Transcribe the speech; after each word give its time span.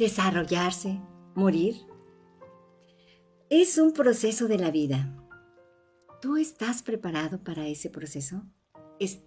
desarrollarse, 0.00 0.98
morir. 1.34 1.76
Es 3.50 3.76
un 3.76 3.92
proceso 3.92 4.48
de 4.48 4.56
la 4.58 4.70
vida. 4.70 5.14
¿Tú 6.22 6.38
estás 6.38 6.82
preparado 6.82 7.44
para 7.44 7.68
ese 7.68 7.90
proceso? 7.90 8.42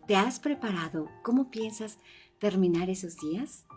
¿Te 0.07 0.15
has 0.15 0.39
preparado? 0.39 1.09
¿Cómo 1.23 1.51
piensas 1.51 1.99
terminar 2.39 2.89
esos 2.89 3.17
días? 3.17 3.67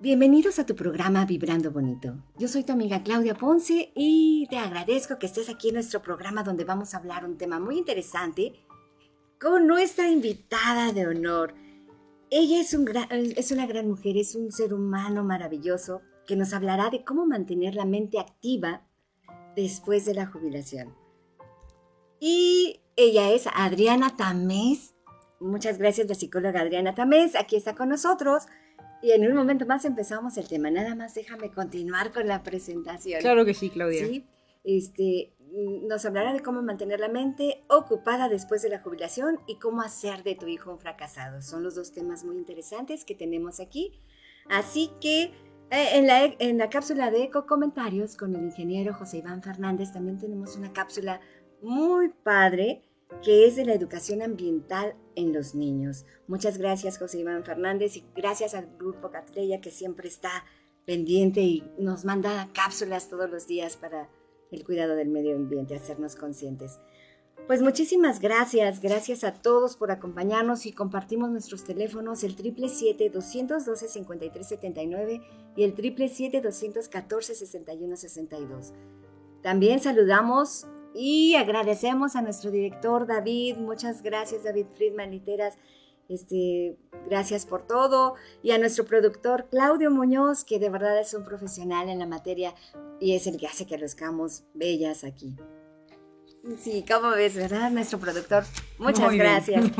Bienvenidos 0.00 0.58
a 0.58 0.66
tu 0.66 0.76
programa 0.76 1.24
Vibrando 1.24 1.70
Bonito. 1.70 2.22
Yo 2.38 2.46
soy 2.46 2.64
tu 2.64 2.72
amiga 2.72 3.02
Claudia 3.02 3.34
Ponce 3.34 3.92
y 3.96 4.46
te 4.50 4.58
agradezco 4.58 5.18
que 5.18 5.24
estés 5.24 5.48
aquí 5.48 5.68
en 5.68 5.76
nuestro 5.76 6.02
programa 6.02 6.42
donde 6.42 6.64
vamos 6.64 6.92
a 6.92 6.98
hablar 6.98 7.24
un 7.24 7.38
tema 7.38 7.58
muy 7.58 7.78
interesante 7.78 8.52
con 9.40 9.66
nuestra 9.66 10.10
invitada 10.10 10.92
de 10.92 11.06
honor. 11.06 11.54
Ella 12.30 12.60
es, 12.60 12.74
un 12.74 12.88
es 13.10 13.50
una 13.52 13.66
gran 13.66 13.88
mujer, 13.88 14.16
es 14.16 14.34
un 14.34 14.50
ser 14.50 14.74
humano 14.74 15.22
maravilloso 15.22 16.02
que 16.26 16.36
nos 16.36 16.52
hablará 16.52 16.90
de 16.90 17.04
cómo 17.04 17.24
mantener 17.24 17.74
la 17.74 17.84
mente 17.84 18.18
activa 18.18 18.84
después 19.54 20.04
de 20.04 20.14
la 20.14 20.26
jubilación. 20.26 20.94
Y 22.18 22.80
ella 22.96 23.30
es 23.30 23.46
Adriana 23.54 24.16
Tamés. 24.16 24.94
Muchas 25.38 25.78
gracias, 25.78 26.08
la 26.08 26.14
psicóloga 26.14 26.60
Adriana 26.60 26.94
Tamés. 26.94 27.36
Aquí 27.36 27.56
está 27.56 27.74
con 27.74 27.90
nosotros. 27.90 28.44
Y 29.02 29.12
en 29.12 29.26
un 29.26 29.36
momento 29.36 29.66
más 29.66 29.84
empezamos 29.84 30.36
el 30.36 30.48
tema. 30.48 30.70
Nada 30.70 30.94
más 30.94 31.14
déjame 31.14 31.52
continuar 31.52 32.12
con 32.12 32.26
la 32.26 32.42
presentación. 32.42 33.20
Claro 33.20 33.44
que 33.44 33.54
sí, 33.54 33.70
Claudia. 33.70 34.06
Sí, 34.06 34.26
este, 34.64 35.32
nos 35.52 36.04
hablará 36.04 36.32
de 36.32 36.42
cómo 36.42 36.62
mantener 36.62 37.00
la 37.00 37.08
mente 37.08 37.64
ocupada 37.68 38.28
después 38.28 38.62
de 38.62 38.68
la 38.68 38.80
jubilación 38.80 39.40
y 39.46 39.58
cómo 39.58 39.80
hacer 39.82 40.22
de 40.22 40.34
tu 40.34 40.46
hijo 40.46 40.72
un 40.72 40.78
fracasado. 40.78 41.40
Son 41.42 41.62
los 41.62 41.74
dos 41.74 41.92
temas 41.92 42.24
muy 42.24 42.36
interesantes 42.36 43.04
que 43.04 43.14
tenemos 43.14 43.60
aquí. 43.60 44.00
Así 44.48 44.90
que 45.00 45.32
eh, 45.70 45.88
en, 45.94 46.06
la, 46.06 46.24
en 46.24 46.58
la 46.58 46.70
cápsula 46.70 47.10
de 47.10 47.24
eco 47.24 47.46
comentarios 47.46 48.16
con 48.16 48.34
el 48.34 48.42
ingeniero 48.42 48.94
José 48.94 49.18
Iván 49.18 49.42
Fernández 49.42 49.92
también 49.92 50.18
tenemos 50.18 50.56
una 50.56 50.72
cápsula 50.72 51.20
muy 51.62 52.10
padre 52.10 52.82
que 53.22 53.46
es 53.46 53.56
de 53.56 53.64
la 53.64 53.74
educación 53.74 54.22
ambiental 54.22 54.94
en 55.14 55.32
los 55.32 55.54
niños. 55.54 56.06
Muchas 56.26 56.58
gracias 56.58 56.98
José 56.98 57.20
Iván 57.20 57.44
Fernández 57.44 57.96
y 57.96 58.04
gracias 58.14 58.54
al 58.54 58.68
grupo 58.78 59.10
Catleya 59.10 59.60
que 59.60 59.70
siempre 59.70 60.08
está 60.08 60.44
pendiente 60.84 61.40
y 61.40 61.64
nos 61.78 62.04
manda 62.04 62.48
cápsulas 62.52 63.08
todos 63.08 63.28
los 63.28 63.46
días 63.46 63.76
para 63.76 64.08
el 64.50 64.64
cuidado 64.64 64.96
del 64.96 65.08
medio 65.08 65.36
ambiente, 65.36 65.74
hacernos 65.74 66.16
conscientes. 66.16 66.78
Pues 67.46 67.62
muchísimas 67.62 68.18
gracias, 68.18 68.80
gracias 68.80 69.22
a 69.22 69.32
todos 69.32 69.76
por 69.76 69.92
acompañarnos 69.92 70.66
y 70.66 70.72
compartimos 70.72 71.30
nuestros 71.30 71.62
teléfonos 71.62 72.24
el 72.24 72.36
777-212-5379 72.36 75.22
y 75.54 75.62
el 75.62 75.76
777-214-6162. 75.76 78.72
También 79.42 79.78
saludamos 79.78 80.66
y 80.92 81.36
agradecemos 81.36 82.16
a 82.16 82.22
nuestro 82.22 82.50
director 82.50 83.06
David, 83.06 83.58
muchas 83.58 84.02
gracias 84.02 84.42
David 84.42 84.66
Friedman 84.74 85.12
Literas, 85.12 85.56
este, 86.08 86.76
gracias 87.08 87.46
por 87.46 87.66
todo. 87.66 88.14
Y 88.42 88.52
a 88.52 88.58
nuestro 88.58 88.84
productor 88.84 89.48
Claudio 89.50 89.90
Muñoz, 89.90 90.44
que 90.44 90.58
de 90.58 90.70
verdad 90.70 90.98
es 91.00 91.14
un 91.14 91.24
profesional 91.24 91.88
en 91.88 91.98
la 91.98 92.06
materia 92.06 92.54
y 93.00 93.14
es 93.14 93.26
el 93.26 93.36
que 93.36 93.46
hace 93.46 93.66
que 93.66 93.78
luzcamos 93.78 94.44
bellas 94.54 95.04
aquí. 95.04 95.36
Sí, 96.58 96.84
¿cómo 96.88 97.10
ves, 97.10 97.34
verdad? 97.34 97.70
Nuestro 97.70 97.98
productor. 97.98 98.44
Muchas 98.78 99.12
gracias. 99.12 99.72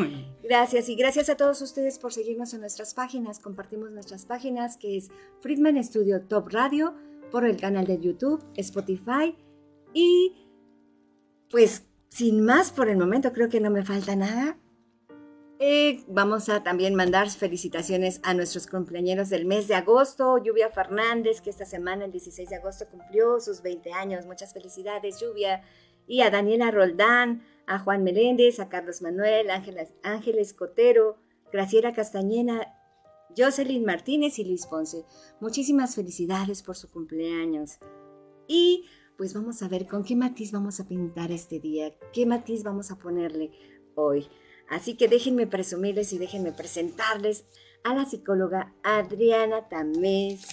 Gracias 0.43 0.89
y 0.89 0.97
gracias 0.97 1.29
a 1.29 1.37
todos 1.37 1.63
ustedes 1.63 1.99
por 1.99 2.13
seguirnos 2.13 2.55
en 2.55 2.61
nuestras 2.61 2.93
páginas. 2.93 3.39
Compartimos 3.39 3.91
nuestras 3.91 4.25
páginas 4.25 4.77
que 4.77 4.97
es 4.97 5.09
Friedman 5.41 5.83
Studio 5.83 6.23
Top 6.23 6.49
Radio 6.51 6.95
por 7.31 7.45
el 7.45 7.57
canal 7.57 7.87
de 7.87 8.01
YouTube, 8.01 8.45
Spotify 8.57 9.37
y 9.93 10.35
pues 11.51 11.85
sin 12.09 12.45
más 12.45 12.71
por 12.71 12.89
el 12.89 12.97
momento 12.97 13.33
creo 13.33 13.49
que 13.49 13.61
no 13.61 13.71
me 13.71 13.85
falta 13.85 14.17
nada. 14.17 14.59
Eh, 15.59 16.05
vamos 16.07 16.51
a 16.51 16.63
también 16.63 16.95
mandar 16.95 17.31
felicitaciones 17.31 18.21
a 18.23 18.35
nuestros 18.35 18.67
cumpleaños 18.67 19.31
del 19.31 19.47
mes 19.47 19.69
de 19.69 19.75
agosto. 19.75 20.37
Lluvia 20.37 20.71
Fernández, 20.71 21.41
que 21.41 21.49
esta 21.49 21.65
semana, 21.65 22.05
el 22.05 22.13
16 22.13 22.51
de 22.51 22.57
agosto, 22.57 22.87
cumplió 22.91 23.41
sus 23.41 23.63
20 23.63 23.93
años. 23.93 24.27
Muchas 24.27 24.53
felicidades, 24.53 25.19
Lluvia. 25.19 25.63
Y 26.07 26.21
a 26.21 26.31
Daniela 26.31 26.71
Roldán, 26.71 27.43
a 27.67 27.79
Juan 27.79 28.05
Meléndez, 28.05 28.61
a 28.61 28.69
Carlos 28.69 29.01
Manuel, 29.01 29.51
Ángeles, 29.51 29.95
Ángeles 30.03 30.53
Cotero, 30.53 31.17
Graciela 31.51 31.95
Castañena, 31.95 32.75
Jocelyn 33.37 33.85
Martínez 33.85 34.39
y 34.39 34.45
Luis 34.45 34.67
Ponce. 34.67 35.05
Muchísimas 35.41 35.95
felicidades 35.95 36.63
por 36.63 36.77
su 36.77 36.91
cumpleaños. 36.91 37.79
Y 38.47 38.85
pues 39.17 39.33
vamos 39.33 39.63
a 39.63 39.69
ver 39.69 39.87
con 39.87 40.05
qué 40.05 40.15
matiz 40.17 40.53
vamos 40.53 40.81
a 40.81 40.87
pintar 40.87 41.33
este 41.33 41.59
día, 41.59 41.95
qué 42.13 42.27
matiz 42.27 42.63
vamos 42.63 42.91
a 42.91 42.99
ponerle 42.99 43.51
hoy. 43.95 44.29
Así 44.69 44.97
que 44.97 45.09
déjenme 45.09 45.47
presumirles 45.47 46.13
y 46.13 46.19
déjenme 46.19 46.53
presentarles 46.53 47.45
a 47.85 47.95
la 47.95 48.05
psicóloga 48.05 48.75
Adriana 48.83 49.69
Tamés. 49.69 50.49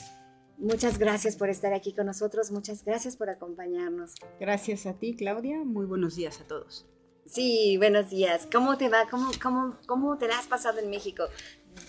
Muchas 0.58 1.00
gracias 1.00 1.36
por 1.36 1.50
estar 1.50 1.74
aquí 1.74 1.94
con 1.94 2.06
nosotros, 2.06 2.52
muchas 2.52 2.86
gracias 2.86 3.18
por 3.18 3.30
acompañarnos. 3.30 4.14
Gracias 4.40 4.86
a 4.86 4.94
ti, 4.94 5.16
Claudia. 5.16 5.64
Muy 5.64 5.86
buenos 5.86 6.16
días 6.16 6.40
a 6.42 6.44
todos. 6.48 6.86
Sí, 7.26 7.78
buenos 7.78 8.10
días. 8.10 8.48
¿Cómo 8.52 8.78
te 8.78 8.90
va? 8.90 9.08
¿Cómo, 9.10 9.32
cómo, 9.42 9.78
cómo 9.88 10.18
te 10.18 10.28
la 10.28 10.38
has 10.38 10.48
pasado 10.48 10.80
en 10.80 10.90
México? 10.90 11.24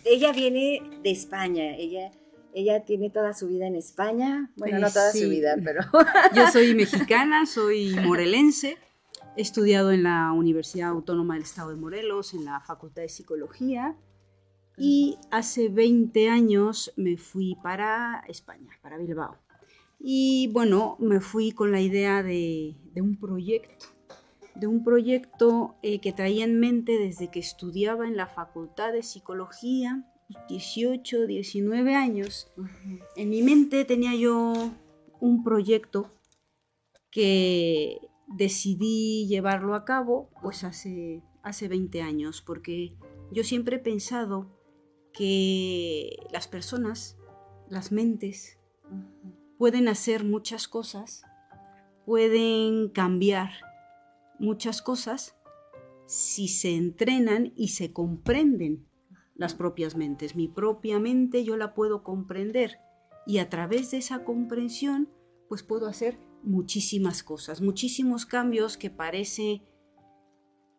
Ella 0.05 0.33
viene 0.33 0.81
de 1.03 1.11
España, 1.11 1.77
ella, 1.77 2.11
ella 2.55 2.85
tiene 2.85 3.11
toda 3.11 3.35
su 3.35 3.49
vida 3.49 3.67
en 3.67 3.77
España. 3.77 4.51
Bueno, 4.57 4.79
no 4.79 4.91
toda 4.91 5.13
su 5.13 5.29
vida, 5.29 5.57
pero... 5.63 5.83
Yo 6.35 6.49
soy 6.51 6.75
mexicana, 6.75 7.47
soy 7.47 7.95
morelense. 7.97 8.79
He 9.37 9.43
estudiado 9.43 9.91
en 9.91 10.05
la 10.05 10.31
Universidad 10.33 10.91
Autónoma 10.91 11.35
del 11.35 11.43
Estado 11.43 11.71
de 11.71 11.77
Morelos, 11.77 12.35
en 12.35 12.45
la 12.45 12.61
Facultad 12.61 13.03
de 13.03 13.09
Psicología, 13.09 13.97
y 14.79 15.19
hace 15.33 15.69
20 15.69 16.29
años 16.29 16.93
me 16.97 17.17
fui 17.17 17.57
para 17.61 18.23
España, 18.29 18.71
para 18.81 18.97
Bilbao. 18.97 19.37
Y 19.99 20.51
bueno, 20.53 20.97
me 21.01 21.21
fui 21.21 21.51
con 21.51 21.73
la 21.73 21.81
idea 21.81 22.23
de, 22.23 22.77
un 22.95 23.19
proyecto, 23.19 23.87
de 24.55 24.69
un 24.69 24.85
proyecto 24.85 25.75
eh, 25.83 26.01
que 26.01 26.13
traía 26.13 26.45
en 26.45 26.61
mente 26.61 26.97
desde 26.97 27.29
que 27.29 27.41
estudiaba 27.41 28.07
en 28.07 28.17
la 28.17 28.29
Facultad 28.29 28.93
de 28.93 29.03
Psicología, 29.03 30.09
18, 30.49 31.27
19 31.27 31.95
años. 31.97 32.53
En 33.17 33.31
mi 33.31 33.43
mente 33.43 33.85
tenía 33.85 34.15
yo 34.15 34.53
un 35.19 35.43
proyecto 35.43 36.13
que 37.11 37.99
decidí 38.27 39.27
llevarlo 39.29 39.75
a 39.75 39.85
cabo 39.85 40.31
pues 40.43 40.65
hace, 40.65 41.23
hace 41.43 41.69
20 41.69 42.03
años, 42.03 42.43
porque 42.43 42.97
yo 43.31 43.45
siempre 43.45 43.77
he 43.77 43.81
pensado 43.81 44.51
que 45.13 46.17
las 46.33 46.49
personas, 46.49 47.17
las 47.69 47.93
mentes, 47.93 48.59
pueden 49.59 49.89
hacer 49.89 50.25
muchas 50.25 50.69
cosas, 50.69 51.23
pueden 52.05 52.89
cambiar 52.91 53.51
muchas 54.39 54.83
cosas 54.83 55.37
si 56.07 56.49
se 56.49 56.77
entrenan 56.77 57.53
y 57.57 57.69
se 57.69 57.93
comprenden 57.93 58.87
las 59.35 59.55
propias 59.55 59.97
mentes. 59.97 60.37
Mi 60.37 60.49
propia 60.49 61.01
mente 61.01 61.45
yo 61.45 61.57
la 61.57 61.75
puedo 61.75 62.03
comprender 62.03 62.79
y 63.27 63.39
a 63.39 63.49
través 63.49 63.91
de 63.91 63.99
esa 63.99 64.25
comprensión 64.25 65.09
pues 65.49 65.63
puedo 65.63 65.87
hacer 65.87 66.19
muchísimas 66.45 67.23
cosas, 67.23 67.61
muchísimos 67.61 68.27
cambios 68.27 68.77
que 68.77 68.91
parece, 68.91 69.63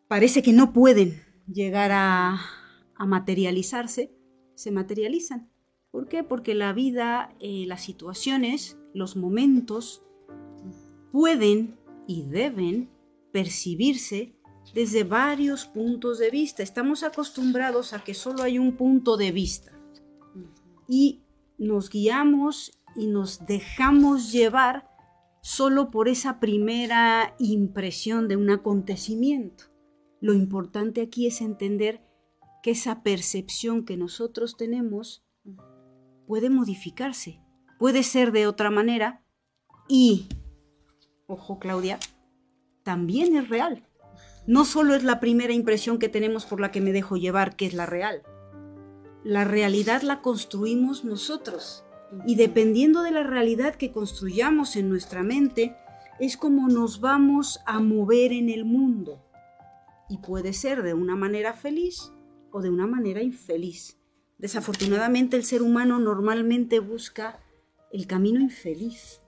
parece 0.07 0.41
que 0.41 0.53
no 0.53 0.73
pueden 0.73 1.21
llegar 1.51 1.91
a, 1.94 2.39
materializarse, 2.97 4.15
se 4.56 4.71
materializan. 4.71 5.51
¿Por 5.91 6.07
qué? 6.07 6.23
Porque 6.23 6.56
la 6.56 6.71
vida, 6.71 7.35
eh, 7.39 7.65
las 7.67 7.83
situaciones, 7.83 8.77
los 8.94 9.17
momentos 9.17 10.01
pueden 11.12 11.77
y 12.07 12.23
deben 12.23 12.89
percibirse 13.33 14.35
desde 14.73 15.03
varios 15.03 15.65
puntos 15.65 16.19
de 16.19 16.29
vista. 16.31 16.63
Estamos 16.63 17.03
acostumbrados 17.03 17.94
a 17.94 18.03
que 18.03 18.13
solo 18.13 18.44
hay 18.44 18.57
un 18.57 18.77
punto 18.77 19.17
de 19.17 19.31
vista. 19.31 19.71
Y 20.88 21.21
nos 21.57 21.89
guiamos 21.89 22.79
y 22.95 23.07
nos 23.07 23.45
dejamos 23.45 24.31
llevar 24.31 24.94
solo 25.45 25.92
por 25.92 26.09
esa 26.09 26.39
primera 26.39 27.36
impresión 27.38 28.27
de 28.27 28.36
un 28.36 28.50
acontecimiento. 28.50 29.65
Lo 30.19 30.33
importante 30.33 31.01
aquí 31.01 31.27
es 31.27 31.39
entender 31.39 32.03
que 32.63 32.71
esa 32.71 33.03
percepción 33.03 33.86
que 33.86 33.95
nosotros 33.95 34.57
tenemos 34.57 35.24
puede 36.25 36.50
modificarse, 36.50 37.44
puede 37.77 38.01
ser 38.01 38.31
de 38.31 38.47
otra 38.47 38.71
manera 38.71 39.24
y, 39.88 40.30
ojo 41.27 41.59
Claudia, 41.59 42.00
también 42.81 43.36
es 43.36 43.48
real. 43.48 43.88
No 44.48 44.65
solo 44.65 44.95
es 44.95 45.03
la 45.03 45.19
primera 45.19 45.53
impresión 45.53 46.00
que 46.00 46.09
tenemos 46.09 46.48
por 46.48 46.59
la 46.59 46.71
que 46.71 46.81
me 46.81 46.91
dejo 46.91 47.18
llevar, 47.18 47.56
que 47.56 47.68
es 47.68 47.75
la 47.75 47.86
real. 47.86 48.24
La 49.24 49.44
realidad 49.44 50.01
la 50.01 50.24
construimos 50.24 51.06
nosotros. 51.06 51.84
Y 52.25 52.35
dependiendo 52.35 53.01
de 53.01 53.11
la 53.11 53.23
realidad 53.23 53.75
que 53.75 53.91
construyamos 53.91 54.75
en 54.75 54.89
nuestra 54.89 55.23
mente, 55.23 55.75
es 56.19 56.37
como 56.37 56.67
nos 56.67 57.01
vamos 57.01 57.59
a 57.65 57.79
mover 57.79 58.31
en 58.31 58.49
el 58.49 58.65
mundo. 58.65 59.21
Y 60.09 60.19
puede 60.19 60.53
ser 60.53 60.83
de 60.83 60.93
una 60.93 61.15
manera 61.15 61.53
feliz 61.53 62.11
o 62.51 62.61
de 62.61 62.69
una 62.69 62.87
manera 62.87 63.21
infeliz. 63.21 63.97
Desafortunadamente 64.37 65.37
el 65.37 65.43
ser 65.43 65.61
humano 65.61 65.99
normalmente 65.99 66.79
busca 66.79 67.39
el 67.91 68.07
camino 68.07 68.39
infeliz. 68.39 69.21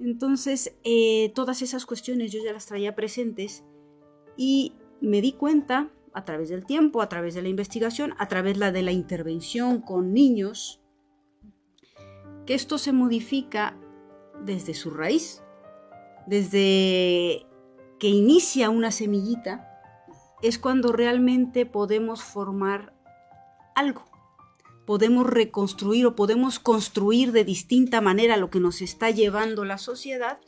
Entonces, 0.00 0.74
eh, 0.84 1.32
todas 1.34 1.62
esas 1.62 1.86
cuestiones 1.86 2.32
yo 2.32 2.40
ya 2.44 2.52
las 2.52 2.66
traía 2.66 2.94
presentes 2.94 3.64
y 4.36 4.72
me 5.00 5.20
di 5.20 5.32
cuenta 5.32 5.90
a 6.12 6.24
través 6.24 6.48
del 6.48 6.64
tiempo, 6.64 7.02
a 7.02 7.08
través 7.08 7.34
de 7.34 7.42
la 7.42 7.48
investigación, 7.48 8.14
a 8.18 8.28
través 8.28 8.58
la 8.58 8.72
de 8.72 8.82
la 8.82 8.92
intervención 8.92 9.80
con 9.80 10.12
niños, 10.12 10.81
que 12.46 12.54
esto 12.54 12.78
se 12.78 12.92
modifica 12.92 13.76
desde 14.44 14.74
su 14.74 14.90
raíz, 14.90 15.42
desde 16.26 17.46
que 17.98 18.08
inicia 18.08 18.70
una 18.70 18.90
semillita, 18.90 19.68
es 20.42 20.58
cuando 20.58 20.92
realmente 20.92 21.66
podemos 21.66 22.22
formar 22.22 22.92
algo. 23.74 24.04
Podemos 24.86 25.26
reconstruir 25.26 26.06
o 26.06 26.16
podemos 26.16 26.58
construir 26.58 27.30
de 27.30 27.44
distinta 27.44 28.00
manera 28.00 28.36
lo 28.36 28.50
que 28.50 28.58
nos 28.58 28.82
está 28.82 29.10
llevando 29.10 29.64
la 29.64 29.78
sociedad, 29.78 30.40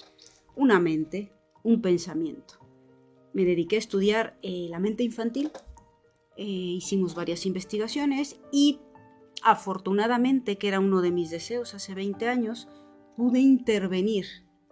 una 0.57 0.81
mente, 0.81 1.33
un 1.63 1.81
pensamiento. 1.81 2.55
Me 3.33 3.45
dediqué 3.45 3.77
a 3.77 3.79
estudiar 3.79 4.37
eh, 4.43 4.67
la 4.69 4.81
mente 4.81 5.05
infantil, 5.05 5.53
eh, 6.37 6.43
hicimos 6.45 7.15
varias 7.15 7.47
investigaciones 7.47 8.41
y 8.51 8.81
afortunadamente, 9.45 10.57
que 10.57 10.69
era 10.69 10.81
uno 10.81 11.03
de 11.03 11.13
mis 11.13 11.31
deseos 11.31 11.75
hace 11.75 11.95
20 11.95 12.29
años, 12.29 12.69
pude 13.17 13.41
intervenir 13.41 14.27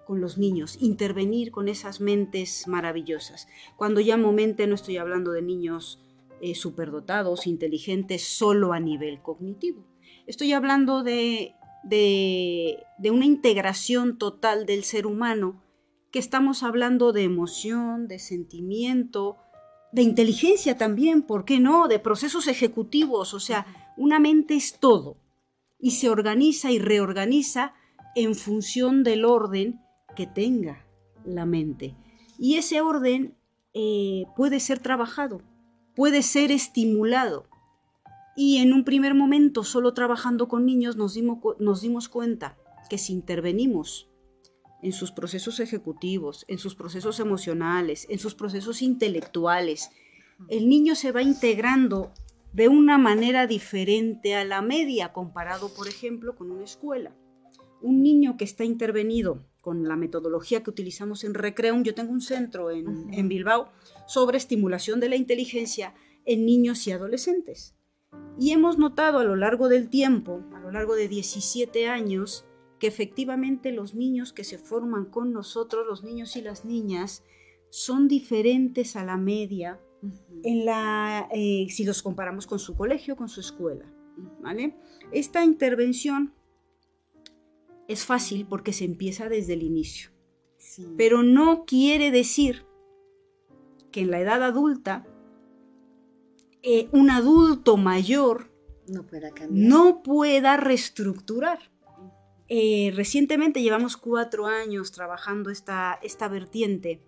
con 0.06 0.20
los 0.20 0.38
niños, 0.38 0.78
intervenir 0.80 1.52
con 1.52 1.69
esas 1.69 2.00
mentes 2.00 2.66
maravillosas. 2.66 3.46
Cuando 3.76 4.00
llamo 4.00 4.32
mente 4.32 4.66
no 4.66 4.74
estoy 4.74 4.96
hablando 4.96 5.30
de 5.30 5.42
niños 5.42 6.02
eh, 6.40 6.54
superdotados, 6.54 7.46
inteligentes, 7.46 8.26
solo 8.26 8.72
a 8.72 8.80
nivel 8.80 9.22
cognitivo. 9.22 9.84
Estoy 10.26 10.52
hablando 10.52 11.02
de, 11.02 11.54
de, 11.84 12.82
de 12.98 13.10
una 13.10 13.26
integración 13.26 14.19
total 14.19 14.66
del 14.66 14.84
ser 14.84 15.06
humano, 15.06 15.62
que 16.10 16.19
estamos 16.19 16.62
hablando 16.62 17.12
de 17.12 17.22
emoción, 17.24 18.08
de 18.08 18.19
sentimiento, 18.19 19.38
de 19.92 20.02
inteligencia 20.02 20.76
también, 20.78 21.22
¿por 21.22 21.44
qué 21.44 21.60
no? 21.60 21.86
De 21.86 21.98
procesos 21.98 22.48
ejecutivos, 22.48 23.34
o 23.34 23.40
sea, 23.40 23.66
una 23.97 24.19
mente 24.19 24.55
es 24.55 24.79
todo 24.79 25.17
y 25.79 25.93
se 25.93 26.09
organiza 26.09 26.71
y 26.71 26.79
reorganiza 26.79 27.75
en 28.15 28.35
función 28.35 29.03
del 29.03 29.25
orden 29.25 29.81
que 30.15 30.27
tenga 30.27 30.87
la 31.25 31.47
mente. 31.47 31.97
Y 32.39 32.56
ese 32.56 32.81
orden 32.81 33.35
eh, 33.75 34.25
puede 34.37 34.61
ser 34.61 34.79
trabajado, 34.79 35.43
puede 35.94 36.23
ser 36.23 36.53
estimulado. 36.53 37.47
Y 38.37 38.59
en 38.59 38.73
un 38.73 38.85
primer 38.85 39.15
momento, 39.15 39.65
solo 39.65 39.93
trabajando 39.93 40.49
con 40.49 40.65
niños, 40.65 40.97
nos 40.97 41.15
dimos, 41.15 41.39
nos 41.59 41.83
dimos 41.83 42.09
cuenta 42.09 42.56
que 42.89 42.99
si 42.99 43.12
intervenimos 43.12 44.09
en 44.83 44.93
sus 44.93 45.12
procesos 45.12 45.61
ejecutivos, 45.61 46.44
en 46.49 46.59
sus 46.59 46.75
procesos 46.75 47.21
emocionales, 47.21 48.06
en 48.11 48.19
sus 48.19 48.35
procesos 48.35 48.83
intelectuales, 48.83 49.91
el 50.49 50.69
niño 50.69 50.94
se 50.94 51.12
va 51.12 51.23
integrando 51.23 52.12
de 52.52 52.69
una 52.69 52.99
manera 52.99 53.46
diferente 53.46 54.34
a 54.34 54.44
la 54.44 54.60
media 54.60 55.12
comparado, 55.12 55.72
por 55.75 55.88
ejemplo, 55.88 56.37
con 56.37 56.50
una 56.50 56.64
escuela. 56.64 57.16
Un 57.81 58.02
niño 58.02 58.37
que 58.37 58.44
está 58.44 58.64
intervenido 58.64 59.46
con 59.60 59.88
la 59.88 59.96
metodología 59.96 60.62
que 60.62 60.70
utilizamos 60.70 61.25
en 61.25 61.34
Recreum, 61.34 61.82
yo 61.82 61.94
tengo 61.94 62.12
un 62.12 62.20
centro 62.20 62.70
en, 62.70 63.12
en 63.12 63.28
Bilbao 63.28 63.70
sobre 64.06 64.37
estimulación 64.37 65.00
de 65.00 65.08
la 65.08 65.16
inteligencia 65.16 65.94
en 66.25 66.44
niños 66.44 66.87
y 66.87 66.93
adolescentes. 66.93 67.75
Y 68.38 68.50
hemos 68.50 68.78
notado 68.78 69.19
a 69.19 69.25
lo 69.25 69.37
largo 69.37 69.69
del 69.69 69.88
tiempo, 69.88 70.43
a 70.55 70.60
lo 70.60 70.70
largo 70.70 70.94
de 70.94 71.08
17 71.08 71.88
años, 71.88 72.44
que 72.78 72.87
efectivamente 72.87 73.72
los 73.72 73.94
niños 73.94 74.32
que 74.32 74.44
se 74.44 74.58
forman 74.58 75.06
con 75.06 75.32
nosotros, 75.32 75.87
los 75.87 76.02
niños 76.02 76.37
y 76.37 76.43
las 76.43 76.64
niñas, 76.64 77.25
son 77.70 78.08
diferentes 78.08 78.96
a 78.96 79.05
la 79.05 79.16
media 79.16 79.81
en 80.43 80.64
la, 80.64 81.28
eh, 81.32 81.66
si 81.70 81.84
los 81.84 82.02
comparamos 82.02 82.46
con 82.46 82.58
su 82.58 82.76
colegio, 82.76 83.16
con 83.16 83.28
su 83.28 83.40
escuela. 83.40 83.84
¿vale? 84.40 84.76
Esta 85.12 85.44
intervención 85.44 86.34
es 87.88 88.04
fácil 88.04 88.46
porque 88.46 88.72
se 88.72 88.84
empieza 88.84 89.28
desde 89.28 89.54
el 89.54 89.62
inicio, 89.62 90.10
pero 90.96 91.22
no 91.22 91.64
quiere 91.64 92.10
decir 92.10 92.66
que 93.90 94.00
en 94.00 94.10
la 94.10 94.20
edad 94.20 94.43
adulta 94.43 95.06
eh, 96.62 96.88
un 96.93 97.10
adulto 97.10 97.76
mayor 97.76 98.50
no 98.87 99.05
pueda, 99.06 99.31
no 99.50 100.02
pueda 100.02 100.56
reestructurar. 100.56 101.58
Eh, 102.48 102.93
recientemente 102.94 103.62
llevamos 103.62 103.96
cuatro 103.96 104.46
años 104.46 104.93
trabajando 104.93 105.50
esta, 105.50 105.98
esta 106.02 106.28
vertiente 106.28 107.02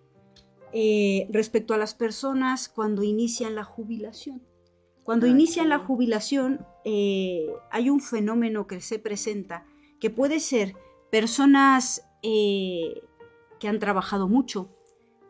eh, 0.73 1.27
respecto 1.31 1.73
a 1.73 1.77
las 1.77 1.93
personas 1.93 2.69
cuando 2.69 3.03
inician 3.03 3.55
la 3.55 3.63
jubilación. 3.63 4.41
Cuando 5.03 5.27
inician 5.27 5.69
la 5.69 5.79
jubilación 5.79 6.65
eh, 6.83 7.47
hay 7.71 7.91
un 7.91 8.01
fenómeno 8.01 8.65
que 8.65 8.81
se 8.81 8.97
presenta 8.97 9.65
que 9.99 10.09
puede 10.09 10.39
ser 10.39 10.75
personas 11.11 12.03
eh, 12.23 13.03
que 13.59 13.67
han 13.67 13.79
trabajado 13.79 14.27
mucho, 14.27 14.75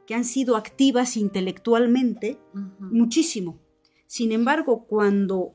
que 0.08 0.16
han 0.16 0.24
sido 0.24 0.56
activas 0.56 1.18
intelectualmente 1.18 2.40
muchísimo. 2.80 3.60
Sin 4.08 4.32
embargo, 4.32 4.86
cuando 4.86 5.54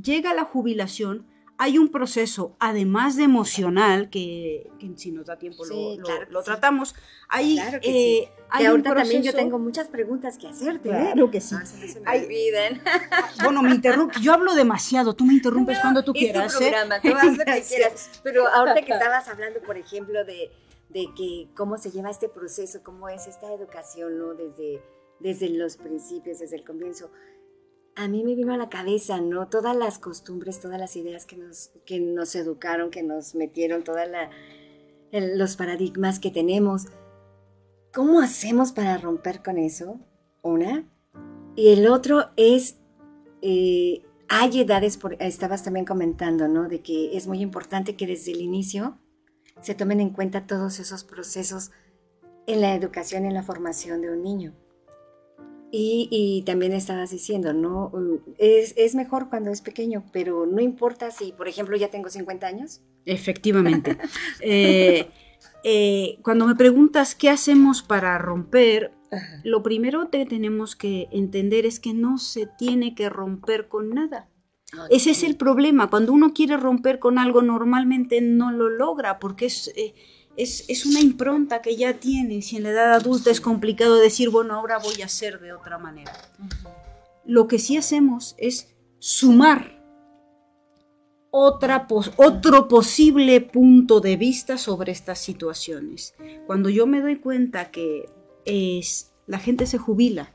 llega 0.00 0.34
la 0.34 0.44
jubilación, 0.44 1.26
hay 1.62 1.78
un 1.78 1.90
proceso, 1.90 2.56
además 2.58 3.14
de 3.14 3.22
emocional, 3.22 4.10
que, 4.10 4.68
si 4.96 5.12
nos 5.12 5.26
da 5.26 5.38
tiempo 5.38 5.64
lo, 5.64 6.42
tratamos. 6.42 6.96
Hay, 7.28 7.54
claro 7.54 7.78
que, 7.80 8.18
eh, 8.18 8.32
ahorita 8.50 8.96
también 8.96 9.22
yo 9.22 9.32
tengo 9.32 9.60
muchas 9.60 9.86
preguntas 9.86 10.38
que 10.38 10.48
hacerte. 10.48 10.88
¿eh? 10.88 11.10
Claro 11.12 11.30
que 11.30 11.40
sí. 11.40 11.54
se 11.64 12.00
me 12.00 12.18
olviden. 12.18 12.82
Bueno, 13.44 13.62
me 13.62 13.70
interrumpo. 13.70 14.18
Yo 14.20 14.32
hablo 14.32 14.56
demasiado. 14.56 15.14
Tú 15.14 15.24
me 15.24 15.34
interrumpes 15.34 15.78
cuando 15.78 16.02
tú 16.02 16.12
quieras. 16.12 16.52
Es 16.52 16.58
tu 16.58 16.64
¿eh? 16.64 16.70
programa, 16.70 17.00
tú 17.00 17.08
haz 17.16 17.38
lo 17.38 17.44
que 17.44 17.62
quieras. 17.62 18.10
Pero 18.24 18.48
ahorita 18.48 18.84
que 18.84 18.92
estabas 18.94 19.28
hablando, 19.28 19.60
por 19.62 19.76
ejemplo, 19.76 20.24
de, 20.24 20.50
de 20.88 21.06
que 21.16 21.48
cómo 21.54 21.78
se 21.78 21.92
lleva 21.92 22.10
este 22.10 22.28
proceso, 22.28 22.82
cómo 22.82 23.08
es 23.08 23.28
esta 23.28 23.52
educación, 23.54 24.18
¿no? 24.18 24.34
Desde, 24.34 24.82
desde 25.20 25.48
los 25.48 25.76
principios, 25.76 26.40
desde 26.40 26.56
el 26.56 26.64
comienzo 26.64 27.12
a 27.94 28.08
mí 28.08 28.24
me 28.24 28.34
vino 28.34 28.52
a 28.52 28.56
la 28.56 28.68
cabeza, 28.68 29.20
¿no? 29.20 29.48
Todas 29.48 29.76
las 29.76 29.98
costumbres, 29.98 30.60
todas 30.60 30.78
las 30.78 30.96
ideas 30.96 31.26
que 31.26 31.36
nos, 31.36 31.70
que 31.84 32.00
nos 32.00 32.34
educaron, 32.34 32.90
que 32.90 33.02
nos 33.02 33.34
metieron, 33.34 33.84
todos 33.84 34.02
los 35.12 35.56
paradigmas 35.56 36.18
que 36.18 36.30
tenemos. 36.30 36.86
¿Cómo 37.92 38.20
hacemos 38.20 38.72
para 38.72 38.96
romper 38.96 39.42
con 39.42 39.58
eso? 39.58 40.00
Una. 40.40 40.88
Y 41.54 41.68
el 41.68 41.86
otro 41.86 42.30
es, 42.36 42.78
eh, 43.42 44.02
hay 44.28 44.60
edades, 44.60 44.96
por, 44.96 45.14
estabas 45.22 45.62
también 45.62 45.84
comentando, 45.84 46.48
¿no? 46.48 46.68
De 46.68 46.80
que 46.80 47.16
es 47.16 47.26
muy 47.26 47.40
importante 47.40 47.96
que 47.96 48.06
desde 48.06 48.32
el 48.32 48.40
inicio 48.40 48.98
se 49.60 49.74
tomen 49.74 50.00
en 50.00 50.10
cuenta 50.10 50.46
todos 50.46 50.80
esos 50.80 51.04
procesos 51.04 51.70
en 52.46 52.60
la 52.62 52.74
educación 52.74 53.24
en 53.24 53.34
la 53.34 53.42
formación 53.42 54.00
de 54.00 54.10
un 54.10 54.22
niño. 54.22 54.54
Y, 55.74 56.42
también 56.44 56.74
estabas 56.74 57.10
diciendo, 57.10 57.54
¿no? 57.54 57.90
Es, 58.36 58.94
mejor 58.94 59.30
cuando 59.30 59.50
es 59.50 59.62
pequeño, 59.62 60.04
pero 60.12 60.44
no 60.44 60.60
importa 60.60 61.10
si, 61.10 61.32
por 61.32 61.48
ejemplo, 61.48 61.76
ya 61.78 61.88
tengo 61.88 62.10
50 62.10 62.46
años. 62.46 62.82
Efectivamente. 63.06 63.96
Eh, 64.40 65.08
eh, 65.64 66.18
cuando 66.22 66.46
me 66.46 66.56
preguntas 66.56 67.14
qué 67.14 67.30
hacemos 67.30 67.82
para 67.82 68.18
romper, 68.18 68.92
lo 69.44 69.62
primero 69.62 70.10
que 70.10 70.26
tenemos 70.26 70.76
que 70.76 71.08
entender 71.12 71.64
es 71.64 71.80
que 71.80 71.94
no 71.94 72.18
se 72.18 72.46
tiene 72.58 72.94
que 72.94 73.08
romper 73.08 73.68
con 73.68 73.90
nada. 73.90 74.28
Ese 74.90 75.10
es 75.10 75.22
el 75.22 75.36
problema. 75.36 75.90
Cuando 75.90 76.12
uno 76.12 76.32
quiere 76.32 76.56
romper 76.56 76.98
con 76.98 77.18
algo, 77.18 77.42
normalmente 77.42 78.20
no 78.20 78.50
lo 78.50 78.70
logra 78.70 79.18
porque 79.18 79.46
es, 79.46 79.70
eh, 79.76 79.94
es, 80.36 80.64
es, 80.68 80.86
una 80.86 81.00
impronta 81.00 81.60
que 81.60 81.76
ya 81.76 81.94
tienes 81.94 82.52
y 82.52 82.56
en 82.56 82.64
la 82.64 82.70
edad 82.70 82.94
adulta 82.94 83.30
es 83.30 83.40
complicado 83.40 83.96
decir, 83.96 84.30
bueno, 84.30 84.54
ahora 84.54 84.78
voy 84.78 85.02
a 85.02 85.06
hacer 85.06 85.40
de 85.40 85.52
otra 85.52 85.78
manera. 85.78 86.12
Lo 87.24 87.46
que 87.48 87.58
sí 87.58 87.76
hacemos 87.76 88.34
es 88.38 88.74
sumar 88.98 89.82
otra 91.34 91.86
otro 92.16 92.68
posible 92.68 93.40
punto 93.40 94.00
de 94.00 94.16
vista 94.16 94.58
sobre 94.58 94.92
estas 94.92 95.18
situaciones. 95.18 96.14
Cuando 96.46 96.68
yo 96.68 96.86
me 96.86 97.00
doy 97.00 97.16
cuenta 97.16 97.70
que 97.70 98.08
es, 98.44 99.12
la 99.26 99.38
gente 99.38 99.66
se 99.66 99.78
jubila, 99.78 100.34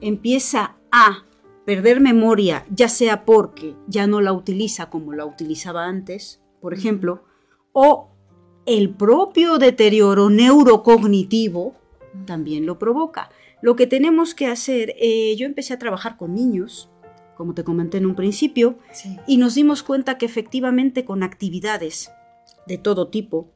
empieza 0.00 0.76
a 0.90 1.24
perder 1.66 2.00
memoria, 2.00 2.64
ya 2.70 2.88
sea 2.88 3.24
porque 3.24 3.76
ya 3.86 4.06
no 4.06 4.20
la 4.22 4.32
utiliza 4.32 4.88
como 4.88 5.12
la 5.12 5.26
utilizaba 5.26 5.84
antes, 5.84 6.40
por 6.60 6.72
ejemplo, 6.72 7.24
o 7.72 8.13
el 8.66 8.90
propio 8.90 9.58
deterioro 9.58 10.30
neurocognitivo 10.30 11.74
también 12.26 12.66
lo 12.66 12.78
provoca. 12.78 13.30
Lo 13.60 13.76
que 13.76 13.86
tenemos 13.86 14.34
que 14.34 14.46
hacer, 14.46 14.94
eh, 14.98 15.34
yo 15.36 15.46
empecé 15.46 15.74
a 15.74 15.78
trabajar 15.78 16.16
con 16.16 16.34
niños, 16.34 16.90
como 17.36 17.54
te 17.54 17.64
comenté 17.64 17.98
en 17.98 18.06
un 18.06 18.14
principio, 18.14 18.78
y 19.26 19.36
nos 19.36 19.54
dimos 19.54 19.82
cuenta 19.82 20.18
que 20.18 20.26
efectivamente 20.26 21.04
con 21.04 21.22
actividades 21.22 22.10
de 22.66 22.78
todo 22.78 23.08
tipo, 23.08 23.50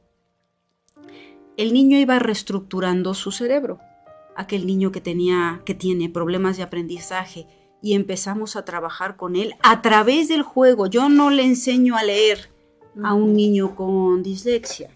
el 1.57 1.73
niño 1.73 1.97
iba 1.97 2.19
reestructurando 2.19 3.13
su 3.13 3.31
cerebro. 3.31 3.79
Aquel 4.35 4.65
niño 4.65 4.91
que 4.91 5.01
tenía, 5.01 5.61
que 5.65 5.75
tiene 5.75 6.09
problemas 6.09 6.57
de 6.57 6.63
aprendizaje, 6.63 7.47
y 7.81 7.93
empezamos 7.93 8.55
a 8.55 8.65
trabajar 8.65 9.15
con 9.15 9.35
él 9.35 9.53
a 9.61 9.81
través 9.81 10.27
del 10.27 10.41
juego. 10.41 10.87
Yo 10.87 11.09
no 11.09 11.29
le 11.29 11.43
enseño 11.43 11.95
a 11.95 12.03
leer 12.03 12.49
a 13.03 13.13
un 13.13 13.33
niño 13.33 13.75
con 13.75 14.21
dislexia. 14.23 14.89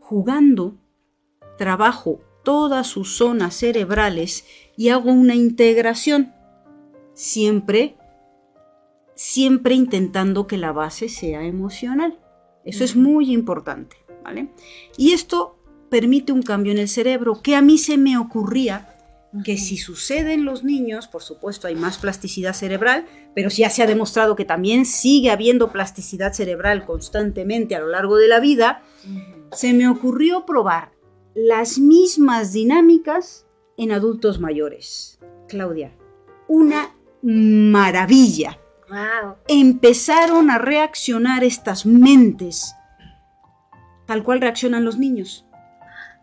Jugando, 0.00 0.76
trabajo 1.58 2.20
todas 2.42 2.86
sus 2.86 3.16
zonas 3.16 3.54
cerebrales 3.54 4.44
y 4.76 4.88
hago 4.88 5.12
una 5.12 5.34
integración. 5.34 6.32
Siempre, 7.14 7.96
siempre 9.14 9.74
intentando 9.74 10.46
que 10.46 10.58
la 10.58 10.72
base 10.72 11.08
sea 11.08 11.44
emocional. 11.44 12.18
Eso 12.64 12.84
es 12.84 12.96
muy 12.96 13.32
importante, 13.32 13.96
¿vale? 14.24 14.48
Y 14.96 15.12
esto 15.12 15.58
permite 15.90 16.32
un 16.32 16.42
cambio 16.42 16.72
en 16.72 16.78
el 16.78 16.88
cerebro 16.88 17.42
que 17.42 17.54
a 17.54 17.62
mí 17.62 17.76
se 17.78 17.98
me 17.98 18.16
ocurría 18.16 18.91
que 19.44 19.56
si 19.56 19.78
sucede 19.78 20.34
en 20.34 20.44
los 20.44 20.62
niños, 20.62 21.08
por 21.08 21.22
supuesto 21.22 21.66
hay 21.66 21.74
más 21.74 21.98
plasticidad 21.98 22.52
cerebral, 22.52 23.06
pero 23.34 23.48
ya 23.48 23.70
se 23.70 23.82
ha 23.82 23.86
demostrado 23.86 24.36
que 24.36 24.44
también 24.44 24.84
sigue 24.84 25.30
habiendo 25.30 25.72
plasticidad 25.72 26.34
cerebral 26.34 26.84
constantemente 26.84 27.74
a 27.74 27.80
lo 27.80 27.88
largo 27.88 28.16
de 28.16 28.28
la 28.28 28.40
vida, 28.40 28.82
se 29.52 29.72
me 29.72 29.88
ocurrió 29.88 30.44
probar 30.44 30.92
las 31.34 31.78
mismas 31.78 32.52
dinámicas 32.52 33.46
en 33.78 33.92
adultos 33.92 34.38
mayores. 34.38 35.18
Claudia, 35.48 35.96
una 36.46 36.94
maravilla. 37.22 38.58
Empezaron 39.48 40.50
a 40.50 40.58
reaccionar 40.58 41.42
estas 41.44 41.86
mentes. 41.86 42.74
Tal 44.06 44.22
cual 44.22 44.42
reaccionan 44.42 44.84
los 44.84 44.98
niños 44.98 45.46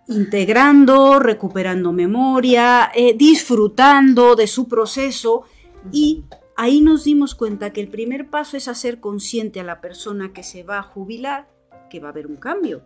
integrando, 0.10 1.20
recuperando 1.20 1.94
memoria, 1.94 2.92
eh, 2.96 3.14
disfrutando 3.16 4.36
de 4.36 4.48
su 4.48 4.68
proceso. 4.68 5.44
Y 5.92 6.26
ahí 6.58 6.82
nos 6.82 7.04
dimos 7.04 7.36
cuenta 7.36 7.72
que 7.72 7.82
el 7.82 7.90
primer 7.90 8.30
paso 8.30 8.58
es 8.58 8.68
hacer 8.68 9.00
consciente 9.00 9.60
a 9.60 9.64
la 9.64 9.82
persona 9.82 10.34
que 10.34 10.44
se 10.44 10.64
va 10.64 10.80
a 10.80 10.84
jubilar 10.84 11.48
que 11.90 12.00
va 12.00 12.10
a 12.10 12.12
haber 12.12 12.28
un 12.28 12.38
cambio. 12.38 12.84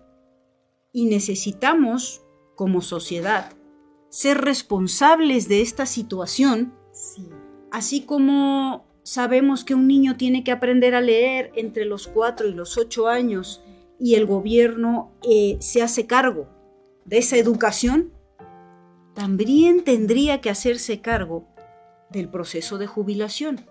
Y 0.92 1.06
necesitamos, 1.06 2.22
como 2.56 2.82
sociedad, 2.82 3.54
ser 4.10 4.40
responsables 4.40 5.48
de 5.48 5.62
esta 5.62 5.86
situación, 5.86 6.74
así 7.72 8.02
como 8.02 8.86
sabemos 9.04 9.66
que 9.66 9.76
un 9.76 9.88
niño 9.88 10.18
tiene 10.18 10.44
que 10.44 10.52
aprender 10.52 10.94
a 10.94 11.02
leer 11.02 11.52
entre 11.56 11.86
los 11.86 12.08
4 12.08 12.48
y 12.48 12.54
los 12.54 12.78
8 12.78 13.08
años 13.08 13.64
y 14.00 14.16
el 14.16 14.26
gobierno 14.26 15.12
eh, 15.24 15.58
se 15.60 15.82
hace 15.82 16.06
cargo 16.06 16.48
de 17.06 17.18
esa 17.18 17.38
educación, 17.38 18.14
también 19.14 19.84
tendría 19.84 20.42
que 20.42 20.50
hacerse 20.50 21.02
cargo 21.02 21.48
del 22.10 22.30
proceso 22.30 22.78
de 22.78 22.88
jubilación. 22.88 23.66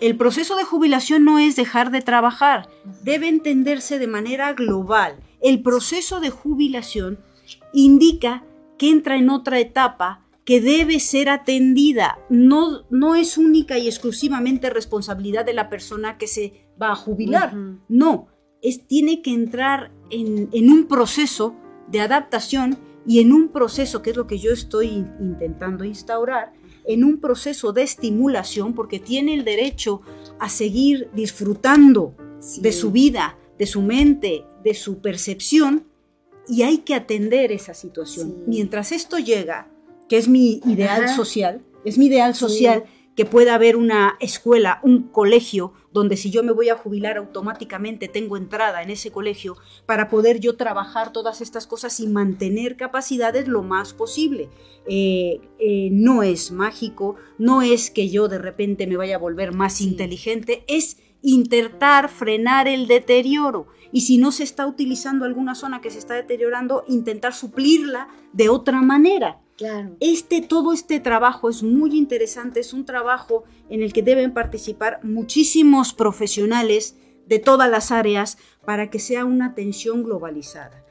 El 0.00 0.16
proceso 0.16 0.56
de 0.56 0.64
jubilación 0.64 1.24
no 1.24 1.38
es 1.38 1.56
dejar 1.56 1.90
de 1.90 2.02
trabajar, 2.02 2.68
debe 3.02 3.28
entenderse 3.28 3.98
de 3.98 4.06
manera 4.06 4.52
global. 4.52 5.16
El 5.40 5.62
proceso 5.62 6.20
de 6.20 6.30
jubilación 6.30 7.18
indica 7.72 8.44
que 8.76 8.90
entra 8.90 9.16
en 9.16 9.30
otra 9.30 9.58
etapa 9.58 10.24
que 10.44 10.60
debe 10.60 11.00
ser 11.00 11.28
atendida. 11.28 12.18
No, 12.30 12.86
no 12.90 13.14
es 13.14 13.36
única 13.36 13.76
y 13.76 13.86
exclusivamente 13.86 14.70
responsabilidad 14.70 15.44
de 15.44 15.52
la 15.52 15.68
persona 15.68 16.16
que 16.16 16.26
se 16.26 16.68
va 16.80 16.92
a 16.92 16.96
jubilar. 16.96 17.54
No, 17.88 18.28
es, 18.62 18.86
tiene 18.86 19.20
que 19.20 19.32
entrar 19.32 19.90
en, 20.10 20.48
en 20.52 20.70
un 20.70 20.86
proceso 20.86 21.54
de 21.90 22.00
adaptación 22.00 22.78
y 23.06 23.20
en 23.20 23.32
un 23.32 23.48
proceso, 23.48 24.02
que 24.02 24.10
es 24.10 24.16
lo 24.16 24.26
que 24.26 24.38
yo 24.38 24.52
estoy 24.52 24.88
intentando 25.20 25.84
instaurar, 25.84 26.52
en 26.84 27.04
un 27.04 27.20
proceso 27.20 27.72
de 27.72 27.82
estimulación, 27.82 28.74
porque 28.74 28.98
tiene 28.98 29.34
el 29.34 29.44
derecho 29.44 30.02
a 30.38 30.48
seguir 30.48 31.10
disfrutando 31.14 32.14
de 32.60 32.72
su 32.72 32.90
vida, 32.90 33.38
de 33.58 33.66
su 33.66 33.82
mente, 33.82 34.44
de 34.64 34.74
su 34.74 35.00
percepción, 35.00 35.86
y 36.48 36.62
hay 36.62 36.78
que 36.78 36.94
atender 36.94 37.52
esa 37.52 37.74
situación. 37.74 38.44
Mientras 38.46 38.92
esto 38.92 39.18
llega, 39.18 39.70
que 40.08 40.16
es 40.16 40.28
mi 40.28 40.60
ideal 40.64 41.08
social, 41.10 41.62
es 41.84 41.98
mi 41.98 42.06
ideal 42.06 42.34
social, 42.34 42.84
que 43.14 43.24
pueda 43.24 43.54
haber 43.54 43.76
una 43.76 44.16
escuela, 44.20 44.80
un 44.82 45.08
colegio, 45.08 45.72
donde 45.92 46.16
si 46.16 46.30
yo 46.30 46.42
me 46.42 46.52
voy 46.52 46.68
a 46.68 46.76
jubilar 46.76 47.16
automáticamente 47.16 48.08
tengo 48.08 48.36
entrada 48.36 48.82
en 48.82 48.90
ese 48.90 49.10
colegio 49.10 49.56
para 49.86 50.08
poder 50.08 50.40
yo 50.40 50.56
trabajar 50.56 51.12
todas 51.12 51.40
estas 51.40 51.66
cosas 51.66 51.98
y 52.00 52.06
mantener 52.06 52.76
capacidades 52.76 53.48
lo 53.48 53.62
más 53.62 53.94
posible. 53.94 54.48
Eh, 54.86 55.40
eh, 55.58 55.88
no 55.92 56.22
es 56.22 56.50
mágico, 56.50 57.16
no 57.38 57.62
es 57.62 57.90
que 57.90 58.08
yo 58.08 58.28
de 58.28 58.38
repente 58.38 58.86
me 58.86 58.96
vaya 58.96 59.16
a 59.16 59.18
volver 59.18 59.54
más 59.54 59.80
inteligente, 59.80 60.64
es 60.68 60.98
intentar 61.22 62.08
frenar 62.08 62.68
el 62.68 62.86
deterioro. 62.86 63.66
Y 63.92 64.02
si 64.02 64.18
no 64.18 64.32
se 64.32 64.44
está 64.44 64.66
utilizando 64.66 65.24
alguna 65.24 65.54
zona 65.54 65.80
que 65.80 65.90
se 65.90 65.98
está 65.98 66.14
deteriorando, 66.14 66.84
intentar 66.88 67.32
suplirla 67.34 68.08
de 68.32 68.48
otra 68.48 68.82
manera. 68.82 69.40
Este, 70.00 70.40
todo 70.40 70.72
este 70.72 71.00
trabajo 71.00 71.48
es 71.48 71.62
muy 71.62 71.96
interesante, 71.96 72.60
es 72.60 72.72
un 72.72 72.84
trabajo 72.84 73.44
en 73.68 73.82
el 73.82 73.92
que 73.92 74.02
deben 74.02 74.32
participar 74.32 75.00
muchísimos 75.02 75.92
profesionales 75.92 76.96
de 77.26 77.38
todas 77.38 77.68
las 77.68 77.90
áreas 77.90 78.38
para 78.64 78.88
que 78.90 78.98
sea 78.98 79.24
una 79.24 79.46
atención 79.46 80.02
globalizada. 80.02 80.84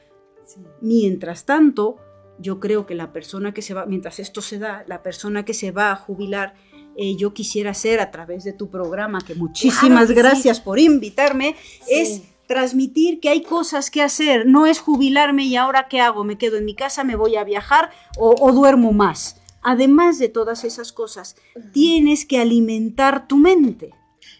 Mientras 0.81 1.45
tanto, 1.45 1.97
yo 2.39 2.59
creo 2.59 2.85
que 2.85 2.95
la 2.95 3.11
persona 3.11 3.53
que 3.53 3.61
se 3.61 3.73
va, 3.73 3.85
mientras 3.85 4.19
esto 4.19 4.41
se 4.41 4.59
da, 4.59 4.83
la 4.87 5.01
persona 5.01 5.45
que 5.45 5.53
se 5.53 5.71
va 5.71 5.91
a 5.91 5.95
jubilar, 5.95 6.53
eh, 6.95 7.15
yo 7.15 7.33
quisiera 7.33 7.71
hacer 7.71 7.99
a 7.99 8.11
través 8.11 8.43
de 8.43 8.53
tu 8.53 8.69
programa, 8.69 9.19
que 9.25 9.35
muchísimas 9.35 10.11
gracias 10.11 10.59
por 10.59 10.79
invitarme, 10.79 11.55
es 11.87 12.23
transmitir 12.47 13.19
que 13.19 13.29
hay 13.29 13.43
cosas 13.43 13.91
que 13.91 14.01
hacer, 14.01 14.45
no 14.45 14.65
es 14.65 14.79
jubilarme 14.79 15.43
y 15.43 15.55
ahora 15.55 15.87
qué 15.87 15.99
hago, 15.99 16.23
me 16.23 16.37
quedo 16.37 16.57
en 16.57 16.65
mi 16.65 16.75
casa, 16.75 17.03
me 17.03 17.15
voy 17.15 17.35
a 17.35 17.43
viajar 17.43 17.91
o, 18.17 18.51
duermo 18.51 18.93
más. 18.93 19.39
Además 19.61 20.17
de 20.17 20.29
todas 20.29 20.63
esas 20.63 20.93
cosas, 20.93 21.35
tienes 21.73 22.25
que 22.25 22.39
alimentar 22.39 23.27
tu 23.27 23.37
mente. 23.37 23.93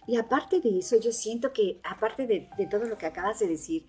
Y 0.08 0.16
aparte 0.16 0.62
de 0.62 0.80
eso, 0.80 0.96
yo 1.00 1.12
siento 1.12 1.52
que, 1.52 1.82
aparte 1.84 2.28
de, 2.28 2.50
todo 2.72 2.86
lo 2.86 2.98
que 2.98 3.06
acabas 3.06 3.40
de 3.40 3.48
decir, 3.48 3.86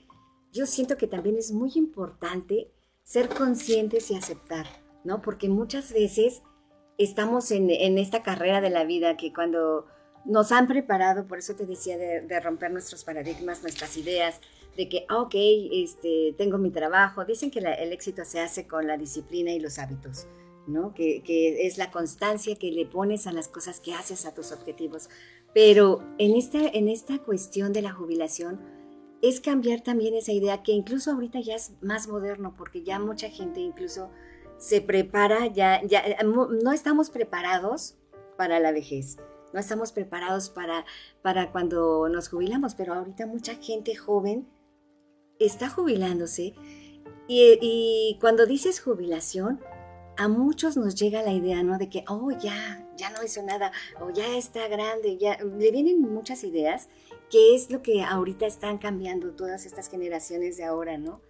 yo 0.52 0.66
siento 0.66 0.96
que 0.96 1.06
también 1.06 1.36
es 1.36 1.52
muy 1.52 1.70
importante 1.76 2.72
ser 3.04 3.28
conscientes 3.28 4.10
y 4.10 4.16
aceptar, 4.16 4.66
¿no? 5.04 5.22
Porque 5.22 5.48
muchas 5.48 5.92
veces 5.92 6.42
estamos 6.98 7.52
en, 7.52 7.70
en 7.70 7.98
esta 7.98 8.22
carrera 8.22 8.60
de 8.60 8.70
la 8.70 8.84
vida 8.84 9.16
que 9.16 9.32
cuando 9.32 9.86
nos 10.28 10.52
han 10.52 10.68
preparado, 10.68 11.26
por 11.26 11.38
eso 11.38 11.54
te 11.54 11.64
decía, 11.64 11.96
de, 11.96 12.40
romper 12.40 12.70
nuestros 12.70 13.02
paradigmas, 13.02 13.62
nuestras 13.62 13.96
ideas, 13.96 14.40
de 14.76 14.88
que, 14.88 15.06
ah, 15.08 15.22
ok, 15.22 15.34
este, 15.34 16.34
tengo 16.36 16.58
mi 16.58 16.70
trabajo. 16.70 17.24
Dicen 17.24 17.50
que 17.50 17.60
el 17.60 17.92
éxito 17.92 18.24
se 18.24 18.40
hace 18.40 18.68
con 18.68 18.86
la 18.86 18.98
disciplina 18.98 19.50
y 19.52 19.58
los 19.58 19.78
hábitos, 19.78 20.26
¿no? 20.66 20.92
Que, 20.94 21.22
que, 21.22 21.66
es 21.66 21.78
la 21.78 21.90
constancia 21.90 22.56
que 22.56 22.70
le 22.70 22.84
pones 22.84 23.26
a 23.26 23.32
las 23.32 23.48
cosas 23.48 23.80
que 23.80 23.94
haces, 23.94 24.26
a 24.26 24.34
tus 24.34 24.52
objetivos. 24.52 25.08
Pero 25.54 26.04
en 26.18 26.36
esta, 26.36 26.58
en 26.58 26.88
esta 26.88 27.18
cuestión 27.18 27.72
de 27.72 27.82
la 27.82 27.92
jubilación, 27.92 28.60
es 29.22 29.40
cambiar 29.40 29.80
también 29.80 30.14
esa 30.14 30.32
idea 30.32 30.62
que 30.62 30.72
incluso 30.72 31.10
ahorita 31.10 31.40
ya 31.40 31.56
es 31.56 31.72
más 31.80 32.06
moderno, 32.06 32.54
porque 32.56 32.82
ya 32.82 32.98
mucha 32.98 33.30
gente 33.30 33.60
incluso 33.60 34.10
se 34.58 34.82
prepara, 34.82 35.46
ya, 35.46 35.82
ya 35.84 36.04
no 36.22 36.72
estamos 36.72 37.10
preparados 37.10 37.96
para 38.36 38.60
la 38.60 38.72
vejez 38.72 39.16
no 39.52 39.60
estamos 39.60 39.92
preparados 39.92 40.50
para, 40.50 40.84
para 41.22 41.52
cuando 41.52 42.08
nos 42.08 42.28
jubilamos, 42.28 42.74
pero 42.74 42.94
ahorita 42.94 43.26
mucha 43.26 43.54
gente 43.56 43.94
joven 43.94 44.46
está 45.38 45.68
jubilándose 45.68 46.54
y, 47.28 47.58
y 47.60 48.18
cuando 48.20 48.46
dices 48.46 48.80
jubilación, 48.80 49.60
a 50.18 50.26
muchos 50.26 50.76
nos 50.76 50.96
llega 50.96 51.22
la 51.22 51.32
idea, 51.32 51.62
¿no? 51.62 51.78
De 51.78 51.88
que, 51.88 52.04
oh, 52.08 52.32
ya, 52.32 52.84
ya 52.96 53.10
no 53.10 53.22
hizo 53.22 53.40
nada, 53.42 53.70
o 54.00 54.10
ya 54.10 54.36
está 54.36 54.66
grande, 54.66 55.16
ya, 55.16 55.38
le 55.38 55.70
vienen 55.70 56.00
muchas 56.00 56.42
ideas, 56.42 56.88
que 57.30 57.54
es 57.54 57.70
lo 57.70 57.82
que 57.82 58.02
ahorita 58.02 58.44
están 58.44 58.78
cambiando 58.78 59.30
todas 59.30 59.64
estas 59.64 59.88
generaciones 59.88 60.56
de 60.56 60.64
ahora, 60.64 60.98
¿no? 60.98 61.22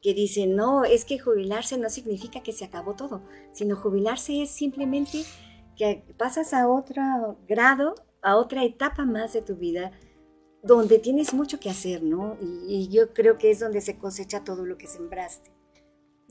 Que 0.00 0.14
dicen, 0.14 0.56
no, 0.56 0.84
es 0.84 1.04
que 1.04 1.18
jubilarse 1.18 1.76
no 1.76 1.90
significa 1.90 2.42
que 2.42 2.52
se 2.52 2.64
acabó 2.64 2.94
todo, 2.94 3.22
sino 3.52 3.76
jubilarse 3.76 4.40
es 4.40 4.50
simplemente 4.50 5.24
que 5.80 6.14
pasas 6.18 6.52
a 6.52 6.68
otro 6.68 7.38
grado, 7.48 7.94
a 8.20 8.36
otra 8.36 8.64
etapa 8.64 9.06
más 9.06 9.32
de 9.32 9.40
tu 9.40 9.56
vida, 9.56 9.92
donde 10.62 10.98
tienes 10.98 11.32
mucho 11.32 11.58
que 11.58 11.70
hacer, 11.70 12.02
¿no? 12.02 12.36
Y, 12.38 12.66
y 12.68 12.88
yo 12.88 13.14
creo 13.14 13.38
que 13.38 13.50
es 13.50 13.60
donde 13.60 13.80
se 13.80 13.96
cosecha 13.96 14.44
todo 14.44 14.66
lo 14.66 14.76
que 14.76 14.86
sembraste. 14.86 15.50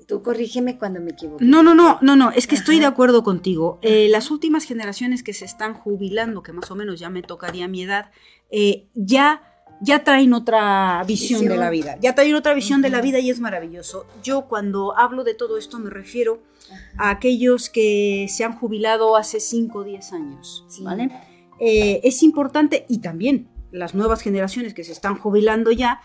Tú 0.08 0.22
corrígeme 0.22 0.78
cuando 0.78 1.02
me 1.02 1.12
equivoque. 1.12 1.44
No, 1.44 1.64
no, 1.64 1.74
no, 1.74 1.98
no, 2.02 2.16
no, 2.16 2.32
es 2.32 2.46
que 2.46 2.56
estoy 2.56 2.80
de 2.80 2.86
acuerdo 2.86 3.24
contigo. 3.24 3.80
Eh, 3.82 4.08
las 4.10 4.30
últimas 4.30 4.66
generaciones 4.66 5.24
que 5.24 5.34
se 5.34 5.46
están 5.46 5.74
jubilando, 5.74 6.44
que 6.44 6.54
más 6.54 6.70
o 6.70 6.76
menos 6.76 7.00
ya 7.00 7.10
me 7.10 7.24
tocaría 7.24 7.68
mi 7.68 7.82
edad, 7.82 8.12
eh, 8.52 8.88
ya, 8.94 9.49
ya 9.82 10.04
traen 10.04 10.34
otra 10.34 11.04
visión, 11.08 11.46
de 11.46 11.56
la 11.56 11.70
vida. 11.70 11.98
Ya 12.02 12.16
traen 12.16 12.36
otra 12.36 12.54
visión 12.54 12.82
de 12.82 12.90
la 12.90 13.02
vida 13.02 13.20
y 13.20 13.30
es 13.30 13.40
maravilloso. 13.40 14.06
Yo 14.24 14.48
cuando 14.48 14.98
hablo 14.98 15.24
de 15.24 15.34
todo 15.34 15.58
esto 15.58 15.80
me 15.80 15.90
refiero 15.90 16.42
a 16.98 17.10
aquellos 17.10 17.70
que 17.70 18.28
se 18.30 18.44
han 18.44 18.54
jubilado 18.58 19.16
hace 19.16 19.40
5 19.40 19.80
o 19.80 19.84
10 19.84 20.14
años, 20.14 20.66
¿vale? 20.82 21.10
Eh, 21.60 22.02
es 22.04 22.24
importante 22.24 22.86
y 22.88 23.00
también 23.00 23.50
las 23.72 23.94
nuevas 23.96 24.22
generaciones 24.22 24.74
que 24.74 24.84
se 24.84 24.92
están 24.92 25.16
jubilando 25.16 25.72
ya, 25.72 26.02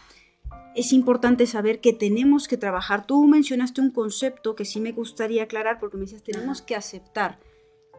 es 0.74 0.92
importante 0.92 1.46
saber 1.46 1.80
que 1.80 1.92
tenemos 1.92 2.48
que 2.48 2.56
trabajar. 2.56 3.06
Tú 3.06 3.24
mencionaste 3.26 3.80
un 3.80 3.90
concepto 3.90 4.54
que 4.54 4.64
sí 4.64 4.80
me 4.80 4.92
gustaría 4.92 5.44
aclarar 5.44 5.78
porque 5.78 5.96
me 5.96 6.02
decías, 6.02 6.22
tenemos 6.22 6.62
que 6.62 6.74
aceptar. 6.74 7.38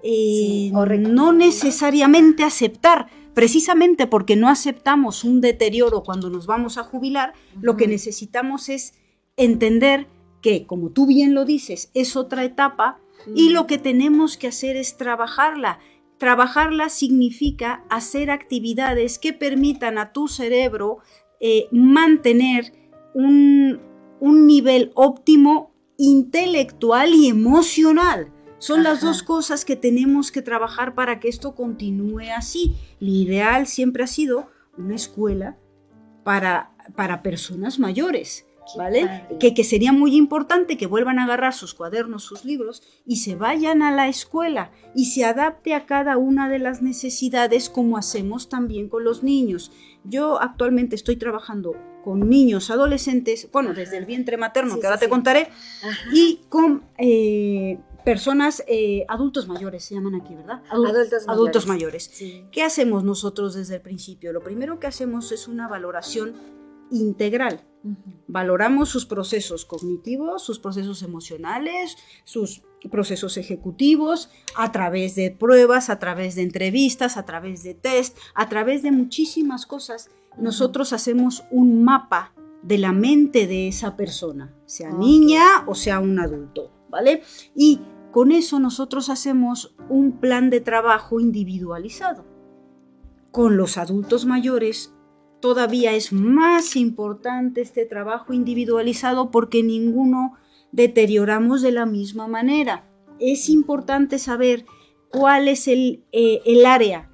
Eh, 0.04 0.72
no 0.72 1.34
necesariamente 1.34 2.44
aceptar, 2.44 3.08
precisamente 3.34 4.08
porque 4.08 4.36
no 4.36 4.50
aceptamos 4.50 5.24
un 5.24 5.42
deterioro 5.42 6.04
cuando 6.04 6.30
nos 6.30 6.48
vamos 6.48 6.78
a 6.78 6.84
jubilar, 6.84 7.34
lo 7.62 7.76
que 7.76 7.88
necesitamos 7.88 8.70
es 8.70 8.94
entender 9.36 10.08
que, 10.42 10.66
como 10.66 10.92
tú 10.92 11.08
bien 11.08 11.34
lo 11.34 11.44
dices, 11.44 11.90
es 11.94 12.16
otra 12.16 12.44
etapa 12.44 13.00
y 13.34 13.50
lo 13.50 13.66
que 13.66 13.78
tenemos 13.78 14.38
que 14.38 14.48
hacer 14.48 14.76
es 14.76 14.98
trabajarla. 14.98 15.80
Trabajarla 16.18 16.90
significa 16.90 17.84
hacer 17.90 18.30
actividades 18.30 19.20
que 19.20 19.34
permitan 19.34 19.98
a 19.98 20.14
tu 20.14 20.28
cerebro 20.28 21.00
eh, 21.40 21.68
mantener 21.72 22.74
un, 23.14 23.82
nivel 24.22 24.92
óptimo 24.96 25.72
intelectual 25.98 27.14
y 27.14 27.28
emocional. 27.28 28.32
Son 28.60 28.84
las 28.84 29.02
dos 29.02 29.24
cosas 29.24 29.66
que 29.66 29.76
tenemos 29.76 30.32
que 30.32 30.42
trabajar 30.42 30.96
para 30.96 31.20
que 31.20 31.28
esto 31.28 31.56
continúe 31.56 32.32
así. 32.36 32.76
Lo 33.00 33.10
ideal 33.10 33.68
siempre 33.68 34.04
ha 34.04 34.08
sido 34.08 34.50
una 34.78 34.96
escuela 34.96 35.58
para, 36.24 36.72
para 36.96 37.22
personas 37.22 37.80
mayores. 37.80 38.46
¿Vale? 38.76 39.28
Que, 39.40 39.54
que, 39.54 39.64
sería 39.64 39.92
muy 39.92 40.16
importante 40.16 40.76
que 40.76 40.88
vuelvan 40.88 41.20
a 41.20 41.26
agarrar 41.26 41.54
sus 41.54 41.76
cuadernos, 41.76 42.24
sus 42.24 42.46
libros 42.46 42.82
y 43.06 43.18
se 43.18 43.36
vayan 43.36 43.84
a 43.84 43.92
la 43.92 44.08
escuela 44.08 44.72
y 44.96 45.06
se 45.06 45.24
adapte 45.24 45.76
a 45.76 45.86
cada 45.86 46.18
una 46.18 46.50
de 46.50 46.58
las 46.58 46.82
necesidades 46.82 47.70
como 47.70 47.96
hacemos 47.96 48.50
también 48.50 48.90
con 48.90 49.04
los 49.04 49.22
niños. 49.22 49.72
Yo 50.04 50.42
actualmente 50.42 50.96
estoy 50.96 51.16
trabajando 51.16 51.76
con 52.04 52.28
niños, 52.28 52.72
adolescentes, 52.72 53.50
bueno, 53.52 53.74
desde 53.74 53.98
el 53.98 54.06
vientre 54.06 54.36
materno, 54.38 54.80
que 54.80 54.86
ahora 54.88 55.00
te 55.00 55.10
contaré, 55.10 55.50
y 56.12 56.42
con 56.50 56.84
eh, 56.98 57.80
personas, 58.06 58.64
eh, 58.68 59.04
adultos 59.10 59.48
mayores, 59.48 59.84
se 59.84 59.96
llaman 59.96 60.16
aquí, 60.16 60.36
¿verdad? 60.36 60.62
adultos, 61.28 61.68
mayores. 61.68 62.12
¿Qué 62.52 62.64
hacemos 62.64 63.04
nosotros 63.04 63.56
desde 63.56 63.76
el 63.76 63.82
principio? 63.82 64.32
Lo 64.32 64.42
primero 64.42 64.80
que 64.80 64.88
hacemos 64.88 65.32
es 65.32 65.48
una 65.48 65.68
valoración 65.68 66.36
integral. 66.92 67.66
Valoramos 68.28 68.90
sus 68.90 69.06
procesos 69.06 69.66
cognitivos, 69.66 70.44
sus 70.44 70.60
procesos 70.60 71.04
emocionales, 71.04 71.98
sus 72.24 72.64
procesos 72.90 73.38
ejecutivos, 73.38 74.30
a 74.56 74.72
través 74.72 75.16
de 75.16 75.32
pruebas, 75.32 75.90
a 75.90 76.00
través 76.00 76.36
de 76.36 76.44
entrevistas, 76.44 77.18
a 77.18 77.26
través 77.26 77.64
de 77.64 77.74
test, 77.74 78.18
a 78.34 78.50
través 78.50 78.82
de 78.84 78.92
muchísimas 78.92 79.66
cosas. 79.66 80.10
Nosotros 80.38 80.94
hacemos 80.94 81.44
un 81.52 81.84
mapa 81.84 82.34
de 82.62 82.80
la 82.80 82.92
mente 82.92 83.46
de 83.46 83.68
esa 83.68 83.96
persona, 83.96 84.54
sea 84.66 84.90
niña 84.92 85.44
o 85.68 85.76
sea 85.76 86.00
un 86.00 86.20
adulto, 86.20 86.72
¿vale? 86.90 87.22
Y 87.56 87.80
con 88.16 88.32
eso 88.32 88.62
nosotros 88.62 89.10
hacemos 89.10 89.76
un 89.90 90.14
plan 90.14 90.50
de 90.50 90.62
trabajo 90.62 91.20
individualizado. 91.20 92.24
Con 93.30 93.58
los 93.58 93.78
adultos 93.78 94.26
mayores 94.26 94.96
todavía 95.42 95.92
es 95.92 96.14
más 96.14 96.78
importante 96.78 97.60
este 97.60 97.86
trabajo 97.86 98.32
individualizado 98.32 99.32
porque 99.32 99.64
ninguno 99.64 100.36
deterioramos 100.72 101.62
de 101.62 101.74
la 101.74 101.86
misma 101.86 102.30
manera. 102.30 102.90
Es 103.20 103.50
importante 103.50 104.18
saber 104.18 104.66
cuál 105.10 105.50
es 105.50 105.68
el, 105.68 106.06
eh, 106.14 106.42
el 106.46 106.66
área 106.66 107.12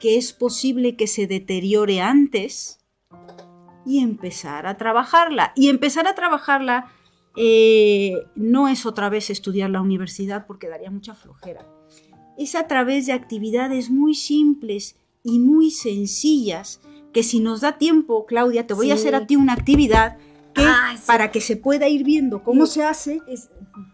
que 0.00 0.16
es 0.16 0.32
posible 0.32 0.96
que 0.96 1.06
se 1.06 1.28
deteriore 1.28 2.00
antes 2.00 2.80
y 3.86 4.00
empezar 4.00 4.66
a 4.66 4.76
trabajarla. 4.76 5.52
Y 5.54 5.68
empezar 5.68 6.08
a 6.08 6.16
trabajarla 6.16 6.95
eh, 7.36 8.14
no 8.34 8.68
es 8.68 8.86
otra 8.86 9.08
vez 9.08 9.30
estudiar 9.30 9.70
la 9.70 9.82
universidad 9.82 10.46
porque 10.46 10.68
daría 10.68 10.90
mucha 10.90 11.14
flojera. 11.14 11.66
Es 12.38 12.54
a 12.54 12.66
través 12.66 13.06
de 13.06 13.12
actividades 13.12 13.90
muy 13.90 14.14
simples 14.14 14.96
y 15.22 15.38
muy 15.38 15.70
sencillas 15.70 16.80
que 17.12 17.22
si 17.22 17.40
nos 17.40 17.62
da 17.62 17.78
tiempo, 17.78 18.26
Claudia, 18.26 18.66
te 18.66 18.74
voy 18.74 18.90
a 18.90 18.94
hacer 18.94 19.14
a 19.14 19.26
ti 19.26 19.36
una 19.36 19.54
actividad 19.54 20.18
para 21.06 21.30
que 21.30 21.40
se 21.40 21.56
pueda 21.56 21.88
ir 21.88 22.04
viendo 22.04 22.42
cómo 22.42 22.66
se 22.66 22.82
hace 22.82 23.20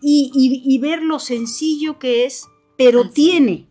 y, 0.01 0.79
ver 0.79 1.03
lo 1.03 1.19
sencillo 1.19 1.99
que 1.99 2.25
es, 2.25 2.49
pero 2.77 3.11
tiene 3.11 3.69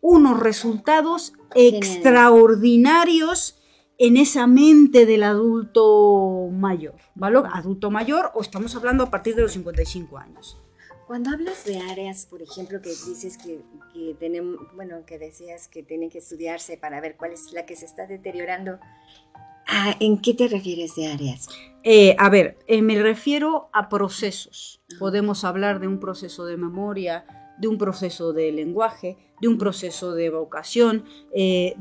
unos 0.00 0.40
resultados 0.40 1.34
extraordinarios 1.54 3.59
en 4.00 4.16
esa 4.16 4.46
mente 4.46 5.04
del 5.04 5.22
adulto 5.22 6.48
mayor, 6.50 6.94
¿vale? 7.14 7.38
Adulto 7.52 7.90
mayor 7.90 8.30
o 8.34 8.40
estamos 8.40 8.74
hablando 8.74 9.04
a 9.04 9.10
partir 9.10 9.34
de 9.34 9.42
los 9.42 9.52
55 9.52 10.16
años. 10.16 10.58
Cuando 11.06 11.28
hablas 11.30 11.66
de 11.66 11.78
áreas, 11.78 12.24
por 12.24 12.40
ejemplo, 12.40 12.80
que 12.80 12.88
dices 12.88 13.36
que, 13.36 13.60
que 13.92 14.14
tenemos, 14.18 14.56
bueno, 14.74 15.04
que 15.04 15.18
decías 15.18 15.68
que 15.68 15.82
tienen 15.82 16.08
que 16.08 16.18
estudiarse 16.18 16.78
para 16.78 16.98
ver 17.00 17.16
cuál 17.18 17.32
es 17.32 17.52
la 17.52 17.66
que 17.66 17.76
se 17.76 17.84
está 17.84 18.06
deteriorando, 18.06 18.78
Ah, 19.72 19.94
¿En 20.00 20.18
qué 20.18 20.34
te 20.34 20.48
refieres 20.48 20.96
de 20.96 21.06
áreas? 21.06 21.46
Eh, 21.84 22.16
a 22.18 22.28
ver, 22.28 22.58
eh, 22.66 22.82
me 22.82 23.00
refiero 23.00 23.70
a 23.72 23.88
procesos. 23.88 24.82
Podemos 24.98 25.44
hablar 25.44 25.78
de 25.78 25.86
un 25.86 26.00
proceso 26.00 26.44
de 26.44 26.56
memoria, 26.56 27.24
de 27.58 27.68
un 27.68 27.78
proceso 27.78 28.32
de 28.32 28.50
lenguaje, 28.50 29.16
de 29.40 29.46
un 29.46 29.58
proceso 29.58 30.12
de 30.12 30.30
vocación, 30.30 31.04
eh, 31.32 31.76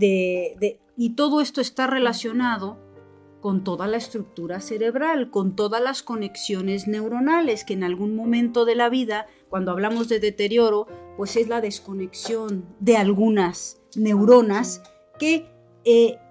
y 1.00 1.12
todo 1.12 1.40
esto 1.40 1.62
está 1.62 1.88
relacionado 1.88 2.78
con 3.40 3.64
toda 3.64 3.88
la 3.88 3.96
estructura 3.96 4.60
cerebral, 4.60 5.32
con 5.32 5.56
todas 5.56 5.82
las 5.82 6.04
conexiones 6.04 6.90
neuronales 6.90 7.64
que 7.64 7.72
en 7.72 7.86
algún 7.86 8.18
momento 8.18 8.66
de 8.66 8.76
la 8.76 8.90
vida, 8.90 9.26
cuando 9.48 9.72
hablamos 9.72 10.10
de 10.10 10.20
deterioro, 10.20 10.88
pues 11.16 11.38
es 11.38 11.48
la 11.48 11.62
desconexión 11.62 12.66
de 12.82 12.98
algunas 12.98 13.82
neuronas 13.96 14.84
que 15.18 15.50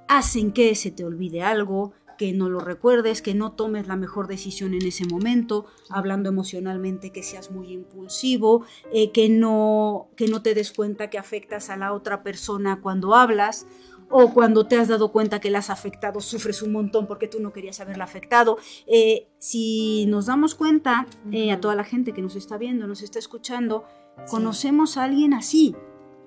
hacen 0.07 0.53
que 0.53 0.75
se 0.75 0.91
te 0.91 1.03
olvide 1.03 1.41
algo, 1.41 1.95
que 2.19 2.35
no 2.35 2.51
lo 2.51 2.59
recuerdes, 2.59 3.23
que 3.23 3.33
no 3.33 3.53
tomes 3.53 3.87
la 3.87 3.97
mejor 3.97 4.27
decisión 4.27 4.75
en 4.75 4.85
ese 4.85 5.07
momento, 5.07 5.65
hablando 5.89 6.29
emocionalmente 6.29 7.11
que 7.11 7.23
seas 7.23 7.51
muy 7.51 7.73
impulsivo, 7.73 8.67
eh, 8.93 9.13
que, 9.13 9.31
no, 9.31 10.09
que 10.15 10.29
no 10.29 10.43
te 10.43 10.55
des 10.55 10.73
cuenta 10.73 11.09
que 11.09 11.17
afectas 11.17 11.71
a 11.71 11.79
la 11.79 11.95
otra 11.95 12.23
persona 12.23 12.81
cuando 12.83 13.15
hablas 13.15 13.67
o 14.11 14.33
cuando 14.33 14.66
te 14.66 14.77
has 14.77 14.88
dado 14.88 15.12
cuenta 15.12 15.40
que 15.40 15.51
la 15.51 15.59
has 15.59 15.71
afectado, 15.71 16.21
sufres 16.21 16.62
un 16.62 16.73
montón 16.73 17.07
porque 17.07 17.29
tú 17.29 17.40
no 17.40 17.53
querías 17.53 17.81
haberla 17.81 18.05
afectado. 18.05 18.59
Eh, 18.87 19.29
si 19.38 20.07
nos 20.07 20.27
damos 20.27 20.55
cuenta, 20.55 21.07
eh, 21.33 21.53
a 21.53 21.61
toda 21.61 21.75
la 21.75 21.85
gente 21.85 22.12
que 22.12 22.23
nos 22.23 22.37
está 22.37 22.59
viendo, 22.59 22.87
nos 22.87 23.03
está 23.03 23.18
escuchando, 23.18 23.85
conocemos 24.29 24.97
a 24.97 25.05
alguien 25.05 25.35
así, 25.35 25.75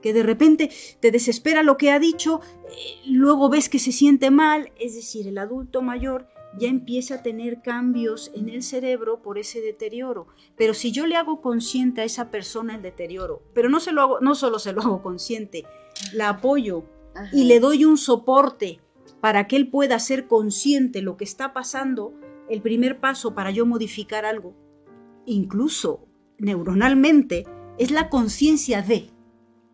que 0.02 0.14
de 0.14 0.24
repente 0.24 0.72
te 1.00 1.12
desespera 1.12 1.64
lo 1.64 1.78
que 1.78 1.92
ha 1.92 2.00
dicho, 2.00 2.42
eh, 2.68 2.72
luego 3.08 3.50
ves 3.50 3.70
que 3.70 3.80
se 3.80 3.92
siente 3.92 4.32
mal, 4.32 4.72
es 4.80 4.96
decir, 4.96 5.28
el 5.28 5.38
adulto 5.38 5.82
mayor 5.82 6.28
ya 6.58 6.68
empieza 6.68 7.16
a 7.16 7.24
tener 7.24 7.62
cambios 7.62 8.32
en 8.36 8.50
el 8.50 8.62
cerebro 8.62 9.22
por 9.22 9.38
ese 9.38 9.62
deterioro. 9.62 10.28
Pero 10.58 10.74
si 10.74 10.92
yo 10.92 11.08
le 11.08 11.16
hago 11.16 11.42
consciente 11.42 12.02
a 12.02 12.04
esa 12.04 12.30
persona 12.30 12.76
el 12.76 12.82
deterioro, 12.82 13.42
pero 13.54 13.70
no, 13.70 13.80
se 13.80 13.92
lo 13.94 14.02
hago, 14.02 14.20
no 14.20 14.36
solo 14.36 14.60
se 14.60 14.74
lo 14.74 14.82
hago 14.82 15.02
consciente, 15.02 15.66
la 16.14 16.30
apoyo 16.30 16.84
y 17.32 17.46
le 17.46 17.60
doy 17.60 17.86
un 17.86 17.98
soporte 17.98 18.80
para 19.20 19.48
que 19.48 19.56
él 19.56 19.70
pueda 19.70 20.00
ser 20.00 20.28
consciente 20.28 21.02
lo 21.02 21.18
que 21.18 21.24
está 21.24 21.54
pasando, 21.54 22.14
el 22.50 22.62
primer 22.62 23.00
paso 23.00 23.34
para 23.34 23.52
yo 23.52 23.66
modificar 23.66 24.26
algo, 24.26 24.56
incluso 25.26 26.08
neuronalmente, 26.38 27.46
es 27.78 27.92
la 27.92 28.10
conciencia 28.10 28.82
de. 28.82 29.10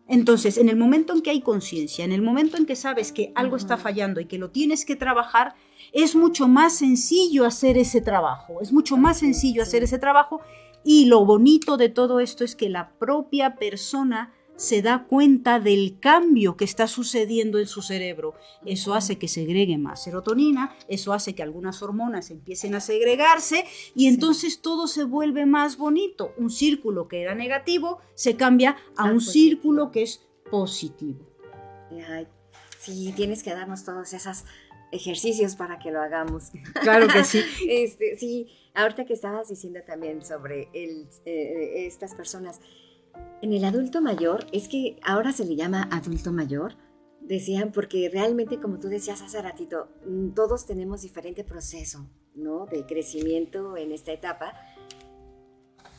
Entonces, 0.06 0.56
en 0.56 0.68
el 0.68 0.76
momento 0.76 1.12
en 1.12 1.20
que 1.20 1.30
hay 1.30 1.42
conciencia, 1.42 2.04
en 2.04 2.12
el 2.12 2.22
momento 2.22 2.56
en 2.56 2.64
que 2.64 2.76
sabes 2.76 3.12
que 3.12 3.32
algo 3.34 3.56
está 3.56 3.76
fallando 3.76 4.20
y 4.20 4.26
que 4.26 4.38
lo 4.38 4.50
tienes 4.50 4.84
que 4.86 4.96
trabajar, 4.96 5.54
es 5.92 6.16
mucho 6.16 6.48
más 6.48 6.76
sencillo 6.76 7.44
hacer 7.44 7.76
ese 7.76 8.00
trabajo, 8.00 8.60
es 8.62 8.72
mucho 8.72 8.96
más 8.96 9.18
sencillo 9.18 9.62
hacer 9.62 9.82
ese 9.82 9.98
trabajo. 9.98 10.40
Y 10.84 11.06
lo 11.06 11.24
bonito 11.26 11.76
de 11.76 11.90
todo 11.90 12.20
esto 12.20 12.44
es 12.44 12.56
que 12.56 12.70
la 12.70 12.92
propia 12.98 13.56
persona 13.56 14.32
se 14.58 14.82
da 14.82 15.04
cuenta 15.04 15.60
del 15.60 15.98
cambio 16.00 16.56
que 16.56 16.64
está 16.64 16.88
sucediendo 16.88 17.60
en 17.60 17.66
su 17.66 17.80
cerebro. 17.80 18.34
Eso 18.66 18.92
hace 18.92 19.16
que 19.16 19.28
segregue 19.28 19.78
más 19.78 20.02
serotonina, 20.02 20.76
eso 20.88 21.12
hace 21.12 21.34
que 21.34 21.44
algunas 21.44 21.80
hormonas 21.80 22.30
empiecen 22.30 22.74
a 22.74 22.80
segregarse 22.80 23.64
y 23.94 24.08
entonces 24.08 24.60
todo 24.60 24.88
se 24.88 25.04
vuelve 25.04 25.46
más 25.46 25.78
bonito. 25.78 26.34
Un 26.36 26.50
círculo 26.50 27.06
que 27.06 27.22
era 27.22 27.36
negativo 27.36 28.00
se 28.14 28.36
cambia 28.36 28.70
a 28.96 29.04
ah, 29.04 29.12
un 29.12 29.20
círculo 29.20 29.92
que 29.92 30.02
es 30.02 30.26
positivo. 30.50 31.24
sí, 32.80 33.12
tienes 33.14 33.44
que 33.44 33.50
darnos 33.50 33.84
todos 33.84 34.12
esos 34.12 34.44
ejercicios 34.90 35.54
para 35.54 35.78
que 35.78 35.92
lo 35.92 36.02
hagamos. 36.02 36.50
Claro 36.82 37.06
que 37.06 37.22
sí. 37.22 37.42
Este, 37.68 38.18
sí, 38.18 38.48
ahorita 38.74 39.04
que 39.04 39.12
estabas 39.12 39.48
diciendo 39.48 39.80
también 39.86 40.24
sobre 40.24 40.68
el, 40.72 41.08
eh, 41.26 41.86
estas 41.86 42.16
personas 42.16 42.60
en 43.40 43.52
el 43.52 43.64
adulto 43.64 44.00
mayor, 44.00 44.46
es 44.52 44.68
que 44.68 44.98
ahora 45.02 45.32
se 45.32 45.44
le 45.44 45.56
llama 45.56 45.88
adulto 45.92 46.32
mayor, 46.32 46.74
decían, 47.20 47.72
porque 47.72 48.10
realmente, 48.12 48.60
como 48.60 48.78
tú 48.78 48.88
decías 48.88 49.22
hace 49.22 49.40
ratito, 49.40 49.88
mm, 50.06 50.30
todos 50.30 50.66
tenemos 50.66 51.02
diferente 51.02 51.44
proceso, 51.44 52.06
¿no? 52.34 52.66
De 52.66 52.84
crecimiento 52.86 53.76
en 53.76 53.92
esta 53.92 54.12
etapa. 54.12 54.54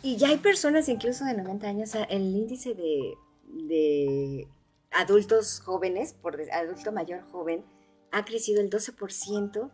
Y 0.02 0.18
ya 0.18 0.30
hay 0.30 0.38
personas 0.38 0.90
incluso 0.90 1.26
de 1.26 1.36
90 1.36 1.68
años, 1.68 1.92
el 2.10 2.36
índice 2.36 2.74
de, 2.74 3.14
de 3.48 4.48
adultos 4.92 5.60
jóvenes, 5.60 6.14
por 6.14 6.40
adulto 6.52 6.92
mayor 6.92 7.22
joven, 7.32 7.64
ha 8.12 8.26
crecido 8.26 8.62
el 8.62 8.70
12% 8.70 9.72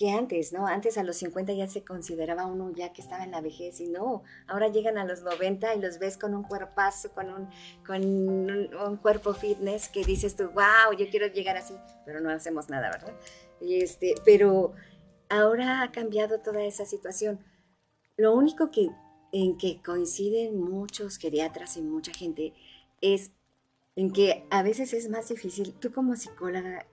que 0.00 0.10
antes, 0.12 0.54
¿no? 0.54 0.66
Antes 0.66 0.96
a 0.96 1.04
los 1.04 1.18
50 1.18 1.52
ya 1.52 1.66
se 1.66 1.84
consideraba 1.84 2.46
uno 2.46 2.72
ya 2.74 2.90
que 2.90 3.02
estaba 3.02 3.22
en 3.22 3.32
la 3.32 3.42
vejez 3.42 3.80
y 3.80 3.88
no, 3.88 4.22
ahora 4.46 4.68
llegan 4.68 4.96
a 4.96 5.04
los 5.04 5.22
90 5.22 5.74
y 5.74 5.78
los 5.78 5.98
ves 5.98 6.16
con 6.16 6.34
un 6.34 6.42
cuerpazo, 6.42 7.12
con 7.12 7.28
un, 7.28 7.50
con 7.86 8.02
un, 8.02 8.96
cuerpo 8.96 9.34
fitness 9.34 9.90
que 9.90 10.02
dices 10.02 10.36
tú, 10.36 10.44
wow, 10.54 10.96
yo 10.98 11.10
quiero 11.10 11.26
llegar 11.26 11.58
así, 11.58 11.74
pero 12.06 12.22
no 12.22 12.30
hacemos 12.30 12.70
nada, 12.70 12.88
¿verdad? 12.90 13.12
Y 13.60 13.82
este, 13.82 14.14
pero 14.24 14.72
ahora 15.28 15.82
ha 15.82 15.92
cambiado 15.92 16.40
toda 16.40 16.62
esa 16.62 16.86
situación. 16.86 17.44
Lo 18.16 18.32
único 18.32 18.70
que 18.70 18.88
en 19.32 19.58
que 19.58 19.82
coinciden 19.82 20.58
muchos 20.58 21.18
geriatras 21.18 21.76
y 21.76 21.82
mucha 21.82 22.14
gente 22.14 22.54
es 23.02 23.32
en 23.96 24.14
que 24.14 24.46
a 24.48 24.62
veces 24.62 24.94
es 24.94 25.10
más 25.10 25.28
difícil, 25.28 25.74
tú 25.74 25.92
como 25.92 26.16
psicóloga 26.16 26.86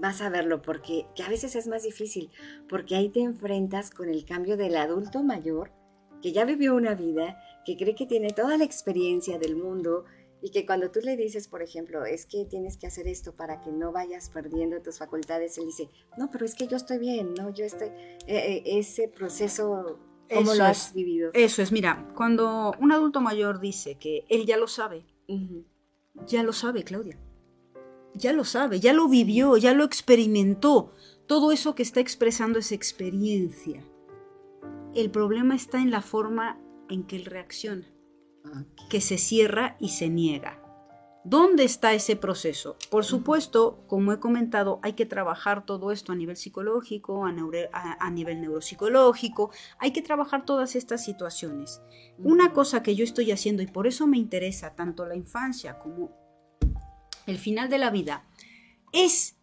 vas 0.00 0.20
a 0.20 0.28
verlo 0.28 0.62
porque 0.62 1.06
que 1.14 1.22
a 1.22 1.28
veces 1.28 1.56
es 1.56 1.66
más 1.66 1.82
difícil, 1.82 2.30
porque 2.68 2.96
ahí 2.96 3.08
te 3.08 3.20
enfrentas 3.20 3.90
con 3.90 4.08
el 4.08 4.24
cambio 4.24 4.56
del 4.56 4.76
adulto 4.76 5.22
mayor 5.22 5.70
que 6.24 6.32
ya 6.32 6.46
vivió 6.46 6.74
una 6.74 6.94
vida, 6.94 7.38
que 7.66 7.76
cree 7.76 7.94
que 7.94 8.06
tiene 8.06 8.30
toda 8.30 8.56
la 8.56 8.64
experiencia 8.64 9.38
del 9.38 9.56
mundo 9.56 10.06
y 10.40 10.50
que 10.50 10.64
cuando 10.64 10.90
tú 10.90 11.00
le 11.02 11.18
dices, 11.18 11.48
por 11.48 11.62
ejemplo, 11.62 12.06
es 12.06 12.24
que 12.24 12.46
tienes 12.46 12.78
que 12.78 12.86
hacer 12.86 13.06
esto 13.08 13.34
para 13.34 13.60
que 13.60 13.70
no 13.70 13.92
vayas 13.92 14.30
perdiendo 14.30 14.80
tus 14.80 14.98
facultades, 14.98 15.58
él 15.58 15.66
dice, 15.66 15.90
no, 16.16 16.30
pero 16.30 16.46
es 16.46 16.54
que 16.54 16.66
yo 16.66 16.78
estoy 16.78 16.98
bien, 16.98 17.34
¿no? 17.34 17.50
Yo 17.50 17.64
estoy, 17.64 17.88
eh, 17.88 18.22
eh, 18.26 18.62
ese 18.64 19.08
proceso, 19.08 19.98
¿cómo 20.32 20.54
lo 20.54 20.64
has 20.64 20.94
vivido? 20.94 21.30
Eso 21.34 21.60
es, 21.60 21.72
mira, 21.72 22.10
cuando 22.14 22.72
un 22.80 22.92
adulto 22.92 23.20
mayor 23.20 23.60
dice 23.60 23.96
que 23.96 24.24
él 24.28 24.46
ya 24.46 24.56
lo 24.56 24.66
sabe, 24.66 25.04
ya 26.26 26.42
lo 26.42 26.52
sabe, 26.52 26.84
Claudia 26.84 27.18
ya 28.14 28.32
lo 28.32 28.44
sabe, 28.44 28.80
ya 28.80 28.92
lo 28.92 29.08
vivió, 29.08 29.56
ya 29.56 29.74
lo 29.74 29.84
experimentó. 29.84 30.92
Todo 31.26 31.52
eso 31.52 31.74
que 31.74 31.82
está 31.82 32.00
expresando 32.00 32.58
es 32.58 32.72
experiencia. 32.72 33.84
El 34.94 35.10
problema 35.10 35.54
está 35.54 35.80
en 35.80 35.90
la 35.90 36.02
forma 36.02 36.60
en 36.88 37.04
que 37.04 37.16
él 37.16 37.24
reacciona, 37.24 37.86
que 38.88 39.00
se 39.00 39.18
cierra 39.18 39.76
y 39.80 39.88
se 39.88 40.08
niega. 40.08 40.60
¿Dónde 41.26 41.64
está 41.64 41.94
ese 41.94 42.16
proceso? 42.16 42.76
Por 42.90 43.06
supuesto, 43.06 43.82
como 43.86 44.12
he 44.12 44.20
comentado, 44.20 44.78
hay 44.82 44.92
que 44.92 45.06
trabajar 45.06 45.64
todo 45.64 45.90
esto 45.90 46.12
a 46.12 46.16
nivel 46.16 46.36
psicológico, 46.36 47.24
a, 47.24 48.10
nivel 48.10 48.42
neuropsicológico, 48.42 49.50
hay 49.78 49.92
que 49.92 50.02
trabajar 50.02 50.44
todas 50.44 50.76
estas 50.76 51.02
situaciones. 51.02 51.80
Una 52.18 52.52
cosa 52.52 52.82
que 52.82 52.94
yo 52.94 53.04
estoy 53.04 53.32
haciendo 53.32 53.62
y 53.62 53.66
por 53.66 53.86
eso 53.86 54.06
me 54.06 54.18
interesa 54.18 54.74
tanto 54.74 55.06
la 55.06 55.16
infancia 55.16 55.78
como 55.78 56.23
el 57.26 57.38
final 57.38 57.68
de 57.68 57.78
la 57.78 57.90
vida, 57.90 58.24
es 58.92 59.36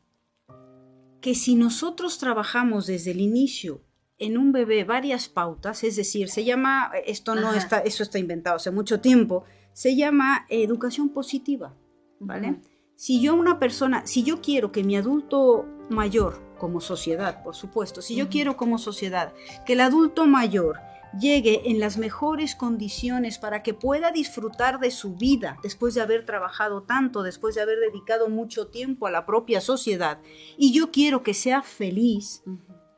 que 1.22 1.36
si 1.36 1.56
nosotros 1.56 2.18
trabajamos 2.18 2.88
desde 2.88 3.12
el 3.12 3.22
inicio 3.22 3.82
en 4.18 4.38
un 4.38 4.52
bebé 4.52 4.84
varias 4.84 5.30
pautas, 5.30 5.84
es 5.84 5.96
decir, 5.96 6.30
se 6.30 6.44
llama, 6.44 6.92
esto 7.06 7.36
no 7.36 7.54
está, 7.54 7.80
eso 7.80 8.04
está 8.04 8.20
inventado 8.20 8.58
hace 8.58 8.72
mucho 8.72 9.02
tiempo, 9.02 9.46
se 9.74 9.96
llama 9.96 10.46
educación 10.50 11.10
positiva, 11.10 11.76
¿vale? 12.20 12.60
Si 12.96 13.20
yo 13.20 13.34
una 13.34 13.58
persona, 13.58 14.06
si 14.06 14.24
yo 14.24 14.42
quiero 14.42 14.72
que 14.72 14.84
mi 14.84 14.96
adulto 14.96 15.66
mayor, 15.90 16.40
como 16.60 16.82
sociedad, 16.82 17.42
por 17.44 17.56
supuesto, 17.56 18.04
si 18.04 18.16
yo 18.16 18.30
quiero 18.30 18.58
como 18.58 18.78
sociedad 18.78 19.34
que 19.66 19.74
el 19.74 19.82
adulto 19.82 20.28
mayor 20.28 20.78
llegue 21.20 21.70
en 21.70 21.80
las 21.80 21.98
mejores 21.98 22.56
condiciones 22.56 23.38
para 23.38 23.64
que 23.64 23.74
pueda 23.74 24.12
disfrutar 24.12 24.80
de 24.80 24.92
su 24.92 25.16
vida 25.16 25.58
después 25.64 25.94
de 25.94 26.02
haber 26.02 26.26
trabajado 26.26 26.84
tanto, 26.84 27.24
después 27.24 27.56
de 27.56 27.62
haber 27.62 27.80
dedicado 27.80 28.30
mucho 28.30 28.68
tiempo 28.68 29.08
a 29.08 29.12
la 29.12 29.26
propia 29.26 29.62
sociedad, 29.62 30.20
y 30.58 30.74
yo 30.74 30.92
quiero 30.92 31.24
que 31.24 31.34
sea 31.34 31.62
feliz, 31.62 32.44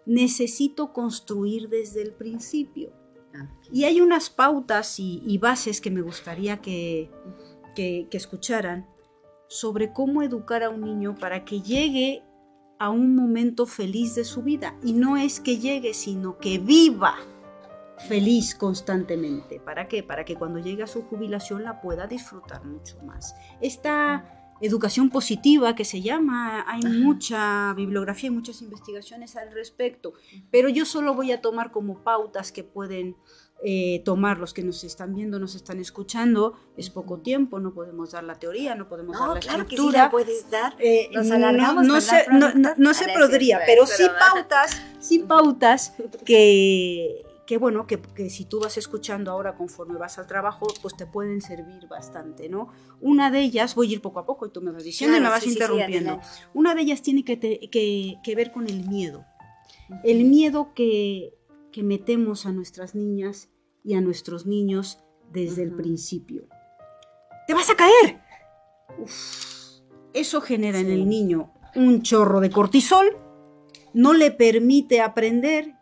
necesito 0.05 0.93
construir 0.93 1.69
desde 1.69 2.01
el 2.01 2.13
principio. 2.13 2.91
Y 3.71 3.85
hay 3.85 3.99
unas 3.99 4.29
pautas 4.29 4.99
y, 4.99 5.37
bases 5.39 5.81
que 5.81 5.89
me 5.89 6.01
gustaría 6.01 6.61
que, 6.61 7.09
que 7.73 8.07
escucharan 8.11 8.87
sobre 9.47 9.91
cómo 9.91 10.21
educar 10.21 10.61
a 10.61 10.69
un 10.69 10.81
niño 10.81 11.15
para 11.15 11.43
que 11.43 11.61
llegue 11.61 12.21
a 12.77 12.91
un 12.91 13.15
momento 13.15 13.65
feliz 13.65 14.13
de 14.13 14.23
su 14.23 14.43
vida. 14.43 14.75
Y 14.83 14.93
no 14.93 15.17
es 15.17 15.39
que 15.39 15.57
llegue, 15.57 15.95
sino 15.95 16.37
que 16.37 16.59
viva 16.59 17.15
feliz 18.07 18.55
constantemente. 18.55 19.59
¿Para 19.59 19.87
qué? 19.87 20.03
Para 20.03 20.25
que 20.25 20.35
cuando 20.35 20.59
llegue 20.59 20.83
a 20.83 20.87
su 20.87 21.03
jubilación 21.03 21.63
la 21.63 21.81
pueda 21.81 22.07
disfrutar 22.07 22.63
mucho 22.65 22.97
más. 23.03 23.35
Esta 23.61 24.43
educación 24.61 25.09
positiva 25.09 25.75
que 25.75 25.83
se 25.83 26.01
llama, 26.01 26.63
hay 26.67 26.81
mucha 26.83 27.73
bibliografía 27.73 28.27
y 28.27 28.31
muchas 28.31 28.61
investigaciones 28.61 29.35
al 29.35 29.51
respecto, 29.51 30.13
pero 30.51 30.69
yo 30.69 30.85
solo 30.85 31.13
voy 31.15 31.31
a 31.31 31.41
tomar 31.41 31.71
como 31.71 32.03
pautas 32.03 32.51
que 32.51 32.63
pueden 32.63 33.17
eh, 33.65 34.01
tomar 34.03 34.39
los 34.39 34.53
que 34.53 34.61
nos 34.61 34.83
están 34.83 35.15
viendo, 35.15 35.39
nos 35.39 35.55
están 35.55 35.79
escuchando. 35.79 36.53
Es 36.75 36.89
poco 36.89 37.19
tiempo, 37.19 37.59
no 37.59 37.73
podemos 37.73 38.11
dar 38.11 38.23
la 38.25 38.35
teoría, 38.35 38.75
no 38.75 38.89
podemos 38.89 39.17
dar 39.17 39.29
la 39.29 39.39
claro 39.39 39.65
Que 39.65 39.77
sí 39.77 39.91
la 39.91 40.11
puedes 40.11 40.49
dar. 40.49 40.75
Eh, 40.79 41.09
no, 41.13 41.23
no, 41.81 42.01
se, 42.01 42.25
no, 42.77 42.93
se 42.93 43.05
podría, 43.13 43.61
pero 43.65 43.85
sí 43.85 44.03
pautas, 44.19 44.81
sí 44.99 45.19
pautas 45.19 45.93
que 46.25 47.23
que 47.45 47.57
bueno, 47.57 47.85
que, 47.87 47.99
si 48.29 48.45
tú 48.45 48.61
vas 48.61 48.77
escuchando 48.77 49.31
ahora 49.31 49.55
conforme 49.55 49.97
vas 49.97 50.17
al 50.17 50.27
trabajo, 50.27 50.67
pues 50.81 50.95
te 50.95 51.05
pueden 51.05 51.41
servir 51.41 51.87
bastante, 51.87 52.47
¿no? 52.47 52.69
Una 53.01 53.31
de 53.31 53.41
ellas, 53.41 53.75
voy 53.75 53.89
a 53.89 53.93
ir 53.93 54.01
poco 54.01 54.19
a 54.19 54.25
poco 54.25 54.45
y 54.45 54.51
tú 54.51 54.61
me 54.61 54.71
vas 54.71 54.83
diciendo 54.83 55.17
y 55.17 55.19
me 55.19 55.29
vas 55.29 55.45
interrumpiendo. 55.45 56.19
Una 56.53 56.73
de 56.73 56.81
ellas 56.81 57.01
tiene 57.01 57.25
que, 57.25 57.39
que, 57.39 58.35
ver 58.35 58.51
con 58.51 58.67
el 58.67 58.87
miedo. 58.87 59.25
El 60.03 60.23
miedo 60.25 60.73
que, 60.73 61.33
metemos 61.75 62.45
a 62.45 62.51
nuestras 62.51 62.95
niñas 62.95 63.49
y 63.83 63.95
a 63.95 64.01
nuestros 64.01 64.45
niños 64.45 64.99
desde 65.31 65.63
el 65.63 65.73
principio. 65.73 66.47
¡Te 67.47 67.53
vas 67.53 67.69
a 67.69 67.75
caer! 67.75 68.21
Eso 70.13 70.39
genera 70.39 70.79
en 70.79 70.91
el 70.91 71.09
niño 71.09 71.51
un 71.75 72.03
chorro 72.03 72.39
de 72.39 72.51
cortisol, 72.51 73.17
no 73.93 74.13
le 74.13 74.31
permite 74.31 75.01
aprender 75.01 75.75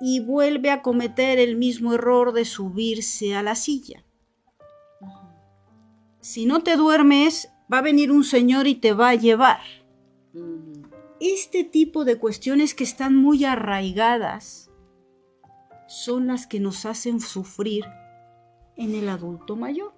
y 0.00 0.20
vuelve 0.20 0.70
a 0.70 0.82
cometer 0.82 1.38
el 1.38 1.56
mismo 1.56 1.94
error 1.94 2.32
de 2.32 2.44
subirse 2.44 3.34
a 3.34 3.42
la 3.42 3.54
silla. 3.54 4.04
Si 6.20 6.44
no 6.44 6.62
te 6.62 6.76
duermes, 6.76 7.50
va 7.72 7.78
a 7.78 7.82
venir 7.82 8.10
un 8.10 8.24
señor 8.24 8.66
y 8.66 8.74
te 8.74 8.92
va 8.92 9.10
a 9.10 9.14
llevar. 9.14 9.60
Este 11.20 11.64
tipo 11.64 12.04
de 12.04 12.18
cuestiones 12.18 12.74
que 12.74 12.84
están 12.84 13.16
muy 13.16 13.44
arraigadas 13.44 14.70
son 15.86 16.26
las 16.26 16.46
que 16.46 16.60
nos 16.60 16.84
hacen 16.84 17.20
sufrir 17.20 17.84
en 18.76 18.94
el 18.94 19.08
adulto 19.08 19.56
mayor. 19.56 19.94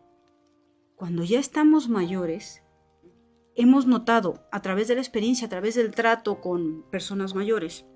Cuando 0.94 1.24
ya 1.24 1.40
estamos 1.40 1.88
mayores, 1.88 2.62
hemos 3.54 3.86
notado 3.86 4.46
a 4.52 4.62
través 4.62 4.86
de 4.88 4.94
la 4.94 5.00
experiencia, 5.00 5.46
a 5.46 5.50
través 5.50 5.74
del 5.74 5.94
trato 5.94 6.40
con 6.40 6.84
personas 6.90 7.34
mayores, 7.34 7.86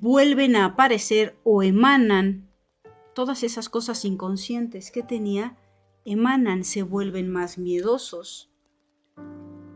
vuelven 0.00 0.56
a 0.56 0.66
aparecer 0.66 1.36
o 1.44 1.62
emanan 1.62 2.48
todas 3.14 3.42
esas 3.42 3.68
cosas 3.68 4.04
inconscientes 4.04 4.90
que 4.90 5.02
tenía, 5.02 5.56
emanan, 6.04 6.64
se 6.64 6.82
vuelven 6.82 7.30
más 7.30 7.58
miedosos, 7.58 8.50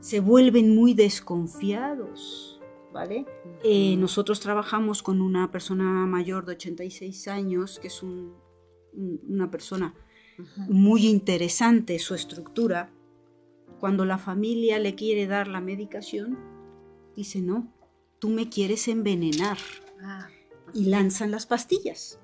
se 0.01 0.21
vuelven 0.21 0.75
muy 0.75 0.95
desconfiados, 0.95 2.61
¿vale? 2.93 3.27
Eh, 3.63 3.97
nosotros 3.97 4.41
trabajamos 4.41 5.03
con 5.03 5.21
una 5.21 5.51
persona 5.51 6.07
mayor 6.07 6.47
de 6.47 6.53
86 6.53 7.29
años, 7.29 7.79
que 7.79 7.89
es 7.89 8.03
una 8.93 9.51
persona 9.51 9.95
muy 10.69 11.07
interesante, 11.07 11.99
su 11.99 12.15
estructura. 12.15 12.91
Cuando 13.81 14.05
la 14.05 14.19
familia 14.19 14.79
le 14.79 14.95
quiere 14.95 15.27
dar 15.27 15.49
la 15.49 15.61
medicación, 15.61 16.39
dice, 17.15 17.41
no, 17.41 17.73
tú 18.19 18.29
me 18.29 18.49
quieres 18.49 18.89
envenenar. 18.89 19.59
Ah, 20.03 20.29
y 20.75 20.87
lanzan 20.87 21.31
las 21.31 21.47
pastillas. 21.47 22.21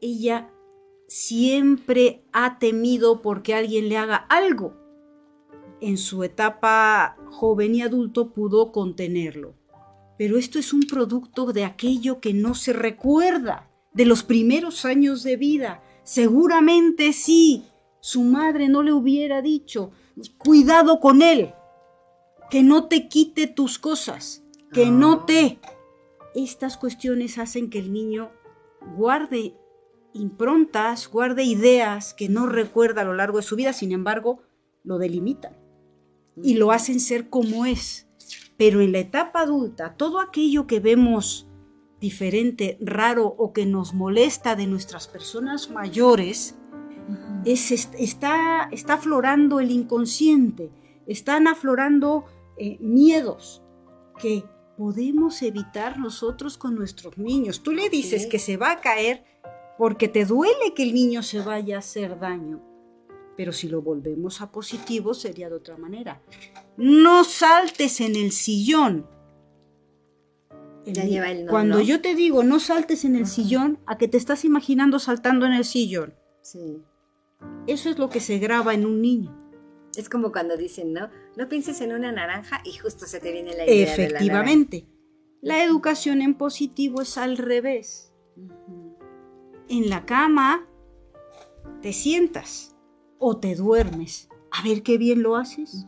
Ella 0.00 0.50
siempre 1.08 2.24
ha 2.32 2.58
temido 2.58 3.22
porque 3.22 3.54
alguien 3.54 3.88
le 3.88 3.98
haga 3.98 4.16
algo. 4.16 4.74
En 5.80 5.98
su 5.98 6.24
etapa 6.24 7.16
joven 7.26 7.74
y 7.74 7.82
adulto 7.82 8.32
pudo 8.32 8.72
contenerlo. 8.72 9.54
Pero 10.16 10.38
esto 10.38 10.58
es 10.58 10.72
un 10.72 10.82
producto 10.82 11.52
de 11.52 11.64
aquello 11.64 12.20
que 12.20 12.32
no 12.32 12.54
se 12.54 12.72
recuerda, 12.72 13.70
de 13.92 14.06
los 14.06 14.22
primeros 14.22 14.84
años 14.84 15.22
de 15.22 15.36
vida. 15.36 15.82
Seguramente 16.04 17.12
sí, 17.12 17.64
su 18.00 18.22
madre 18.22 18.68
no 18.68 18.82
le 18.82 18.92
hubiera 18.92 19.42
dicho, 19.42 19.90
cuidado 20.38 21.00
con 21.00 21.22
él, 21.22 21.54
que 22.50 22.62
no 22.62 22.86
te 22.86 23.08
quite 23.08 23.46
tus 23.46 23.78
cosas, 23.78 24.44
que 24.72 24.86
no 24.86 25.12
ah. 25.12 25.26
te 25.26 25.58
estas 26.34 26.76
cuestiones 26.76 27.38
hacen 27.38 27.70
que 27.70 27.78
el 27.78 27.92
niño 27.92 28.30
guarde 28.96 29.56
improntas, 30.12 31.08
guarde 31.08 31.44
ideas 31.44 32.14
que 32.14 32.28
no 32.28 32.46
recuerda 32.46 33.02
a 33.02 33.04
lo 33.04 33.14
largo 33.14 33.38
de 33.38 33.42
su 33.42 33.56
vida, 33.56 33.72
sin 33.72 33.92
embargo, 33.92 34.42
lo 34.82 34.98
delimitan 34.98 35.56
y 36.42 36.54
lo 36.54 36.72
hacen 36.72 37.00
ser 37.00 37.28
como 37.28 37.66
es. 37.66 38.08
Pero 38.56 38.80
en 38.80 38.92
la 38.92 39.00
etapa 39.00 39.40
adulta, 39.40 39.96
todo 39.96 40.20
aquello 40.20 40.66
que 40.66 40.80
vemos 40.80 41.48
diferente, 42.00 42.78
raro 42.80 43.26
o 43.26 43.52
que 43.52 43.66
nos 43.66 43.94
molesta 43.94 44.56
de 44.56 44.66
nuestras 44.66 45.08
personas 45.08 45.70
mayores, 45.70 46.56
es, 47.44 47.70
está, 47.70 48.68
está 48.70 48.94
aflorando 48.94 49.60
el 49.60 49.70
inconsciente, 49.70 50.70
están 51.06 51.48
aflorando 51.48 52.24
eh, 52.56 52.78
miedos 52.80 53.62
que 54.18 54.44
podemos 54.76 55.40
evitar 55.42 55.98
nosotros 55.98 56.58
con 56.58 56.74
nuestros 56.74 57.18
niños. 57.18 57.62
Tú 57.62 57.72
le 57.72 57.88
dices 57.88 58.26
que 58.26 58.38
se 58.38 58.56
va 58.56 58.72
a 58.72 58.80
caer 58.80 59.24
porque 59.78 60.08
te 60.08 60.24
duele 60.24 60.74
que 60.74 60.82
el 60.82 60.94
niño 60.94 61.22
se 61.22 61.40
vaya 61.40 61.76
a 61.76 61.78
hacer 61.80 62.18
daño. 62.18 62.62
Pero 63.36 63.52
si 63.52 63.68
lo 63.68 63.82
volvemos 63.82 64.40
a 64.40 64.52
positivo 64.52 65.14
sería 65.14 65.48
de 65.48 65.56
otra 65.56 65.76
manera. 65.76 66.22
No 66.76 67.24
saltes 67.24 68.00
en 68.00 68.16
el 68.16 68.32
sillón. 68.32 69.06
Cuando 71.48 71.80
yo 71.80 72.00
te 72.00 72.14
digo 72.14 72.42
no 72.42 72.60
saltes 72.60 73.04
en 73.04 73.16
el 73.16 73.26
sillón, 73.26 73.78
a 73.86 73.96
que 73.96 74.06
te 74.06 74.18
estás 74.18 74.44
imaginando 74.44 74.98
saltando 74.98 75.46
en 75.46 75.54
el 75.54 75.64
sillón. 75.64 76.14
Sí. 76.42 76.82
Eso 77.66 77.88
es 77.90 77.98
lo 77.98 78.10
que 78.10 78.20
se 78.20 78.38
graba 78.38 78.74
en 78.74 78.84
un 78.84 79.00
niño. 79.00 79.43
Es 79.96 80.08
como 80.08 80.32
cuando 80.32 80.56
dicen, 80.56 80.92
¿no? 80.92 81.10
No 81.36 81.48
pienses 81.48 81.80
en 81.80 81.92
una 81.92 82.12
naranja 82.12 82.60
y 82.64 82.72
justo 82.72 83.06
se 83.06 83.20
te 83.20 83.32
viene 83.32 83.54
la 83.56 83.64
idea. 83.64 83.92
Efectivamente. 83.92 84.86
la, 85.40 85.62
educación 85.64 86.22
en 86.22 86.34
positivo 86.34 87.02
es 87.02 87.18
al 87.18 87.36
revés. 87.36 88.12
En 89.68 89.88
la 89.88 90.04
cama 90.04 90.68
te 91.80 91.92
sientas 91.92 92.76
o 93.18 93.38
te 93.38 93.54
duermes. 93.54 94.28
A 94.50 94.62
ver 94.62 94.82
qué 94.82 94.98
bien 94.98 95.22
lo 95.22 95.36
haces. 95.36 95.86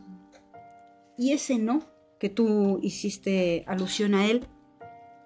Y 1.17 1.31
ese 1.31 1.57
no, 1.57 1.79
que 2.19 2.29
tú 2.29 2.79
hiciste 2.81 3.63
alusión 3.67 4.13
a 4.13 4.27
él, 4.27 4.47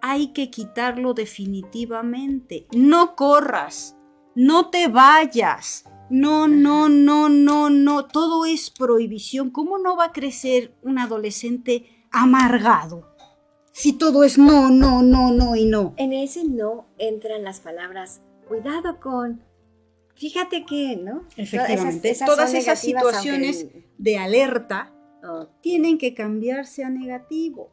hay 0.02 0.34
que 0.34 0.50
quitarlo 0.50 1.14
definitivamente. 1.14 2.68
No 2.76 3.16
corras, 3.16 3.98
no 4.36 4.70
te 4.70 4.88
vayas, 4.88 5.86
no, 6.12 6.50
no, 6.50 6.90
no, 6.90 7.30
no, 7.30 7.70
no, 7.70 8.06
todo 8.06 8.46
es 8.46 8.70
prohibición. 8.70 9.50
¿Cómo 9.50 9.78
no 9.78 9.96
va 9.96 10.06
a 10.06 10.12
crecer 10.12 10.76
un 10.82 11.00
adolescente 11.00 11.86
amargado? 12.12 13.16
Si 13.72 13.94
todo 13.94 14.26
es 14.26 14.38
no, 14.38 14.70
no, 14.70 15.02
no, 15.02 15.32
no 15.32 15.56
y 15.56 15.66
no. 15.66 15.94
En 15.96 16.12
ese 16.12 16.44
no 16.44 16.90
entran 16.98 17.46
las 17.46 17.62
palabras, 17.62 18.22
cuidado 18.50 19.00
con, 19.00 19.42
fíjate 20.16 20.66
que, 20.66 20.98
¿no? 20.98 21.26
Efectivamente, 21.38 22.14
todas 22.26 22.54
esas, 22.54 22.80
situaciones 22.80 23.68
de 23.98 24.18
alerta 24.18 24.94
tienen 25.62 25.98
que 25.98 26.14
cambiarse 26.14 26.84
a 26.84 26.90
negativo. 26.90 27.72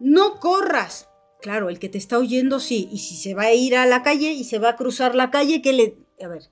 No 0.00 0.38
corras. 0.38 1.08
Claro, 1.40 1.70
el 1.70 1.78
que 1.78 1.88
te 1.88 1.96
está 1.96 2.18
oyendo 2.18 2.60
sí, 2.60 2.90
y 2.92 2.98
si 2.98 3.16
se 3.16 3.34
va 3.34 3.44
a 3.44 3.54
ir 3.54 3.74
a 3.74 3.86
la 3.86 4.02
calle 4.02 4.32
y 4.32 4.44
se 4.44 4.58
va 4.58 4.70
a 4.70 4.76
cruzar 4.76 5.14
la 5.14 5.30
calle, 5.30 5.62
¿qué 5.62 5.72
le... 5.72 5.96
A 6.20 6.28
ver, 6.28 6.42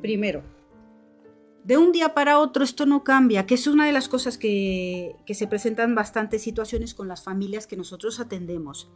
Primero, 0.00 0.42
de 1.64 1.76
un 1.76 1.92
día 1.92 2.14
para 2.14 2.38
otro 2.38 2.64
esto 2.64 2.86
no 2.86 3.04
cambia, 3.04 3.46
que 3.46 3.54
es 3.54 3.66
una 3.66 3.86
de 3.86 3.92
las 3.92 4.08
cosas 4.08 4.38
que, 4.38 5.16
se 5.28 5.46
presentan 5.46 5.94
bastantes 5.94 6.42
situaciones 6.42 6.94
con 6.94 7.06
las 7.06 7.22
familias 7.22 7.66
que 7.66 7.76
nosotros 7.76 8.18
atendemos. 8.18 8.90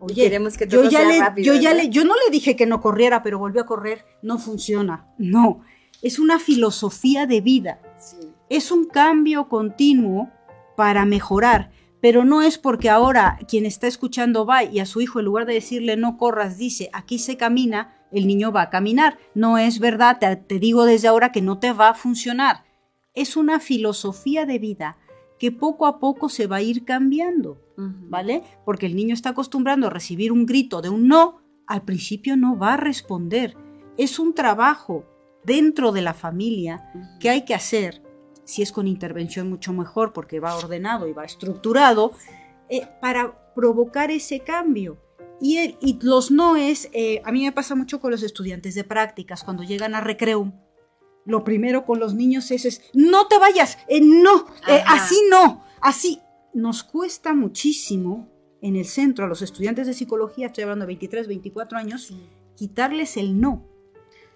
Oye, 0.00 0.22
queremos 0.24 0.56
que 0.56 0.66
todo 0.66 0.84
yo 0.84 0.90
ya 0.90 1.04
le, 1.04 1.20
rápido, 1.20 1.52
yo 1.52 1.60
ya 1.60 1.74
le, 1.74 1.90
yo 1.90 2.04
no 2.04 2.14
le 2.14 2.30
dije 2.30 2.56
que 2.56 2.66
no 2.66 2.80
corriera, 2.80 3.22
pero 3.22 3.38
volvió 3.38 3.62
a 3.62 3.66
correr, 3.66 4.06
no 4.22 4.38
funciona. 4.38 5.12
No, 5.18 5.62
es 6.02 6.18
una 6.18 6.38
filosofía 6.38 7.26
de 7.26 7.40
vida. 7.40 7.80
Es 8.48 8.70
un 8.70 8.86
cambio 8.86 9.48
continuo 9.48 10.30
para 10.76 11.04
mejorar, 11.04 11.72
pero 12.00 12.24
no 12.24 12.42
es 12.42 12.56
porque 12.58 12.88
ahora 12.88 13.38
quien 13.48 13.66
está 13.66 13.86
escuchando 13.86 14.46
va 14.46 14.64
y 14.64 14.78
a 14.78 14.86
su 14.86 15.00
hijo 15.00 15.18
en 15.18 15.26
lugar 15.26 15.44
de 15.44 15.54
decirle 15.54 15.96
no 15.96 16.16
corras 16.16 16.56
dice 16.56 16.88
aquí 16.92 17.18
se 17.18 17.36
camina, 17.36 17.97
el 18.12 18.26
niño 18.26 18.52
va 18.52 18.62
a 18.62 18.70
caminar. 18.70 19.18
No 19.34 19.58
es 19.58 19.78
verdad, 19.78 20.18
te, 20.18 20.58
digo 20.58 20.84
desde 20.84 21.08
ahora 21.08 21.32
que 21.32 21.42
no 21.42 21.58
te 21.58 21.72
va 21.72 21.90
a 21.90 21.94
funcionar. 21.94 22.64
Es 23.14 23.36
una 23.36 23.60
filosofía 23.60 24.46
de 24.46 24.58
vida 24.58 24.96
que 25.38 25.52
poco 25.52 25.86
a 25.86 25.98
poco 25.98 26.28
se 26.28 26.46
va 26.46 26.56
a 26.56 26.62
ir 26.62 26.84
cambiando, 26.84 27.60
¿vale? 27.76 28.42
Porque 28.64 28.86
el 28.86 28.96
niño 28.96 29.14
está 29.14 29.30
acostumbrando 29.30 29.86
a 29.86 29.90
recibir 29.90 30.32
un 30.32 30.46
grito 30.46 30.82
de 30.82 30.88
un 30.88 31.06
no, 31.06 31.40
al 31.66 31.82
principio 31.82 32.36
no 32.36 32.58
va 32.58 32.74
a 32.74 32.76
responder. 32.76 33.56
Es 33.96 34.18
un 34.18 34.34
trabajo 34.34 35.04
dentro 35.44 35.92
de 35.92 36.02
la 36.02 36.14
familia 36.14 36.90
que 37.20 37.30
hay 37.30 37.44
que 37.44 37.54
hacer, 37.54 38.02
si 38.44 38.62
es 38.62 38.72
con 38.72 38.88
intervención 38.88 39.48
mucho 39.48 39.72
mejor 39.72 40.12
porque 40.12 40.40
va 40.40 40.56
ordenado 40.56 41.06
y 41.06 41.12
va 41.12 41.24
estructurado, 41.24 42.12
eh, 42.68 42.86
para 43.00 43.52
provocar 43.54 44.10
ese 44.10 44.40
cambio. 44.40 44.98
Y, 45.40 45.98
los 46.02 46.30
noes, 46.30 46.88
eh, 46.92 47.22
a 47.24 47.30
mí 47.30 47.44
me 47.44 47.52
pasa 47.52 47.74
mucho 47.74 48.00
con 48.00 48.10
los 48.10 48.22
estudiantes 48.22 48.74
de 48.74 48.84
prácticas, 48.84 49.44
cuando 49.44 49.62
llegan 49.62 49.94
a 49.94 50.00
recreo, 50.00 50.52
lo 51.24 51.44
primero 51.44 51.84
con 51.84 52.00
los 52.00 52.14
niños 52.14 52.50
es, 52.50 52.82
no 52.94 53.28
te 53.28 53.38
vayas, 53.38 53.78
eh, 53.86 54.00
no, 54.00 54.46
eh, 54.66 54.82
así 54.86 55.16
no, 55.30 55.64
así. 55.80 56.20
Nos 56.54 56.82
cuesta 56.82 57.34
muchísimo 57.34 58.28
en 58.62 58.74
el 58.74 58.86
centro 58.86 59.26
a 59.26 59.28
los 59.28 59.42
estudiantes 59.42 59.86
de 59.86 59.94
psicología, 59.94 60.46
estoy 60.46 60.62
hablando 60.62 60.84
de 60.84 60.88
23, 60.88 61.28
24 61.28 61.78
años, 61.78 62.12
quitarles 62.56 63.16
el 63.16 63.40
no. 63.40 63.68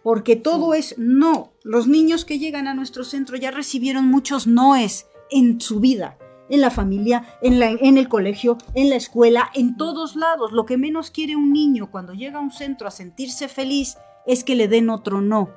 Porque 0.04 0.34
todo 0.36 0.74
es 0.74 0.98
no. 0.98 1.54
Los 1.62 1.86
niños 1.86 2.24
que 2.24 2.40
llegan 2.40 2.66
a 2.66 2.74
nuestro 2.74 3.04
centro 3.04 3.36
ya 3.36 3.52
recibieron 3.52 4.08
muchos 4.08 4.48
noes 4.48 5.06
en 5.30 5.60
su 5.60 5.78
vida 5.78 6.18
en 6.52 6.60
la 6.60 6.70
familia, 6.70 7.24
en, 7.40 7.58
la, 7.58 7.70
en 7.70 7.96
el 7.96 8.08
colegio, 8.10 8.58
en 8.74 8.90
la 8.90 8.96
escuela, 8.96 9.50
en 9.54 9.78
todos 9.78 10.16
lados. 10.16 10.52
Lo 10.52 10.66
que 10.66 10.76
menos 10.76 11.10
quiere 11.10 11.34
un 11.34 11.50
niño 11.50 11.90
cuando 11.90 12.12
llega 12.12 12.38
a 12.38 12.42
un 12.42 12.52
centro 12.52 12.86
a 12.86 12.90
sentirse 12.90 13.48
feliz 13.48 13.96
es 14.26 14.44
que 14.44 14.54
le 14.54 14.68
den 14.68 14.90
otro 14.90 15.22
no. 15.22 15.50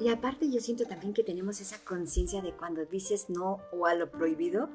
Y 0.00 0.08
aparte 0.08 0.50
yo 0.50 0.60
siento 0.60 0.86
también 0.86 1.14
que 1.14 1.22
tenemos 1.22 1.60
esa 1.60 1.78
conciencia 1.84 2.42
de 2.42 2.52
cuando 2.52 2.84
dices 2.84 3.26
no 3.30 3.60
o 3.72 3.86
a 3.86 3.94
lo 3.94 4.10
prohibido, 4.10 4.68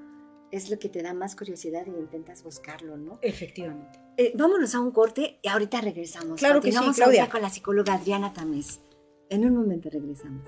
es 0.49 0.69
lo 0.69 0.79
que 0.79 0.87
te 0.87 1.03
da 1.03 1.13
más 1.13 1.35
curiosidad 1.35 1.85
y 1.87 1.89
intentas 1.89 2.41
buscarlo, 2.43 2.95
¿no? 2.95 3.19
Efectivamente. 3.21 3.99
Eh, 4.15 4.31
vámonos 4.35 4.73
a 4.75 4.79
un 4.79 4.91
corte 4.91 5.39
y 5.41 5.49
ahorita 5.49 5.81
regresamos. 5.81 6.39
Claro 6.39 6.61
que 6.61 6.71
sí, 6.71 6.77
Claudia. 6.95 7.29
con 7.29 7.41
la 7.41 7.49
psicóloga 7.49 7.95
Adriana 7.95 8.31
Tamés. 8.31 8.79
En 9.29 9.45
un 9.45 9.55
momento 9.55 9.89
regresamos. 9.91 10.47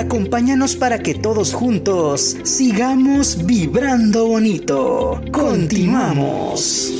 Acompáñanos 0.00 0.76
para 0.76 1.00
que 1.00 1.14
todos 1.14 1.52
juntos 1.52 2.34
sigamos 2.42 3.44
vibrando 3.44 4.26
bonito. 4.28 5.20
Continuamos. 5.30 6.90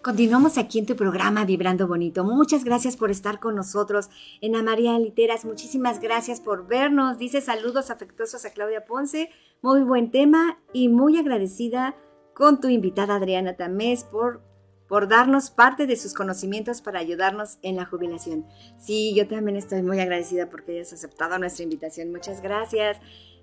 Continuamos 0.00 0.56
aquí 0.56 0.78
en 0.78 0.86
tu 0.86 0.94
programa 0.94 1.44
Vibrando 1.44 1.88
Bonito. 1.88 2.22
Muchas 2.22 2.62
gracias 2.62 2.96
por 2.96 3.10
estar 3.10 3.40
con 3.40 3.56
nosotros. 3.56 4.10
Ana 4.40 4.62
María 4.62 4.96
Literas, 4.96 5.44
muchísimas 5.44 6.00
gracias 6.00 6.40
por 6.40 6.68
vernos. 6.68 7.18
Dice 7.18 7.40
saludos 7.40 7.90
afectuosos 7.90 8.44
a 8.44 8.50
Claudia 8.50 8.84
Ponce. 8.84 9.30
Muy 9.60 9.82
buen 9.82 10.12
tema 10.12 10.60
y 10.72 10.88
muy 10.88 11.18
agradecida 11.18 11.96
con 12.32 12.60
tu 12.60 12.68
invitada 12.68 13.16
Adriana 13.16 13.56
Tamés 13.56 14.04
por, 14.04 14.40
por 14.94 15.08
darnos 15.08 15.50
parte 15.50 15.88
de 15.88 15.96
sus 15.96 16.14
conocimientos 16.14 16.80
para 16.80 17.00
ayudarnos 17.00 17.58
en 17.62 17.74
la 17.74 17.84
jubilación. 17.84 18.46
Sí, 18.78 19.12
yo 19.16 19.26
también 19.26 19.56
estoy 19.56 19.82
muy 19.82 19.98
agradecida 19.98 20.48
porque 20.48 20.70
hayas 20.70 20.92
aceptado 20.92 21.36
nuestra 21.36 21.64
invitación. 21.64 22.12
Muchas 22.12 22.40
gracias. 22.40 22.98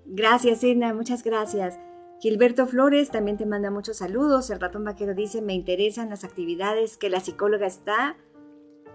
Gracias, 0.06 0.64
Edna, 0.64 0.94
muchas 0.94 1.22
gracias. 1.22 1.78
Gilberto 2.20 2.66
Flores 2.66 3.10
también 3.10 3.36
te 3.36 3.44
manda 3.44 3.70
muchos 3.70 3.98
saludos. 3.98 4.48
El 4.48 4.60
ratón 4.60 4.84
vaquero 4.84 5.12
dice, 5.12 5.42
me 5.42 5.52
interesan 5.52 6.08
las 6.08 6.24
actividades 6.24 6.96
que 6.96 7.10
la 7.10 7.20
psicóloga 7.20 7.66
está, 7.66 8.16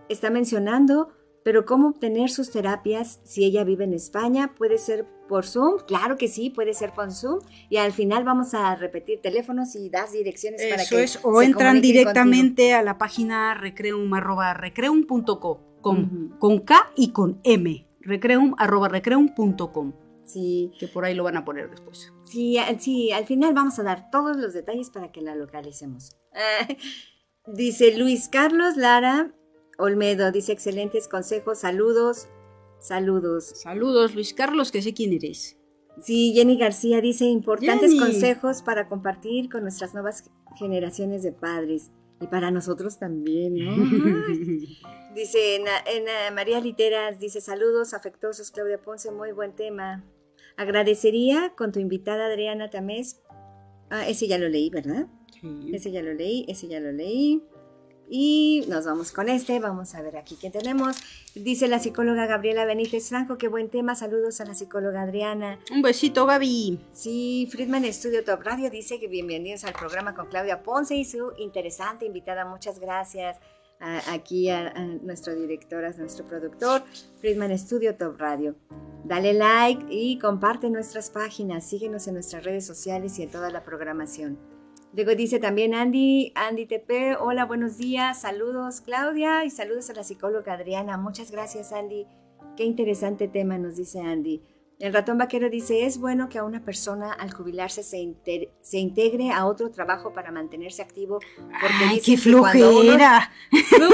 está 0.09 0.31
mencionando, 0.31 1.09
pero 1.43 1.63
¿cómo 1.63 1.89
obtener 1.89 2.31
sus 2.31 2.49
terapias 2.49 3.19
si 3.23 3.45
ella 3.45 3.65
vive 3.65 3.83
en 3.83 3.93
España? 3.93 4.55
¿Puede 4.57 4.79
ser 4.79 5.05
por 5.27 5.45
Zoom? 5.45 5.79
Claro 5.85 6.17
que 6.17 6.27
sí, 6.27 6.49
puede 6.49 6.73
ser 6.73 6.93
por 6.93 7.11
Zoom. 7.11 7.39
Y 7.69 7.77
al 7.77 7.91
final 7.91 8.23
vamos 8.23 8.53
a 8.53 8.75
repetir 8.75 9.21
teléfonos 9.21 9.75
y 9.75 9.89
das 9.89 10.11
direcciones 10.11 10.61
para 10.65 10.83
Eso 10.83 10.95
que 10.95 11.03
es, 11.03 11.19
o 11.23 11.39
se 11.39 11.45
entran 11.45 11.81
directamente 11.81 12.73
a 12.73 12.81
la 12.81 12.97
página 12.97 13.53
recreum 13.53 14.13
arroba 14.13 14.53
recreum.com 14.53 15.57
con, 15.81 16.35
con 16.39 16.59
K 16.59 16.91
y 16.95 17.11
con 17.11 17.39
M. 17.43 17.87
Recreum 18.01 18.55
arroba 18.57 18.89
recreum.com. 18.89 19.93
Sí, 20.25 20.73
que 20.77 20.87
por 20.87 21.05
ahí 21.05 21.13
lo 21.13 21.23
van 21.23 21.37
a 21.37 21.45
poner 21.45 21.69
después. 21.69 22.11
sí, 22.25 22.57
sí, 22.79 23.11
al 23.11 23.25
final 23.25 23.53
vamos 23.53 23.79
a 23.79 23.83
dar 23.83 24.09
todos 24.11 24.35
los 24.35 24.53
detalles 24.53 24.89
para 24.89 25.11
que 25.11 25.21
la 25.21 25.35
localicemos. 25.35 26.15
Dice 27.47 27.97
Luis 27.97 28.27
Carlos 28.27 28.75
Lara 28.75 29.33
Olmedo, 29.77 30.31
dice 30.31 30.51
excelentes 30.51 31.07
consejos, 31.07 31.59
saludos, 31.59 32.27
saludos. 32.79 33.45
Saludos, 33.61 34.15
Luis 34.15 34.33
Carlos, 34.33 34.71
que 34.71 34.81
sé 34.81 34.93
quién 34.93 35.13
eres. 35.13 35.57
Sí, 36.01 36.33
Jenny 36.35 36.57
García 36.57 37.01
dice 37.01 37.25
importantes 37.25 37.91
Jenny. 37.91 37.99
consejos 37.99 38.61
para 38.61 38.87
compartir 38.87 39.49
con 39.49 39.63
nuestras 39.63 39.93
nuevas 39.93 40.29
generaciones 40.57 41.23
de 41.23 41.31
padres 41.31 41.91
y 42.21 42.27
para 42.27 42.51
nosotros 42.51 42.99
también, 42.99 43.55
¿no? 43.55 43.75
Dice 45.15 45.63
María 46.31 46.59
Literas, 46.61 47.19
dice 47.19 47.41
saludos 47.41 47.95
afectuosos, 47.95 48.51
Claudia 48.51 48.79
Ponce, 48.79 49.09
muy 49.09 49.31
buen 49.31 49.55
tema. 49.55 50.05
Agradecería 50.57 51.53
con 51.57 51.71
tu 51.71 51.79
invitada 51.79 52.27
Adriana 52.27 52.69
Tamés. 52.69 53.23
Ah, 53.89 54.07
ese 54.07 54.27
ya 54.27 54.37
lo 54.37 54.47
leí, 54.47 54.69
¿verdad? 54.69 55.07
Sí. 55.41 55.71
Ese 55.73 55.91
ya 55.91 56.03
lo 56.03 56.13
leí, 56.13 56.45
ese 56.47 56.67
ya 56.67 56.79
lo 56.79 56.91
leí. 56.91 57.41
Y 58.09 58.63
nos 58.69 58.85
vamos 58.85 59.11
con 59.11 59.27
este. 59.27 59.59
Vamos 59.59 59.93
a 59.95 60.01
ver 60.01 60.15
aquí 60.17 60.37
qué 60.39 60.49
tenemos. 60.49 60.95
Dice 61.35 61.67
la 61.67 61.79
psicóloga 61.79 62.25
Gabriela 62.25 62.63
Benítez 62.65 63.09
Franco, 63.09 63.37
qué 63.37 63.47
buen 63.49 63.69
tema. 63.69 63.95
Saludos 63.95 64.39
a 64.39 64.45
la 64.45 64.53
psicóloga 64.55 65.01
Adriana. 65.01 65.59
Un 65.71 65.81
besito, 65.81 66.25
Gaby. 66.25 66.79
Sí, 66.93 67.47
Friedman 67.51 67.83
Studio 67.91 68.23
Top 68.23 68.41
Radio 68.43 68.69
dice 68.69 68.99
que 68.99 69.07
bienvenidos 69.07 69.65
al 69.65 69.73
programa 69.73 70.15
con 70.15 70.27
Claudia 70.27 70.63
Ponce 70.63 70.95
y 70.95 71.03
su 71.05 71.33
interesante 71.37 72.05
invitada. 72.05 72.45
Muchas 72.45 72.79
gracias 72.79 73.37
a- 73.79 74.13
aquí 74.13 74.49
a, 74.49 74.69
a 74.69 74.79
nuestro 74.85 75.35
director, 75.35 75.83
a 75.83 75.91
nuestro 75.91 76.25
productor, 76.25 76.83
Friedman 77.19 77.57
Studio 77.59 77.95
Top 77.95 78.17
Radio. 78.19 78.55
Dale 79.03 79.33
like 79.33 79.85
y 79.89 80.17
comparte 80.17 80.69
nuestras 80.69 81.09
páginas. 81.09 81.65
Síguenos 81.69 82.07
en 82.07 82.13
nuestras 82.15 82.43
redes 82.45 82.65
sociales 82.65 83.19
y 83.19 83.23
en 83.23 83.29
toda 83.31 83.49
la 83.51 83.63
programación. 83.63 84.37
Luego 84.93 85.13
dice 85.15 85.39
también 85.39 85.75
Andy, 85.75 86.31
Andy 86.35 86.65
TP, 86.65 87.15
hola, 87.19 87.45
buenos 87.45 87.77
días, 87.77 88.21
saludos 88.21 88.81
Claudia 88.81 89.45
y 89.45 89.49
saludos 89.51 89.89
a 89.89 89.93
la 89.93 90.03
psicóloga 90.03 90.53
Adriana. 90.53 90.97
Muchas 90.97 91.29
gracias 91.31 91.71
Andy. 91.71 92.07
Qué 92.55 92.63
interesante 92.63 93.27
tema 93.27 93.57
nos 93.59 93.75
dice 93.75 93.99
Andy. 94.01 94.41
El 94.79 94.93
ratón 94.93 95.17
vaquero 95.17 95.49
dice, 95.49 95.85
es 95.85 95.99
bueno 95.99 96.29
que 96.29 96.37
a 96.37 96.43
una 96.43 96.63
persona 96.63 97.11
al 97.11 97.31
jubilarse 97.31 97.83
se, 97.83 97.97
inter- 97.97 98.49
se 98.61 98.77
integre 98.77 99.31
a 99.31 99.45
otro 99.45 99.69
trabajo 99.71 100.13
para 100.13 100.31
mantenerse 100.31 100.81
activo. 100.83 101.19
Porque 101.37 101.75
Ay, 101.87 101.99
qué 101.99 102.11
uno- 102.13 102.19
flojera. 102.43 103.31
No, 103.79 103.89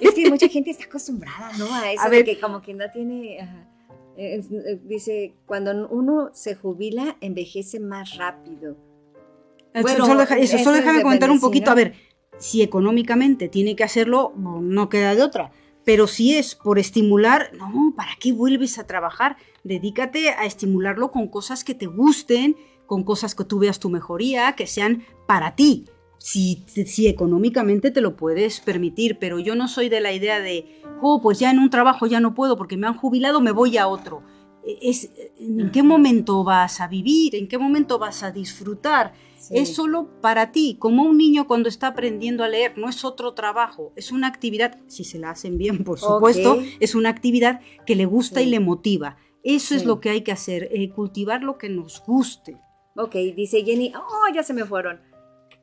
es 0.00 0.14
que 0.14 0.30
mucha 0.30 0.48
gente 0.48 0.70
está 0.70 0.84
acostumbrada, 0.84 1.50
¿no? 1.58 1.72
A 1.74 1.90
eso 1.92 2.02
A 2.02 2.08
de 2.08 2.16
ver. 2.18 2.24
que 2.24 2.40
como 2.40 2.62
que 2.62 2.74
no 2.74 2.84
tiene... 2.92 3.40
ajá. 3.40 3.68
Eh, 4.16 4.40
eh, 4.50 4.80
dice, 4.84 5.34
cuando 5.46 5.88
uno 5.88 6.30
se 6.32 6.56
jubila, 6.56 7.16
envejece 7.20 7.78
más 7.78 8.16
rápido. 8.16 8.76
Eso 9.74 9.82
Bueno, 9.82 10.06
solo, 10.06 10.20
deja- 10.20 10.36
eso, 10.38 10.56
eso 10.56 10.64
solo 10.64 10.76
es 10.76 10.82
déjame 10.82 11.02
comentar 11.02 11.30
un 11.30 11.40
poquito. 11.40 11.70
A 11.70 11.74
ver, 11.74 11.94
si 12.38 12.62
económicamente 12.62 13.48
tiene 13.48 13.76
que 13.76 13.84
hacerlo, 13.84 14.32
no, 14.36 14.60
no 14.60 14.88
queda 14.88 15.14
de 15.14 15.22
otra. 15.22 15.50
Pero 15.84 16.06
si 16.06 16.34
es 16.34 16.54
por 16.54 16.78
estimular, 16.78 17.50
no, 17.56 17.94
¿para 17.96 18.10
qué 18.20 18.32
vuelves 18.32 18.78
a 18.78 18.86
trabajar? 18.86 19.36
Dedícate 19.64 20.30
a 20.30 20.44
estimularlo 20.44 21.10
con 21.10 21.28
cosas 21.28 21.64
que 21.64 21.74
te 21.74 21.86
gusten, 21.86 22.56
con 22.86 23.04
cosas 23.04 23.34
que 23.34 23.44
tú 23.44 23.58
veas 23.58 23.78
tu 23.78 23.88
mejoría, 23.88 24.52
que 24.52 24.66
sean 24.66 25.04
para 25.26 25.54
ti. 25.54 25.86
si, 26.20 26.64
si, 26.66 27.06
económicamente 27.06 27.92
te 27.92 28.00
lo 28.00 28.16
puedes 28.16 28.60
permitir, 28.60 29.18
pero 29.20 29.38
yo 29.38 29.54
no 29.54 29.68
soy 29.68 29.88
de 29.88 30.00
la 30.00 30.12
idea 30.12 30.40
de, 30.40 30.82
oh, 31.00 31.22
pues 31.22 31.38
ya 31.38 31.50
en 31.50 31.60
un 31.60 31.70
trabajo 31.70 32.06
ya 32.08 32.18
no 32.18 32.34
puedo 32.34 32.56
porque 32.56 32.76
me 32.76 32.88
han 32.88 32.96
jubilado, 32.96 33.40
me 33.40 33.52
voy 33.52 33.78
a 33.78 33.86
otro. 33.86 34.22
E, 34.66 34.78
es, 34.90 35.10
¿En 35.38 35.70
qué 35.70 35.82
momento 35.84 36.42
vas 36.42 36.80
a 36.80 36.88
vivir? 36.88 37.36
¿En 37.36 37.46
qué 37.46 37.56
momento 37.56 37.98
vas 38.00 38.24
a 38.24 38.32
disfrutar? 38.32 39.12
Es 39.50 39.74
solo 39.74 40.08
para 40.20 40.52
ti, 40.52 40.76
como 40.78 41.02
un 41.02 41.16
niño 41.16 41.46
cuando 41.46 41.68
está 41.68 41.88
aprendiendo 41.88 42.44
a 42.44 42.48
leer, 42.48 42.76
no 42.76 42.88
es 42.88 43.04
otro 43.04 43.34
trabajo, 43.34 43.92
es 43.96 44.12
una 44.12 44.26
actividad, 44.26 44.78
si 44.86 45.04
se 45.04 45.18
la 45.18 45.30
hacen 45.30 45.58
bien, 45.58 45.84
por 45.84 45.98
supuesto, 45.98 46.58
es 46.80 46.94
una 46.94 47.08
actividad 47.08 47.60
que 47.86 47.96
le 47.96 48.04
gusta 48.04 48.42
y 48.42 48.46
le 48.46 48.60
motiva. 48.60 49.16
Eso 49.42 49.74
es 49.74 49.84
lo 49.84 50.00
que 50.00 50.10
hay 50.10 50.22
que 50.22 50.32
hacer, 50.32 50.68
eh, 50.72 50.90
cultivar 50.90 51.42
lo 51.42 51.58
que 51.58 51.68
nos 51.68 52.02
guste. 52.04 52.58
Ok, 52.96 53.14
dice 53.36 53.62
Jenny, 53.64 53.92
oh, 53.94 54.34
ya 54.34 54.42
se 54.42 54.52
me 54.52 54.64
fueron. 54.64 55.00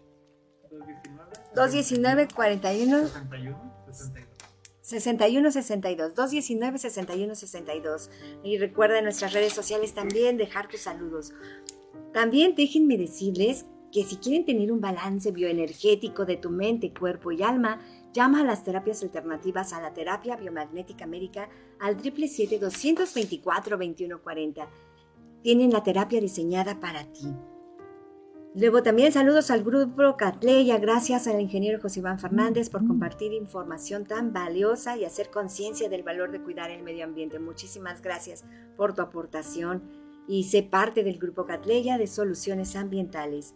219 1.53 2.29
41 2.33 3.09
61 4.79 5.51
62 5.51 6.15
219 6.15 6.77
61 6.77 7.35
62 7.35 8.09
y 8.45 8.57
recuerda 8.57 8.99
en 8.99 9.03
nuestras 9.03 9.33
redes 9.33 9.51
sociales 9.51 9.93
también 9.93 10.37
dejar 10.37 10.69
tus 10.69 10.79
saludos 10.79 11.33
también 12.13 12.55
déjenme 12.55 12.97
decirles 12.97 13.65
que 13.91 14.03
si 14.03 14.17
quieren 14.17 14.45
tener 14.45 14.71
un 14.71 14.81
balance 14.81 15.31
bioenergético 15.31 16.25
de 16.25 16.37
tu 16.37 16.49
mente, 16.49 16.91
cuerpo 16.93 17.31
y 17.31 17.43
alma, 17.43 17.79
llama 18.13 18.41
a 18.41 18.45
las 18.45 18.63
terapias 18.63 19.03
alternativas 19.03 19.73
a 19.73 19.81
la 19.81 19.93
terapia 19.93 20.35
biomagnética 20.35 21.05
médica 21.05 21.49
al 21.79 21.97
777-224-2140. 21.97 24.67
Tienen 25.43 25.71
la 25.71 25.83
terapia 25.83 26.19
diseñada 26.19 26.79
para 26.79 27.03
ti. 27.13 27.27
Luego 28.55 28.81
también 28.81 29.11
saludos 29.11 29.51
al 29.51 29.63
grupo 29.63 30.17
Catleya, 30.17 30.79
gracias 30.79 31.27
al 31.27 31.39
ingeniero 31.39 31.79
José 31.79 31.99
Iván 31.99 32.17
Fernández 32.17 32.71
por 32.71 32.87
compartir 32.87 33.31
información 33.33 34.05
tan 34.05 34.33
valiosa 34.33 34.97
y 34.97 35.05
hacer 35.05 35.29
conciencia 35.29 35.89
del 35.89 36.01
valor 36.01 36.31
de 36.31 36.41
cuidar 36.41 36.71
el 36.71 36.81
medio 36.81 37.05
ambiente. 37.05 37.37
Muchísimas 37.37 38.01
gracias 38.01 38.45
por 38.75 38.95
tu 38.95 39.03
aportación 39.03 39.83
y 40.27 40.45
sé 40.45 40.63
parte 40.63 41.03
del 41.03 41.19
grupo 41.19 41.45
Catleya 41.45 41.99
de 41.99 42.07
Soluciones 42.07 42.75
Ambientales. 42.75 43.53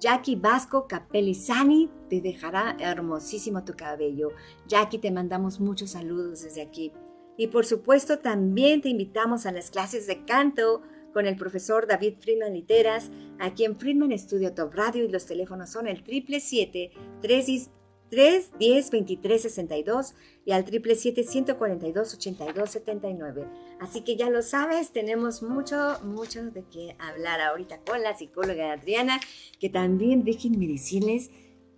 Jackie 0.00 0.36
Vasco 0.36 0.86
Capelizani 0.88 1.90
te 2.08 2.20
dejará 2.20 2.76
hermosísimo 2.80 3.62
tu 3.62 3.74
cabello. 3.74 4.30
Jackie, 4.66 4.98
te 4.98 5.12
mandamos 5.12 5.60
muchos 5.60 5.90
saludos 5.90 6.42
desde 6.42 6.62
aquí. 6.62 6.92
Y 7.36 7.48
por 7.48 7.66
supuesto, 7.66 8.18
también 8.18 8.80
te 8.80 8.88
invitamos 8.88 9.46
a 9.46 9.52
las 9.52 9.70
clases 9.70 10.06
de 10.06 10.24
canto 10.24 10.82
con 11.12 11.26
el 11.26 11.36
profesor 11.36 11.86
David 11.86 12.14
Friedman 12.18 12.54
Literas, 12.54 13.10
aquí 13.38 13.64
en 13.64 13.76
Friedman 13.76 14.18
Studio 14.18 14.54
Top 14.54 14.74
Radio 14.74 15.04
y 15.04 15.08
los 15.08 15.26
teléfonos 15.26 15.70
son 15.70 15.86
el 15.86 15.98
777 15.98 16.90
3 17.20 17.70
3 18.12 18.52
10 18.58 18.90
23 18.90 19.40
62 19.40 20.14
y 20.44 20.52
al 20.52 20.66
777 20.66 21.24
142 21.24 22.14
82 22.14 22.70
79. 22.70 23.46
Así 23.80 24.02
que 24.02 24.16
ya 24.16 24.28
lo 24.28 24.42
sabes, 24.42 24.92
tenemos 24.92 25.42
mucho, 25.42 25.98
mucho 26.04 26.44
de 26.50 26.62
qué 26.64 26.94
hablar 26.98 27.40
ahorita 27.40 27.78
con 27.78 28.02
la 28.02 28.14
psicóloga 28.14 28.72
Adriana, 28.72 29.18
que 29.58 29.70
también 29.70 30.24
déjenme 30.24 30.66
decirles 30.66 31.30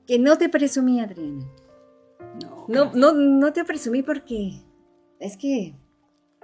que 0.09 0.18
no 0.18 0.37
te 0.37 0.49
presumí, 0.49 0.99
Adriana. 0.99 1.47
No, 2.43 2.66
no, 2.66 2.91
no, 2.93 3.12
no 3.12 3.53
te 3.53 3.64
presumí 3.64 4.03
porque 4.03 4.61
es 5.20 5.37
que, 5.37 5.76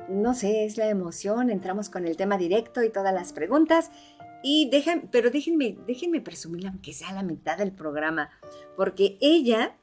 no 0.09 0.34
sé, 0.34 0.66
es 0.66 0.76
la 0.76 0.88
emoción, 0.88 1.51
entramos 1.51 1.91
con 1.91 2.07
el 2.07 2.16
tema 2.16 2.38
directo 2.38 2.84
y 2.84 2.91
todas 2.91 3.12
las 3.12 3.32
preguntas. 3.32 3.91
Y 4.45 4.70
dejen, 4.70 5.09
pero 5.11 5.30
déjenme, 5.30 5.76
déjenme 5.84 6.20
presumirla, 6.20 6.70
aunque 6.70 6.93
sea 6.93 7.12
la 7.12 7.24
mitad 7.24 7.59
del 7.59 7.72
programa, 7.72 8.30
porque 8.76 9.18
ella 9.20 9.76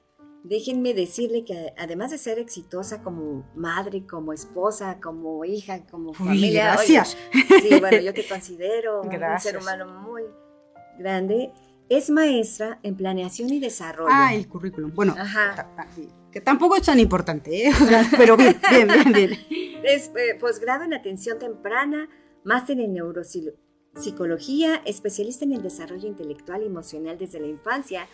déjenme 0.44 0.94
decirle 0.94 1.44
que 1.44 1.74
además 1.78 2.12
de 2.12 2.18
ser 2.18 2.40
exitosa 2.40 3.02
como 3.04 3.50
madre, 3.56 4.06
como 4.06 4.34
esposa, 4.34 5.00
como 5.02 5.44
hija, 5.46 5.86
como 5.88 6.14
familia. 6.14 6.74
Gracias. 6.74 7.18
sí, 7.32 7.80
bueno, 7.80 8.00
yo 8.00 8.14
te 8.14 8.28
considero 8.28 9.02
un 9.04 9.40
ser 9.40 9.58
humano 9.58 10.02
muy 10.02 10.24
grande. 10.98 11.52
Es 11.90 12.10
maestra 12.10 12.80
en 12.84 12.98
planeación 12.98 13.50
y 13.50 13.60
desarrollo. 13.60 14.10
Ah, 14.12 14.34
el 14.34 14.48
currículum. 14.48 14.94
Bueno, 14.94 15.16
que 16.32 16.42
tampoco 16.42 16.76
es 16.76 16.84
tan 16.84 17.00
importante, 17.00 17.68
¿eh? 17.68 17.72
pero 18.18 18.36
bien, 18.36 18.60
bien, 18.70 18.88
bien, 18.88 19.14
bien. 19.14 19.32
Es 19.84 20.12
eh, 20.18 20.36
posgrado 20.38 20.84
en 20.84 20.94
atención 20.94 21.40
temprana, 21.40 22.10
máster 22.44 22.78
en 22.80 22.94
neuropsicología, 22.94 24.82
especialista 24.86 25.46
en 25.46 25.54
el 25.54 25.62
desarrollo 25.62 26.10
intelectual 26.10 26.62
y 26.64 26.66
emocional 26.66 27.18
desde 27.18 27.40
la 27.40 27.48
infancia 27.48 28.06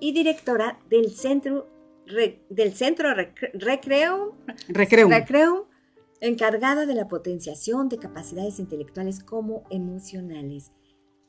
y 0.00 0.12
directora 0.12 0.78
del 0.88 1.10
Centro, 1.10 1.68
del 2.48 2.74
centro 2.74 3.14
Recreo, 3.54 4.36
Recreo, 4.68 5.68
encargada 6.20 6.86
de 6.86 6.94
la 6.94 7.08
potenciación 7.08 7.88
de 7.88 7.98
capacidades 7.98 8.58
intelectuales 8.58 9.22
como 9.22 9.64
emocionales. 9.70 10.72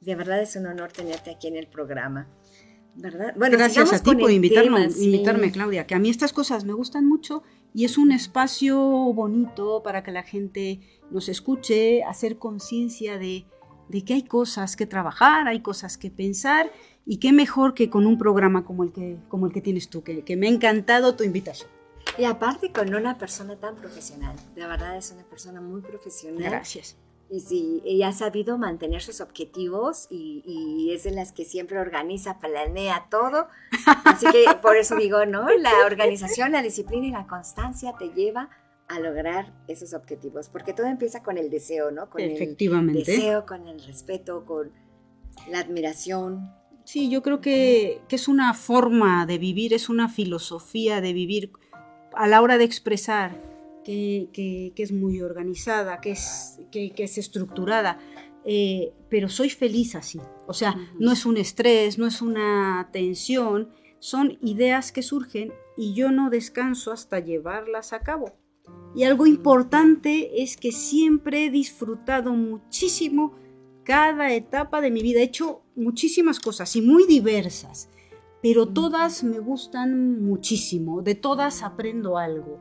De 0.02 0.16
verdad 0.16 0.42
es 0.42 0.56
un 0.56 0.68
honor 0.68 0.92
tenerte 0.92 1.32
aquí 1.32 1.48
en 1.48 1.56
el 1.56 1.68
programa. 1.68 2.30
¿verdad? 2.96 3.34
Bueno, 3.38 3.58
Gracias 3.58 3.94
a 3.94 4.02
ti 4.02 4.16
por 4.16 4.32
invitarme, 4.32 5.52
Claudia, 5.52 5.86
que 5.86 5.96
a 5.96 6.00
mí 6.00 6.10
estas 6.10 6.34
cosas 6.34 6.66
me 6.66 6.74
gustan 6.74 7.06
mucho 7.06 7.44
y 7.74 7.86
es 7.86 7.98
un 7.98 8.12
espacio 8.12 8.80
bonito 8.80 9.84
para 9.84 10.04
que 10.04 10.12
la 10.12 10.24
gente 10.24 10.80
nos 11.12 11.30
escuche, 11.30 12.04
hacer 12.04 12.38
conciencia 12.38 13.18
de, 13.18 13.46
de 13.90 14.04
que 14.04 14.14
hay 14.14 14.24
cosas 14.24 14.76
que 14.76 14.86
trabajar, 14.86 15.48
hay 15.48 15.62
cosas 15.62 15.98
que 15.98 16.10
pensar 16.10 16.72
y 17.06 17.18
qué 17.18 17.32
mejor 17.32 17.74
que 17.74 17.90
con 17.90 18.06
un 18.06 18.18
programa 18.18 18.66
como 18.66 18.84
el 18.84 18.92
que, 18.92 19.18
como 19.30 19.48
el 19.48 19.54
que 19.54 19.62
tienes 19.62 19.90
tú, 19.90 20.04
que, 20.04 20.24
que 20.24 20.36
me 20.36 20.48
ha 20.48 20.52
encantado 20.52 21.16
tu 21.16 21.24
invitación. 21.24 21.70
Y 22.18 22.26
aparte 22.26 22.72
con 22.72 22.94
una 22.94 23.18
persona 23.18 23.56
tan 23.58 23.76
profesional, 23.76 24.36
de 24.56 24.66
verdad 24.66 24.98
es 24.98 25.12
una 25.12 25.24
persona 25.24 25.62
muy 25.62 25.82
profesional. 25.82 26.44
Gracias. 26.44 26.98
Y 27.30 27.42
sí, 27.42 27.82
ella 27.86 28.10
ha 28.10 28.14
sabido 28.14 28.58
mantener 28.58 29.02
sus 29.02 29.20
objetivos 29.20 30.08
y, 30.10 30.44
y, 30.46 30.94
es 30.94 31.04
de 31.04 31.12
las 31.12 31.34
que 31.34 31.44
siempre 31.44 31.78
organiza, 31.78 32.40
planea 32.40 33.08
todo. 33.10 33.50
Así 34.06 34.26
que 34.32 34.46
por 34.62 34.78
eso 34.78 34.96
digo, 34.96 35.26
¿no? 35.26 35.50
La 35.58 35.86
organización, 35.86 36.54
la 36.54 36.62
disciplina 36.62 37.08
y 37.08 37.12
la 37.12 37.28
constancia 37.28 37.94
te 38.00 38.10
lleva 38.10 38.44
a 38.44 38.50
lograr 39.00 39.54
esos 39.68 39.94
objetivos, 39.94 40.50
porque 40.50 40.74
todo 40.74 40.88
empieza 40.88 41.22
con 41.22 41.38
el 41.38 41.50
deseo, 41.50 41.92
¿no? 41.92 42.10
Con 42.10 42.22
Efectivamente. 42.22 43.00
el 43.00 43.06
deseo, 43.06 43.46
con 43.46 43.68
el 43.68 43.84
respeto, 43.84 44.46
con 44.46 44.72
la 45.50 45.60
admiración, 45.60 46.50
Sí, 46.88 47.10
yo 47.10 47.22
creo 47.22 47.42
que, 47.42 48.00
es 48.10 48.30
una 48.30 48.54
forma 48.54 49.26
de 49.26 49.38
vivir, 49.38 49.74
es 49.74 49.90
una 49.90 50.08
filosofía 50.08 51.02
de 51.02 51.12
vivir 51.12 51.52
a 52.14 52.30
la 52.30 52.42
hora 52.42 52.58
de 52.58 52.64
expresar 52.64 53.36
que, 53.84 54.72
es 54.74 54.94
muy 54.94 55.22
organizada, 55.22 56.00
que 56.00 56.12
es, 56.12 56.62
que, 56.72 56.94
es 56.96 57.18
estructurada. 57.18 58.00
Eh, 58.46 58.94
pero 59.10 59.28
soy 59.28 59.50
feliz 59.50 59.96
así. 59.96 60.22
O 60.48 60.54
sea, 60.54 60.78
no 60.98 61.12
es 61.12 61.26
un 61.26 61.36
estrés, 61.36 61.98
no 61.98 62.08
es 62.08 62.22
una 62.22 62.88
tensión, 62.94 63.70
son 64.00 64.38
ideas 64.42 64.94
que 64.94 65.02
surgen 65.02 65.52
y 65.76 65.94
yo 65.94 66.14
no 66.14 66.30
descanso 66.30 66.94
hasta 66.94 67.20
llevarlas 67.20 67.92
a 67.92 68.00
cabo. 68.00 68.38
Y 68.98 69.04
algo 69.04 69.28
importante 69.28 70.42
es 70.42 70.58
que 70.58 70.72
siempre 70.72 71.46
he 71.46 71.50
disfrutado 71.52 72.34
muchísimo 72.34 73.36
cada 73.84 74.34
etapa 74.34 74.82
de 74.82 74.90
mi 74.90 75.04
vida. 75.04 75.20
He 75.20 75.26
hecho 75.26 75.62
muchísimas 75.76 76.40
cosas 76.40 76.76
y 76.76 76.82
muy 76.82 77.06
diversas, 77.06 77.92
pero 78.42 78.68
todas 78.68 79.24
me 79.24 79.38
gustan 79.38 80.24
muchísimo, 80.24 81.04
de 81.04 81.14
todas 81.14 81.62
aprendo 81.62 82.18
algo. 82.18 82.60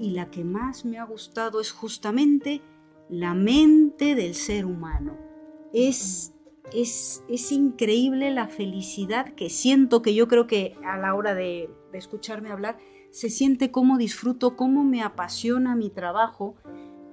Y 0.00 0.12
la 0.12 0.30
que 0.30 0.42
más 0.42 0.86
me 0.86 0.96
ha 0.96 1.04
gustado 1.04 1.60
es 1.60 1.70
justamente 1.70 2.62
la 3.10 3.34
mente 3.34 4.14
del 4.14 4.34
ser 4.34 4.64
humano. 4.64 5.18
Es, 5.74 6.32
es, 6.72 7.22
es 7.28 7.52
increíble 7.52 8.30
la 8.30 8.48
felicidad 8.48 9.34
que 9.34 9.50
siento, 9.50 10.00
que 10.00 10.14
yo 10.14 10.28
creo 10.28 10.46
que 10.46 10.78
a 10.82 10.96
la 10.96 11.14
hora 11.14 11.34
de, 11.34 11.68
de 11.92 11.98
escucharme 11.98 12.50
hablar, 12.50 12.78
se 13.14 13.30
siente 13.30 13.70
cómo 13.70 13.96
disfruto, 13.96 14.56
cómo 14.56 14.82
me 14.82 15.00
apasiona 15.00 15.76
mi 15.76 15.88
trabajo 15.88 16.56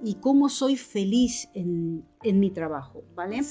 y 0.04 0.16
cómo 0.16 0.50
soy 0.50 0.76
feliz 0.76 1.48
en, 1.54 2.08
mi 2.24 2.50
trabajo, 2.50 3.04
¿vale? 3.14 3.42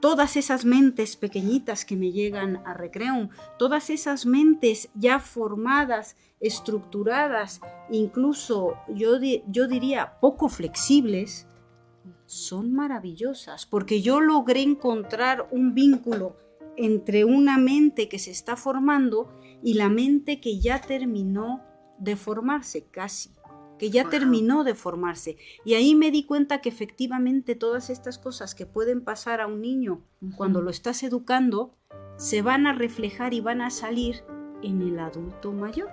Todas 0.00 0.38
esas 0.38 0.64
mentes 0.64 1.16
pequeñitas 1.16 1.84
que 1.84 1.96
me 1.96 2.10
llegan 2.10 2.62
a 2.64 2.72
Recreum, 2.72 3.28
todas 3.58 3.90
esas 3.90 4.24
mentes 4.24 4.88
ya 4.94 5.18
formadas, 5.18 6.16
estructuradas, 6.40 7.60
incluso 7.90 8.72
yo, 8.88 9.18
yo 9.48 9.68
diría 9.68 10.18
poco 10.18 10.48
flexibles, 10.48 11.46
son 12.24 12.72
maravillosas, 12.72 13.66
porque 13.66 14.00
yo 14.00 14.22
logré 14.22 14.62
encontrar 14.62 15.46
un 15.50 15.74
vínculo 15.74 16.38
entre 16.78 17.26
una 17.26 17.58
mente 17.58 18.08
que 18.08 18.18
se 18.18 18.30
está 18.30 18.56
formando 18.56 19.28
y 19.62 19.74
la 19.74 19.90
mente 19.90 20.40
que 20.40 20.58
ya 20.58 20.80
terminó 20.80 21.60
de 22.02 22.16
formarse 22.16 22.84
casi 22.90 23.30
que 23.78 23.90
ya 23.90 24.08
terminó 24.08 24.62
de 24.62 24.76
formarse. 24.76 25.36
Y 25.64 25.74
ahí 25.74 25.96
me 25.96 26.12
di 26.12 26.22
cuenta 26.22 26.60
que 26.60 26.68
efectivamente 26.68 27.56
todas 27.56 27.90
estas 27.90 28.16
cosas 28.16 28.54
que 28.54 28.64
pueden 28.64 29.02
pasar 29.02 29.40
a 29.40 29.48
un 29.48 29.60
niño 29.60 30.02
cuando 30.36 30.62
lo 30.62 30.70
estás 30.70 31.02
educando, 31.02 31.74
se 32.16 32.42
van 32.42 32.68
a 32.68 32.74
reflejar 32.74 33.34
y 33.34 33.40
van 33.40 33.60
a 33.60 33.70
salir 33.70 34.22
en 34.62 34.82
el 34.82 35.00
adulto 35.00 35.50
mayor. 35.50 35.90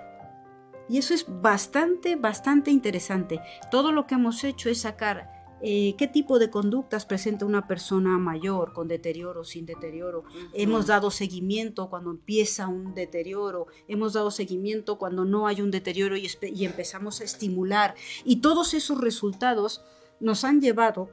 Y 0.88 0.98
eso 0.98 1.14
es 1.14 1.26
bastante, 1.42 2.14
bastante 2.14 2.70
interesante. 2.70 3.40
Todo 3.72 3.90
lo 3.90 4.06
que 4.06 4.14
hemos 4.14 4.44
hecho 4.44 4.68
es 4.68 4.82
sacar 4.82 5.39
eh, 5.62 5.94
qué 5.98 6.06
tipo 6.06 6.38
de 6.38 6.50
conductas 6.50 7.04
presenta 7.04 7.44
una 7.44 7.66
persona 7.66 8.18
mayor, 8.18 8.72
con 8.72 8.88
deterioro, 8.88 9.44
sin 9.44 9.66
deterioro. 9.66 10.24
Hemos 10.54 10.86
dado 10.86 11.10
seguimiento 11.10 11.90
cuando 11.90 12.10
empieza 12.10 12.68
un 12.68 12.94
deterioro, 12.94 13.66
hemos 13.86 14.14
dado 14.14 14.30
seguimiento 14.30 14.96
cuando 14.98 15.24
no 15.24 15.46
hay 15.46 15.60
un 15.60 15.70
deterioro 15.70 16.16
y, 16.16 16.28
empezamos 16.64 17.20
a 17.20 17.24
estimular. 17.24 17.94
Y 18.24 18.36
todos 18.36 18.72
esos 18.74 19.00
resultados 19.00 19.82
nos 20.18 20.44
han 20.44 20.60
llevado, 20.60 21.10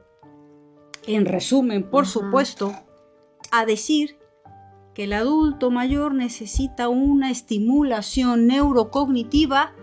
en 1.06 1.26
resumen, 1.26 1.88
por 1.88 2.06
supuesto, 2.06 2.74
a 3.50 3.64
decir 3.66 4.18
que 4.94 5.04
el 5.04 5.12
adulto 5.12 5.70
mayor 5.70 6.14
necesita 6.14 6.88
una 6.88 7.30
estimulación 7.30 8.46
neurocognitiva 8.46 9.74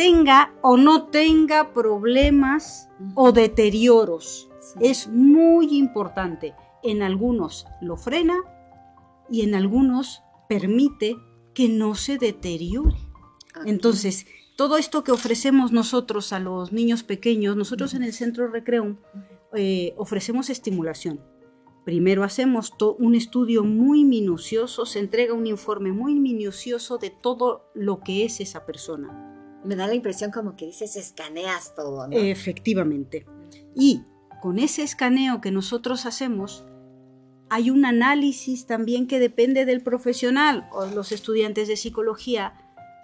tenga 0.00 0.54
o 0.62 0.78
no 0.78 1.08
tenga 1.08 1.74
problemas 1.74 2.88
o 3.14 3.32
deterioros. 3.32 4.48
Es 4.80 5.08
muy 5.08 5.76
importante. 5.76 6.54
En 6.82 7.02
algunos 7.02 7.66
lo 7.82 7.98
frena 7.98 8.38
y 9.30 9.42
en 9.42 9.54
algunos 9.54 10.22
permite 10.48 11.18
que 11.52 11.68
no 11.68 11.94
se 11.94 12.16
deteriore. 12.16 12.96
Entonces, 13.66 14.24
todo 14.56 14.78
esto 14.78 15.04
que 15.04 15.12
ofrecemos 15.12 15.70
nosotros 15.70 16.32
a 16.32 16.38
los 16.38 16.72
niños 16.72 17.02
pequeños, 17.02 17.54
nosotros 17.54 17.92
en 17.92 18.02
el 18.02 18.14
Centro 18.14 18.48
Recreum 18.48 18.96
eh, 19.52 19.92
ofrecemos 19.98 20.48
estimulación. 20.48 21.20
Primero 21.84 22.24
hacemos 22.24 22.72
un 22.98 23.14
estudio 23.14 23.64
muy 23.64 24.06
minucioso, 24.06 24.86
se 24.86 24.98
entrega 24.98 25.34
un 25.34 25.46
informe 25.46 25.92
muy 25.92 26.14
minucioso 26.14 26.96
de 26.96 27.10
todo 27.10 27.70
lo 27.74 28.00
que 28.00 28.24
es 28.24 28.40
esa 28.40 28.64
persona 28.64 29.29
me 29.64 29.76
da 29.76 29.86
la 29.86 29.94
impresión 29.94 30.30
como 30.30 30.56
que 30.56 30.66
dices 30.66 30.96
escaneas 30.96 31.74
todo, 31.74 32.08
¿no? 32.08 32.16
Efectivamente. 32.16 33.26
Y 33.74 34.02
con 34.40 34.58
ese 34.58 34.82
escaneo 34.82 35.40
que 35.40 35.50
nosotros 35.50 36.06
hacemos, 36.06 36.64
hay 37.50 37.70
un 37.70 37.84
análisis 37.84 38.66
también 38.66 39.06
que 39.06 39.18
depende 39.18 39.64
del 39.64 39.82
profesional. 39.82 40.68
Los 40.94 41.12
estudiantes 41.12 41.68
de 41.68 41.76
psicología 41.76 42.54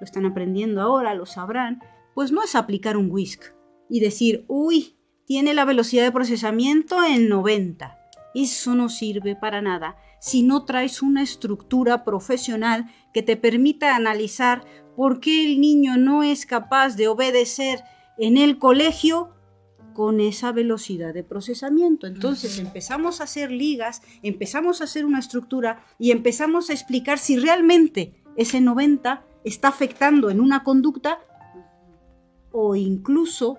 lo 0.00 0.04
están 0.04 0.24
aprendiendo 0.24 0.80
ahora, 0.80 1.14
lo 1.14 1.26
sabrán. 1.26 1.80
Pues 2.14 2.32
no 2.32 2.42
es 2.42 2.54
aplicar 2.54 2.96
un 2.96 3.10
WISC 3.10 3.54
y 3.90 4.00
decir, 4.00 4.44
uy, 4.48 4.96
tiene 5.26 5.52
la 5.52 5.64
velocidad 5.64 6.04
de 6.04 6.12
procesamiento 6.12 7.04
en 7.04 7.28
90. 7.28 7.98
Eso 8.34 8.74
no 8.74 8.88
sirve 8.88 9.34
para 9.34 9.60
nada 9.60 9.96
si 10.20 10.42
no 10.42 10.64
traes 10.64 11.02
una 11.02 11.22
estructura 11.22 12.04
profesional 12.04 12.86
que 13.12 13.22
te 13.22 13.36
permita 13.36 13.94
analizar 13.94 14.64
¿Por 14.96 15.20
qué 15.20 15.44
el 15.44 15.60
niño 15.60 15.98
no 15.98 16.22
es 16.22 16.46
capaz 16.46 16.96
de 16.96 17.06
obedecer 17.06 17.84
en 18.16 18.38
el 18.38 18.58
colegio 18.58 19.30
con 19.92 20.20
esa 20.20 20.52
velocidad 20.52 21.12
de 21.12 21.22
procesamiento? 21.22 22.06
Entonces 22.06 22.58
empezamos 22.58 23.20
a 23.20 23.24
hacer 23.24 23.50
ligas, 23.50 24.00
empezamos 24.22 24.80
a 24.80 24.84
hacer 24.84 25.04
una 25.04 25.18
estructura 25.18 25.84
y 25.98 26.12
empezamos 26.12 26.70
a 26.70 26.72
explicar 26.72 27.18
si 27.18 27.36
realmente 27.36 28.14
ese 28.36 28.62
90 28.62 29.22
está 29.44 29.68
afectando 29.68 30.30
en 30.30 30.40
una 30.40 30.64
conducta 30.64 31.20
o 32.50 32.74
incluso 32.74 33.58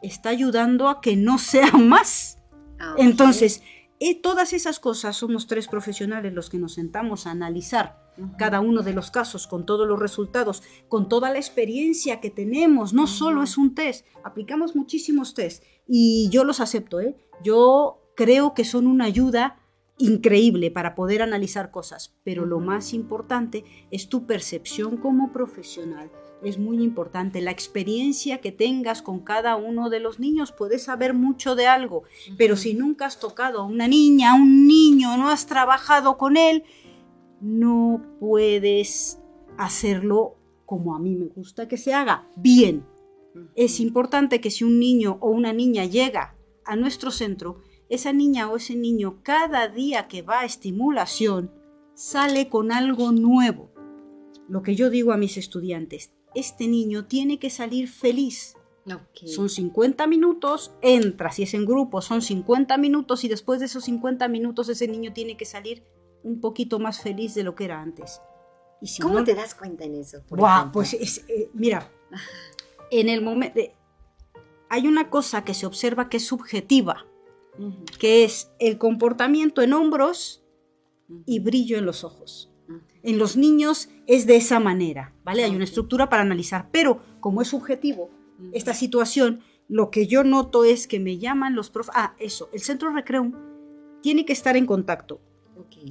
está 0.00 0.28
ayudando 0.28 0.88
a 0.88 1.00
que 1.00 1.16
no 1.16 1.38
sea 1.38 1.72
más. 1.72 2.38
Ah, 2.78 2.94
Entonces, 2.98 3.62
eh, 3.98 4.14
todas 4.14 4.52
esas 4.52 4.78
cosas 4.78 5.16
somos 5.16 5.48
tres 5.48 5.66
profesionales 5.66 6.32
los 6.32 6.50
que 6.50 6.58
nos 6.58 6.74
sentamos 6.74 7.26
a 7.26 7.32
analizar 7.32 8.07
cada 8.36 8.60
uno 8.60 8.82
de 8.82 8.92
los 8.92 9.10
casos, 9.10 9.46
con 9.46 9.66
todos 9.66 9.86
los 9.86 9.98
resultados, 9.98 10.62
con 10.88 11.08
toda 11.08 11.30
la 11.30 11.38
experiencia 11.38 12.20
que 12.20 12.30
tenemos. 12.30 12.92
No 12.92 13.06
solo 13.06 13.42
es 13.42 13.58
un 13.58 13.74
test, 13.74 14.06
aplicamos 14.24 14.76
muchísimos 14.76 15.34
test 15.34 15.62
y 15.86 16.28
yo 16.30 16.44
los 16.44 16.60
acepto. 16.60 17.00
¿eh? 17.00 17.16
Yo 17.42 18.02
creo 18.14 18.54
que 18.54 18.64
son 18.64 18.86
una 18.86 19.04
ayuda 19.04 19.58
increíble 19.98 20.70
para 20.70 20.94
poder 20.94 21.22
analizar 21.22 21.70
cosas, 21.70 22.14
pero 22.24 22.46
lo 22.46 22.60
más 22.60 22.92
importante 22.92 23.64
es 23.90 24.08
tu 24.08 24.26
percepción 24.26 24.96
como 24.96 25.32
profesional. 25.32 26.10
Es 26.42 26.56
muy 26.56 26.82
importante 26.84 27.40
la 27.40 27.50
experiencia 27.50 28.38
que 28.38 28.52
tengas 28.52 29.02
con 29.02 29.20
cada 29.20 29.56
uno 29.56 29.90
de 29.90 29.98
los 29.98 30.20
niños. 30.20 30.52
Puedes 30.52 30.84
saber 30.84 31.12
mucho 31.12 31.56
de 31.56 31.66
algo, 31.66 32.04
pero 32.36 32.56
si 32.56 32.74
nunca 32.74 33.06
has 33.06 33.18
tocado 33.18 33.60
a 33.60 33.64
una 33.64 33.88
niña, 33.88 34.30
a 34.30 34.34
un 34.34 34.68
niño, 34.68 35.16
no 35.16 35.30
has 35.30 35.46
trabajado 35.46 36.16
con 36.16 36.36
él, 36.36 36.62
no 37.40 38.02
puedes 38.20 39.18
hacerlo 39.56 40.36
como 40.66 40.94
a 40.94 40.98
mí 40.98 41.14
me 41.14 41.26
gusta 41.26 41.68
que 41.68 41.76
se 41.76 41.94
haga, 41.94 42.28
bien. 42.36 42.84
Es 43.54 43.80
importante 43.80 44.40
que 44.40 44.50
si 44.50 44.64
un 44.64 44.78
niño 44.78 45.18
o 45.20 45.30
una 45.30 45.52
niña 45.52 45.84
llega 45.84 46.34
a 46.64 46.76
nuestro 46.76 47.10
centro, 47.10 47.60
esa 47.88 48.12
niña 48.12 48.50
o 48.50 48.56
ese 48.56 48.76
niño 48.76 49.20
cada 49.22 49.68
día 49.68 50.08
que 50.08 50.22
va 50.22 50.40
a 50.40 50.44
estimulación 50.44 51.50
sale 51.94 52.48
con 52.48 52.70
algo 52.70 53.12
nuevo. 53.12 53.70
Lo 54.48 54.62
que 54.62 54.74
yo 54.74 54.90
digo 54.90 55.12
a 55.12 55.16
mis 55.16 55.36
estudiantes, 55.36 56.12
este 56.34 56.68
niño 56.68 57.06
tiene 57.06 57.38
que 57.38 57.50
salir 57.50 57.88
feliz. 57.88 58.54
Son 59.26 59.48
50 59.50 60.06
minutos, 60.06 60.72
entra, 60.80 61.30
si 61.30 61.42
es 61.42 61.52
en 61.52 61.66
grupo, 61.66 62.00
son 62.00 62.22
50 62.22 62.78
minutos 62.78 63.24
y 63.24 63.28
después 63.28 63.60
de 63.60 63.66
esos 63.66 63.84
50 63.84 64.28
minutos 64.28 64.68
ese 64.68 64.88
niño 64.88 65.12
tiene 65.12 65.36
que 65.36 65.44
salir 65.44 65.82
un 66.22 66.40
poquito 66.40 66.78
más 66.78 67.00
feliz 67.00 67.34
de 67.34 67.44
lo 67.44 67.54
que 67.54 67.64
era 67.64 67.80
antes. 67.80 68.20
Y 68.80 69.00
¿Cómo 69.00 69.24
te 69.24 69.34
das 69.34 69.54
cuenta 69.54 69.84
en 69.84 69.96
eso? 69.96 70.22
pues 70.72 70.94
eh, 70.94 71.50
mira, 71.52 71.90
en 72.90 73.08
el 73.08 73.22
momento... 73.22 73.60
hay 74.68 74.86
una 74.86 75.10
cosa 75.10 75.44
que 75.44 75.54
se 75.54 75.66
observa 75.66 76.08
que 76.08 76.18
es 76.18 76.26
subjetiva, 76.26 77.06
que 77.98 78.24
es 78.24 78.50
el 78.60 78.78
comportamiento 78.78 79.62
en 79.62 79.72
hombros 79.72 80.44
y 81.26 81.40
brillo 81.40 81.76
en 81.76 81.86
los 81.86 82.04
ojos. 82.04 82.52
En 83.02 83.18
los 83.18 83.36
niños 83.36 83.88
es 84.06 84.26
de 84.26 84.36
esa 84.36 84.60
manera, 84.60 85.14
¿vale? 85.24 85.44
Hay 85.44 85.54
una 85.54 85.64
estructura 85.64 86.08
para 86.08 86.22
analizar, 86.22 86.68
pero 86.70 87.00
como 87.20 87.42
es 87.42 87.48
subjetivo, 87.48 88.10
esta 88.52 88.74
situación, 88.74 89.40
lo 89.66 89.90
que 89.90 90.06
yo 90.06 90.22
noto 90.22 90.64
es 90.64 90.86
que 90.86 91.00
me 91.00 91.18
llaman 91.18 91.56
los 91.56 91.70
profes... 91.70 91.92
Ah, 91.94 92.14
eso, 92.18 92.48
el 92.52 92.60
centro 92.60 92.92
recreo 92.92 93.32
tiene 94.02 94.24
que 94.24 94.32
estar 94.32 94.56
en 94.56 94.66
contacto 94.66 95.20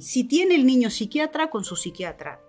si 0.00 0.24
tiene 0.24 0.54
el 0.54 0.66
niño 0.66 0.90
psiquiatra, 0.90 1.50
con 1.50 1.64
su 1.64 1.76
psiquiatra, 1.76 2.40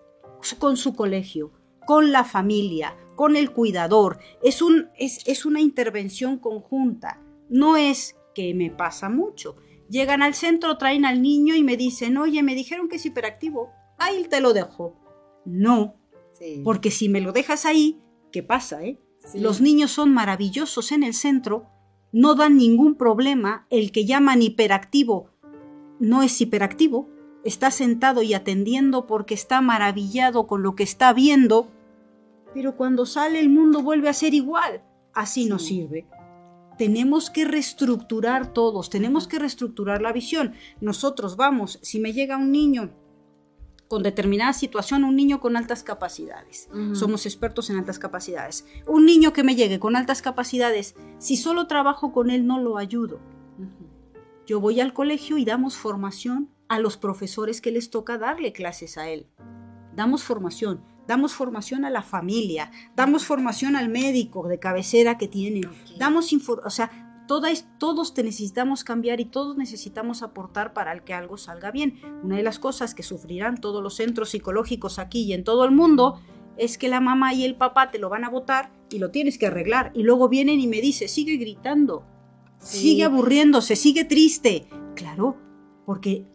con 0.58 0.78
su 0.78 0.96
colegio, 0.96 1.52
con 1.86 2.12
la 2.12 2.24
familia, 2.24 2.96
con 3.16 3.36
el 3.36 3.52
cuidador. 3.52 4.20
Es, 4.44 4.62
un, 4.62 4.90
es, 4.98 5.28
es 5.28 5.46
una 5.46 5.62
intervención 5.62 6.38
conjunta. 6.38 7.22
No 7.50 7.78
es 7.78 8.16
que 8.34 8.54
me 8.54 8.70
pasa 8.70 9.10
mucho. 9.10 9.58
Llegan 9.90 10.22
al 10.22 10.36
centro, 10.36 10.78
traen 10.78 11.06
al 11.06 11.22
niño 11.22 11.56
y 11.56 11.64
me 11.64 11.78
dicen, 11.78 12.18
oye, 12.18 12.44
me 12.44 12.56
dijeron 12.56 12.88
que 12.88 12.98
es 12.98 13.06
hiperactivo. 13.06 13.72
Ahí 13.98 14.26
te 14.30 14.40
lo 14.40 14.54
dejo. 14.54 14.96
No, 15.46 15.96
porque 16.64 16.92
si 16.92 17.10
me 17.10 17.22
lo 17.22 17.32
dejas 17.32 17.66
ahí, 17.66 18.00
¿qué 18.32 18.44
pasa? 18.44 18.84
Eh? 18.84 19.00
Los 19.34 19.62
niños 19.62 19.92
son 19.92 20.14
maravillosos 20.14 20.92
en 20.92 21.04
el 21.04 21.14
centro, 21.14 21.68
no 22.12 22.36
dan 22.36 22.58
ningún 22.58 22.96
problema. 22.96 23.68
El 23.70 23.92
que 23.92 24.06
llaman 24.06 24.42
hiperactivo 24.42 25.32
no 26.00 26.24
es 26.24 26.40
hiperactivo, 26.42 27.10
está 27.44 27.72
sentado 27.72 28.22
y 28.22 28.34
atendiendo 28.34 29.08
porque 29.08 29.34
está 29.34 29.62
maravillado 29.62 30.48
con 30.48 30.64
lo 30.64 30.76
que 30.76 30.84
está 30.84 31.14
viendo, 31.14 31.70
pero 32.54 32.76
cuando 32.76 33.06
sale 33.06 33.40
el 33.40 33.50
mundo 33.50 33.82
vuelve 33.82 34.10
a 34.10 34.14
ser 34.14 34.34
igual. 34.34 34.84
Así 35.14 35.46
no 35.46 35.60
sirve. 35.60 36.08
Tenemos 36.78 37.30
que 37.30 37.46
reestructurar 37.46 38.54
todos, 38.54 38.90
tenemos 38.90 39.28
que 39.28 39.40
reestructurar 39.40 40.02
la 40.02 40.14
visión. 40.14 40.54
Nosotros 40.80 41.36
vamos, 41.36 41.80
si 41.82 42.00
me 42.00 42.14
llega 42.14 42.38
un 42.38 42.52
niño 42.52 42.92
con 43.90 44.04
determinada 44.04 44.54
situación, 44.54 45.04
un 45.04 45.16
niño 45.16 45.42
con 45.42 45.58
altas 45.58 45.84
capacidades. 45.84 46.70
Somos 46.94 47.26
expertos 47.26 47.70
en 47.70 47.78
altas 47.78 48.00
capacidades. 48.00 48.66
Un 48.88 49.06
niño 49.06 49.34
que 49.34 49.44
me 49.44 49.56
llegue 49.56 49.80
con 49.80 49.96
altas 49.96 50.22
capacidades, 50.22 50.96
si 51.18 51.36
solo 51.36 51.68
trabajo 51.68 52.14
con 52.14 52.30
él, 52.30 52.46
no 52.46 52.60
lo 52.60 52.78
ayudo. 52.78 53.20
Yo 54.50 54.60
voy 54.60 54.80
al 54.80 54.94
colegio 54.94 55.38
y 55.38 55.46
damos 55.46 55.78
formación 55.78 56.50
a 56.70 56.80
los 56.80 56.98
profesores 56.98 57.62
que 57.62 57.72
les 57.72 57.92
toca 57.92 58.18
darle 58.18 58.52
clases 58.52 58.98
a 58.98 59.08
él. 59.08 59.28
Damos 59.96 60.24
formación, 60.24 60.84
damos 61.06 61.36
formación 61.36 61.86
a 61.86 61.92
la 61.92 62.02
familia, 62.02 62.72
damos 62.96 63.26
formación 63.26 63.76
al 63.76 63.90
médico 63.90 64.48
de 64.48 64.58
cabecera 64.58 65.20
que 65.20 65.28
tiene, 65.28 65.62
damos 66.00 66.34
o 66.34 66.70
sea, 66.72 66.90
todas, 67.28 67.68
todos 67.78 68.16
te 68.16 68.24
necesitamos 68.24 68.84
cambiar 68.84 69.20
y 69.20 69.26
todos 69.26 69.56
necesitamos 69.56 70.24
aportar 70.24 70.74
para 70.74 70.98
que 71.06 71.14
algo 71.14 71.38
salga 71.38 71.70
bien. 71.70 72.02
Una 72.24 72.38
de 72.38 72.42
las 72.42 72.58
cosas 72.58 72.96
que 72.96 73.04
sufrirán 73.04 73.62
todos 73.62 73.84
los 73.84 73.98
centros 73.98 74.32
psicológicos 74.32 74.98
aquí 74.98 75.26
y 75.26 75.34
en 75.34 75.44
todo 75.44 75.64
el 75.64 75.72
mundo 75.74 76.20
es 76.58 76.80
que 76.80 76.90
la 76.90 77.02
mamá 77.02 77.36
y 77.36 77.46
el 77.46 77.54
papá 77.56 77.92
te 77.92 78.00
lo 78.00 78.10
van 78.10 78.24
a 78.24 78.32
votar 78.32 78.72
y 78.90 78.98
lo 78.98 79.12
tienes 79.12 79.38
que 79.38 79.46
arreglar 79.46 79.92
y 79.94 80.02
luego 80.02 80.28
vienen 80.28 80.60
y 80.60 80.66
me 80.66 80.82
dice, 80.82 81.08
sigue 81.08 81.38
gritando, 81.38 82.04
sigue 82.60 83.04
aburriéndose, 83.04 83.76
sigue 83.76 84.06
triste. 84.06 84.68
Claro, 84.96 85.38
porque 85.86 86.26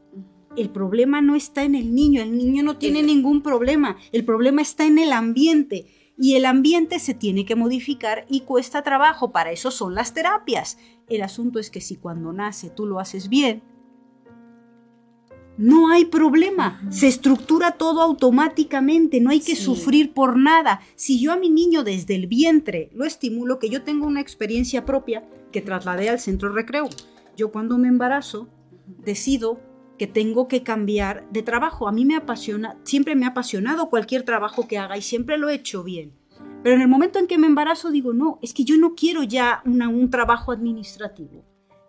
el 0.56 0.70
problema 0.70 1.20
no 1.20 1.34
está 1.34 1.64
en 1.64 1.74
el 1.74 1.94
niño, 1.94 2.22
el 2.22 2.36
niño 2.36 2.62
no 2.62 2.76
tiene 2.76 3.02
ningún 3.02 3.42
problema, 3.42 3.96
el 4.12 4.24
problema 4.24 4.62
está 4.62 4.86
en 4.86 4.98
el 4.98 5.12
ambiente 5.12 5.86
y 6.16 6.36
el 6.36 6.46
ambiente 6.46 6.98
se 6.98 7.14
tiene 7.14 7.44
que 7.44 7.56
modificar 7.56 8.24
y 8.28 8.40
cuesta 8.40 8.82
trabajo, 8.82 9.32
para 9.32 9.50
eso 9.50 9.70
son 9.70 9.94
las 9.94 10.14
terapias. 10.14 10.78
El 11.08 11.22
asunto 11.22 11.58
es 11.58 11.70
que 11.70 11.80
si 11.80 11.96
cuando 11.96 12.32
nace 12.32 12.70
tú 12.70 12.86
lo 12.86 13.00
haces 13.00 13.28
bien, 13.28 13.62
no 15.56 15.90
hay 15.90 16.06
problema, 16.06 16.82
se 16.90 17.06
estructura 17.06 17.72
todo 17.72 18.02
automáticamente, 18.02 19.20
no 19.20 19.30
hay 19.30 19.40
que 19.40 19.56
sufrir 19.56 20.12
por 20.12 20.36
nada. 20.36 20.80
Si 20.96 21.20
yo 21.20 21.32
a 21.32 21.36
mi 21.36 21.50
niño 21.50 21.84
desde 21.84 22.14
el 22.14 22.26
vientre 22.26 22.90
lo 22.92 23.04
estimulo, 23.04 23.58
que 23.58 23.70
yo 23.70 23.82
tengo 23.82 24.06
una 24.06 24.20
experiencia 24.20 24.84
propia 24.84 25.24
que 25.52 25.62
trasladé 25.62 26.08
al 26.08 26.18
centro 26.18 26.52
recreo. 26.52 26.88
Yo 27.36 27.52
cuando 27.52 27.78
me 27.78 27.88
embarazo 27.88 28.48
decido 29.04 29.60
que 29.98 30.06
tengo 30.06 30.48
que 30.48 30.62
cambiar 30.62 31.28
de 31.30 31.42
trabajo. 31.42 31.88
A 31.88 31.92
mí 31.92 32.04
me 32.04 32.16
apasiona, 32.16 32.78
siempre 32.82 33.14
me 33.14 33.26
ha 33.26 33.28
apasionado 33.28 33.90
cualquier 33.90 34.24
trabajo 34.24 34.66
que 34.66 34.78
haga 34.78 34.96
y 34.96 35.02
siempre 35.02 35.38
lo 35.38 35.48
he 35.48 35.54
hecho 35.54 35.84
bien. 35.84 36.12
Pero 36.62 36.76
en 36.76 36.82
el 36.82 36.88
momento 36.88 37.18
en 37.18 37.26
que 37.26 37.38
me 37.38 37.46
embarazo 37.46 37.90
digo, 37.90 38.12
no, 38.12 38.38
es 38.42 38.54
que 38.54 38.64
yo 38.64 38.76
no 38.76 38.94
quiero 38.94 39.22
ya 39.22 39.62
un 39.64 40.10
trabajo 40.10 40.50
administrativo. 40.50 41.44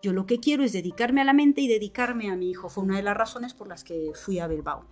Yo 0.05 0.13
lo 0.13 0.27
que 0.27 0.39
quiero 0.39 0.63
es 0.63 0.71
dedicarme 0.71 1.21
a 1.21 1.25
la 1.25 1.33
mente 1.33 1.61
y 1.61 1.67
dedicarme 1.67 2.29
a 2.29 2.35
mi 2.35 2.51
hijo. 2.51 2.69
Fue 2.69 2.83
una 2.83 2.97
de 2.97 3.01
las 3.01 3.17
razones 3.17 3.55
por 3.55 3.67
las 3.67 3.83
que 3.83 4.11
fui 4.13 4.37
a 4.37 4.45
Bilbao. 4.45 4.85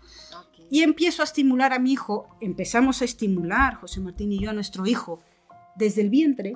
Y 0.72 0.82
empiezo 0.82 1.22
a 1.22 1.26
estimular 1.26 1.72
a 1.72 1.78
mi 1.78 1.92
hijo, 1.92 2.36
empezamos 2.42 3.04
a 3.04 3.06
estimular, 3.06 3.76
José 3.76 4.00
Martín 4.00 4.32
y 4.32 4.40
yo, 4.40 4.50
a 4.50 4.54
nuestro 4.54 4.88
hijo. 4.88 5.22
Desde 5.76 6.02
el 6.02 6.10
vientre, 6.10 6.56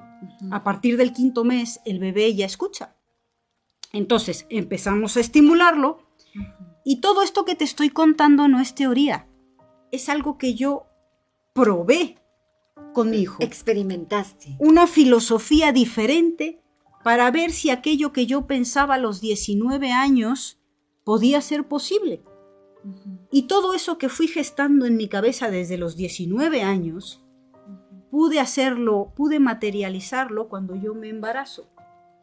a 0.49 0.64
partir 0.64 0.97
del 0.97 1.14
quinto 1.14 1.43
mes, 1.43 1.82
el 1.86 1.99
bebé 1.99 2.34
ya 2.34 2.47
escucha. 2.47 2.95
Entonces 3.93 4.47
empezamos 4.49 5.18
a 5.18 5.20
estimularlo 5.20 5.99
y 6.84 6.99
todo 6.99 7.22
esto 7.22 7.45
que 7.45 7.53
te 7.53 7.64
estoy 7.64 7.91
contando 7.91 8.47
no 8.47 8.60
es 8.60 8.74
teoría, 8.74 9.28
es 9.91 10.10
algo 10.10 10.39
que 10.39 10.55
yo 10.55 10.88
probé 11.53 12.18
con 12.95 13.12
mi 13.12 13.18
hijo. 13.18 13.38
Experimentaste. 13.43 14.55
Una 14.58 14.88
filosofía 14.88 15.72
diferente 15.72 16.64
para 17.08 17.32
ver 17.32 17.53
si 17.53 17.70
aquello 17.70 18.12
que 18.12 18.26
yo 18.26 18.47
pensaba 18.47 18.95
a 18.95 18.97
los 18.97 19.22
19 19.22 19.93
años 19.93 20.60
podía 21.05 21.39
ser 21.39 21.66
posible. 21.66 22.22
Y 23.32 23.43
todo 23.43 23.74
eso 23.74 23.97
que 23.97 24.10
fui 24.10 24.28
gestando 24.28 24.86
en 24.86 24.97
mi 24.97 25.08
cabeza 25.08 25.49
desde 25.49 25.78
los 25.78 25.95
19 25.95 26.64
años, 26.64 27.24
pude 28.12 28.41
hacerlo, 28.41 29.14
pude 29.16 29.39
materializarlo 29.39 30.49
cuando 30.49 30.76
yo 30.76 30.93
me 30.95 31.08
embarazo. 31.08 31.70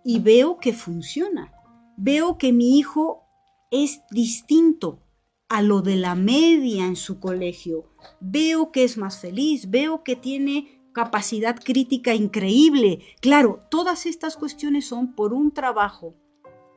Y 0.05 0.21
veo 0.21 0.59
que 0.59 0.75
funciona. 0.75 1.55
Veo 1.97 2.37
que 2.37 2.53
mi 2.53 2.79
hijo 2.79 3.25
es 3.71 4.03
distinto 4.11 5.01
a 5.49 5.63
lo 5.63 5.81
de 5.81 5.97
la 5.97 6.15
media 6.15 6.85
en 6.85 6.97
su 6.97 7.21
colegio. 7.21 7.89
Veo 8.21 8.71
que 8.71 8.85
es 8.85 8.99
más 8.99 9.19
feliz, 9.19 9.71
veo 9.71 10.05
que 10.05 10.15
tiene 10.15 10.74
capacidad 10.95 11.61
crítica 11.63 12.15
increíble. 12.15 13.01
Claro, 13.21 13.61
todas 13.71 14.07
estas 14.07 14.39
cuestiones 14.39 14.87
son 14.87 15.15
por 15.15 15.35
un 15.35 15.53
trabajo 15.53 16.15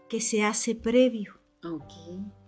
que 0.10 0.20
se 0.20 0.44
hace 0.44 0.76
previo. 0.76 1.40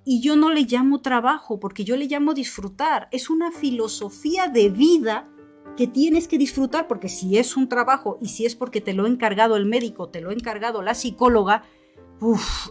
Y 0.04 0.22
yo 0.22 0.36
no 0.36 0.50
le 0.52 0.64
llamo 0.64 1.02
trabajo, 1.02 1.60
porque 1.60 1.86
yo 1.86 1.96
le 1.96 2.08
llamo 2.08 2.34
disfrutar. 2.34 3.08
Es 3.12 3.30
una 3.30 3.52
filosofía 3.52 4.48
de 4.48 4.70
vida 4.70 5.30
que 5.78 5.88
tienes 5.88 6.28
que 6.28 6.38
disfrutar, 6.38 6.88
porque 6.88 7.08
si 7.08 7.38
es 7.38 7.56
un 7.56 7.70
trabajo 7.70 8.18
y 8.20 8.30
si 8.30 8.46
es 8.46 8.56
porque 8.56 8.82
te 8.82 8.94
lo 8.94 9.06
ha 9.06 9.10
encargado 9.10 9.56
el 9.56 9.66
médico, 9.66 10.10
te 10.10 10.22
lo 10.22 10.32
ha 10.32 10.34
encargado 10.34 10.82
la 10.82 10.96
psicóloga, 10.96 11.64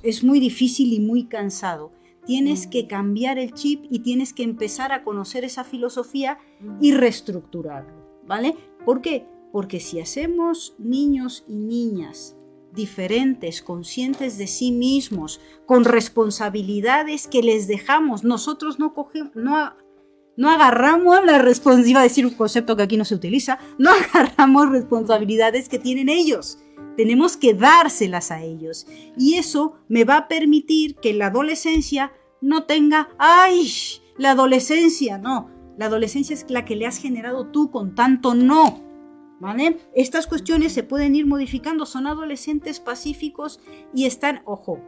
es 0.02 0.24
muy 0.24 0.40
difícil 0.40 0.92
y 0.92 1.00
muy 1.00 1.24
cansado. 1.24 1.92
Tienes 2.26 2.66
que 2.66 2.84
mm. 2.84 2.88
cambiar 2.88 3.38
el 3.38 3.54
chip 3.54 3.86
y 3.88 4.00
tienes 4.00 4.34
que 4.34 4.42
empezar 4.42 4.92
a 4.92 5.04
conocer 5.04 5.44
esa 5.44 5.64
filosofía 5.64 6.38
y 6.80 6.92
reestructurarlo, 6.92 8.20
¿vale? 8.26 8.54
¿Por 8.88 9.02
qué? 9.02 9.26
Porque 9.52 9.80
si 9.80 10.00
hacemos 10.00 10.74
niños 10.78 11.44
y 11.46 11.56
niñas 11.56 12.38
diferentes, 12.72 13.60
conscientes 13.60 14.38
de 14.38 14.46
sí 14.46 14.72
mismos, 14.72 15.42
con 15.66 15.84
responsabilidades 15.84 17.26
que 17.26 17.42
les 17.42 17.68
dejamos, 17.68 18.24
nosotros 18.24 18.78
no 18.78 18.94
cogemos, 18.94 19.36
no, 19.36 19.74
no 20.38 20.48
agarramos 20.48 21.22
la 21.26 21.36
responsabilidad, 21.36 21.90
iba 21.90 22.00
a 22.00 22.04
decir 22.04 22.24
un 22.24 22.32
concepto 22.32 22.78
que 22.78 22.84
aquí 22.84 22.96
no 22.96 23.04
se 23.04 23.14
utiliza, 23.14 23.58
no 23.78 23.90
agarramos 23.90 24.70
responsabilidades 24.70 25.68
que 25.68 25.78
tienen 25.78 26.08
ellos 26.08 26.58
tenemos 26.96 27.36
que 27.36 27.54
dárselas 27.54 28.32
a 28.32 28.42
ellos. 28.42 28.86
Y 29.16 29.34
eso 29.34 29.74
me 29.88 30.02
va 30.02 30.16
a 30.16 30.28
permitir 30.28 30.96
que 30.96 31.12
la 31.12 31.26
adolescencia 31.26 32.12
no 32.40 32.64
tenga, 32.64 33.10
ay, 33.18 33.70
la 34.16 34.32
adolescencia, 34.32 35.18
no. 35.18 35.57
La 35.78 35.86
adolescencia 35.86 36.34
es 36.34 36.44
la 36.50 36.64
que 36.64 36.76
le 36.76 36.86
has 36.86 36.98
generado 36.98 37.46
tú 37.46 37.70
con 37.70 37.94
tanto 37.94 38.34
no. 38.34 38.86
¿Vale? 39.40 39.78
Estas 39.94 40.26
cuestiones 40.26 40.72
se 40.72 40.82
pueden 40.82 41.14
ir 41.14 41.24
modificando, 41.24 41.86
son 41.86 42.08
adolescentes 42.08 42.80
pacíficos 42.80 43.60
y 43.94 44.06
están, 44.06 44.42
ojo, 44.44 44.80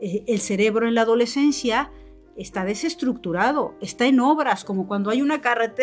eh, 0.00 0.24
el 0.26 0.40
cerebro 0.40 0.88
en 0.88 0.94
la 0.94 1.02
adolescencia 1.02 1.92
está 2.34 2.64
desestructurado, 2.64 3.74
está 3.82 4.06
en 4.06 4.20
obras, 4.20 4.64
como 4.64 4.88
cuando 4.88 5.10
hay 5.10 5.20
una, 5.20 5.42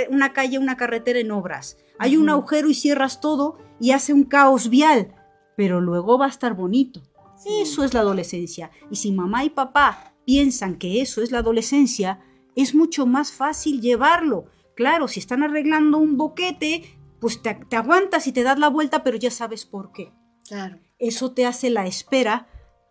una 0.09 0.33
calle, 0.33 0.57
una 0.57 0.77
carretera 0.77 1.19
en 1.19 1.29
obras. 1.29 1.77
Hay 1.99 2.17
un 2.17 2.27
agujero 2.29 2.69
y 2.69 2.73
cierras 2.73 3.21
todo 3.21 3.59
y 3.79 3.91
hace 3.91 4.13
un 4.13 4.23
caos 4.23 4.69
vial 4.69 5.13
pero 5.57 5.81
luego 5.81 6.19
va 6.19 6.27
a 6.27 6.29
estar 6.29 6.53
bonito. 6.53 7.01
Eso 7.45 7.83
es 7.83 7.93
la 7.93 8.01
adolescencia. 8.01 8.69
Y 8.91 8.95
si 8.95 9.11
mamá 9.11 9.43
y 9.43 9.49
papá 9.49 10.13
piensan 10.23 10.77
que 10.77 11.01
eso 11.01 11.21
es 11.21 11.31
la 11.31 11.39
adolescencia, 11.39 12.19
es 12.57 12.75
mucho 12.75 13.05
más 13.05 13.31
fácil 13.31 13.81
llevarlo. 13.81 14.45
Claro, 14.75 15.07
si 15.07 15.19
están 15.19 15.43
arreglando 15.43 15.97
un 15.97 16.17
boquete, 16.17 16.83
pues 17.19 17.41
te, 17.41 17.75
aguantas 17.75 18.27
y 18.27 18.31
te 18.31 18.43
das 18.43 18.59
la 18.59 18.69
vuelta, 18.69 19.03
pero 19.03 19.17
ya 19.17 19.31
sabes 19.31 19.65
por 19.65 19.91
qué. 19.91 20.11
Claro. 20.47 20.79
Eso 20.99 21.31
te 21.31 21.45
hace 21.45 21.69
la 21.69 21.85
espera 21.85 22.47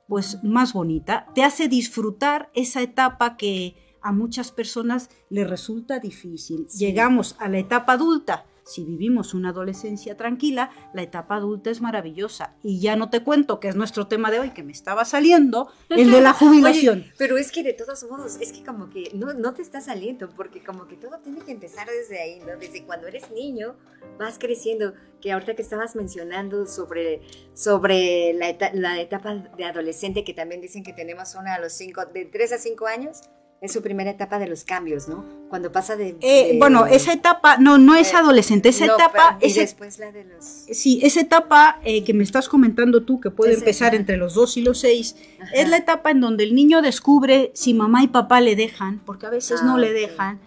pues 0.08 0.42
más 0.44 0.72
bonita, 0.72 1.26
te 1.34 1.42
hace 1.42 1.66
disfrutar 1.66 2.48
esa 2.54 2.80
etapa 2.80 3.36
que 3.36 3.74
a 4.02 4.12
muchas 4.12 4.52
personas 4.52 5.10
les 5.30 5.50
resulta 5.50 5.98
difícil. 5.98 6.68
Llegamos 6.68 7.34
a 7.40 7.48
la 7.48 7.58
etapa 7.58 7.94
adulta 7.94 8.46
si 8.66 8.84
vivimos 8.84 9.32
una 9.32 9.50
adolescencia 9.50 10.16
tranquila, 10.16 10.70
la 10.92 11.02
etapa 11.02 11.36
adulta 11.36 11.70
es 11.70 11.80
maravillosa. 11.80 12.56
Y 12.64 12.80
ya 12.80 12.96
no 12.96 13.10
te 13.10 13.22
cuento, 13.22 13.60
que 13.60 13.68
es 13.68 13.76
nuestro 13.76 14.08
tema 14.08 14.30
de 14.32 14.40
hoy, 14.40 14.50
que 14.50 14.64
me 14.64 14.72
estaba 14.72 15.04
saliendo, 15.04 15.70
el 15.88 16.10
de 16.10 16.20
la 16.20 16.32
jubilación. 16.34 17.04
pero 17.16 17.38
es 17.38 17.52
que 17.52 17.62
de 17.62 17.72
todos 17.72 18.04
modos, 18.10 18.38
es 18.40 18.52
que 18.52 18.64
como 18.64 18.90
que 18.90 19.12
no, 19.14 19.34
no 19.34 19.54
te 19.54 19.62
está 19.62 19.80
saliendo, 19.80 20.28
porque 20.30 20.64
como 20.64 20.88
que 20.88 20.96
todo 20.96 21.18
tiene 21.20 21.40
que 21.40 21.52
empezar 21.52 21.86
desde 21.88 22.20
ahí, 22.20 22.40
¿no? 22.40 22.56
Desde 22.58 22.84
cuando 22.84 23.06
eres 23.06 23.30
niño, 23.30 23.76
vas 24.18 24.38
creciendo. 24.38 24.94
Que 25.20 25.32
ahorita 25.32 25.54
que 25.54 25.62
estabas 25.62 25.96
mencionando 25.96 26.66
sobre, 26.66 27.22
sobre 27.54 28.32
la, 28.34 28.48
etapa, 28.48 28.74
la 28.76 29.00
etapa 29.00 29.34
de 29.56 29.64
adolescente, 29.64 30.24
que 30.24 30.34
también 30.34 30.60
dicen 30.60 30.82
que 30.82 30.92
tenemos 30.92 31.34
una 31.36 31.54
a 31.54 31.60
los 31.60 31.72
cinco, 31.72 32.04
de 32.04 32.26
3 32.26 32.52
a 32.52 32.58
5 32.58 32.86
años, 32.86 33.22
Es 33.62 33.72
su 33.72 33.80
primera 33.82 34.10
etapa 34.10 34.38
de 34.38 34.46
los 34.48 34.64
cambios, 34.64 35.08
¿no? 35.08 35.24
Cuando 35.48 35.72
pasa 35.72 35.96
de... 35.96 36.16
Eh, 36.20 36.52
de- 36.52 36.58
bueno, 36.58 36.84
esa 36.86 37.12
etapa, 37.14 37.56
no, 37.56 37.78
no 37.78 37.94
es 37.94 38.12
Eh, 38.12 38.16
adolescente, 38.16 38.68
esa 38.68 38.86
no, 38.86 38.94
etapa, 38.96 39.38
y 39.40 39.46
esa- 39.46 39.62
después 39.62 39.98
la 39.98 40.12
de 40.12 40.24
los... 40.24 40.44
sí, 40.44 41.00
esa 41.02 41.20
etapa 41.20 41.80
eh, 41.82 42.04
que 42.04 42.12
me 42.12 42.22
estás 42.22 42.48
comentando 42.50 43.04
tú, 43.04 43.18
que 43.18 43.30
puede 43.30 43.52
Ese, 43.52 43.60
empezar 43.60 43.88
ajá. 43.88 43.96
entre 43.96 44.18
los 44.18 44.34
dos 44.34 44.58
y 44.58 44.62
los 44.62 44.78
seis, 44.80 45.16
Ajá. 45.40 45.50
es 45.54 45.68
la 45.70 45.78
etapa 45.78 46.10
en 46.10 46.20
donde 46.20 46.44
el 46.44 46.54
niño 46.54 46.82
descubre 46.82 47.50
si 47.54 47.72
mamá 47.72 48.02
y 48.02 48.08
papá 48.08 48.42
le 48.42 48.56
dejan, 48.56 49.00
porque 49.06 49.24
a 49.26 49.30
veces 49.30 49.60
Ah, 49.62 49.66
no 49.66 49.78
le 49.78 49.90
dejan, 49.92 50.38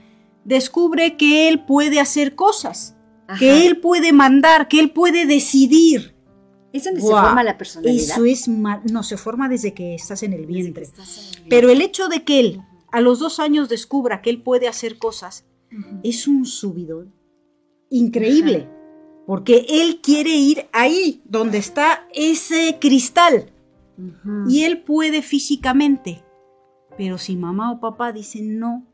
descubre 0.46 1.18
que 1.18 1.48
él 1.50 1.66
puede 1.66 2.00
hacer 2.00 2.36
cosas, 2.36 2.96
Ajá. 3.28 3.40
que 3.40 3.66
él 3.66 3.78
puede 3.80 4.14
mandar, 4.14 4.68
que 4.68 4.80
él 4.80 4.92
puede 4.92 5.26
decidir. 5.26 6.16
Es 6.72 6.84
donde 6.84 7.02
Guau, 7.02 7.18
se 7.18 7.26
forma 7.26 7.44
la 7.44 7.58
personalidad. 7.58 8.04
Eso 8.16 8.26
es 8.26 8.48
ma- 8.48 8.84
no 8.92 9.02
se 9.02 9.18
forma 9.18 9.50
desde 9.50 9.74
que 9.74 9.96
estás 9.96 10.22
en 10.22 10.34
el 10.34 10.46
vientre. 10.46 10.84
estás 10.84 11.18
en 11.18 11.24
el 11.24 11.30
vientre. 11.32 11.50
Pero 11.50 11.70
el 11.72 11.82
hecho 11.82 12.08
de 12.08 12.24
que 12.24 12.40
él 12.40 12.62
a 12.92 13.02
los 13.02 13.20
dos 13.20 13.40
años 13.40 13.70
descubra 13.70 14.22
que 14.22 14.30
él 14.30 14.42
puede 14.42 14.68
hacer 14.68 14.98
cosas 14.98 15.46
es 16.04 16.28
un 16.28 16.46
subidón 16.46 17.14
increíble. 17.90 18.70
Porque 19.26 19.66
él 19.70 20.02
quiere 20.02 20.32
ir 20.32 20.68
ahí, 20.72 21.22
donde 21.26 21.60
está 21.60 22.08
ese 22.14 22.78
cristal. 22.82 23.52
Y 24.48 24.64
él 24.64 24.82
puede 24.82 25.22
físicamente. 25.22 26.24
Pero 26.98 27.18
si 27.18 27.36
mamá 27.36 27.72
o 27.72 27.80
papá 27.80 28.12
dicen 28.12 28.58
no, 28.60 28.88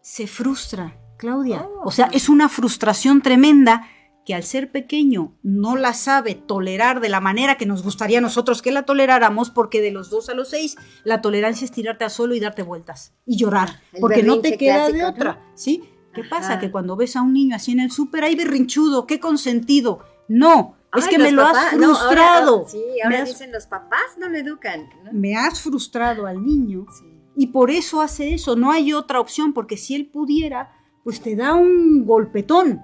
se 0.00 0.26
frustra, 0.26 0.98
Claudia. 1.18 1.62
Oh. 1.62 1.88
O 1.88 1.90
sea, 1.90 2.06
es 2.06 2.28
una 2.28 2.48
frustración 2.48 3.20
tremenda 3.20 3.86
que 4.30 4.34
al 4.36 4.44
ser 4.44 4.70
pequeño 4.70 5.34
no 5.42 5.74
la 5.76 5.92
sabe 5.92 6.36
tolerar 6.36 7.00
de 7.00 7.08
la 7.08 7.18
manera 7.20 7.56
que 7.56 7.66
nos 7.66 7.82
gustaría 7.82 8.18
a 8.18 8.20
nosotros 8.20 8.62
que 8.62 8.70
la 8.70 8.84
toleráramos, 8.84 9.50
porque 9.50 9.80
de 9.80 9.90
los 9.90 10.08
dos 10.08 10.28
a 10.28 10.34
los 10.34 10.50
seis 10.50 10.76
la 11.02 11.20
tolerancia 11.20 11.64
es 11.64 11.72
tirarte 11.72 12.04
al 12.04 12.10
suelo 12.12 12.36
y 12.36 12.38
darte 12.40 12.62
vueltas 12.62 13.12
y 13.26 13.36
llorar, 13.36 13.80
El 13.92 14.00
porque 14.00 14.22
no 14.22 14.38
te 14.40 14.56
queda 14.56 14.86
de 14.86 14.92
clásico, 14.92 15.02
¿no? 15.02 15.08
otra, 15.08 15.42
¿sí? 15.56 15.82
¿Qué 16.14 16.22
pasa? 16.22 16.60
Que 16.60 16.70
cuando 16.70 16.94
ves 16.94 17.16
a 17.16 17.22
un 17.22 17.32
niño 17.32 17.56
así 17.56 17.72
en 17.72 17.80
el 17.80 17.90
súper, 17.90 18.22
¡ay, 18.22 18.36
berrinchudo! 18.36 19.04
¡Qué 19.08 19.18
consentido! 19.18 19.98
No, 20.28 20.76
es 20.96 21.08
que 21.08 21.18
me 21.18 21.32
lo 21.32 21.42
has 21.42 21.52
papás- 21.54 21.76
no, 21.76 21.86
ahora- 21.88 21.98
frustrado. 21.98 22.56
ahora- 22.58 22.68
sí, 22.70 22.82
ahora 23.02 23.16
Me 23.16 23.22
has- 23.22 23.28
dicen 23.30 23.50
los 23.50 23.66
papás 23.66 24.16
no 24.16 24.28
lo 24.28 24.38
educan. 24.38 24.88
¿no? 25.04 25.12
me 25.12 25.34
has 25.34 25.60
frustrado 25.60 26.26
al 26.26 26.44
niño 26.44 26.86
Sí. 26.96 27.04
y 27.34 27.48
por 27.48 27.72
eso 27.72 28.00
hace 28.00 28.32
eso. 28.34 28.54
No 28.54 28.70
hay 28.70 28.92
otra 28.92 29.18
opción, 29.18 29.52
porque 29.52 29.76
si 29.76 29.96
él 29.96 30.06
pudiera, 30.06 30.70
pues 31.02 31.20
te 31.20 31.34
da 31.34 31.54
un 31.54 32.04
golpetón, 32.06 32.82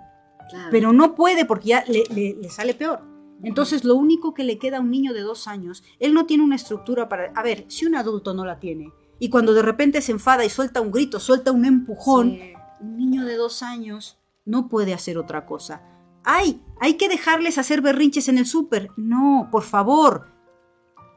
Claro. 0.50 0.68
pero 0.70 0.92
no 0.92 1.14
puede 1.14 1.44
porque 1.44 1.68
ya 1.68 1.84
le, 1.88 2.04
le- 2.14 2.36
le 2.40 2.50
sale 2.50 2.74
peor. 2.74 3.00
Entonces, 3.42 3.84
lo 3.84 3.96
único 3.96 4.32
que 4.32 4.44
le 4.44 4.58
queda 4.58 4.78
a 4.78 4.80
un 4.80 4.90
niño 4.90 5.12
de 5.12 5.20
dos 5.20 5.46
años, 5.48 5.82
él 5.98 6.14
no 6.14 6.24
tiene 6.24 6.42
una 6.44 6.56
estructura 6.56 7.08
para... 7.08 7.32
A 7.34 7.42
ver, 7.42 7.66
si 7.68 7.84
un 7.84 7.94
adulto 7.94 8.32
no 8.32 8.44
la 8.46 8.58
tiene, 8.60 8.92
y 9.18 9.28
cuando 9.28 9.52
de 9.54 9.62
repente 9.62 10.00
se 10.00 10.12
enfada 10.12 10.44
y 10.44 10.48
suelta 10.50 10.80
un 10.80 10.90
grito, 10.90 11.20
suelta 11.20 11.52
un 11.52 11.64
empujón, 11.64 12.30
Sí. 12.30 12.52
un 12.80 12.96
niño 12.96 13.24
de 13.24 13.36
dos 13.36 13.62
años 13.62 14.18
no 14.44 14.68
puede 14.68 14.94
hacer 14.94 15.18
otra 15.18 15.44
cosa. 15.46 15.82
¡Ay! 16.24 16.62
Hay 16.80 16.94
que 16.94 17.08
dejarles 17.08 17.58
hacer 17.58 17.80
berrinches 17.82 18.28
en 18.28 18.38
el 18.38 18.46
súper. 18.46 18.90
No, 18.96 19.48
por 19.52 19.62
favor. 19.64 20.28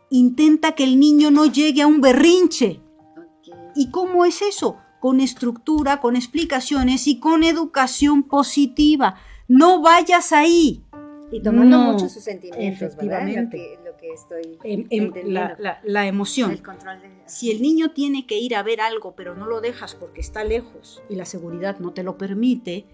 Intenta 0.10 0.74
que 0.74 0.84
el 0.84 1.00
niño 1.00 1.30
no 1.32 1.46
llegue 1.46 1.82
a 1.84 1.88
un 1.88 2.02
berrinche. 2.02 2.82
Ok. 3.18 3.56
¿Y 3.76 3.92
cómo 3.92 4.26
es 4.26 4.42
eso? 4.42 4.78
Con 5.00 5.20
estructura, 5.22 6.00
con 6.02 6.16
explicaciones 6.16 7.08
y 7.08 7.20
con 7.20 7.44
educación 7.44 8.24
positiva. 8.24 9.16
No 9.48 9.82
vayas 9.82 10.32
ahí. 10.32 10.84
Y 11.32 11.42
tomando 11.44 11.78
No, 11.78 11.92
mucho 11.94 12.10
sus 12.10 12.24
sentimientos, 12.24 12.96
¿verdad? 12.98 13.22
Lo 13.22 13.28
efectivamente. 13.28 13.58
que, 13.58 13.80
lo 13.86 13.96
que 13.98 14.12
estoy 14.14 14.58
Em- 14.64 14.88
em, 14.90 15.12
la, 15.32 15.56
la- 15.60 15.80
la 15.84 16.08
emoción. 16.08 16.50
El 16.52 16.64
control 16.64 17.02
de... 17.02 17.10
Si 17.28 17.52
el 17.52 17.62
niño 17.62 17.92
tiene 17.92 18.26
que 18.26 18.40
ir 18.40 18.56
a 18.56 18.64
ver 18.64 18.82
algo, 18.82 19.16
pero 19.16 19.36
no 19.36 19.46
lo 19.46 19.62
dejas 19.62 19.94
porque 19.94 20.22
está 20.22 20.44
lejos 20.44 21.04
y 21.08 21.16
la 21.16 21.26
seguridad 21.26 21.78
no 21.80 21.94
te 21.94 22.02
lo 22.02 22.18
permite, 22.18 22.88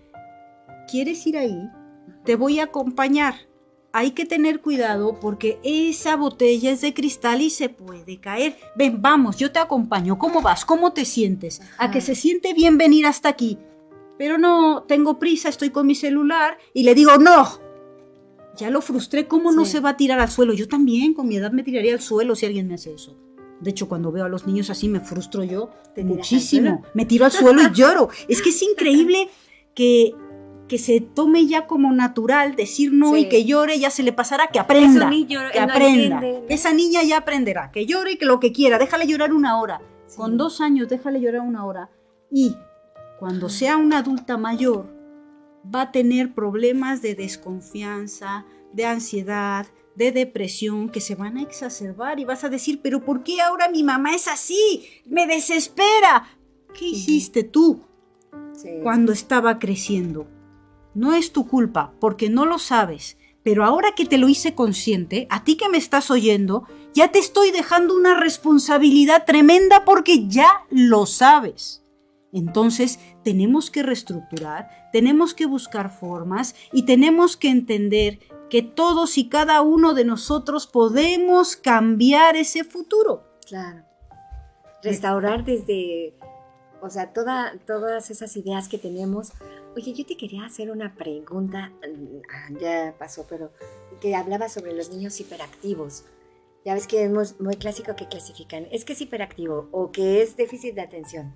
¿quieres 0.89 1.25
ir 1.25 1.37
ahí? 1.37 1.57
Te 2.25 2.35
voy 2.35 2.59
a 2.59 2.65
acompañar. 2.65 3.35
Hay 3.97 4.11
que 4.11 4.25
tener 4.25 4.59
cuidado 4.59 5.21
porque 5.21 5.57
esa 5.63 6.17
botella 6.17 6.69
es 6.69 6.81
de 6.81 6.93
cristal 6.93 7.39
y 7.39 7.49
se 7.49 7.69
puede 7.69 8.19
caer. 8.19 8.57
Ven, 8.75 9.01
vamos, 9.01 9.37
yo 9.37 9.53
te 9.53 9.59
acompaño. 9.59 10.17
¿Cómo 10.17 10.41
vas? 10.41 10.65
¿Cómo 10.65 10.91
te 10.91 11.05
sientes? 11.05 11.61
A 11.77 11.91
que 11.91 12.01
se 12.01 12.13
siente 12.13 12.53
bien 12.53 12.77
venir 12.77 13.05
hasta 13.05 13.29
aquí. 13.29 13.57
Pero 14.17 14.37
no, 14.37 14.83
tengo 14.83 15.17
prisa, 15.17 15.47
estoy 15.47 15.69
con 15.69 15.87
mi 15.87 15.95
celular 15.95 16.57
y 16.73 16.83
le 16.83 16.93
digo, 16.93 17.15
no. 17.15 17.47
Ya 18.57 18.69
lo 18.69 18.81
frustré, 18.81 19.29
¿cómo 19.29 19.53
no 19.53 19.63
se 19.63 19.79
va 19.79 19.91
a 19.91 19.97
tirar 19.97 20.19
al 20.19 20.29
suelo? 20.29 20.51
Yo 20.51 20.67
también, 20.67 21.13
con 21.13 21.29
mi 21.29 21.37
edad, 21.37 21.53
me 21.53 21.63
tiraría 21.63 21.93
al 21.93 22.01
suelo 22.01 22.35
si 22.35 22.45
alguien 22.45 22.67
me 22.67 22.73
hace 22.73 22.93
eso. 22.93 23.15
De 23.61 23.69
hecho, 23.69 23.87
cuando 23.87 24.11
veo 24.11 24.25
a 24.25 24.29
los 24.29 24.45
niños 24.45 24.69
así, 24.69 24.89
me 24.89 24.99
frustro 24.99 25.45
yo 25.45 25.69
¿Te 25.93 26.01
tiras 26.01 26.09
al 26.11 26.17
muchísimo. 26.17 26.83
Me 26.93 27.05
tiro 27.05 27.23
al 27.23 27.31
suelo 27.31 27.61
y 27.61 27.71
lloro. 27.71 28.09
Es 28.27 28.41
que 28.41 28.49
es 28.49 28.61
increíble 28.61 29.29
que, 29.73 30.13
que 30.67 30.77
se 30.79 30.99
tome 30.99 31.45
ya 31.45 31.67
como 31.67 31.93
natural 31.93 32.55
decir 32.55 32.91
no 32.91 33.13
Sí. 33.13 33.19
y 33.21 33.29
que 33.29 33.45
llore, 33.45 33.79
ya 33.79 33.89
se 33.91 34.01
le 34.03 34.11
pasará, 34.13 34.47
que 34.47 34.59
aprenda. 34.59 35.09
niño, 35.09 35.39
Que 35.53 35.59
no 35.59 35.65
aprenda. 35.65 36.21
Esa 36.49 36.73
niña 36.73 37.03
ya 37.03 37.17
aprenderá. 37.17 37.71
Que 37.71 37.85
llore 37.85 38.13
y 38.13 38.17
que 38.17 38.25
lo 38.25 38.39
que 38.39 38.51
quiera. 38.51 38.77
Déjale 38.79 39.05
llorar 39.07 39.31
una 39.33 39.59
hora. 39.59 39.81
Sí. 40.07 40.17
Con 40.17 40.37
dos 40.37 40.61
años, 40.61 40.89
déjale 40.89 41.21
llorar 41.21 41.41
una 41.41 41.65
hora. 41.65 41.89
Y 42.31 42.55
cuando 43.19 43.49
sea 43.49 43.77
una 43.77 43.99
adulta 43.99 44.37
mayor, 44.37 44.87
va 45.73 45.81
a 45.81 45.91
tener 45.91 46.33
problemas 46.33 47.01
de 47.01 47.15
desconfianza, 47.15 48.45
de 48.73 48.85
ansiedad, 48.85 49.67
de 49.95 50.11
depresión 50.11 50.89
que 50.89 50.99
se 50.99 51.15
van 51.15 51.37
a 51.37 51.41
exacerbar 51.41 52.19
y 52.19 52.25
vas 52.25 52.43
a 52.43 52.49
decir, 52.49 52.79
pero 52.83 53.03
¿por 53.05 53.23
qué 53.23 53.39
ahora 53.41 53.69
mi 53.69 53.81
mamá 53.83 54.13
es 54.13 54.27
así? 54.27 54.83
Me 55.05 55.25
desespera. 55.27 56.27
¿Qué 56.77 56.85
hiciste 56.87 57.43
tú 57.43 57.81
Sí. 58.53 58.69
cuando 58.83 59.11
estaba 59.13 59.59
creciendo? 59.59 60.27
No 60.95 61.13
es 61.13 61.31
tu 61.31 61.47
culpa, 61.47 61.93
porque 61.99 62.29
no 62.29 62.45
lo 62.45 62.57
sabes. 62.57 63.17
Pero 63.43 63.63
ahora 63.63 63.93
que 63.95 64.05
te 64.05 64.17
lo 64.17 64.27
hice 64.27 64.55
consciente, 64.55 65.27
a 65.29 65.43
ti 65.43 65.55
que 65.55 65.69
me 65.69 65.77
estás 65.77 66.09
oyendo, 66.09 66.67
ya 66.95 67.11
te 67.11 67.19
estoy 67.19 67.51
dejando 67.51 67.95
una 67.95 68.19
responsabilidad 68.19 69.25
tremenda 69.25 69.85
porque 69.85 70.27
ya 70.27 70.63
lo 70.71 71.05
sabes. 71.05 71.83
Entonces, 72.31 72.99
tenemos 73.23 73.69
que 73.69 73.83
reestructurar, 73.83 74.89
tenemos 74.91 75.33
que 75.33 75.45
buscar 75.45 75.89
formas 75.89 76.55
y 76.73 76.83
tenemos 76.83 77.37
que 77.37 77.49
entender 77.49 78.19
que 78.49 78.61
todos 78.61 79.17
y 79.17 79.29
cada 79.29 79.61
uno 79.61 79.93
de 79.93 80.05
nosotros 80.05 80.67
podemos 80.67 81.55
cambiar 81.55 82.35
ese 82.35 82.63
futuro. 82.63 83.23
Claro. 83.47 83.83
Restaurar 84.81 85.45
desde, 85.45 86.17
o 86.81 86.89
sea, 86.89 87.13
toda, 87.13 87.53
todas 87.65 88.09
esas 88.11 88.35
ideas 88.37 88.67
que 88.67 88.77
tenemos. 88.77 89.31
Oye, 89.75 89.93
yo 89.93 90.05
te 90.05 90.15
quería 90.15 90.45
hacer 90.45 90.71
una 90.71 90.95
pregunta, 90.95 91.71
mm, 91.81 92.17
ah, 92.33 92.47
ya 92.59 92.95
pasó, 92.97 93.25
pero 93.29 93.51
que 93.99 94.15
hablaba 94.15 94.47
sobre 94.49 94.73
los 94.73 94.89
niños 94.89 95.19
hiperactivos. 95.19 96.05
Ya 96.63 96.73
ves 96.73 96.87
que 96.87 97.03
es 97.03 97.39
muy, 97.39 97.55
clásico 97.57 97.95
que 97.95 98.07
clasifican, 98.07 98.67
es 98.71 98.85
que 98.85 98.93
es 98.93 99.01
hiperactivo 99.01 99.67
o 99.71 99.91
que 99.91 100.21
es 100.21 100.35
déficit 100.37 100.75
de 100.75 100.81
atención. 100.81 101.35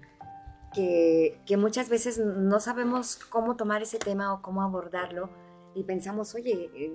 Que, 0.74 1.40
que 1.46 1.58
muchas 1.58 1.90
veces 1.90 2.18
no 2.20 2.60
sabemos 2.60 3.16
cómo 3.18 3.56
tomar 3.56 3.82
ese 3.82 3.98
tema 3.98 4.34
o 4.34 4.42
cómo 4.42 4.62
abordarlo 4.62 5.30
y 5.76 5.84
pensamos, 5.84 6.34
oye, 6.36 6.70
eh, 6.76 6.94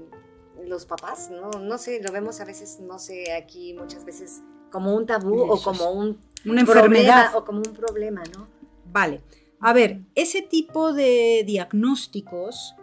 los 0.66 0.86
papás, 0.86 1.30
no, 1.30 1.50
no 1.60 1.78
sé, 1.78 2.00
lo 2.02 2.12
vemos 2.12 2.40
a 2.40 2.44
veces, 2.44 2.80
no 2.80 2.98
sé, 2.98 3.32
aquí 3.32 3.74
muchas 3.74 4.04
veces 4.04 4.42
como 4.70 4.94
un 4.94 5.06
tabú 5.06 5.40
o 5.42 5.54
Eso 5.56 5.72
es. 5.72 5.78
como 5.78 5.90
un 5.92 6.18
Una 6.46 6.64
problema 6.64 6.98
enfermedad. 6.98 7.36
o 7.36 7.44
como 7.44 7.58
un 7.58 7.74
problema, 7.74 8.22
¿no? 8.36 8.46
Vale. 8.92 9.20
A 9.64 9.72
ver, 9.72 10.02
ese 10.14 10.42
tipo 10.42 10.92
de 10.92 11.42
diagnósticos 11.46 12.74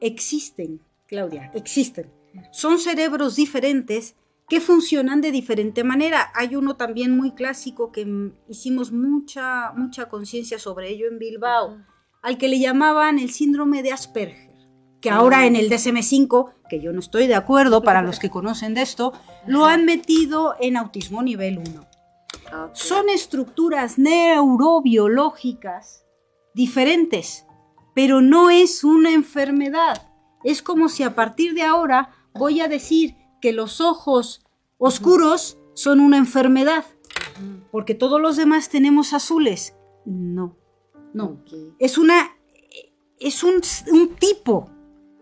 existen, 0.00 0.82
Claudia, 1.06 1.50
existen. 1.54 2.12
Son 2.52 2.78
cerebros 2.78 3.36
diferentes 3.36 4.14
que 4.46 4.60
funcionan 4.60 5.22
de 5.22 5.32
diferente 5.32 5.82
manera. 5.82 6.30
Hay 6.34 6.56
uno 6.56 6.76
también 6.76 7.16
muy 7.16 7.30
clásico 7.30 7.90
que 7.90 8.06
hicimos 8.50 8.92
mucha, 8.92 9.72
mucha 9.72 10.10
conciencia 10.10 10.58
sobre 10.58 10.90
ello 10.90 11.08
en 11.08 11.18
Bilbao, 11.18 11.78
al 12.20 12.36
que 12.36 12.48
le 12.48 12.58
llamaban 12.58 13.18
el 13.18 13.30
síndrome 13.30 13.82
de 13.82 13.92
Asperger, 13.92 14.52
que 15.00 15.08
ahora 15.08 15.46
en 15.46 15.56
el 15.56 15.70
DSM5, 15.70 16.52
que 16.68 16.82
yo 16.82 16.92
no 16.92 17.00
estoy 17.00 17.28
de 17.28 17.34
acuerdo 17.34 17.82
para 17.82 18.02
los 18.02 18.18
que 18.18 18.28
conocen 18.28 18.74
de 18.74 18.82
esto, 18.82 19.14
lo 19.46 19.64
han 19.64 19.86
metido 19.86 20.54
en 20.60 20.76
autismo 20.76 21.22
nivel 21.22 21.60
1. 21.60 21.93
Son 22.72 23.08
estructuras 23.08 23.98
neurobiológicas 23.98 26.04
diferentes, 26.54 27.46
pero 27.94 28.20
no 28.20 28.50
es 28.50 28.84
una 28.84 29.12
enfermedad. 29.12 30.10
Es 30.42 30.62
como 30.62 30.88
si 30.88 31.02
a 31.02 31.14
partir 31.14 31.54
de 31.54 31.62
ahora 31.62 32.10
voy 32.34 32.60
a 32.60 32.68
decir 32.68 33.16
que 33.40 33.52
los 33.52 33.80
ojos 33.80 34.44
oscuros 34.78 35.58
son 35.74 36.00
una 36.00 36.16
enfermedad, 36.16 36.84
porque 37.70 37.94
todos 37.94 38.20
los 38.20 38.36
demás 38.36 38.68
tenemos 38.68 39.12
azules. 39.12 39.76
No, 40.04 40.56
no. 41.12 41.38
Es 41.78 41.98
una 41.98 42.30
es 43.18 43.42
un, 43.42 43.60
un 43.90 44.16
tipo 44.16 44.70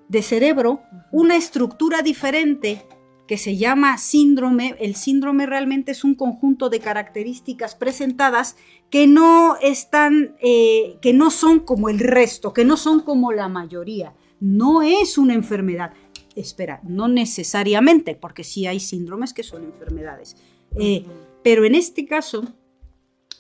de 0.08 0.22
cerebro, 0.22 0.82
una 1.12 1.36
estructura 1.36 2.02
diferente 2.02 2.86
que 3.32 3.38
se 3.38 3.56
llama 3.56 3.96
síndrome. 3.96 4.76
El 4.78 4.94
síndrome 4.94 5.46
realmente 5.46 5.92
es 5.92 6.04
un 6.04 6.14
conjunto 6.14 6.68
de 6.68 6.80
características 6.80 7.74
presentadas 7.74 8.56
que 8.90 9.06
no 9.06 9.56
están, 9.62 10.36
eh, 10.42 10.98
que 11.00 11.14
no 11.14 11.30
son 11.30 11.60
como 11.60 11.88
el 11.88 11.98
resto, 11.98 12.52
que 12.52 12.66
no 12.66 12.76
son 12.76 13.00
como 13.00 13.32
la 13.32 13.48
mayoría. 13.48 14.12
No 14.38 14.82
es 14.82 15.16
una 15.16 15.32
enfermedad. 15.32 15.94
Espera, 16.36 16.82
no 16.82 17.08
necesariamente, 17.08 18.14
porque 18.16 18.44
sí 18.44 18.66
hay 18.66 18.80
síndromes 18.80 19.32
que 19.32 19.44
son 19.44 19.64
enfermedades. 19.64 20.36
Eh, 20.78 21.06
pero 21.42 21.64
en 21.64 21.74
este 21.74 22.04
caso, 22.04 22.44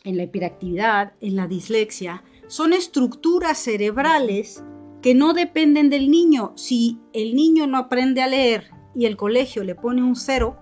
en 0.04 0.16
la 0.16 0.22
hiperactividad, 0.22 1.12
en 1.20 1.36
la 1.36 1.46
dislexia, 1.46 2.24
son 2.46 2.72
estructuras 2.72 3.58
cerebrales 3.58 4.64
que 5.02 5.14
no 5.14 5.34
dependen 5.34 5.90
del 5.90 6.10
niño. 6.10 6.54
Si 6.56 6.98
el 7.12 7.34
niño 7.34 7.66
no 7.66 7.76
aprende 7.76 8.22
a 8.22 8.26
leer 8.26 8.70
y 8.94 9.06
el 9.06 9.16
colegio 9.16 9.64
le 9.64 9.74
pone 9.74 10.02
un 10.02 10.16
cero, 10.16 10.56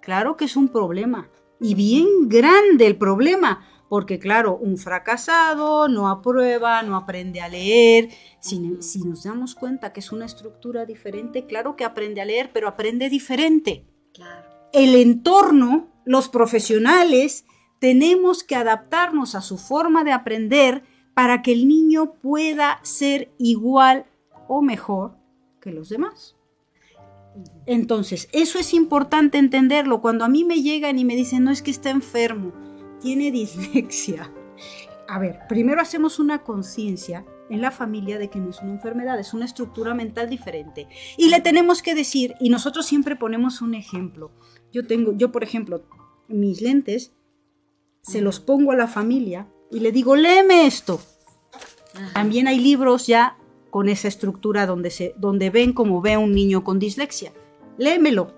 claro 0.00 0.36
que 0.36 0.46
es 0.46 0.56
un 0.56 0.68
problema. 0.68 1.30
Y 1.60 1.74
bien 1.74 2.28
grande 2.28 2.86
el 2.86 2.96
problema, 2.96 3.66
porque 3.90 4.18
claro, 4.18 4.56
un 4.56 4.78
fracasado 4.78 5.88
no 5.88 6.08
aprueba, 6.08 6.82
no 6.82 6.96
aprende 6.96 7.40
a 7.40 7.48
leer. 7.48 8.08
Si, 8.40 8.60
nos 8.60 9.24
damos 9.24 9.54
cuenta 9.54 9.92
que 9.92 10.00
es 10.00 10.12
una 10.12 10.26
estructura 10.26 10.86
diferente, 10.86 11.44
claro 11.44 11.76
que 11.76 11.84
aprende 11.84 12.20
a 12.20 12.24
leer, 12.24 12.50
pero 12.52 12.68
aprende 12.68 13.10
diferente. 13.10 13.84
El 14.72 14.94
entorno, 14.94 15.88
los 16.04 16.28
profesionales, 16.28 17.44
tenemos 17.78 18.44
que 18.44 18.54
adaptarnos 18.54 19.34
a 19.34 19.42
su 19.42 19.58
forma 19.58 20.04
de 20.04 20.12
aprender 20.12 20.84
para 21.12 21.42
que 21.42 21.52
el 21.52 21.66
niño 21.66 22.14
pueda 22.22 22.78
ser 22.82 23.34
igual 23.38 24.06
o 24.48 24.62
mejor 24.62 25.16
que 25.60 25.72
los 25.72 25.88
demás. 25.88 26.36
Entonces, 27.66 28.28
eso 28.32 28.58
es 28.58 28.74
importante 28.74 29.38
entenderlo. 29.38 30.00
Cuando 30.00 30.24
a 30.24 30.28
mí 30.28 30.44
me 30.44 30.62
llegan 30.62 30.98
y 30.98 31.04
me 31.04 31.16
dicen, 31.16 31.44
no 31.44 31.50
es 31.50 31.62
que 31.62 31.70
está 31.70 31.90
enfermo, 31.90 32.52
tiene 33.00 33.30
dislexia. 33.30 34.32
A 35.08 35.18
ver, 35.18 35.40
primero 35.48 35.80
hacemos 35.80 36.18
una 36.18 36.42
conciencia 36.42 37.24
en 37.48 37.60
la 37.60 37.72
familia 37.72 38.18
de 38.18 38.30
que 38.30 38.38
no 38.38 38.50
es 38.50 38.60
una 38.60 38.72
enfermedad, 38.72 39.18
es 39.18 39.34
una 39.34 39.44
estructura 39.44 39.92
mental 39.92 40.30
diferente. 40.30 40.88
Y 41.16 41.28
le 41.28 41.40
tenemos 41.40 41.82
que 41.82 41.94
decir, 41.94 42.34
y 42.40 42.48
nosotros 42.48 42.86
siempre 42.86 43.16
ponemos 43.16 43.60
un 43.60 43.74
ejemplo. 43.74 44.30
Yo 44.72 44.86
tengo, 44.86 45.12
yo 45.12 45.32
por 45.32 45.42
ejemplo, 45.42 45.84
mis 46.28 46.62
lentes 46.62 47.12
se 48.02 48.20
los 48.20 48.38
pongo 48.40 48.72
a 48.72 48.76
la 48.76 48.86
familia 48.86 49.48
y 49.70 49.80
le 49.80 49.90
digo, 49.90 50.14
léeme 50.14 50.66
esto. 50.66 51.00
También 52.14 52.46
hay 52.46 52.60
libros 52.60 53.08
ya 53.08 53.36
con 53.70 53.88
esa 53.88 54.08
estructura 54.08 54.66
donde, 54.66 54.90
se, 54.90 55.14
donde 55.16 55.50
ven 55.50 55.72
como 55.72 56.00
ve 56.00 56.16
un 56.16 56.32
niño 56.32 56.64
con 56.64 56.78
dislexia. 56.78 57.32
Léemelo. 57.78 58.34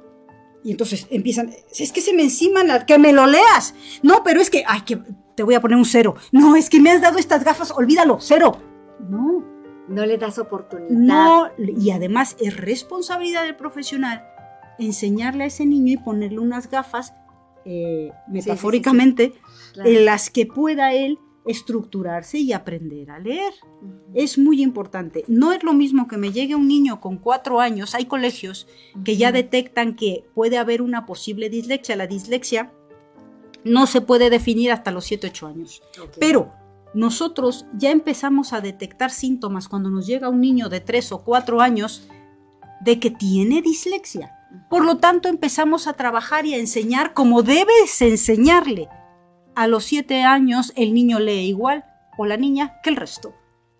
Y 0.64 0.70
entonces 0.70 1.06
empiezan, 1.10 1.50
es 1.76 1.92
que 1.92 2.00
se 2.00 2.14
me 2.14 2.22
enciman, 2.22 2.68
que 2.86 2.98
me 2.98 3.12
lo 3.12 3.26
leas. 3.26 3.74
No, 4.02 4.22
pero 4.22 4.40
es 4.40 4.50
que, 4.50 4.62
ay, 4.66 4.82
que 4.82 5.00
te 5.34 5.42
voy 5.42 5.54
a 5.54 5.60
poner 5.60 5.76
un 5.76 5.84
cero. 5.84 6.14
No, 6.30 6.54
es 6.54 6.70
que 6.70 6.80
me 6.80 6.90
has 6.90 7.00
dado 7.00 7.18
estas 7.18 7.42
gafas, 7.42 7.72
olvídalo, 7.72 8.18
cero. 8.20 8.58
No. 9.08 9.44
No 9.88 10.06
le 10.06 10.16
das 10.16 10.38
oportunidad. 10.38 10.90
No, 10.92 11.48
y 11.58 11.90
además 11.90 12.36
es 12.38 12.56
responsabilidad 12.56 13.42
del 13.42 13.56
profesional 13.56 14.22
enseñarle 14.78 15.44
a 15.44 15.46
ese 15.46 15.66
niño 15.66 15.94
y 15.94 15.96
ponerle 15.96 16.38
unas 16.38 16.70
gafas, 16.70 17.14
eh, 17.64 18.10
metafóricamente, 18.28 19.34
en 19.76 20.04
las 20.04 20.30
que 20.30 20.46
pueda 20.46 20.92
él 20.92 21.18
estructurarse 21.46 22.38
y 22.38 22.52
aprender 22.52 23.10
a 23.10 23.18
leer. 23.18 23.52
Es 24.14 24.38
muy 24.38 24.62
importante. 24.62 25.24
No 25.28 25.52
es 25.52 25.62
lo 25.62 25.74
mismo 25.74 26.06
que 26.06 26.16
me 26.16 26.32
llegue 26.32 26.54
un 26.54 26.68
niño 26.68 27.00
con 27.00 27.18
cuatro 27.18 27.60
años. 27.60 27.94
Hay 27.94 28.06
colegios 28.06 28.68
que 29.04 29.16
ya 29.16 29.32
detectan 29.32 29.96
que 29.96 30.24
puede 30.34 30.58
haber 30.58 30.82
una 30.82 31.06
posible 31.06 31.48
dislexia. 31.48 31.96
La 31.96 32.06
dislexia 32.06 32.72
no 33.64 33.86
se 33.86 34.00
puede 34.00 34.30
definir 34.30 34.72
hasta 34.72 34.90
los 34.90 35.04
7, 35.04 35.28
8 35.28 35.46
años. 35.46 35.82
Pero 36.18 36.52
nosotros 36.94 37.66
ya 37.76 37.90
empezamos 37.90 38.52
a 38.52 38.60
detectar 38.60 39.10
síntomas 39.10 39.68
cuando 39.68 39.90
nos 39.90 40.06
llega 40.06 40.28
un 40.28 40.40
niño 40.40 40.68
de 40.68 40.80
3 40.80 41.12
o 41.12 41.24
4 41.24 41.60
años 41.60 42.08
de 42.80 42.98
que 42.98 43.10
tiene 43.10 43.62
dislexia. 43.62 44.32
Por 44.68 44.84
lo 44.84 44.98
tanto, 44.98 45.28
empezamos 45.28 45.86
a 45.86 45.94
trabajar 45.94 46.44
y 46.44 46.54
a 46.54 46.58
enseñar 46.58 47.14
como 47.14 47.42
debes 47.42 48.02
enseñarle 48.02 48.88
a 49.54 49.66
los 49.66 49.84
siete 49.84 50.22
años 50.22 50.72
el 50.76 50.94
niño 50.94 51.18
lee 51.18 51.48
igual 51.48 51.84
o 52.16 52.26
la 52.26 52.36
niña 52.36 52.80
que 52.82 52.90
el 52.90 52.96
resto. 52.96 53.34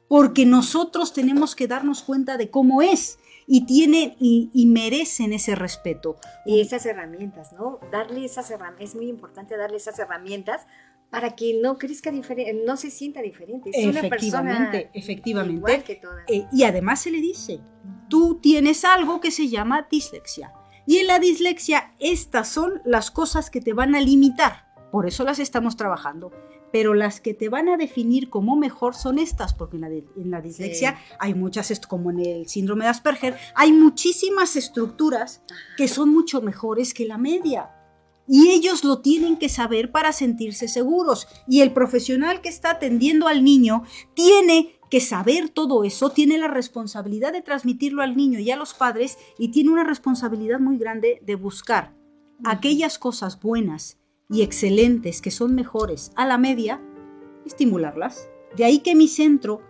Porque 0.09 0.45
nosotros 0.45 1.13
tenemos 1.13 1.55
que 1.55 1.69
darnos 1.69 2.03
cuenta 2.03 2.37
de 2.37 2.51
cómo 2.51 2.83
es 2.83 3.19
y 3.47 3.67
tienen 3.67 4.15
y, 4.19 4.67
merecen 4.67 5.33
ese 5.33 5.55
respeto. 5.55 6.17
Y 6.47 6.61
esas 6.61 6.85
herramientas, 6.87 7.53
¿no? 7.53 7.81
Darle 7.91 8.25
esas 8.25 8.51
herramientas, 8.51 8.91
es 8.91 8.95
muy 8.95 9.09
importante 9.09 9.57
darle 9.57 9.77
esas 9.77 9.99
herramientas 9.99 10.67
para 11.11 11.35
que 11.35 11.59
no 11.61 11.77
crezca 11.77 12.11
diferente, 12.11 12.63
no 12.65 12.77
se 12.77 12.91
sienta 12.91 13.21
diferente. 13.21 13.71
Es 13.73 13.97
efectivamente, 13.97 14.91
efectivamente. 14.95 16.35
Eh, 16.35 16.47
y 16.53 16.65
además 16.65 17.03
se 17.03 17.11
le 17.11 17.21
dice, 17.21 17.61
tú 18.09 18.39
tienes 18.41 18.85
algo 18.85 19.21
que 19.21 19.31
se 19.31 19.49
llama 19.49 19.87
dislexia. 19.91 20.53
Y 20.87 20.99
en 20.99 21.07
la 21.07 21.19
dislexia, 21.19 21.95
estas 21.99 22.49
son 22.49 22.81
las 22.85 23.11
cosas 23.11 23.51
que 23.51 23.61
te 23.61 23.73
van 23.73 23.95
a 23.95 24.01
limitar 24.01 24.72
por 24.93 25.07
eso 25.07 25.25
las 25.25 25.41
estamos 25.41 25.77
trabajando. 25.77 26.31
Pero 26.71 26.95
las 26.95 27.21
que 27.21 27.35
te 27.35 27.49
van 27.49 27.69
a 27.69 27.77
definir 27.77 28.31
como 28.31 28.57
mejor 28.57 28.95
son 28.95 29.19
estas, 29.19 29.55
porque 29.55 29.79
en 29.79 30.31
la, 30.31 30.41
dislexia 30.41 30.99
hay 31.19 31.35
muchas, 31.35 31.81
como 31.89 32.11
en 32.11 32.21
el 32.21 32.47
síndrome 32.47 32.85
de 32.85 32.91
Asperger, 32.91 33.37
hay 33.55 33.73
muchísimas 33.73 34.55
estructuras 34.55 35.43
que 35.77 35.89
son 35.89 36.11
mucho 36.11 36.43
mejores 36.43 36.95
que 36.95 37.07
la 37.07 37.19
media. 37.19 37.71
Y 38.29 38.51
ellos 38.51 38.85
lo 38.85 39.01
tienen 39.01 39.39
que 39.39 39.49
saber 39.49 39.91
para 39.91 40.13
sentirse 40.13 40.69
seguros. 40.69 41.27
Y 41.49 41.63
el 41.63 41.73
profesional 41.73 42.41
que 42.41 42.49
está 42.49 42.73
atendiendo 42.73 43.29
al 43.29 43.45
niño 43.45 43.85
tiene 44.15 44.79
que 44.91 45.01
saber 45.01 45.49
todo 45.49 45.85
eso, 45.85 46.11
tiene 46.11 46.37
la 46.37 46.49
responsabilidad 46.49 47.33
de 47.33 47.41
transmitirlo 47.41 48.03
al 48.03 48.15
niño 48.15 48.39
y 48.39 48.51
a 48.51 48.57
los 48.57 48.75
padres 48.75 49.17
y 49.39 49.49
tiene 49.49 49.71
una 49.71 49.85
responsabilidad 49.85 50.61
muy 50.61 50.77
grande 50.77 51.23
de 51.25 51.35
buscar 51.35 51.95
aquellas 52.45 52.99
cosas 52.99 53.41
buenas 53.41 54.02
y 54.33 54.43
excelentes 54.43 55.21
que 55.21 55.31
son 55.31 55.55
mejores 55.55 56.11
a 56.17 56.27
la 56.27 56.39
media, 56.39 56.81
estimularlas. 57.45 58.29
De 58.57 58.65
ahí 58.65 58.81
que 58.81 58.95
mi 58.95 59.07
centro 59.07 59.61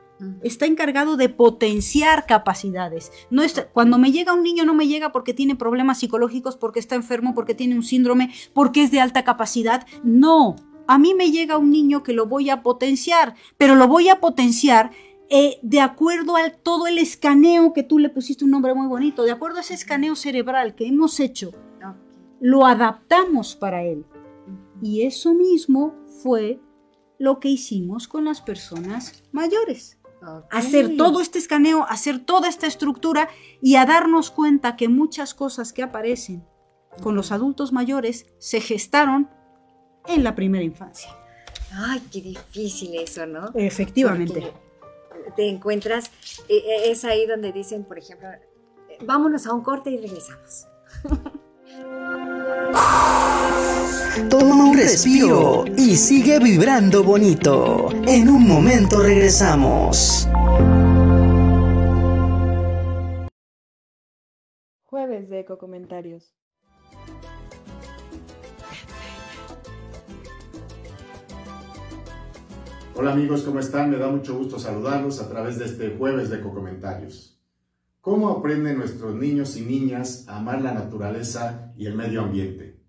está 0.42 0.66
encargado 0.66 1.16
de 1.16 1.28
potenciar 1.28 2.26
capacidades. 2.26 3.10
No 3.30 3.42
cuando 3.72 3.98
me 3.98 4.12
llega 4.12 4.32
un 4.32 4.44
niño 4.44 4.64
no 4.64 4.72
me 4.74 4.86
llega 4.86 5.10
porque 5.10 5.34
tiene 5.34 5.56
problemas 5.56 5.98
psicológicos, 5.98 6.56
porque 6.56 6.78
está 6.78 6.94
enfermo, 6.94 7.34
porque 7.34 7.54
tiene 7.54 7.74
un 7.74 7.82
síndrome, 7.82 8.32
porque 8.54 8.84
es 8.84 8.92
de 8.92 9.00
alta 9.00 9.24
capacidad. 9.24 9.86
No, 10.04 10.56
a 10.86 10.98
mí 10.98 11.14
me 11.14 11.30
llega 11.30 11.58
un 11.58 11.70
niño 11.70 12.02
que 12.02 12.12
lo 12.12 12.26
voy 12.26 12.50
a 12.50 12.62
potenciar, 12.62 13.34
pero 13.58 13.74
lo 13.74 13.88
voy 13.88 14.08
a 14.08 14.20
potenciar 14.20 14.92
eh, 15.28 15.58
de 15.62 15.80
acuerdo 15.80 16.36
a 16.36 16.50
todo 16.50 16.86
el 16.86 16.98
escaneo 16.98 17.72
que 17.72 17.82
tú 17.82 17.98
le 17.98 18.10
pusiste 18.10 18.44
un 18.44 18.50
nombre 18.50 18.74
muy 18.74 18.86
bonito, 18.86 19.24
de 19.24 19.32
acuerdo 19.32 19.58
a 19.58 19.62
ese 19.62 19.74
escaneo 19.74 20.14
cerebral 20.14 20.74
que 20.74 20.86
hemos 20.86 21.18
hecho, 21.20 21.52
lo 22.40 22.66
adaptamos 22.66 23.56
para 23.56 23.82
él. 23.84 24.04
Y 24.82 25.06
eso 25.06 25.32
mismo 25.32 25.94
fue 26.22 26.60
lo 27.18 27.38
que 27.38 27.48
hicimos 27.48 28.08
con 28.08 28.24
las 28.24 28.42
personas 28.42 29.22
mayores. 29.30 29.98
Hacer 30.50 30.96
todo 30.96 31.20
este 31.20 31.38
escaneo, 31.38 31.84
hacer 31.88 32.18
toda 32.20 32.48
esta 32.48 32.66
estructura 32.66 33.28
y 33.60 33.76
a 33.76 33.86
darnos 33.86 34.30
cuenta 34.30 34.76
que 34.76 34.88
muchas 34.88 35.34
cosas 35.34 35.72
que 35.72 35.82
aparecen 35.82 36.44
con 37.02 37.14
los 37.14 37.32
adultos 37.32 37.72
mayores 37.72 38.26
se 38.38 38.60
gestaron 38.60 39.30
en 40.06 40.24
la 40.24 40.34
primera 40.34 40.64
infancia. 40.64 41.10
Ay, 41.72 42.02
qué 42.12 42.20
difícil 42.20 42.94
eso, 42.96 43.26
¿no? 43.26 43.50
Efectivamente. 43.54 44.52
te 45.36 45.48
encuentras, 45.48 46.10
eh, 46.48 46.56
eh, 46.56 46.90
es 46.90 47.04
ahí 47.04 47.26
donde 47.26 47.52
dicen, 47.52 47.84
por 47.84 47.98
ejemplo, 47.98 48.28
eh, 48.28 48.98
vámonos 49.04 49.46
a 49.46 49.54
un 49.54 49.62
corte 49.62 49.90
y 49.90 49.96
regresamos. 49.96 50.66
Toma 54.28 54.64
un 54.64 54.76
respiro 54.76 55.64
y 55.76 55.96
sigue 55.96 56.38
vibrando 56.38 57.02
bonito. 57.02 57.88
En 58.06 58.28
un 58.28 58.46
momento 58.46 59.00
regresamos. 59.00 60.28
Jueves 64.84 65.28
de 65.28 65.40
Eco 65.40 65.58
Comentarios. 65.58 66.34
Hola 72.94 73.12
amigos, 73.12 73.42
¿cómo 73.42 73.58
están? 73.58 73.90
Me 73.90 73.96
da 73.96 74.08
mucho 74.08 74.36
gusto 74.36 74.58
saludarlos 74.58 75.20
a 75.20 75.28
través 75.28 75.58
de 75.58 75.64
este 75.64 75.96
jueves 75.96 76.28
de 76.30 76.36
Eco-Comentarios. 76.36 77.31
¿Cómo 78.02 78.30
aprenden 78.30 78.78
nuestros 78.78 79.14
niños 79.14 79.56
y 79.56 79.60
niñas 79.60 80.24
a 80.26 80.38
amar 80.38 80.60
la 80.60 80.74
naturaleza 80.74 81.72
y 81.76 81.86
el 81.86 81.94
medio 81.94 82.22
ambiente? 82.22 82.80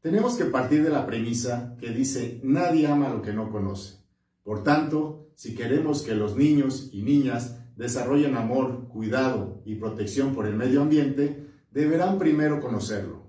Tenemos 0.00 0.36
que 0.36 0.44
partir 0.44 0.84
de 0.84 0.90
la 0.90 1.04
premisa 1.04 1.74
que 1.80 1.90
dice, 1.90 2.40
nadie 2.44 2.86
ama 2.86 3.08
lo 3.08 3.22
que 3.22 3.32
no 3.32 3.50
conoce. 3.50 3.96
Por 4.44 4.62
tanto, 4.62 5.30
si 5.34 5.56
queremos 5.56 6.02
que 6.02 6.14
los 6.14 6.36
niños 6.36 6.90
y 6.92 7.02
niñas 7.02 7.58
desarrollen 7.74 8.36
amor, 8.36 8.86
cuidado 8.86 9.62
y 9.64 9.74
protección 9.74 10.32
por 10.32 10.46
el 10.46 10.54
medio 10.54 10.80
ambiente, 10.80 11.48
deberán 11.72 12.20
primero 12.20 12.60
conocerlo. 12.60 13.28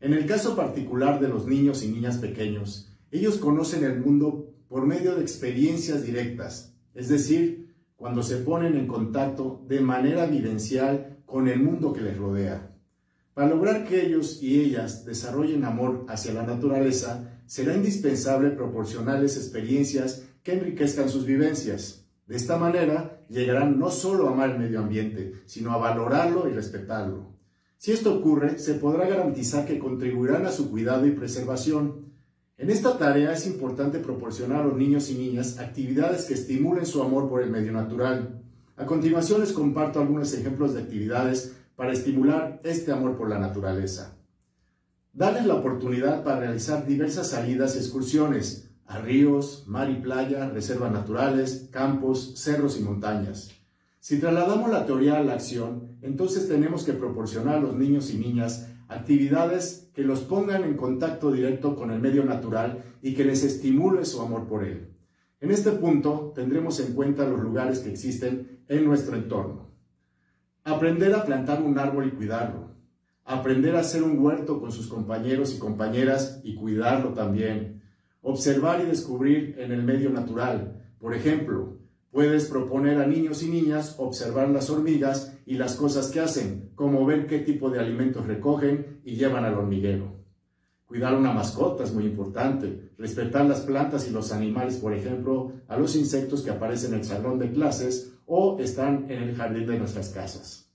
En 0.00 0.14
el 0.14 0.24
caso 0.24 0.56
particular 0.56 1.20
de 1.20 1.28
los 1.28 1.46
niños 1.46 1.82
y 1.82 1.88
niñas 1.88 2.16
pequeños, 2.16 2.96
ellos 3.10 3.36
conocen 3.36 3.84
el 3.84 4.00
mundo 4.00 4.54
por 4.68 4.86
medio 4.86 5.16
de 5.16 5.20
experiencias 5.20 6.02
directas, 6.02 6.74
es 6.94 7.10
decir, 7.10 7.65
cuando 7.96 8.22
se 8.22 8.36
ponen 8.36 8.76
en 8.76 8.86
contacto 8.86 9.64
de 9.66 9.80
manera 9.80 10.26
vivencial 10.26 11.18
con 11.24 11.48
el 11.48 11.60
mundo 11.60 11.92
que 11.92 12.02
les 12.02 12.16
rodea. 12.16 12.70
Para 13.34 13.48
lograr 13.48 13.84
que 13.84 14.06
ellos 14.06 14.42
y 14.42 14.60
ellas 14.60 15.04
desarrollen 15.04 15.64
amor 15.64 16.06
hacia 16.08 16.32
la 16.32 16.42
naturaleza, 16.42 17.40
será 17.46 17.74
indispensable 17.74 18.50
proporcionarles 18.50 19.36
experiencias 19.36 20.24
que 20.42 20.54
enriquezcan 20.54 21.08
sus 21.08 21.26
vivencias. 21.26 22.06
De 22.26 22.36
esta 22.36 22.56
manera, 22.56 23.24
llegarán 23.28 23.78
no 23.78 23.90
solo 23.90 24.28
a 24.28 24.32
amar 24.32 24.50
el 24.50 24.58
medio 24.58 24.80
ambiente, 24.80 25.42
sino 25.46 25.72
a 25.72 25.78
valorarlo 25.78 26.48
y 26.48 26.52
respetarlo. 26.52 27.36
Si 27.78 27.92
esto 27.92 28.14
ocurre, 28.14 28.58
se 28.58 28.74
podrá 28.74 29.06
garantizar 29.06 29.66
que 29.66 29.78
contribuirán 29.78 30.46
a 30.46 30.50
su 30.50 30.70
cuidado 30.70 31.06
y 31.06 31.12
preservación. 31.12 32.05
En 32.58 32.70
esta 32.70 32.96
tarea 32.96 33.32
es 33.32 33.46
importante 33.46 33.98
proporcionar 33.98 34.62
a 34.62 34.64
los 34.64 34.78
niños 34.78 35.10
y 35.10 35.14
niñas 35.14 35.58
actividades 35.58 36.24
que 36.24 36.32
estimulen 36.32 36.86
su 36.86 37.02
amor 37.02 37.28
por 37.28 37.42
el 37.42 37.50
medio 37.50 37.70
natural. 37.70 38.42
A 38.78 38.86
continuación 38.86 39.42
les 39.42 39.52
comparto 39.52 40.00
algunos 40.00 40.32
ejemplos 40.32 40.72
de 40.72 40.80
actividades 40.80 41.54
para 41.76 41.92
estimular 41.92 42.58
este 42.64 42.92
amor 42.92 43.18
por 43.18 43.28
la 43.28 43.38
naturaleza. 43.38 44.16
Darles 45.12 45.44
la 45.44 45.56
oportunidad 45.56 46.24
para 46.24 46.40
realizar 46.40 46.86
diversas 46.86 47.28
salidas 47.28 47.76
y 47.76 47.80
excursiones 47.80 48.70
a 48.86 49.00
ríos, 49.00 49.64
mar 49.66 49.90
y 49.90 49.96
playa, 49.96 50.48
reservas 50.48 50.92
naturales, 50.92 51.68
campos, 51.70 52.34
cerros 52.36 52.78
y 52.78 52.82
montañas. 52.82 53.50
Si 54.00 54.18
trasladamos 54.18 54.70
la 54.70 54.86
teoría 54.86 55.18
a 55.18 55.22
la 55.22 55.34
acción, 55.34 55.98
entonces 56.00 56.48
tenemos 56.48 56.84
que 56.84 56.94
proporcionar 56.94 57.56
a 57.56 57.60
los 57.60 57.76
niños 57.76 58.10
y 58.10 58.16
niñas 58.16 58.68
actividades 58.88 59.90
que 59.94 60.02
los 60.02 60.20
pongan 60.20 60.64
en 60.64 60.76
contacto 60.76 61.32
directo 61.32 61.74
con 61.74 61.90
el 61.90 62.00
medio 62.00 62.24
natural 62.24 62.84
y 63.02 63.14
que 63.14 63.24
les 63.24 63.44
estimule 63.44 64.04
su 64.04 64.20
amor 64.20 64.46
por 64.46 64.64
él. 64.64 64.92
En 65.40 65.50
este 65.50 65.72
punto 65.72 66.32
tendremos 66.34 66.80
en 66.80 66.94
cuenta 66.94 67.26
los 67.26 67.40
lugares 67.40 67.80
que 67.80 67.90
existen 67.90 68.62
en 68.68 68.84
nuestro 68.84 69.16
entorno. 69.16 69.70
Aprender 70.64 71.14
a 71.14 71.24
plantar 71.24 71.62
un 71.62 71.78
árbol 71.78 72.08
y 72.08 72.10
cuidarlo. 72.10 72.74
Aprender 73.24 73.76
a 73.76 73.80
hacer 73.80 74.02
un 74.02 74.18
huerto 74.18 74.60
con 74.60 74.72
sus 74.72 74.88
compañeros 74.88 75.54
y 75.54 75.58
compañeras 75.58 76.40
y 76.42 76.54
cuidarlo 76.54 77.10
también. 77.10 77.82
Observar 78.22 78.80
y 78.80 78.86
descubrir 78.86 79.56
en 79.58 79.72
el 79.72 79.82
medio 79.82 80.10
natural. 80.10 80.84
Por 80.98 81.14
ejemplo, 81.14 81.75
puedes 82.10 82.46
proponer 82.46 82.98
a 82.98 83.06
niños 83.06 83.42
y 83.42 83.48
niñas 83.48 83.96
observar 83.98 84.48
las 84.48 84.70
hormigas 84.70 85.36
y 85.44 85.54
las 85.54 85.74
cosas 85.74 86.10
que 86.10 86.20
hacen, 86.20 86.70
como 86.74 87.04
ver 87.04 87.26
qué 87.26 87.38
tipo 87.40 87.70
de 87.70 87.78
alimentos 87.78 88.26
recogen 88.26 89.00
y 89.04 89.16
llevan 89.16 89.44
al 89.44 89.54
hormiguero. 89.54 90.16
Cuidar 90.86 91.16
una 91.16 91.32
mascota 91.32 91.82
es 91.82 91.92
muy 91.92 92.04
importante. 92.04 92.90
Respetar 92.96 93.44
las 93.46 93.62
plantas 93.62 94.08
y 94.08 94.12
los 94.12 94.30
animales, 94.30 94.76
por 94.76 94.94
ejemplo, 94.94 95.52
a 95.66 95.76
los 95.76 95.96
insectos 95.96 96.42
que 96.42 96.50
aparecen 96.50 96.94
en 96.94 97.00
el 97.00 97.04
salón 97.04 97.40
de 97.40 97.50
clases 97.50 98.12
o 98.24 98.58
están 98.60 99.10
en 99.10 99.22
el 99.22 99.34
jardín 99.34 99.66
de 99.66 99.78
nuestras 99.78 100.10
casas. 100.10 100.70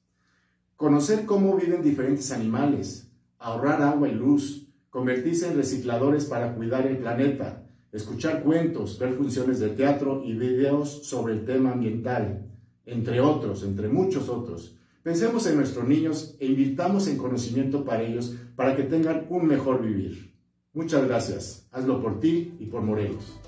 Conocer 0.76 1.26
cómo 1.26 1.56
viven 1.56 1.82
diferentes 1.82 2.32
animales, 2.32 3.10
ahorrar 3.40 3.82
agua 3.82 4.10
y 4.10 4.14
luz, 4.14 4.68
convertirse 4.90 5.48
en 5.48 5.56
recicladores 5.56 6.26
para 6.26 6.56
cuidar 6.56 6.86
el 6.88 6.98
planeta, 6.98 7.64
escuchar 7.92 8.44
cuentos, 8.44 8.98
ver 8.98 9.14
funciones 9.14 9.60
de 9.60 9.70
teatro 9.70 10.24
y 10.26 10.34
videos 10.34 11.06
sobre 11.06 11.34
el 11.34 11.46
tema 11.46 11.72
ambiental, 11.74 12.50
entre 12.86 13.20
otros, 13.22 13.64
entre 13.64 13.88
muchos 13.88 14.30
otros. 14.30 14.78
Pensemos 15.04 15.48
en 15.48 15.58
nuestros 15.58 15.88
niños 15.88 16.36
e 16.40 16.46
invitamos 16.46 17.08
en 17.08 17.18
conocimiento 17.18 17.84
para 17.84 18.04
ellos 18.04 18.36
para 18.56 18.76
que 18.76 18.84
tengan 18.84 19.26
un 19.30 19.48
mejor 19.48 19.82
vivir. 19.82 20.36
Muchas 20.74 21.06
gracias. 21.08 21.68
Hazlo 21.72 22.02
por 22.02 22.20
ti 22.20 22.54
y 22.60 22.68
por 22.68 22.82
Morelos. 22.82 23.40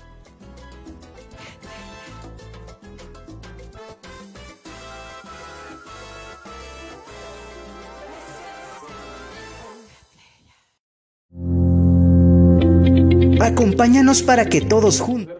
Acompáñanos 13.84 14.22
para 14.22 14.46
que 14.46 14.62
todos 14.62 14.98
juntos. 14.98 15.36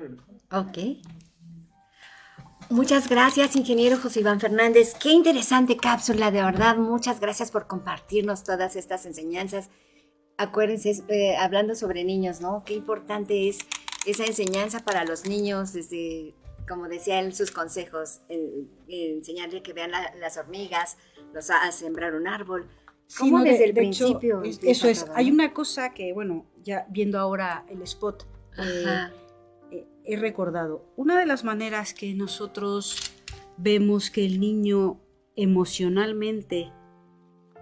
Ok. 0.52 1.00
Muchas 2.68 3.08
gracias, 3.08 3.56
ingeniero 3.56 3.96
José 3.96 4.20
Iván 4.20 4.38
Fernández. 4.38 4.92
Qué 5.02 5.12
interesante 5.12 5.78
cápsula, 5.78 6.30
de 6.30 6.42
verdad. 6.42 6.76
Muchas 6.76 7.20
gracias 7.20 7.50
por 7.50 7.66
compartirnos 7.66 8.44
todas 8.44 8.76
estas 8.76 9.06
enseñanzas. 9.06 9.70
Acuérdense, 10.36 11.02
eh, 11.08 11.38
hablando 11.38 11.74
sobre 11.74 12.04
niños, 12.04 12.42
¿no? 12.42 12.64
Qué 12.66 12.74
importante 12.74 13.48
es 13.48 13.60
esa 14.04 14.26
enseñanza 14.26 14.80
para 14.80 15.06
los 15.06 15.24
niños, 15.24 15.72
desde, 15.72 16.34
como 16.68 16.86
decía 16.86 17.20
él, 17.20 17.34
sus 17.34 17.50
consejos, 17.50 18.20
enseñarle 18.88 19.62
que 19.62 19.72
vean 19.72 19.90
las 20.20 20.36
hormigas, 20.36 20.98
los 21.32 21.48
a, 21.48 21.72
sembrar 21.72 22.14
un 22.14 22.28
árbol. 22.28 22.68
¿Cómo 23.18 23.42
desde 23.42 23.64
el 23.64 23.72
principio? 23.72 24.42
eso 24.42 24.86
es. 24.86 25.06
Hay 25.14 25.30
una 25.30 25.54
cosa 25.54 25.94
que, 25.94 26.12
bueno, 26.12 26.44
ya 26.62 26.86
viendo 26.90 27.18
ahora 27.18 27.64
el 27.70 27.80
spot, 27.80 28.33
eh, 28.58 29.86
he 30.04 30.16
recordado. 30.16 30.84
Una 30.96 31.18
de 31.18 31.26
las 31.26 31.44
maneras 31.44 31.94
que 31.94 32.14
nosotros 32.14 33.12
vemos 33.56 34.10
que 34.10 34.24
el 34.24 34.40
niño 34.40 35.00
emocionalmente 35.36 36.72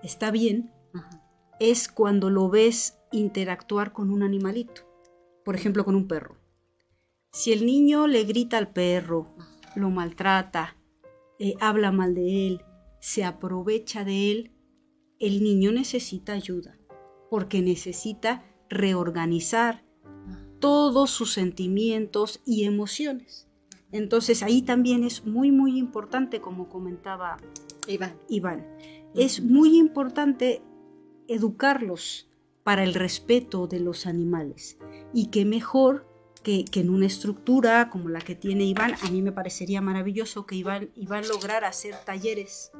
está 0.02 0.30
bien 0.30 0.72
es 1.60 1.88
cuando 1.88 2.28
lo 2.30 2.48
ves 2.48 2.98
interactuar 3.12 3.92
con 3.92 4.10
un 4.10 4.22
animalito, 4.22 4.82
por 5.44 5.54
ejemplo 5.54 5.84
con 5.84 5.94
un 5.94 6.08
perro. 6.08 6.36
Si 7.30 7.52
el 7.52 7.64
niño 7.64 8.06
le 8.06 8.24
grita 8.24 8.58
al 8.58 8.72
perro, 8.72 9.34
lo 9.76 9.90
maltrata, 9.90 10.76
eh, 11.38 11.54
habla 11.60 11.92
mal 11.92 12.14
de 12.14 12.46
él, 12.46 12.62
se 13.00 13.24
aprovecha 13.24 14.04
de 14.04 14.30
él, 14.30 14.52
el 15.18 15.42
niño 15.42 15.72
necesita 15.72 16.32
ayuda, 16.32 16.76
porque 17.30 17.62
necesita 17.62 18.44
reorganizar 18.68 19.84
todos 20.62 21.10
sus 21.10 21.32
sentimientos 21.32 22.40
y 22.46 22.64
emociones. 22.64 23.48
Entonces 23.90 24.44
ahí 24.44 24.62
también 24.62 25.02
es 25.02 25.26
muy, 25.26 25.50
muy 25.50 25.76
importante, 25.76 26.40
como 26.40 26.68
comentaba 26.68 27.36
Iván, 27.88 28.14
Iván 28.28 28.64
es 29.12 29.42
muy 29.42 29.76
importante 29.76 30.62
educarlos 31.26 32.28
para 32.62 32.84
el 32.84 32.94
respeto 32.94 33.66
de 33.66 33.80
los 33.80 34.06
animales. 34.06 34.78
Y 35.12 35.26
qué 35.26 35.44
mejor 35.44 36.06
que, 36.44 36.64
en 36.74 36.90
una 36.90 37.06
estructura 37.06 37.90
como 37.90 38.08
la 38.08 38.20
que 38.20 38.36
tiene 38.36 38.64
Iván, 38.64 38.94
a 39.02 39.10
mí 39.10 39.20
me 39.20 39.32
parecería 39.32 39.80
maravilloso 39.80 40.46
que 40.46 40.54
Iván, 40.54 40.90
Iván 40.94 41.26
lograra 41.26 41.66
hacer 41.66 41.96
talleres 42.06 42.70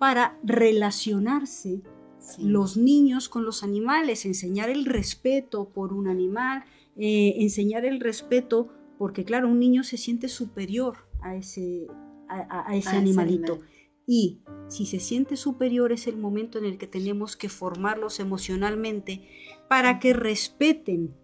para 0.00 0.38
relacionarse 0.42 1.82
los 2.38 2.76
niños 2.76 3.28
con 3.28 3.44
los 3.44 3.62
animales, 3.62 4.26
enseñar 4.26 4.70
el 4.70 4.84
respeto 4.84 5.68
por 5.68 5.92
un 5.92 6.08
animal, 6.08 6.64
eh, 6.98 7.34
enseñar 7.38 7.84
el 7.84 8.00
respeto 8.00 8.68
porque 8.98 9.24
claro, 9.24 9.48
un 9.48 9.58
niño 9.58 9.84
se 9.84 9.96
siente 9.96 10.28
superior 10.28 10.96
a 11.20 11.36
ese, 11.36 11.86
a, 12.28 12.74
ese 12.74 12.96
animalito. 12.96 13.60
Y 14.06 14.40
si 14.68 14.86
se 14.86 15.00
siente 15.00 15.36
superior 15.36 15.92
es 15.92 16.06
el 16.06 16.16
momento 16.16 16.58
en 16.58 16.64
el 16.64 16.78
que 16.78 16.86
tenemos 16.86 17.36
que 17.36 17.48
formarlos 17.48 18.20
emocionalmente 18.20 19.28
para 19.68 19.98
que 19.98 20.12
respeten 20.12 21.14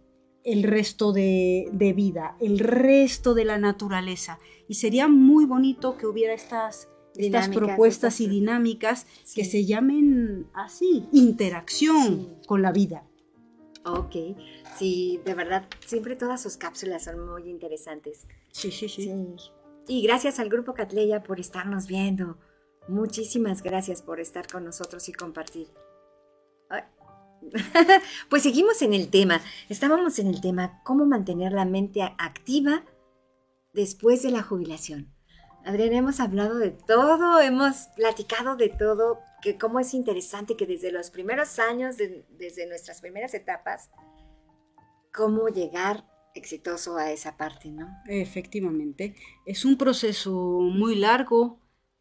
el 0.45 0.64
resto 0.64 1.12
de, 1.12 1.70
vida, 1.95 2.37
el 2.41 2.59
resto 2.59 3.35
de 3.35 3.45
la 3.45 3.59
naturaleza. 3.59 4.39
Y 4.68 4.75
sería 4.75 5.07
muy 5.07 5.45
bonito 5.45 5.97
que 5.97 6.07
hubiera 6.07 6.35
estas 6.35 6.89
estas 7.14 7.51
propuestas 7.51 8.23
y 8.23 8.27
dinámicas 8.27 9.07
que 9.35 9.45
se 9.45 9.66
llamen 9.66 10.47
así, 10.55 11.05
interacción 11.12 12.39
con 12.47 12.62
la 12.62 12.73
vida. 12.73 13.07
Ok, 13.85 14.14
sí, 14.76 15.20
de 15.24 15.35
verdad, 15.35 15.68
siempre 15.85 16.14
todas 16.14 16.41
sus 16.41 16.57
cápsulas 16.57 17.05
son 17.05 17.26
muy 17.26 17.49
interesantes. 17.49 18.26
Sí, 18.53 18.70
sí, 18.70 18.89
sí. 18.89 19.12
Y 19.89 20.03
gracias 20.03 20.39
al 20.39 20.49
Grupo 20.49 20.74
Catleya 20.74 21.22
por 21.22 21.41
estarnos 21.41 21.87
viendo. 21.87 22.39
Muchísimas 22.89 23.62
gracias 23.62 24.03
por 24.03 24.20
estar 24.20 24.47
con 24.47 24.64
nosotros 24.64 25.09
y 25.09 25.12
compartir. 25.12 25.68
pues 28.28 28.43
seguimos 28.43 28.83
en 28.83 28.95
el 28.95 29.11
tema. 29.11 29.41
Estábamos 29.68 30.18
en 30.18 30.28
el 30.28 30.41
tema 30.41 30.80
cómo 30.85 31.05
mantener 31.05 31.53
la 31.53 31.64
mente 31.64 32.03
activa 32.03 32.85
después 33.72 34.22
de 34.22 34.30
la 34.30 34.43
jubilación. 34.43 35.11
Adrián, 35.64 35.92
hemos 35.92 36.20
hablado 36.20 36.58
de 36.58 36.70
todo, 36.70 37.40
hemos 37.40 37.88
platicado 37.96 38.56
de 38.56 38.68
todo, 38.68 39.20
que 39.40 39.58
cómo 39.58 39.80
es 39.80 39.94
interesante 39.94 40.56
que 40.56 40.66
desde 40.66 40.92
los 40.92 41.10
primeros 41.10 41.58
años, 41.58 41.96
desde 41.96 42.66
nuestras 42.66 43.00
primeras 43.00 43.34
etapas, 43.34 43.90
cómo 45.12 45.48
llegar 45.48 46.04
exitoso 46.34 46.96
a 46.96 47.12
esa 47.12 47.36
parte, 47.36 47.70
¿no? 47.70 47.88
Efectivamente, 48.06 49.14
es 49.46 49.64
un 49.64 49.76
proceso 49.76 50.32
muy 50.32 50.96
largo, 50.96 51.60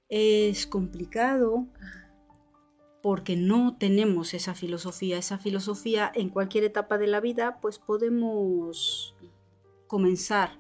es 0.10 0.66
complicado, 0.68 1.68
porque 3.02 3.36
no 3.36 3.78
tenemos 3.78 4.34
esa 4.34 4.54
filosofía. 4.54 5.18
Esa 5.18 5.38
filosofía 5.38 6.12
en 6.14 6.30
cualquier 6.30 6.64
etapa 6.64 6.98
de 6.98 7.08
la 7.08 7.20
vida, 7.20 7.60
pues 7.62 7.80
podemos 7.80 9.16
comenzar 9.88 10.60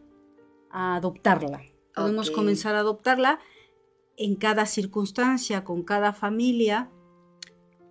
a 0.72 0.96
adoptarla. 0.96 1.62
Podemos 1.96 2.32
comenzar 2.32 2.76
a 2.76 2.80
adoptarla 2.80 3.40
en 4.18 4.36
cada 4.36 4.66
circunstancia, 4.66 5.64
con 5.64 5.84
cada 5.84 6.14
familia, 6.14 6.90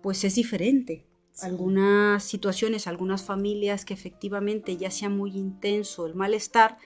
pues 0.01 0.23
es 0.23 0.35
diferente. 0.35 1.05
Sí. 1.31 1.45
Algunas 1.45 2.23
situaciones, 2.23 2.87
algunas 2.87 3.23
familias 3.23 3.85
que 3.85 3.93
efectivamente 3.93 4.77
ya 4.77 4.91
sea 4.91 5.09
muy 5.09 5.37
intenso 5.37 6.05
el 6.05 6.15
malestar, 6.15 6.77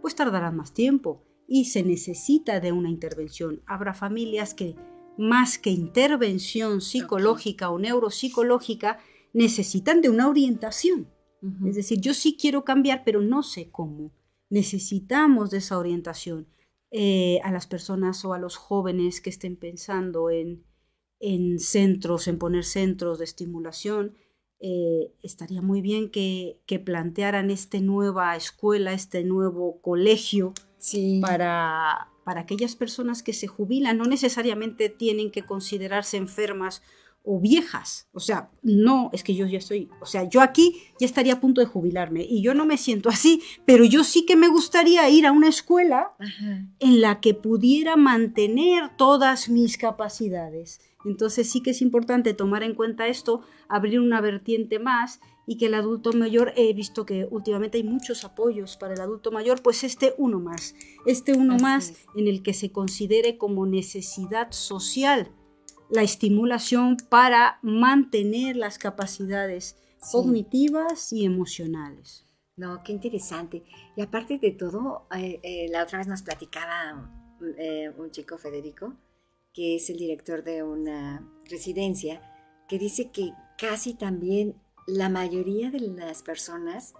pues 0.00 0.14
tardarán 0.14 0.56
más 0.56 0.74
tiempo 0.74 1.22
y 1.46 1.66
se 1.66 1.82
necesita 1.82 2.60
de 2.60 2.72
una 2.72 2.90
intervención. 2.90 3.62
Habrá 3.66 3.94
familias 3.94 4.54
que 4.54 4.76
más 5.16 5.58
que 5.58 5.70
intervención 5.70 6.80
psicológica 6.80 7.70
o 7.70 7.78
neuropsicológica, 7.78 8.98
necesitan 9.32 10.00
de 10.00 10.10
una 10.10 10.28
orientación. 10.28 11.08
Es 11.66 11.76
decir, 11.76 12.00
yo 12.00 12.14
sí 12.14 12.38
quiero 12.40 12.64
cambiar, 12.64 13.02
pero 13.04 13.20
no 13.20 13.42
sé 13.42 13.70
cómo. 13.70 14.12
Necesitamos 14.48 15.50
de 15.50 15.58
esa 15.58 15.78
orientación. 15.78 16.46
Eh, 16.96 17.40
a 17.42 17.50
las 17.50 17.66
personas 17.66 18.24
o 18.24 18.34
a 18.34 18.38
los 18.38 18.54
jóvenes 18.54 19.20
que 19.20 19.28
estén 19.28 19.56
pensando 19.56 20.30
en, 20.30 20.62
en 21.18 21.58
centros, 21.58 22.28
en 22.28 22.38
poner 22.38 22.62
centros 22.64 23.18
de 23.18 23.24
estimulación, 23.24 24.14
eh, 24.60 25.12
estaría 25.20 25.60
muy 25.60 25.80
bien 25.80 26.08
que, 26.08 26.60
que 26.66 26.78
plantearan 26.78 27.50
esta 27.50 27.80
nueva 27.80 28.36
escuela, 28.36 28.92
este 28.92 29.24
nuevo 29.24 29.80
colegio 29.82 30.52
Sí. 30.78 31.18
para, 31.20 32.12
para 32.24 32.42
aquellas 32.42 32.76
personas 32.76 33.24
que 33.24 33.32
se 33.32 33.48
jubilan. 33.48 33.98
No 33.98 34.04
necesariamente 34.04 34.88
tienen 34.88 35.32
que 35.32 35.42
considerarse 35.42 36.16
enfermas 36.16 36.80
o 37.24 37.40
viejas. 37.40 38.06
O 38.12 38.20
sea, 38.20 38.50
no, 38.62 39.08
es 39.12 39.24
que 39.24 39.34
yo 39.34 39.46
ya 39.46 39.58
estoy, 39.58 39.88
o 40.00 40.06
sea, 40.06 40.28
yo 40.28 40.42
aquí 40.42 40.82
ya 41.00 41.06
estaría 41.06 41.32
a 41.34 41.40
punto 41.40 41.60
de 41.62 41.66
jubilarme 41.66 42.22
y 42.22 42.42
yo 42.42 42.54
no 42.54 42.66
me 42.66 42.76
siento 42.76 43.08
así, 43.08 43.42
pero 43.64 43.84
yo 43.84 44.04
sí 44.04 44.26
que 44.26 44.36
me 44.36 44.48
gustaría 44.48 45.08
ir 45.08 45.26
a 45.26 45.32
una 45.32 45.48
escuela 45.48 46.12
Ajá. 46.18 46.66
en 46.78 47.00
la 47.00 47.20
que 47.20 47.32
pudiera 47.34 47.96
mantener 47.96 48.94
todas 48.96 49.48
mis 49.48 49.78
capacidades. 49.78 50.80
Entonces 51.06 51.50
sí 51.50 51.62
que 51.62 51.70
es 51.70 51.82
importante 51.82 52.34
tomar 52.34 52.62
en 52.62 52.74
cuenta 52.74 53.06
esto, 53.08 53.40
abrir 53.68 54.00
una 54.00 54.20
vertiente 54.20 54.78
más 54.78 55.20
y 55.46 55.56
que 55.56 55.66
el 55.66 55.74
adulto 55.74 56.12
mayor, 56.12 56.52
he 56.56 56.72
visto 56.72 57.04
que 57.04 57.26
últimamente 57.30 57.78
hay 57.78 57.84
muchos 57.84 58.24
apoyos 58.24 58.76
para 58.76 58.94
el 58.94 59.00
adulto 59.00 59.30
mayor, 59.30 59.62
pues 59.62 59.84
este 59.84 60.14
uno 60.16 60.40
más, 60.40 60.74
este 61.06 61.34
uno 61.34 61.54
Así 61.54 61.62
más 61.62 61.90
es. 61.90 62.06
en 62.16 62.28
el 62.28 62.42
que 62.42 62.54
se 62.54 62.70
considere 62.70 63.36
como 63.36 63.66
necesidad 63.66 64.50
social 64.52 65.30
la 65.90 66.02
estimulación 66.02 66.96
para 67.08 67.58
mantener 67.62 68.56
las 68.56 68.78
capacidades 68.78 69.76
Sí. 69.98 70.12
cognitivas 70.12 71.12
y 71.12 71.24
emocionales. 71.24 72.26
No, 72.56 72.82
qué 72.84 72.92
interesante. 72.92 73.62
Y 73.96 74.02
aparte 74.02 74.38
de 74.38 74.50
todo, 74.52 75.06
eh, 75.16 75.40
eh, 75.42 75.68
la 75.70 75.82
otra 75.82 75.98
vez 75.98 76.06
nos 76.06 76.22
platicaba 76.22 77.10
eh, 77.58 77.90
un 77.96 78.10
chico, 78.10 78.38
Federico, 78.38 78.94
que 79.52 79.76
es 79.76 79.90
el 79.90 79.96
director 79.96 80.44
de 80.44 80.62
una 80.62 81.26
residencia, 81.48 82.20
que 82.68 82.78
dice 82.78 83.10
que 83.10 83.32
casi 83.58 83.94
también 83.94 84.54
la 84.86 85.08
mayoría 85.08 85.70
de 85.70 85.80
las 85.80 86.22
personas, 86.22 86.94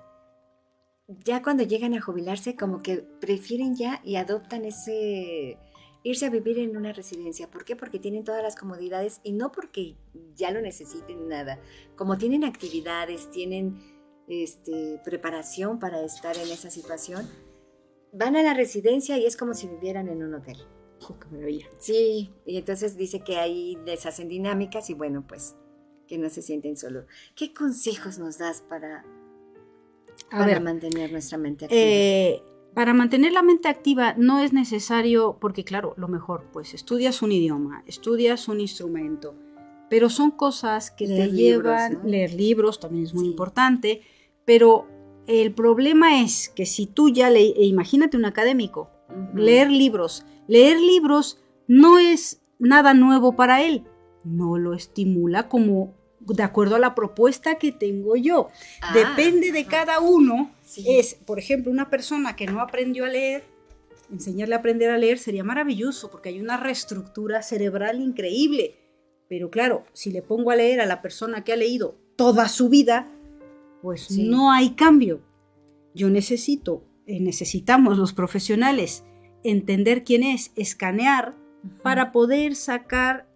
ya 1.25 1.43
cuando 1.43 1.63
llegan 1.63 1.95
a 1.95 2.01
jubilarse, 2.01 2.57
como 2.57 2.83
que 2.83 2.99
prefieren 2.99 3.77
ya 3.77 4.01
y 4.05 4.17
adoptan 4.17 4.65
ese 4.65 5.59
irse 6.05 6.27
a 6.27 6.31
vivir 6.31 6.59
en 6.59 6.77
una 6.77 6.93
residencia. 6.93 7.51
¿Por 7.51 7.65
qué? 7.65 7.75
Porque 7.75 7.99
tienen 7.99 8.23
todas 8.23 8.43
las 8.43 8.55
comodidades 8.55 9.21
y 9.25 9.33
no 9.33 9.51
porque 9.51 9.97
ya 10.37 10.53
lo 10.53 10.61
necesiten 10.61 11.29
nada. 11.29 11.59
Como 11.97 12.19
tienen 12.19 12.45
actividades, 12.45 13.31
tienen 13.31 13.81
este, 14.29 15.01
preparación 15.03 15.81
para 15.81 16.05
estar 16.05 16.37
en 16.37 16.49
esa 16.51 16.71
situación, 16.71 17.29
van 18.13 18.37
a 18.37 18.43
la 18.43 18.55
residencia 18.55 19.19
y 19.19 19.27
es 19.27 19.37
como 19.37 19.55
si 19.55 19.67
vivieran 19.67 20.09
en 20.09 20.23
un 20.23 20.35
hotel. 20.35 20.59
¡Oh, 21.09 21.19
qué 21.19 21.27
maravilla! 21.29 21.67
Sí, 21.79 22.33
y 22.45 22.59
entonces 22.59 22.97
dice 22.97 23.21
que 23.21 23.39
ahí 23.39 23.77
les 23.87 24.05
hacen 24.05 24.29
dinámicas 24.29 24.91
y 24.91 24.95
bueno, 24.95 25.25
pues 25.27 25.57
que 26.07 26.19
no 26.19 26.29
se 26.29 26.43
sienten 26.43 26.77
solos. 26.77 27.07
¿Qué 27.35 27.55
consejos 27.55 28.19
nos 28.19 28.37
das 28.37 28.61
para, 28.61 29.07
A 30.31 30.39
para 30.39 30.47
ver, 30.47 30.61
mantener 30.61 31.11
nuestra 31.13 31.39
mente 31.39 31.65
activa? 31.65 31.81
Eh, 31.83 32.43
para 32.75 32.93
mantener 32.95 33.33
la 33.33 33.43
mente 33.43 33.69
activa 33.69 34.15
no 34.19 34.41
es 34.41 34.53
necesario, 34.53 35.37
porque 35.41 35.65
claro, 35.65 35.95
lo 35.97 36.09
mejor, 36.09 36.47
pues 36.53 36.75
estudias 36.75 37.23
un 37.23 37.33
idioma, 37.33 37.83
estudias 37.87 38.49
un 38.49 38.61
instrumento, 38.61 39.35
pero 39.89 40.09
son 40.11 40.31
cosas 40.33 40.91
que 40.91 41.07
Leer 41.07 41.29
te 41.29 41.33
libros, 41.33 41.65
llevan, 41.75 41.93
¿no? 42.03 42.09
leer 42.09 42.35
libros 42.35 42.81
también 42.81 43.05
es 43.05 43.15
muy 43.15 43.25
Sí. 43.25 43.31
importante, 43.31 44.01
pero 44.45 44.87
el 45.27 45.53
problema 45.53 46.21
es 46.23 46.49
que 46.49 46.67
si 46.67 46.87
tú 46.87 47.09
ya 47.11 47.31
le, 47.31 47.41
e 47.41 47.65
imagínate 47.65 48.17
un 48.17 48.25
académico, 48.25 48.91
leer 49.35 49.71
libros, 49.71 50.27
leer 50.49 50.81
libros 50.81 51.39
no 51.69 51.99
es 51.99 52.43
nada 52.59 52.93
nuevo 52.95 53.37
para 53.37 53.63
él, 53.63 53.85
no 54.25 54.59
lo 54.59 54.75
estimula 54.75 55.49
como 55.49 55.95
de 56.27 56.43
acuerdo 56.43 56.77
a 56.77 56.79
la 56.79 56.95
propuesta 56.95 57.57
que 57.57 57.73
tengo 57.73 58.17
yo. 58.17 58.49
Ah, 58.83 58.93
Depende 58.95 59.53
de 59.53 59.65
cada 59.67 60.01
uno. 60.01 60.51
Sí. 60.65 60.85
Es, 60.99 61.15
por 61.15 61.39
ejemplo, 61.39 61.71
una 61.71 61.91
persona 61.91 62.37
que 62.37 62.47
no 62.47 62.61
aprendió 62.61 63.05
a 63.05 63.09
leer, 63.09 63.45
enseñarle 64.11 64.55
a 64.55 64.59
aprender 64.59 64.91
a 64.91 64.99
leer 64.99 65.19
sería 65.19 65.45
maravilloso 65.45 66.11
porque 66.11 66.29
hay 66.31 66.41
una 66.41 66.57
reestructura 66.57 67.43
cerebral 67.43 68.01
increíble. 68.01 68.77
Pero 69.29 69.51
claro, 69.51 69.85
si 69.93 70.11
le 70.11 70.23
pongo 70.23 70.51
a 70.51 70.57
leer 70.57 70.81
a 70.81 70.87
la 70.87 71.01
persona 71.03 71.45
que 71.45 71.53
ha 71.53 71.57
leído 71.57 71.97
toda 72.17 72.49
su 72.49 72.69
vida, 72.69 73.09
pues 73.83 74.03
Sí. 74.03 74.29
no 74.29 74.53
hay 74.53 74.71
cambio. 74.71 75.21
Yo 75.95 76.11
necesito, 76.11 76.85
eh, 77.07 77.21
necesitamos 77.21 77.99
los 77.99 78.13
profesionales 78.13 79.05
entender 79.45 80.05
quién 80.05 80.23
es, 80.23 80.53
escanear 80.57 81.35
para 81.83 82.13
poder 82.13 82.55
sacar 82.57 83.27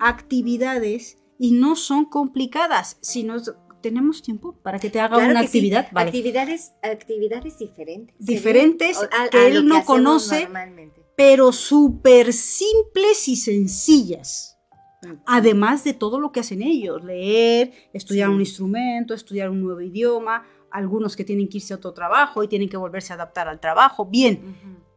actividades 0.00 1.18
y 1.38 1.52
no 1.52 1.76
son 1.76 2.04
complicadas, 2.06 2.98
sino 3.00 3.36
tenemos 3.82 4.22
tiempo 4.22 4.54
para 4.62 4.78
que 4.78 4.90
te 4.90 4.98
haga 5.00 5.16
Claro 5.16 5.30
una 5.30 5.40
sí, 5.40 5.46
actividad, 5.46 5.88
vale. 5.92 6.08
actividades, 6.08 6.72
actividades 6.82 7.58
diferentes. 7.58 8.16
Diferentes 8.18 8.98
a- 9.02 9.28
que 9.30 9.38
a 9.38 9.46
él 9.48 9.66
no 9.66 9.84
conoce. 9.84 10.48
pero 11.16 11.50
súper 11.52 12.32
simples 12.34 13.26
y 13.28 13.36
sencillas. 13.36 14.58
Ujú. 15.02 15.18
Además 15.26 15.82
de 15.84 15.94
todo 15.94 16.20
lo 16.20 16.30
que 16.32 16.40
hacen 16.40 16.62
ellos, 16.62 17.02
leer, 17.04 17.72
estudiar 17.94 18.28
Sí. 18.28 18.34
un 18.34 18.40
instrumento, 18.40 19.14
estudiar 19.14 19.48
un 19.50 19.62
nuevo 19.62 19.80
idioma, 19.80 20.46
algunos 20.70 21.16
que 21.16 21.24
tienen 21.24 21.48
que 21.48 21.56
irse 21.58 21.72
a 21.72 21.76
otro 21.76 21.94
trabajo 21.94 22.42
y 22.42 22.48
tienen 22.48 22.68
que 22.68 22.76
volverse 22.76 23.12
a 23.12 23.16
adaptar 23.16 23.48
al 23.48 23.60
trabajo, 23.60 24.04
bien, 24.04 24.56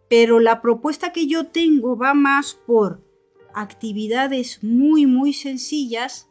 pero 0.10 0.40
la 0.42 0.62
propuesta 0.62 1.14
que 1.14 1.26
yo 1.28 1.46
tengo 1.48 1.96
va 1.96 2.14
más 2.14 2.54
por 2.54 3.02
actividades 3.54 4.64
muy, 4.64 5.06
muy 5.06 5.34
sencillas 5.34 6.29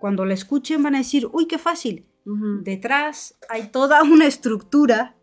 cuando 0.00 0.24
la 0.24 0.34
escuchen 0.34 0.82
van 0.82 0.94
a 0.94 0.98
decir, 0.98 1.28
uy, 1.32 1.46
qué 1.46 1.58
fácil. 1.58 2.06
Ujú. 2.26 2.62
Detrás 2.62 3.36
hay 3.48 3.68
toda 3.68 4.02
una 4.02 4.26
estructura 4.26 5.16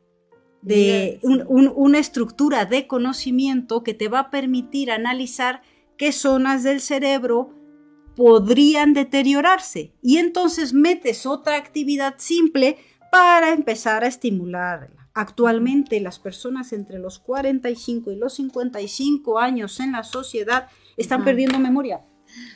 de 0.61 1.19
un- 1.23 1.43
un- 1.47 1.71
una 1.75 1.99
estructura 1.99 2.65
de 2.65 2.85
conocimiento 2.87 3.81
que 3.83 3.93
te 3.93 4.09
va 4.09 4.19
a 4.19 4.29
permitir 4.29 4.91
analizar 4.91 5.61
qué 5.97 6.11
zonas 6.11 6.63
del 6.63 6.81
cerebro 6.81 7.53
podrían 8.15 8.93
deteriorarse 8.93 9.93
y 10.01 10.17
entonces 10.17 10.73
metes 10.73 11.25
otra 11.25 11.55
actividad 11.55 12.15
simple 12.17 12.77
para 13.11 13.53
empezar 13.53 14.03
a 14.03 14.07
estimularla. 14.07 15.07
Actualmente 15.13 15.99
las 16.01 16.19
personas 16.19 16.73
entre 16.73 16.99
los 16.99 17.19
45 17.19 18.11
y 18.11 18.17
los 18.17 18.33
55 18.33 19.39
años 19.39 19.79
en 19.79 19.93
la 19.93 20.03
sociedad 20.03 20.67
están 20.97 21.21
Ajá. 21.21 21.25
perdiendo 21.25 21.59
memoria. 21.59 22.01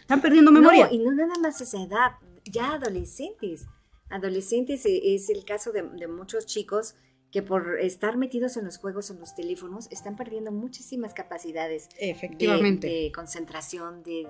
Están 0.02 0.22
perdiendo 0.22 0.52
memoria. 0.52 0.88
No, 0.88 0.94
y 0.94 0.98
no 1.00 1.12
nada 1.12 1.34
más 1.41 1.60
esa 1.62 1.82
edad, 1.82 2.12
ya 2.45 2.74
adolescentes. 2.74 3.66
Adolescentes 4.10 4.86
eh, 4.86 5.16
es 5.16 5.30
el 5.30 5.44
caso 5.45 5.72
de, 5.72 5.82
de 5.84 6.08
muchos 6.08 6.45
chicos 6.45 6.95
que 7.32 7.41
por 7.41 7.80
estar 7.80 8.16
metidos 8.16 8.58
en 8.58 8.66
los 8.66 8.78
juegos, 8.78 9.10
en 9.10 9.20
los 9.20 9.34
teléfonos, 9.36 9.88
están 9.91 10.16
perdiendo 10.16 10.52
muchísimas 10.52 11.16
capacidades 11.16 11.90
de, 12.00 12.12
Efectivamente. 12.12 12.86
de 12.88 13.12
concentración, 13.12 14.04
de, 14.04 14.28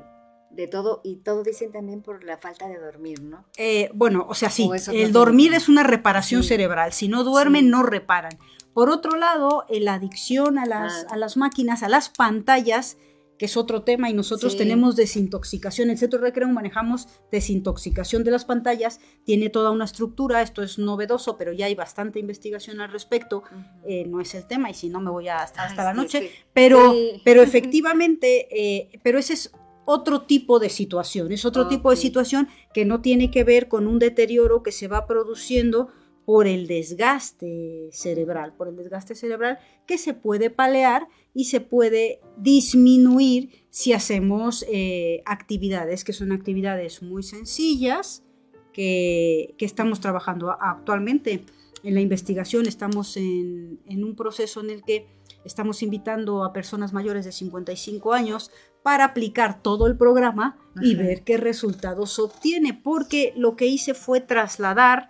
de 0.52 0.68
todo, 0.68 1.02
y 1.04 1.18
todo 1.18 1.44
dicen 1.44 1.74
también 1.74 2.02
por 2.02 2.24
la 2.24 2.38
falta 2.38 2.70
de 2.70 2.80
dormir, 2.80 3.22
¿no? 3.22 3.44
Eh, 3.58 3.90
bueno, 3.94 4.26
o 4.30 4.34
sea, 4.36 4.50
sí, 4.50 4.70
O 4.70 4.92
el 4.94 5.12
dormir 5.12 5.54
es 5.54 5.68
una 5.68 5.84
reparación 5.84 6.44
Sí. 6.44 6.50
cerebral. 6.50 6.94
Si 6.94 7.10
no 7.10 7.26
duermen, 7.26 7.66
Sí. 7.66 7.72
no 7.72 7.84
reparan. 7.84 8.38
Por 8.74 8.90
otro 8.90 9.18
lado, 9.18 9.66
eh, 9.68 9.82
la 9.82 9.96
adicción 9.96 10.58
a 10.58 10.66
las, 10.66 11.04
Ah. 11.10 11.16
a 11.16 11.18
las 11.18 11.36
máquinas, 11.36 11.84
a 11.84 11.90
las 11.90 12.08
pantallas, 12.10 12.96
que 13.38 13.46
es 13.46 13.58
otro 13.58 13.82
tema, 13.84 14.10
y 14.10 14.14
nosotros 14.14 14.54
Sí. 14.54 14.58
tenemos 14.60 14.96
desintoxicación. 14.96 15.90
El 15.90 15.98
Centro 15.98 16.20
Recreo 16.20 16.48
manejamos 16.50 17.08
desintoxicación 17.32 18.24
de 18.24 18.32
las 18.32 18.46
pantallas. 18.46 19.00
Tiene 19.26 19.50
toda 19.50 19.72
una 19.72 19.86
estructura, 19.86 20.42
esto 20.42 20.62
es 20.64 20.78
novedoso, 20.78 21.38
pero 21.38 21.52
ya 21.52 21.66
hay 21.66 21.76
bastante 21.76 22.20
investigación 22.20 22.80
al 22.82 22.92
respecto. 22.92 23.44
Eh, 23.86 24.06
no 24.06 24.22
es 24.22 24.34
el 24.36 24.46
tema, 24.48 24.70
y 24.70 24.74
si 24.74 24.90
no 24.90 25.02
me 25.02 25.10
voy 25.12 25.28
a- 25.28 25.40
hasta, 25.40 25.64
hasta 25.64 25.82
Ay, 25.82 25.88
la 25.88 25.94
noche. 25.94 26.20
sí. 26.22 26.30
Pero, 26.54 26.92
Sí. 26.92 27.22
pero 27.26 27.42
efectivamente, 27.44 28.48
eh, 28.52 29.00
pero 29.04 29.18
ese 29.20 29.34
es 29.34 29.52
otro 29.86 30.22
tipo 30.22 30.60
de 30.60 30.70
situación, 30.70 31.32
es 31.34 31.44
otro 31.44 31.68
tipo 31.68 31.90
de 31.90 31.98
situación 31.98 32.48
que 32.74 32.86
no 32.86 33.02
tiene 33.02 33.30
que 33.32 33.44
ver 33.44 33.68
con 33.68 33.88
un 33.88 34.00
deterioro 34.00 34.64
que 34.64 34.72
se 34.72 34.88
va 34.88 35.06
produciendo 35.08 35.90
por 36.26 36.48
el 36.48 36.68
desgaste 36.68 37.90
cerebral, 37.92 38.54
por 38.54 38.70
el 38.70 38.78
desgaste 38.78 39.14
cerebral 39.14 39.60
que 39.86 39.98
se 39.98 40.14
puede 40.14 40.50
palear 40.50 41.08
y 41.34 41.46
se 41.46 41.62
puede 41.62 42.20
disminuir 42.38 43.66
si 43.70 43.94
hacemos 43.94 44.66
eh, 44.72 45.22
actividades 45.26 46.04
que 46.04 46.14
son 46.14 46.32
actividades 46.32 47.02
muy 47.02 47.24
sencillas 47.24 48.24
que, 48.72 49.56
estamos 49.60 50.00
trabajando 50.00 50.52
actualmente. 50.52 51.46
En 51.84 51.96
la 51.96 52.02
investigación 52.02 52.66
estamos 52.66 53.18
en, 53.18 53.80
en 53.88 54.04
un 54.04 54.16
proceso 54.16 54.62
en 54.62 54.70
el 54.70 54.84
que 54.84 55.08
estamos 55.46 55.84
invitando 55.84 56.44
a 56.44 56.54
personas 56.54 56.94
mayores 56.94 57.26
de 57.26 57.32
55 57.32 58.14
años 58.14 58.52
para 58.84 59.06
aplicar 59.06 59.62
todo 59.62 59.88
el 59.88 59.98
programa 59.98 60.58
y 60.82 60.96
ver 60.96 61.24
qué 61.24 61.38
resultados 61.38 62.20
obtiene, 62.20 62.74
porque 62.74 63.34
lo 63.36 63.56
que 63.56 63.68
hice 63.68 63.94
fue 63.94 64.22
trasladar 64.22 65.08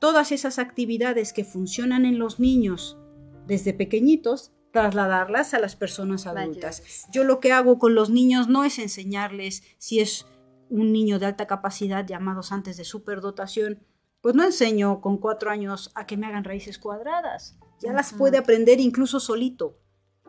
todas 0.00 0.32
esas 0.32 0.58
actividades 0.58 1.32
que 1.32 1.44
funcionan 1.44 2.04
en 2.04 2.18
los 2.18 2.40
niños 2.40 2.98
desde 3.46 3.72
pequeñitos, 3.72 4.52
trasladarlas 4.76 5.54
a 5.54 5.58
las 5.58 5.74
personas 5.74 6.26
adultas. 6.26 7.06
Yo 7.10 7.24
lo 7.24 7.40
que 7.40 7.50
hago 7.50 7.78
con 7.78 7.94
los 7.94 8.10
niños 8.10 8.46
no 8.46 8.62
es 8.62 8.78
enseñarles 8.78 9.62
si 9.78 10.00
es 10.00 10.26
un 10.68 10.92
niño 10.92 11.18
de 11.18 11.24
alta 11.24 11.46
capacidad 11.46 12.06
llamados 12.06 12.52
antes 12.52 12.76
de 12.76 12.84
superdotación, 12.84 13.80
pues 14.20 14.34
no 14.34 14.44
enseño 14.44 15.00
con 15.00 15.16
cuatro 15.16 15.50
años 15.50 15.90
a 15.94 16.06
que 16.06 16.18
me 16.18 16.26
hagan 16.26 16.44
raíces 16.44 16.78
cuadradas, 16.78 17.56
ya 17.80 17.94
las 17.94 18.12
puede 18.12 18.36
aprender 18.36 18.78
incluso 18.78 19.18
solito. 19.18 19.78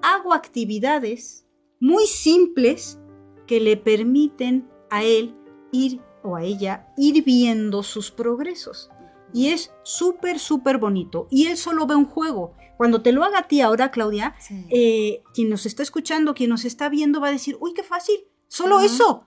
Hago 0.02 0.34
actividades 0.34 1.46
muy 1.82 2.08
simples 2.08 3.00
que 3.48 3.60
le 3.60 3.76
permiten 3.76 4.70
a 4.90 5.04
él 5.04 5.36
ir 5.74 6.00
o 6.24 6.38
a 6.38 6.44
ella 6.44 6.94
ir 6.96 7.22
viendo 7.26 7.84
sus 7.84 8.12
progresos. 8.12 8.90
Y 9.34 9.50
es 9.50 9.72
súper, 9.84 10.40
súper 10.40 10.78
bonito. 10.78 11.28
Y 11.30 11.48
él 11.48 11.58
solo 11.58 11.86
ve 11.86 11.96
un 11.96 12.06
juego. 12.06 12.54
Cuando 12.78 13.02
te 13.02 13.12
lo 13.12 13.24
haga 13.24 13.40
a 13.40 13.48
ti 13.48 13.62
ahora, 13.62 13.92
Claudia, 13.92 14.36
eh, 14.70 15.24
quien 15.34 15.50
nos 15.50 15.66
está 15.66 15.84
escuchando, 15.84 16.34
quien 16.34 16.50
nos 16.50 16.64
está 16.64 16.90
viendo, 16.90 17.20
va 17.20 17.28
a 17.28 17.32
decir, 17.32 17.58
uy, 17.60 17.74
qué 17.74 17.84
fácil, 17.84 18.16
solo 18.48 18.80
eso. 18.80 19.26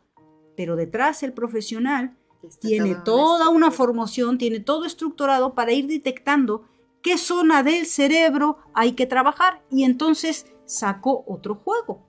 Pero 0.57 0.77
detrás 0.77 1.23
el 1.23 1.33
profesional 1.33 2.17
tiene 2.61 2.95
toda 2.95 3.49
una 3.49 3.71
formación, 3.71 4.39
tiene 4.39 4.61
todo 4.61 4.85
estructurado 4.85 5.55
para 5.55 5.73
ir 5.73 5.87
detectando 5.87 6.65
qué 7.03 7.19
zona 7.19 7.63
del 7.63 7.87
cerebro 7.87 8.59
hay 8.73 8.93
que 8.93 9.07
trabajar. 9.07 9.63
Y 9.71 9.85
entonces 9.85 10.47
sacó 10.65 11.25
otro 11.27 11.57
juego. 11.57 12.07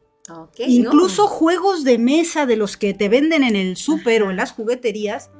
Incluso 0.59 1.27
juegos 1.27 1.83
de 1.83 1.97
mesa 1.97 2.45
de 2.45 2.55
los 2.55 2.77
que 2.77 2.93
te 2.93 3.09
venden 3.09 3.43
en 3.43 3.55
el 3.55 3.75
súper 3.75 4.23
o 4.23 4.29
en 4.29 4.37
las 4.37 4.51
jugueterías 4.51 5.31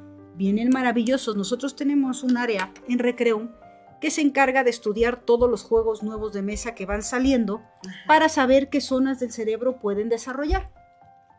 vienen 0.42 0.70
maravillosos. 0.70 1.36
Nosotros 1.36 1.76
tenemos 1.76 2.24
un 2.24 2.36
área 2.36 2.72
en 2.88 2.98
Recreo 2.98 3.48
que 4.00 4.10
se 4.10 4.22
encarga 4.22 4.64
de 4.64 4.70
estudiar 4.70 5.20
todos 5.24 5.48
los 5.48 5.62
juegos 5.62 6.02
nuevos 6.02 6.32
de 6.32 6.42
mesa 6.42 6.74
que 6.74 6.84
van 6.84 7.04
saliendo 7.04 7.62
para 8.08 8.28
saber 8.28 8.68
qué 8.68 8.80
zonas 8.80 9.20
del 9.20 9.30
cerebro 9.30 9.78
pueden 9.78 10.08
desarrollar. 10.08 10.72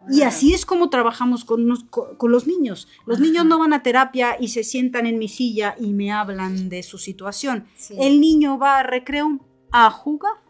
Y 0.09 0.21
así 0.21 0.53
es 0.53 0.65
como 0.65 0.89
trabajamos 0.89 1.43
con, 1.43 1.67
los 1.67 2.47
niños. 2.47 2.87
Los 3.05 3.19
niños 3.19 3.45
no 3.45 3.59
van 3.59 3.73
a 3.73 3.83
terapia 3.83 4.37
y 4.39 4.47
se 4.49 4.63
sientan 4.63 5.05
en 5.05 5.19
mi 5.19 5.27
silla 5.27 5.75
y 5.77 5.91
me 5.91 6.13
hablan 6.13 6.69
de 6.69 6.81
su 6.83 6.97
situación. 6.97 7.67
El 7.89 8.21
niño 8.21 8.57
va 8.57 8.79
a 8.79 8.83
recreo 8.83 9.39
a 9.71 9.89
jugar 9.91 10.43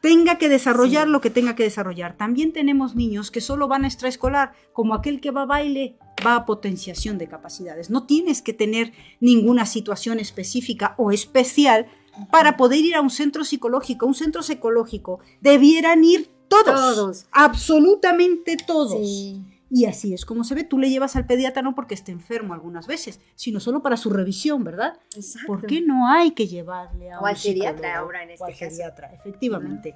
Tenga 0.00 0.38
que 0.38 0.48
desarrollar 0.48 1.08
lo 1.08 1.20
que 1.20 1.30
tenga 1.30 1.54
que 1.54 1.62
desarrollar. 1.62 2.16
También 2.16 2.52
tenemos 2.52 2.94
niños 2.94 3.30
que 3.30 3.40
solo 3.40 3.68
van 3.68 3.84
a 3.84 3.86
extraescolar, 3.86 4.52
como 4.72 4.94
aquel 4.94 5.20
que 5.20 5.30
va 5.30 5.42
a 5.42 5.46
baile, 5.46 5.96
va 6.26 6.36
a 6.36 6.46
potenciación 6.46 7.18
de 7.18 7.28
capacidades. 7.28 7.90
No 7.90 8.06
tienes 8.06 8.42
que 8.42 8.52
tener 8.52 8.92
ninguna 9.20 9.66
situación 9.66 10.18
específica 10.18 10.94
o 10.98 11.12
especial 11.12 11.86
para 12.30 12.56
poder 12.56 12.84
ir 12.84 12.94
a 12.94 13.00
un 13.00 13.10
centro 13.10 13.44
psicológico. 13.44 14.06
Un 14.06 14.14
centro 14.14 14.42
psicológico 14.42 15.20
debieran 15.40 16.04
ir 16.04 16.30
todos. 16.48 16.64
Todos. 16.74 17.26
Absolutamente 17.32 18.56
todos. 18.56 18.98
Sí. 18.98 19.44
Y 19.70 19.84
así 19.84 20.14
es 20.14 20.24
como 20.24 20.44
se 20.44 20.54
ve. 20.54 20.64
Tú 20.64 20.78
le 20.78 20.88
llevas 20.88 21.14
al 21.16 21.26
pediatra 21.26 21.62
no 21.62 21.74
porque 21.74 21.94
esté 21.94 22.12
enfermo 22.12 22.54
algunas 22.54 22.86
veces, 22.86 23.20
sino 23.34 23.60
solo 23.60 23.82
para 23.82 23.96
su 23.96 24.10
revisión, 24.10 24.64
¿verdad? 24.64 24.98
Exacto. 25.14 25.46
¿Por 25.46 25.66
qué 25.66 25.82
no 25.82 26.10
hay 26.10 26.30
que 26.30 26.46
llevarle 26.46 27.10
a 27.12 27.18
o 27.18 27.22
un 27.22 27.28
al 27.28 27.36
pediatra 27.36 27.98
ahora 27.98 28.22
en 28.22 28.30
este 28.30 28.46
caso? 28.46 28.58
Pediatra, 28.58 29.12
efectivamente. 29.12 29.94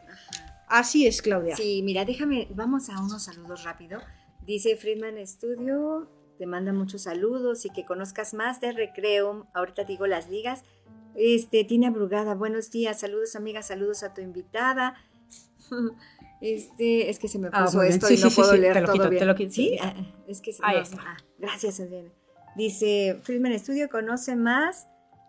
Así 0.69 1.07
es, 1.07 1.23
Claudia. 1.23 1.57
Sí, 1.57 1.83
mira, 1.83 2.05
déjame, 2.05 2.49
vamos 2.55 2.89
a 2.91 3.01
unos 3.01 3.23
saludos 3.23 3.65
rápido. 3.65 4.01
Dice 4.47 4.77
Friedman 4.77 5.25
Studio, 5.27 6.09
te 6.37 6.47
manda 6.47 6.73
muchos 6.73 7.03
saludos 7.03 7.65
y 7.65 7.71
que 7.71 7.85
conozcas 7.85 8.35
más 8.35 8.61
de 8.61 8.73
Recreo. 8.73 9.47
Ahorita 9.55 9.85
digo 9.85 10.07
las 10.09 10.29
ligas. 10.29 10.65
Este, 11.15 11.63
Tina 11.65 11.91
Brugada, 11.91 12.35
buenos 12.35 12.71
días, 12.71 12.99
saludos 12.99 13.37
amigas, 13.37 13.69
saludos 13.69 14.03
a 14.03 14.15
tu 14.15 14.21
invitada. 14.21 14.95
Este, 16.45 17.09
es 17.09 17.21
que 17.21 17.29
se 17.29 17.39
me 17.39 17.51
ah, 17.53 17.65
puso 17.65 17.83
esto 17.83 18.13
y 18.13 18.17
no 18.17 18.29
puedo 18.31 18.57
leer 18.57 18.85
todo 18.85 19.09
bien. 19.09 19.49
sí, 19.49 19.79
ah, 19.81 19.95
es 20.27 20.41
que 20.41 20.53
se 20.53 20.61
ah, 20.65 20.83
gracias, 21.39 21.79
Adriana. 21.79 22.11
Dice, 22.57 23.21
Friedman 23.23 23.57
Studio 23.57 23.89
conoce 23.89 24.35
más 24.35 24.89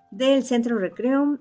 del 0.10 0.44
Centro 0.44 0.80
Recreum 0.80 1.38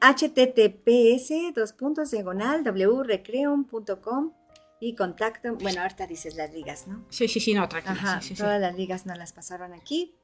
https 0.00 1.30
dos 1.54 1.72
puntos 1.74 2.10
diagonal 2.10 2.64
wrecreum.com 2.64 4.32
y 4.80 4.94
contacto, 4.94 5.56
bueno, 5.56 5.80
ahorita 5.82 6.06
dices 6.06 6.36
las 6.36 6.52
ligas, 6.52 6.86
¿no? 6.86 7.04
Sí, 7.08 7.28
sí, 7.28 7.40
sí, 7.40 7.54
no, 7.54 7.68
tranquila. 7.68 7.94
Ajá, 7.94 8.20
todas 8.36 8.60
las 8.60 8.76
ligas 8.76 9.06
nos 9.06 9.16
las 9.16 9.32
pasaron 9.32 9.72
aquí. 9.72 10.14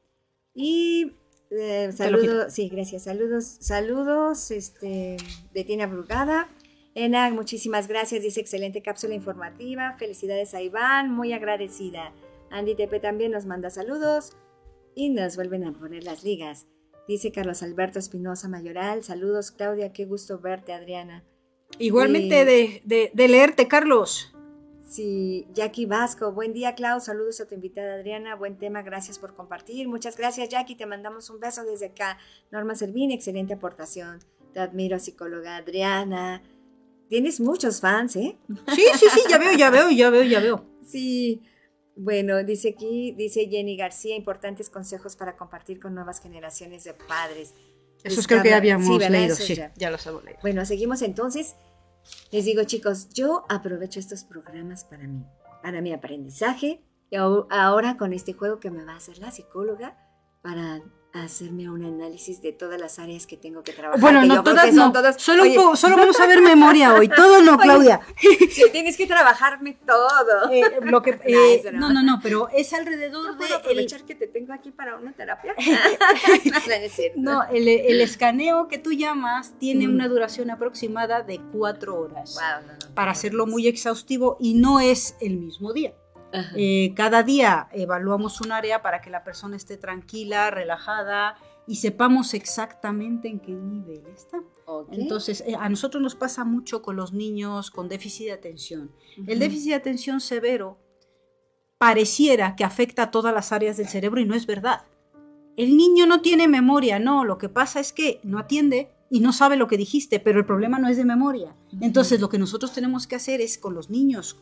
Y 0.55 1.13
eh, 1.51 1.91
saludos, 1.93 2.53
sí, 2.53 2.69
gracias, 2.69 3.05
saludos, 3.05 3.45
saludos, 3.61 4.51
este, 4.51 5.17
de 5.53 5.65
Tina 5.65 5.87
Brugada. 5.87 6.49
Enag, 6.95 7.33
muchísimas 7.33 7.89
gracias. 7.89 8.23
Dice 8.23 8.41
excelente 8.41 8.83
cápsula 8.83 9.15
informativa. 9.15 9.97
Felicidades 9.99 10.55
a 10.55 10.61
Iván, 10.61 11.11
muy 11.11 11.33
agradecida. 11.33 12.13
Andy 12.51 12.75
Tepe 12.75 13.01
también 13.01 13.33
nos 13.33 13.47
manda 13.47 13.71
saludos 13.71 14.33
y 14.95 15.09
nos 15.09 15.37
vuelven 15.37 15.65
a 15.65 15.73
poner 15.73 16.05
las 16.05 16.23
ligas. 16.23 16.67
Dice 17.09 17.33
Carlos 17.33 17.63
Alberto 17.63 17.99
Espinosa 17.99 18.49
Mayoral. 18.49 19.03
Saludos, 19.03 19.51
Claudia. 19.51 19.93
Qué 19.93 20.05
gusto 20.05 20.39
verte, 20.39 20.73
Adriana. 20.73 21.25
Igualmente 21.79 22.45
de, 22.45 23.11
de, 23.15 23.29
leerte, 23.29 23.67
Carlos. 23.67 24.35
Sí, 24.87 25.47
Jackie 25.55 25.87
Vasco. 25.87 26.33
Buen 26.33 26.53
día, 26.53 26.75
Klaus. 26.75 27.05
Saludos 27.05 27.41
a 27.41 27.47
tu 27.47 27.55
invitada 27.55 27.95
Adriana. 27.95 28.35
Buen 28.35 28.59
tema. 28.59 28.83
Gracias 28.83 29.19
por 29.19 29.35
compartir. 29.35 29.89
Muchas 29.89 30.17
gracias, 30.17 30.49
Jackie. 30.49 30.75
Te 30.75 30.87
mandamos 30.87 31.31
un 31.31 31.41
beso 31.41 31.65
desde 31.65 31.87
acá. 31.87 32.19
Norma 32.51 32.75
Servín, 32.75 33.11
excelente 33.11 33.55
aportación. 33.55 34.21
Te 34.53 34.61
admiro, 34.61 34.99
psicóloga 34.99 35.57
Adriana. 35.57 36.43
Tienes 37.09 37.41
muchos 37.41 37.81
fans, 37.81 38.17
¿eh? 38.17 38.39
Sí, 38.75 38.85
sí, 38.99 39.07
sí, 39.13 39.21
ya 39.29 39.39
veo, 39.39 39.53
ya 39.53 39.71
veo, 39.71 39.91
ya 39.91 40.11
veo, 40.11 40.23
ya 40.25 40.41
veo. 40.41 40.65
Sí. 40.87 41.43
Bueno, 41.95 42.43
dice 42.43 42.71
aquí, 42.71 43.13
dice 43.13 43.49
Jenny 43.49 43.77
García, 43.77 44.17
importantes 44.17 44.71
consejos 44.71 45.17
para 45.17 45.37
compartir 45.37 45.79
con 45.79 45.95
nuevas 45.95 46.21
generaciones 46.21 46.85
de 46.85 46.95
padres. 46.95 47.55
Eso 48.03 48.21
es 48.21 48.27
creo 48.27 48.43
que 48.43 48.51
ya 48.51 48.57
habíamos 48.57 48.99
leído, 49.11 49.37
sí, 49.37 49.57
ya. 49.77 49.91
los 49.91 50.07
hemos 50.07 50.25
leído. 50.25 50.41
Bueno, 50.43 50.65
seguimos 50.65 51.03
entonces. 51.03 51.55
Les 52.31 52.45
digo, 52.45 52.65
chicos, 52.65 53.09
yo 53.11 53.45
aprovecho 53.49 54.01
estos 54.01 54.25
programas 54.25 54.85
para 54.85 55.07
mí, 55.07 55.25
para 55.63 55.81
mi 55.81 55.93
aprendizaje. 55.93 56.83
Y 57.11 57.17
ahora 57.17 57.99
con 57.99 58.13
este 58.13 58.33
juego 58.33 58.59
que 58.59 58.71
me 58.71 58.85
va 58.85 58.95
a 58.95 58.97
hacer 58.97 59.19
la 59.19 59.31
psicóloga 59.31 59.99
para 60.41 60.83
hacerme 61.13 61.69
un 61.69 61.85
análisis 61.85 62.41
de 62.41 62.53
todas 62.53 62.81
las 62.81 62.99
áreas 62.99 63.27
que 63.27 63.37
tengo 63.37 63.63
que 63.63 63.73
trabajar. 63.73 64.01
Bueno, 64.01 64.25
no 64.25 64.43
todas, 64.43 64.73
no. 64.73 64.93
Todas, 64.93 65.21
solo, 65.21 65.45
solo 65.77 65.97
vamos 65.97 66.19
a 66.21 66.27
ver 66.27 66.41
memoria 66.41 66.95
hoy. 66.95 67.09
Todo 67.09 67.43
no, 67.43 67.59
Claudia. 67.63 68.01
sí, 68.51 68.65
tienes 68.73 68.97
que 68.97 69.07
trabarme 69.07 69.79
todo. 69.87 70.03
Eh, 70.53 70.63
lo 70.83 71.03
que, 71.03 71.19
eh, 71.25 71.71
no, 71.73 71.93
no, 71.93 72.03
no, 72.03 72.21
pero 72.23 72.49
es 72.51 72.73
alrededor 72.73 73.39
de... 73.39 73.55
aprovechar 73.55 74.03
que 74.05 74.15
te 74.15 74.27
tengo 74.27 74.53
aquí 74.53 74.71
para 74.71 74.97
una 74.97 75.13
terapia? 75.13 75.55
no, 77.17 77.45
el, 77.45 77.69
el, 77.69 78.01
escaneo 78.01 78.69
que 78.69 78.79
tú 78.79 78.93
llamas 78.93 79.55
tiene 79.59 79.89
mm. 79.89 79.95
una 79.95 80.09
duración 80.09 80.51
aproximada 80.51 81.23
de 81.23 81.41
cuatro 81.53 81.99
horas. 81.99 82.35
Wow, 82.35 82.95
para 82.95 83.13
hacerlo 83.13 83.47
muy 83.47 83.67
exhaustivo 83.67 84.37
y 84.41 84.55
no 84.55 84.81
es 84.81 85.17
el 85.21 85.39
mismo 85.39 85.73
día. 85.73 85.95
Eh, 86.57 86.93
cada 86.97 87.23
día 87.23 87.69
evaluamos 87.73 88.41
un 88.41 88.53
área 88.53 88.83
para 88.83 89.01
que 89.01 89.11
la 89.11 89.23
persona 89.25 89.57
esté 89.57 89.77
tranquila, 89.77 90.51
relajada 90.51 91.37
y 91.67 91.77
sepamos 91.77 92.35
exactamente 92.35 93.29
en 93.29 93.41
qué 93.41 93.53
nivel 93.53 94.07
está. 94.07 94.43
Entonces, 94.91 95.43
eh, 95.47 95.55
a 95.59 95.69
nosotros 95.69 96.03
nos 96.03 96.15
pasa 96.15 96.45
mucho 96.45 96.83
con 96.83 96.97
los 96.97 97.13
niños 97.13 97.71
con 97.71 97.89
déficit 97.89 98.27
de 98.27 98.33
atención. 98.33 98.91
El 99.27 99.39
déficit 99.39 99.71
de 99.71 99.75
atención 99.75 100.21
severo 100.21 100.79
pareciera 101.79 102.57
que 102.57 102.65
afecta 102.65 103.05
a 103.05 103.11
todas 103.11 103.35
las 103.35 103.53
áreas 103.53 103.77
del 103.77 103.89
cerebro 103.89 104.21
y 104.21 104.25
no 104.25 104.35
es 104.35 104.47
verdad. 104.47 104.83
El 105.57 105.77
niño 105.77 106.07
no 106.07 106.23
tiene 106.23 106.49
memoria, 106.49 106.99
no, 106.99 107.25
lo 107.25 107.37
que 107.37 107.51
pasa 107.51 107.81
es 107.81 107.93
que 107.93 108.21
no 108.23 108.39
atiende 108.39 108.91
y 109.11 109.21
no 109.21 109.35
sabe 109.35 109.57
lo 109.57 109.69
que 109.69 109.77
dijiste, 109.77 110.19
pero 110.19 110.39
el 110.39 110.47
problema 110.47 110.79
no 110.79 110.89
es 110.89 110.97
de 110.97 111.05
memoria. 111.05 111.55
Entonces, 111.83 112.21
lo 112.21 112.31
que 112.31 112.39
nosotros 112.39 112.73
tenemos 112.73 113.07
que 113.07 113.17
hacer 113.17 113.43
es 113.43 113.59
con 113.59 113.75
los 113.75 113.91
niños 113.91 114.39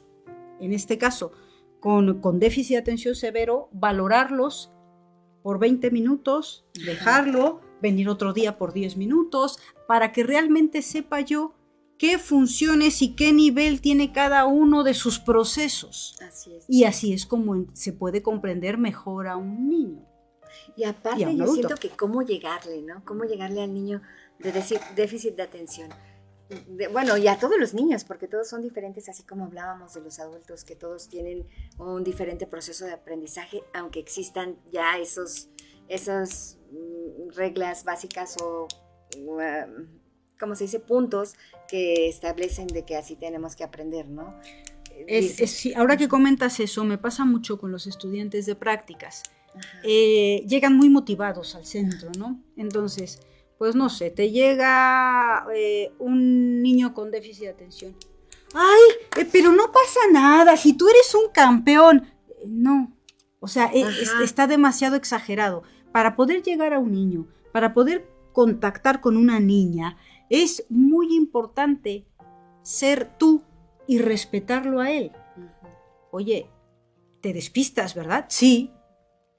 en 0.61 0.73
este 0.73 0.99
caso, 0.99 1.33
con, 1.81 2.20
con 2.20 2.39
déficit 2.39 2.74
de 2.77 2.78
atención 2.78 3.15
severo, 3.15 3.69
valorarlos 3.73 4.70
por 5.43 5.59
20 5.59 5.90
minutos, 5.90 6.65
dejarlo, 6.85 7.61
venir 7.81 8.09
otro 8.09 8.32
día 8.32 8.59
por 8.59 8.73
10 8.73 8.97
minutos, 8.97 9.59
para 9.89 10.12
que 10.12 10.23
realmente 10.23 10.82
sepa 10.82 11.20
yo 11.20 11.55
qué 11.97 12.19
funciones 12.19 13.01
y 13.02 13.15
qué 13.15 13.32
nivel 13.32 13.81
tiene 13.81 14.12
cada 14.12 14.44
uno 14.47 14.85
de 14.85 14.94
sus 14.94 15.19
procesos. 15.19 16.16
Así 16.27 16.55
es. 16.55 16.65
Y 16.69 16.85
así 16.85 17.12
es 17.12 17.27
como 17.27 17.66
se 17.73 17.93
puede 17.93 18.23
comprender 18.23 18.78
mejor 18.78 19.27
a 19.28 19.36
un 19.36 19.69
niño. 19.69 20.07
Y 20.77 20.85
aparte 20.85 21.31
Y 21.31 21.36
yo 21.36 21.47
siento 21.47 21.74
que 21.77 21.90
cómo 21.90 22.23
llegarle, 22.23 22.82
¿no? 22.82 23.05
Cómo 23.05 23.24
llegarle 23.24 23.62
al 23.62 23.73
niño 23.73 24.02
de 24.39 24.52
deci- 24.52 24.94
déficit 24.94 25.36
de 25.36 25.43
atención. 25.43 25.90
De- 26.69 26.89
bueno, 26.89 27.17
y 27.17 27.29
a 27.29 27.39
todos 27.39 27.59
los 27.59 27.75
niños, 27.75 28.05
porque 28.05 28.27
todos 28.27 28.49
son 28.49 28.61
diferentes, 28.63 29.09
así 29.09 29.23
como 29.23 29.45
hablábamos 29.45 29.95
de 29.95 30.01
los 30.01 30.19
adultos, 30.19 30.65
que 30.65 30.75
todos 30.77 31.09
tienen 31.09 31.47
un 31.79 32.03
diferente 32.05 32.47
proceso 32.47 32.85
de 32.87 32.93
aprendizaje, 32.93 33.63
aunque 33.73 34.01
existan 34.01 34.57
ya 34.73 34.99
esos, 34.99 35.49
esas 35.89 36.59
mm, 36.73 37.31
reglas 37.37 37.85
básicas 37.85 38.37
o, 38.43 38.67
um, 39.17 39.87
¿cómo 40.39 40.55
se 40.57 40.65
dice? 40.65 40.81
Puntos 40.81 41.35
que 41.69 42.09
establecen 42.09 42.67
de 42.67 42.85
que 42.85 42.97
así 42.97 43.15
tenemos 43.17 43.55
que 43.55 43.63
aprender, 43.65 44.09
¿no? 44.09 44.35
Es- 45.07 45.23
Dice- 45.29 45.45
es- 45.45 45.51
sí, 45.53 45.75
ahora 45.75 45.97
que 45.97 46.09
comentas 46.09 46.59
eso, 46.61 46.85
me 46.85 46.99
pasa 46.99 47.25
mucho 47.25 47.59
con 47.59 47.71
los 47.73 47.87
estudiantes 47.87 48.47
de 48.47 48.55
prácticas. 48.55 49.23
Eh, 49.83 50.45
llegan 50.47 50.77
muy 50.77 50.89
motivados 50.89 51.55
al 51.57 51.67
centro, 51.67 52.11
¿no? 52.19 52.41
Entonces, 52.57 53.21
pues 53.61 53.77
no 53.77 53.91
sé, 53.91 54.11
te 54.11 54.31
llega 54.31 55.45
eh, 55.55 55.93
un 55.99 56.62
niño 56.62 56.95
con 56.95 57.11
déficit 57.11 57.43
de 57.43 57.49
atención. 57.51 57.95
Ay, 58.55 59.20
eh, 59.20 59.28
pero 59.31 59.53
no 59.53 59.70
pasa 59.70 60.01
nada, 60.11 60.57
si 60.57 60.73
tú 60.73 60.89
eres 60.89 61.15
un 61.15 61.31
campeón. 61.31 62.07
Eh, 62.28 62.47
No, 62.47 62.97
o 63.39 63.47
sea, 63.49 63.66
es- 63.66 64.11
está 64.24 64.47
demasiado 64.47 64.97
exagerado. 64.97 65.62
Para 65.93 66.16
poder 66.16 66.43
llegar 66.43 66.73
a 66.73 66.78
un 66.78 66.93
niño, 66.93 67.27
para 67.53 67.74
poder 67.74 68.09
contactar 68.32 69.03
con 69.03 69.19
una 69.19 69.41
niña, 69.41 69.99
es 70.31 70.65
muy 70.70 71.15
importante 71.15 72.07
ser 72.62 73.11
tú 73.19 73.43
y 73.87 73.99
respetarlo 73.99 74.81
a 74.81 74.91
él. 74.91 75.12
Oye, 76.12 76.49
te 77.20 77.35
despistas, 77.35 77.95
¿verdad? 77.95 78.24
Sí. 78.31 78.70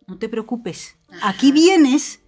No 0.06 0.20
te 0.20 0.30
preocupes. 0.30 0.96
Ajá. 1.10 1.30
Aquí 1.30 1.52
vienes 1.52 2.21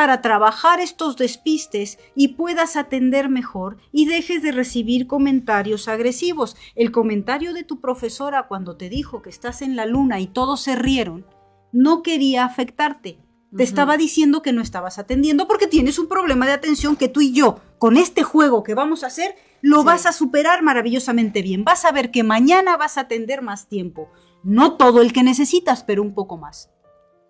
para 0.00 0.22
trabajar 0.22 0.80
estos 0.80 1.18
despistes 1.18 1.98
y 2.14 2.28
puedas 2.28 2.76
atender 2.76 3.28
mejor 3.28 3.76
y 3.92 4.06
dejes 4.06 4.40
de 4.42 4.50
recibir 4.50 5.06
comentarios 5.06 5.88
agresivos. 5.88 6.56
El 6.74 6.90
comentario 6.90 7.52
de 7.52 7.64
tu 7.64 7.82
profesora 7.82 8.48
cuando 8.48 8.78
te 8.78 8.88
dijo 8.88 9.20
que 9.20 9.28
estás 9.28 9.60
en 9.60 9.76
la 9.76 9.84
luna 9.84 10.18
y 10.18 10.26
todos 10.26 10.62
se 10.62 10.74
rieron, 10.74 11.26
no 11.70 12.02
quería 12.02 12.46
afectarte. 12.46 13.18
Te 13.54 13.62
estaba 13.62 13.98
diciendo 13.98 14.40
que 14.40 14.54
no 14.54 14.62
estabas 14.62 14.98
atendiendo 14.98 15.46
porque 15.46 15.66
tienes 15.66 15.98
un 15.98 16.08
problema 16.08 16.46
de 16.46 16.52
atención 16.52 16.96
que 16.96 17.10
tú 17.10 17.20
y 17.20 17.32
yo, 17.32 17.60
con 17.78 17.98
este 17.98 18.22
juego 18.22 18.62
que 18.62 18.72
vamos 18.72 19.04
a 19.04 19.08
hacer, 19.08 19.34
lo 19.60 19.80
Sí. 19.80 19.84
vas 19.84 20.06
a 20.06 20.12
superar 20.12 20.62
maravillosamente 20.62 21.42
bien. 21.42 21.62
Vas 21.62 21.84
a 21.84 21.92
ver 21.92 22.10
que 22.10 22.22
mañana 22.22 22.78
vas 22.78 22.96
a 22.96 23.02
atender 23.02 23.42
más 23.42 23.68
tiempo. 23.68 24.08
No 24.44 24.78
todo 24.78 25.02
el 25.02 25.12
que 25.12 25.22
necesitas, 25.22 25.84
pero 25.84 26.00
un 26.00 26.14
poco 26.14 26.38
más. 26.38 26.70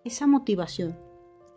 Esa 0.05 0.29
motivación 0.29 1.10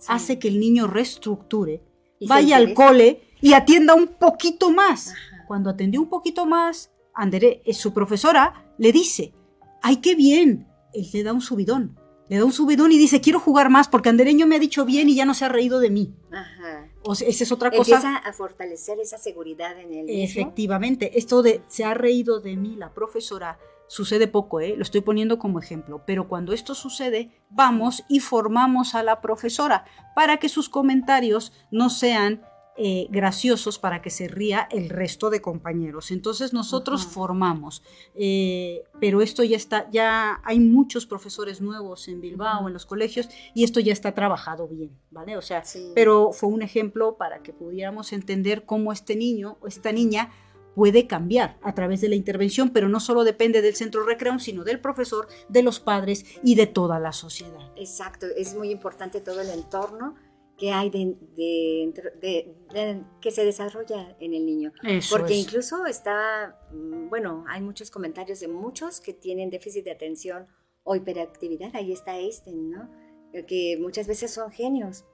Sí. 0.04 0.08
hace 0.10 0.40
que 0.40 0.50
el 0.50 0.60
niño 0.60 0.88
reestructure, 0.88 1.82
Y 2.20 2.28
vaya 2.28 2.58
al 2.58 2.74
cole 2.74 3.22
y 3.42 3.54
atienda 3.54 3.94
un 3.94 4.08
poquito 4.08 4.70
más. 4.72 5.10
Ajá. 5.10 5.46
Cuando 5.48 5.70
atendió 5.70 6.02
un 6.02 6.10
poquito 6.10 6.46
más, 6.46 6.92
Andere, 7.14 7.62
eh, 7.66 7.74
su 7.74 7.94
profesora 7.94 8.66
le 8.78 8.92
dice, 8.92 9.34
¡ay, 9.82 9.98
qué 9.98 10.16
bien! 10.16 10.68
Él 10.94 11.08
le 11.12 11.24
da 11.24 11.34
un 11.34 11.42
subidón. 11.42 12.00
Le 12.30 12.38
da 12.38 12.46
un 12.46 12.54
subidón 12.54 12.92
y 12.92 12.98
dice, 12.98 13.22
quiero 13.22 13.40
jugar 13.40 13.70
más 13.70 13.88
porque 13.88 14.10
Andereño 14.10 14.48
me 14.48 14.56
ha 14.56 14.60
dicho 14.60 14.86
bien 14.86 15.10
y 15.10 15.16
ya 15.16 15.26
no 15.26 15.34
se 15.34 15.46
ha 15.46 15.50
reído 15.50 15.80
de 15.80 15.90
mí. 15.90 16.14
Ajá. 16.32 16.90
O 17.04 17.16
sea, 17.16 17.28
esa 17.28 17.44
es 17.44 17.52
otra 17.52 17.70
cosa. 17.70 17.96
Empieza 17.96 18.18
a 18.18 18.34
fortalecer 18.34 19.00
esa 19.00 19.18
seguridad 19.18 19.78
en 19.80 19.94
él 19.94 20.06
mismo. 20.06 20.24
Efectivamente, 20.24 21.18
esto 21.18 21.42
de 21.44 21.62
se 21.68 21.84
ha 21.84 21.94
reído 21.94 22.40
de 22.40 22.56
mí 22.56 22.76
la 22.78 22.94
profesora 22.94 23.60
sucede 23.94 24.28
poco, 24.28 24.60
¿eh? 24.60 24.74
lo 24.76 24.82
estoy 24.82 25.02
poniendo 25.02 25.38
como 25.38 25.60
ejemplo, 25.60 26.02
pero 26.08 26.28
cuando 26.28 26.52
esto 26.52 26.74
sucede, 26.74 27.30
vamos 27.52 28.04
y 28.10 28.22
formamos 28.22 28.96
a 28.96 29.04
la 29.04 29.22
profesora 29.22 29.86
para 30.16 30.38
que 30.38 30.50
sus 30.50 30.68
comentarios 30.68 31.54
no 31.70 31.92
sean 31.92 32.42
eh, 32.76 33.06
graciosos, 33.12 33.78
para 33.78 34.02
que 34.02 34.10
se 34.10 34.28
ría 34.28 34.68
el 34.72 34.90
resto 34.90 35.30
de 35.30 35.44
compañeros. 35.44 36.10
Entonces 36.10 36.54
nosotros 36.54 37.06
formamos, 37.06 37.84
eh, 38.16 38.82
pero 39.00 39.22
esto 39.22 39.44
ya 39.44 39.58
está, 39.58 39.88
ya 39.92 40.42
hay 40.44 40.60
muchos 40.60 41.06
profesores 41.06 41.62
nuevos 41.62 42.08
en 42.08 42.20
Bilbao, 42.20 42.66
en 42.68 42.74
los 42.74 42.88
colegios, 42.88 43.30
y 43.54 43.64
esto 43.64 43.80
ya 43.80 43.94
está 43.94 44.16
trabajado 44.16 44.68
bien, 44.68 44.90
¿vale? 45.12 45.38
O 45.38 45.44
sea, 45.44 45.64
Sí. 45.64 45.92
pero 45.94 46.32
fue 46.32 46.50
un 46.50 46.64
ejemplo 46.64 47.16
para 47.16 47.44
que 47.44 47.54
pudiéramos 47.54 48.12
entender 48.12 48.66
cómo 48.66 48.92
este 48.92 49.16
niño 49.16 49.58
o 49.62 49.68
esta 49.68 49.92
niña 49.92 50.32
puede 50.76 51.08
cambiar 51.08 51.58
a 51.62 51.74
través 51.76 52.02
de 52.02 52.10
la 52.10 52.16
intervención, 52.16 52.70
pero 52.72 52.90
no 52.90 53.00
solo 53.00 53.24
depende 53.24 53.62
del 53.62 53.76
centro 53.76 54.04
recreo, 54.06 54.40
sino 54.40 54.64
del 54.64 54.80
profesor, 54.80 55.28
de 55.50 55.62
los 55.64 55.80
padres 55.80 56.26
y 56.44 56.56
de 56.56 56.68
toda 56.68 57.00
la 57.00 57.12
sociedad. 57.12 57.72
Exacto, 57.76 58.26
es 58.36 58.56
muy 58.56 58.70
importante 58.72 59.22
todo 59.22 59.42
el 59.42 59.50
entorno 59.50 60.16
que 60.58 60.72
hay 60.72 60.90
de, 60.92 61.16
de- 61.36 61.94
de- 62.22 62.56
de- 62.74 63.02
que 63.22 63.32
se 63.32 63.44
desarrolla 63.44 64.16
en 64.20 64.34
el 64.34 64.46
niño. 64.46 64.72
Eso 64.84 65.18
Porque 65.18 65.34
es. 65.34 65.40
incluso 65.46 65.86
estaba, 65.88 66.60
mm, 66.72 67.10
bueno, 67.10 67.44
hay 67.48 67.62
muchos 67.62 67.90
comentarios 67.90 68.40
de 68.40 68.48
muchos 68.48 69.02
que 69.02 69.14
tienen 69.14 69.50
déficit 69.50 69.84
de 69.86 69.92
atención 69.92 70.46
o 70.84 70.96
hiperactividad. 70.96 71.76
Ahí 71.76 71.92
está 71.92 72.18
Einstein, 72.20 72.70
¿no? 72.72 72.90
Eh, 73.34 73.46
Que 73.48 73.78
muchas 73.82 74.06
veces 74.08 74.32
son 74.32 74.52
genios. 74.52 75.06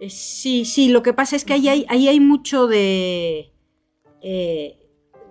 Eh, 0.00 0.08
Sí, 0.08 0.64
sí, 0.64 0.88
lo 0.88 1.02
que 1.02 1.12
pasa 1.12 1.36
es 1.36 1.44
que 1.44 1.52
ahí 1.52 1.68
hay, 1.68 1.84
ahí 1.90 2.08
hay 2.08 2.18
mucho 2.20 2.66
de... 2.66 3.52
eh, 4.22 4.78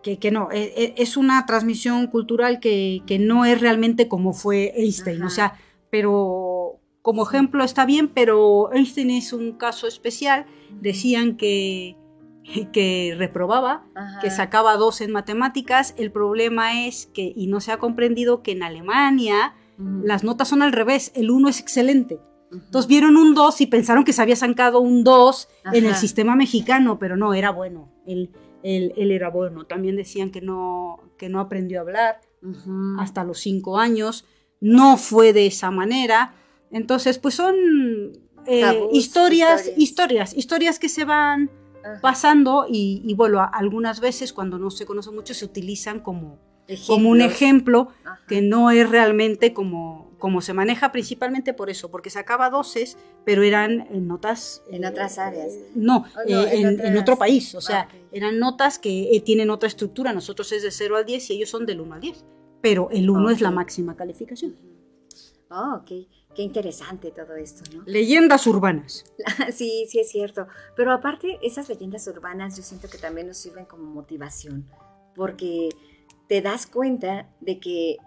que, 0.06 0.20
que 0.20 0.30
no, 0.30 0.52
eh, 0.52 0.72
eh, 0.78 0.94
es 0.98 1.18
una 1.18 1.48
transmisión 1.48 2.06
cultural 2.06 2.60
que, 2.60 3.02
que 3.08 3.18
no 3.18 3.44
es 3.44 3.60
realmente 3.60 4.08
como 4.08 4.34
fue 4.34 4.72
Einstein, 4.76 5.18
Ajá. 5.18 5.26
o 5.26 5.30
sea, 5.32 5.54
pero 5.90 6.80
como 7.02 7.24
ejemplo 7.24 7.64
está 7.64 7.88
bien, 7.88 8.10
pero 8.10 8.72
Einstein 8.72 9.10
es 9.10 9.34
un 9.34 9.54
caso 9.54 9.88
especial, 9.88 10.46
decían 10.80 11.38
que, 11.38 11.98
que 12.72 13.16
reprobaba, 13.18 13.84
Ajá. 13.96 14.20
que 14.20 14.30
sacaba 14.30 14.78
dos 14.78 15.02
en 15.02 15.12
matemáticas, 15.12 15.96
el 15.98 16.12
problema 16.12 16.86
es 16.86 17.08
que, 17.08 17.34
y 17.36 17.48
no 17.48 17.60
se 17.60 17.72
ha 17.72 17.78
comprendido, 17.78 18.44
que 18.44 18.52
en 18.52 18.62
Alemania 18.62 19.56
las 20.04 20.24
notas 20.24 20.48
son 20.48 20.62
al 20.62 20.72
revés, 20.72 21.14
el 21.16 21.32
1 21.32 21.50
es 21.50 21.60
excelente. 21.60 22.20
Entonces 22.52 22.88
vieron 22.88 23.18
un 23.18 23.34
2 23.34 23.60
y 23.60 23.66
pensaron 23.66 24.04
que 24.04 24.14
se 24.14 24.22
había 24.22 24.36
sacado 24.36 24.80
un 24.80 25.04
2 25.04 25.50
en 25.74 25.86
el 25.86 25.96
sistema 25.96 26.36
mexicano, 26.36 27.00
pero 27.00 27.18
no, 27.18 27.34
era 27.34 27.50
bueno. 27.50 27.90
Él- 28.66 28.94
él 28.98 29.12
era 29.12 29.30
bueno. 29.30 29.66
También 29.66 29.96
decían 29.96 30.32
que 30.32 30.42
no, 30.42 31.00
que 31.18 31.30
no 31.30 31.40
aprendió 31.40 31.78
a 31.80 31.82
hablar 31.82 32.22
hasta 33.00 33.24
los 33.24 33.40
5 33.40 33.78
años. 33.78 34.26
No 34.60 34.98
fue 34.98 35.34
de 35.34 35.46
esa 35.48 35.70
manera. 35.72 36.34
Entonces, 36.72 37.20
pues 37.20 37.36
son 37.36 37.56
eh, 38.48 38.62
Tabús, 38.62 38.90
historias, 38.92 39.62
historias. 39.62 39.78
historias, 39.78 40.34
historias 40.38 40.80
que 40.80 40.90
se 40.90 41.06
van 41.06 41.50
Ajá. 41.84 42.00
pasando 42.02 42.66
y, 42.70 43.02
y, 43.06 43.14
bueno, 43.16 43.40
a- 43.40 43.46
algunas 43.46 44.00
veces 44.00 44.34
cuando 44.34 44.58
no 44.60 44.70
se 44.72 44.86
conoce 44.86 45.12
mucho 45.12 45.34
se 45.34 45.46
utilizan 45.46 46.00
como, 46.00 46.40
como 46.88 47.10
un 47.10 47.22
ejemplo 47.22 47.90
Ajá. 48.04 48.20
que 48.28 48.42
no 48.42 48.70
es 48.72 48.90
realmente 48.90 49.54
como, 49.54 50.15
como 50.26 50.42
se 50.42 50.54
maneja 50.54 50.92
principalmente 50.92 51.54
por 51.54 51.70
eso, 51.70 51.92
porque 51.92 52.10
sacaba 52.10 52.50
doces, 52.50 52.98
pero 53.26 53.44
eran 53.44 53.82
en 53.92 54.08
notas... 54.08 54.64
En 54.72 54.84
eh, 54.84 54.88
otras 54.88 55.20
áreas. 55.20 55.54
No, 55.76 56.04
Oh, 56.18 56.20
no, 56.28 56.42
eh, 56.48 56.62
en 56.62 56.80
otras- 56.80 57.00
otro 57.02 57.16
país, 57.20 57.54
o 57.54 57.62
sea, 57.62 57.82
Ah, 57.82 57.88
ok. 57.94 58.08
eran 58.12 58.40
notas 58.40 58.80
que 58.80 59.16
eh, 59.16 59.22
tienen 59.22 59.52
otra 59.52 59.68
estructura, 59.68 60.14
nosotros 60.14 60.52
es 60.52 60.64
de 60.64 60.72
0 60.72 60.98
al 60.98 61.06
10 61.06 61.30
y 61.30 61.34
ellos 61.36 61.50
son 61.52 61.68
del 61.68 61.80
1 61.80 61.94
al 61.94 62.02
10, 62.02 62.26
pero 62.60 62.90
el 62.90 63.08
1 63.08 63.30
es 63.30 63.40
la 63.40 63.52
máxima 63.52 63.96
calificación. 63.96 64.56
Oh, 65.52 65.76
ok. 65.82 65.92
Qué 66.34 66.42
interesante 66.42 67.12
todo 67.12 67.36
esto, 67.36 67.62
¿no? 67.76 67.84
Leyendas 67.86 68.48
urbanas. 68.48 69.06
Sí, 69.54 69.86
sí 69.88 70.00
es 70.00 70.10
cierto. 70.10 70.48
Pero 70.76 70.92
aparte, 70.92 71.38
esas 71.44 71.70
leyendas 71.70 72.08
urbanas 72.08 72.58
yo 72.58 72.64
siento 72.64 72.90
que 72.90 72.98
también 72.98 73.28
nos 73.28 73.38
sirven 73.38 73.66
como 73.66 73.84
motivación, 73.92 74.68
porque 75.16 75.70
te 76.28 76.42
das 76.42 76.66
cuenta 76.66 77.30
de 77.42 77.60
que 77.60 77.98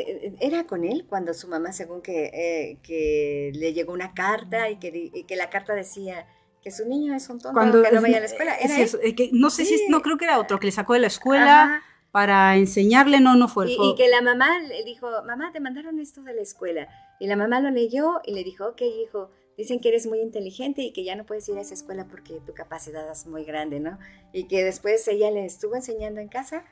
eh, 0.00 0.34
era 0.40 0.64
con 0.64 0.84
él 0.84 1.06
cuando 1.08 1.34
su 1.34 1.48
mamá, 1.48 1.72
según 1.72 2.02
que, 2.02 2.26
eh, 2.32 2.78
que 2.82 3.52
le 3.54 3.72
llegó 3.72 3.92
una 3.92 4.14
carta 4.14 4.70
y 4.70 4.76
que, 4.76 5.10
y 5.12 5.24
que 5.24 5.36
la 5.36 5.50
carta 5.50 5.74
decía 5.74 6.26
que 6.62 6.70
su 6.70 6.86
niño 6.88 7.14
es 7.14 7.28
un 7.28 7.38
tonto 7.38 7.52
Cuando, 7.58 7.82
que 7.82 7.92
no 7.92 8.00
vaya 8.02 8.18
a 8.18 8.20
la 8.20 8.26
escuela. 8.32 8.54
¿Era 8.56 8.74
Sí, 8.74 8.80
él? 8.80 8.86
eso, 8.86 8.98
eh, 9.02 9.14
que 9.14 9.30
no 9.32 9.50
sé 9.50 9.64
si, 9.64 9.88
no 9.88 10.00
creo 10.02 10.16
que 10.16 10.24
era 10.26 10.38
otro, 10.38 10.58
que 10.58 10.66
le 10.66 10.72
sacó 10.72 10.94
de 10.94 11.00
la 11.00 11.08
escuela 11.08 11.62
Ajá. 11.64 11.82
para 12.12 12.56
enseñarle, 12.56 13.20
no, 13.20 13.34
no 13.36 13.48
fue. 13.48 13.70
Y, 13.72 13.76
fue- 13.76 13.86
y 13.88 13.94
que 13.96 14.08
la 14.08 14.22
mamá 14.22 14.60
le 14.60 14.84
dijo, 14.84 15.08
mamá, 15.26 15.50
te 15.52 15.60
mandaron 15.60 15.98
esto 15.98 16.22
de 16.22 16.34
la 16.34 16.42
escuela. 16.42 16.88
Y 17.20 17.26
la 17.26 17.36
mamá 17.36 17.60
lo 17.60 17.70
leyó 17.70 18.20
y 18.24 18.32
le 18.34 18.44
dijo, 18.44 18.66
ok, 18.68 18.82
hijo, 18.82 19.30
dicen 19.56 19.80
que 19.80 19.88
eres 19.90 20.06
muy 20.06 20.20
inteligente 20.20 20.82
y 20.82 20.92
que 20.92 21.04
ya 21.04 21.14
no 21.16 21.26
puedes 21.26 21.48
ir 21.48 21.58
a 21.58 21.60
esa 21.60 21.74
escuela 21.74 22.06
porque 22.08 22.40
tu 22.46 22.54
capacidad 22.54 23.10
es 23.10 23.26
muy 23.26 23.44
grande, 23.44 23.80
¿no? 23.80 23.98
Y 24.32 24.44
que 24.48 24.64
después 24.64 25.06
ella 25.08 25.30
le 25.30 25.44
estuvo 25.44 25.74
enseñando 25.76 26.20
en 26.20 26.28
casa 26.28 26.64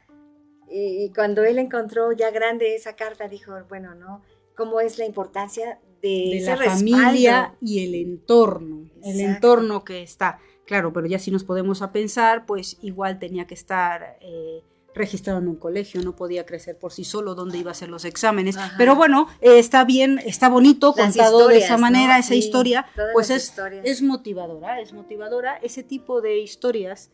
Y, 0.71 1.11
cuando 1.15 1.43
él 1.45 1.59
encontró 1.59 2.13
ya 2.13 2.31
grande 2.31 2.75
esa 2.75 2.95
carta, 2.95 3.29
dijo, 3.29 3.53
bueno, 3.69 3.95
¿no? 3.95 4.23
¿Cómo 4.57 4.81
es 4.81 4.99
la 4.99 5.07
importancia 5.07 5.81
de, 6.03 6.43
la 6.45 6.57
familia 6.57 7.55
y 7.61 7.85
el 7.85 7.95
entorno? 7.95 8.91
El 9.03 9.21
entorno 9.21 9.85
que 9.85 10.03
está. 10.03 10.39
Claro, 10.67 10.93
pero 10.93 11.07
ya 11.07 11.19
si 11.19 11.31
nos 11.31 11.45
podemos 11.45 11.83
a 11.83 11.93
pensar, 11.93 12.47
pues 12.47 12.79
igual 12.83 13.19
tenía 13.19 13.47
que 13.47 13.55
estar... 13.55 14.17
Eh, 14.21 14.63
registrado 14.95 15.39
en 15.39 15.49
un 15.49 15.57
colegio, 15.57 16.03
no 16.03 16.17
podía 16.17 16.45
crecer 16.47 16.77
por 16.77 16.93
sí 16.93 17.05
solo, 17.05 17.35
dónde 17.35 17.59
iba 17.59 17.71
a 17.71 17.73
hacer 17.73 17.89
los 17.89 18.05
exámenes. 18.05 18.57
Pero 18.77 18.97
bueno, 18.97 19.29
eh, 19.41 19.59
está 19.59 19.85
bien, 19.85 20.21
está 20.25 20.49
bonito 20.49 20.93
contado 20.93 21.49
de 21.49 21.59
esa 21.59 21.77
manera, 21.77 22.19
esa 22.19 22.35
historia, 22.35 22.87
pues 23.13 23.31
es, 23.31 23.55
es 23.85 24.03
motivadora, 24.03 24.81
es 24.81 24.93
motivadora. 24.93 25.57
Ese 25.63 25.83
tipo 25.83 26.21
de 26.21 26.39
historias 26.41 27.11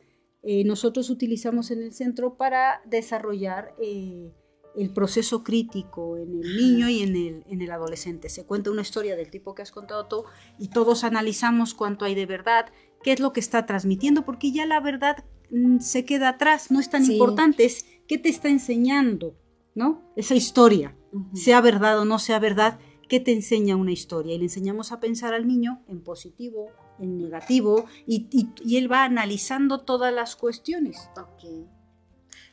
eh, 0.49 0.63
nosotros 0.63 1.11
utilizamos 1.11 1.73
en 1.73 1.83
el 1.83 1.93
centro 1.93 2.37
para 2.37 2.81
desarrollar 2.85 3.75
eh, 3.83 4.33
el 4.77 4.93
proceso 4.93 5.43
crítico 5.43 6.17
en 6.19 6.41
el 6.41 6.57
niño 6.57 6.89
y 6.89 7.03
en 7.03 7.17
el, 7.17 7.45
en 7.49 7.63
el 7.63 7.71
adolescente. 7.73 8.29
Se 8.29 8.47
cuenta 8.47 8.71
una 8.71 8.83
historia 8.83 9.17
del 9.17 9.29
tipo 9.29 9.57
que 9.57 9.63
has 9.63 9.73
contado 9.73 10.07
tú 10.07 10.23
y 10.57 10.69
todos 10.69 11.03
analizamos 11.03 11.75
cuánto 11.75 12.05
hay 12.05 12.15
de 12.15 12.27
verdad, 12.27 12.67
qué 13.03 13.11
es 13.11 13.19
lo 13.19 13.33
que 13.33 13.41
está 13.41 13.67
transmitiendo, 13.67 14.25
porque 14.25 14.53
ya 14.53 14.67
la 14.67 14.79
verdad 14.79 15.25
mm, 15.51 15.81
se 15.81 16.05
queda 16.05 16.29
atrás, 16.29 16.71
no 16.71 16.79
es 16.79 16.91
tan 16.91 17.05
importante, 17.11 17.65
es 17.65 17.85
qué 18.07 18.17
te 18.17 18.29
está 18.29 18.49
enseñando, 18.49 19.37
¿no? 19.75 20.13
Esa 20.15 20.37
historia, 20.37 20.97
sea 21.35 21.61
verdad 21.61 21.99
o 21.99 22.05
no 22.05 22.21
sea 22.21 22.39
verdad, 22.39 22.79
¿qué 23.09 23.19
te 23.19 23.33
enseña 23.33 23.75
una 23.75 23.91
historia? 23.91 24.37
Y 24.37 24.39
le 24.39 24.45
enseñamos 24.45 24.93
a 24.93 25.01
pensar 25.01 25.35
al 25.35 25.49
niño 25.49 25.83
en 25.89 26.05
positivo, 26.05 26.71
en 26.99 27.19
negativo 27.19 27.87
y, 28.07 28.29
él 28.77 28.91
va 28.91 29.05
analizando 29.05 29.81
todas 29.81 30.13
las 30.13 30.37
cuestiones. 30.37 31.09
Ok. 31.17 31.69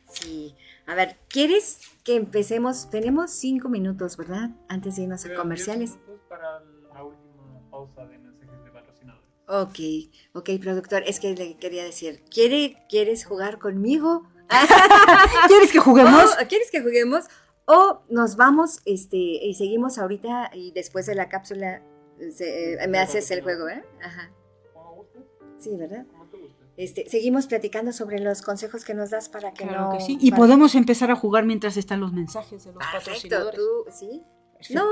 Sí. 0.09 0.55
A 0.85 0.95
ver, 0.95 1.17
¿quieres 1.27 1.79
que 2.03 2.15
empecemos? 2.15 2.89
Tenemos 2.89 3.31
cinco 3.31 3.69
minutos, 3.69 4.17
¿verdad? 4.17 4.51
Antes 4.67 4.95
de 4.95 5.03
irnos 5.03 5.25
a 5.25 5.33
comerciales. 5.33 5.97
para 6.29 6.61
la 6.93 7.03
última 7.03 7.69
pausa 7.71 8.05
de 8.05 8.19
mensajes 8.19 8.63
de 8.63 8.71
patrocinadores. 8.71 9.29
Ok, 9.47 9.79
ok, 10.33 10.61
productor. 10.61 11.03
Es 11.05 11.19
que 11.19 11.35
le 11.35 11.57
quería 11.57 11.83
decir, 11.83 12.23
¿quiere, 12.29 12.85
¿quieres 12.89 13.25
jugar 13.25 13.59
conmigo? 13.59 14.27
¿Quieres 15.47 15.71
que 15.71 15.79
juguemos? 15.79 16.35
¿Quieres 16.47 16.69
que 16.69 16.81
juguemos? 16.81 17.25
O 17.65 18.03
nos 18.09 18.35
vamos 18.35 18.81
este, 18.85 19.17
y 19.17 19.53
seguimos 19.53 19.97
ahorita 19.97 20.51
y 20.53 20.71
después 20.71 21.05
de 21.05 21.15
la 21.15 21.29
cápsula 21.29 21.81
eh, 22.19 22.77
me 22.87 22.99
haces 22.99 23.29
el 23.31 23.41
juego, 23.41 23.67
¿eh? 23.69 23.83
Ajá. 24.01 24.31
Sí, 25.57 25.75
¿verdad? 25.77 26.05
Este, 26.75 27.07
seguimos 27.07 27.45
platicando 27.47 27.93
sobre 27.93 28.19
los 28.19 28.41
consejos 28.41 28.83
que 28.83 28.93
nos 28.93 29.11
das 29.11 29.29
para 29.29 29.53
que 29.53 29.65
no. 29.65 29.99
sí. 29.99 30.17
Y 30.19 30.31
podemos 30.31 30.73
empezar 30.75 31.11
a 31.11 31.15
jugar 31.15 31.45
mientras 31.45 31.77
están 31.77 31.99
los 31.99 32.11
mensajes 32.11 32.65
de 32.65 32.73
los 32.73 32.83
Perfecto, 32.91 33.51
tú, 33.51 33.91
¿sí? 33.91 34.23
No. 34.73 34.89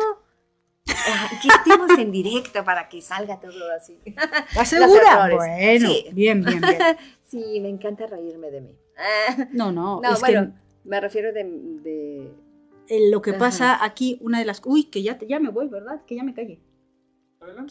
Aquí 0.85 1.47
estemos 1.47 1.97
en 1.97 2.11
directo 2.11 2.63
para 2.63 2.87
que 2.87 3.01
salga 3.01 3.39
todo 3.39 3.71
así. 3.75 3.99
¿Asegura? 4.59 5.29
Bueno, 5.35 5.89
bien, 6.13 6.43
bien, 6.43 6.61
bien. 6.61 6.61
sí, 7.27 7.59
me 7.61 7.69
encanta 7.69 8.07
reírme 8.07 8.51
de 8.51 8.61
mí. 8.61 8.77
No, 9.51 9.71
no. 9.71 9.99
No, 10.01 10.19
bueno, 10.19 10.53
me 10.83 11.01
refiero 11.01 11.33
de. 11.33 12.31
lo 13.09 13.21
que 13.21 13.33
pasa 13.33 13.83
aquí, 13.83 14.19
una 14.21 14.39
de 14.39 14.45
las. 14.45 14.61
Uy, 14.65 14.85
que 14.85 15.01
ya, 15.01 15.17
ya 15.27 15.39
me 15.39 15.49
voy, 15.49 15.67
¿verdad? 15.67 16.03
Que 16.05 16.15
ya 16.15 16.23
me 16.23 16.33
calle. 16.33 16.59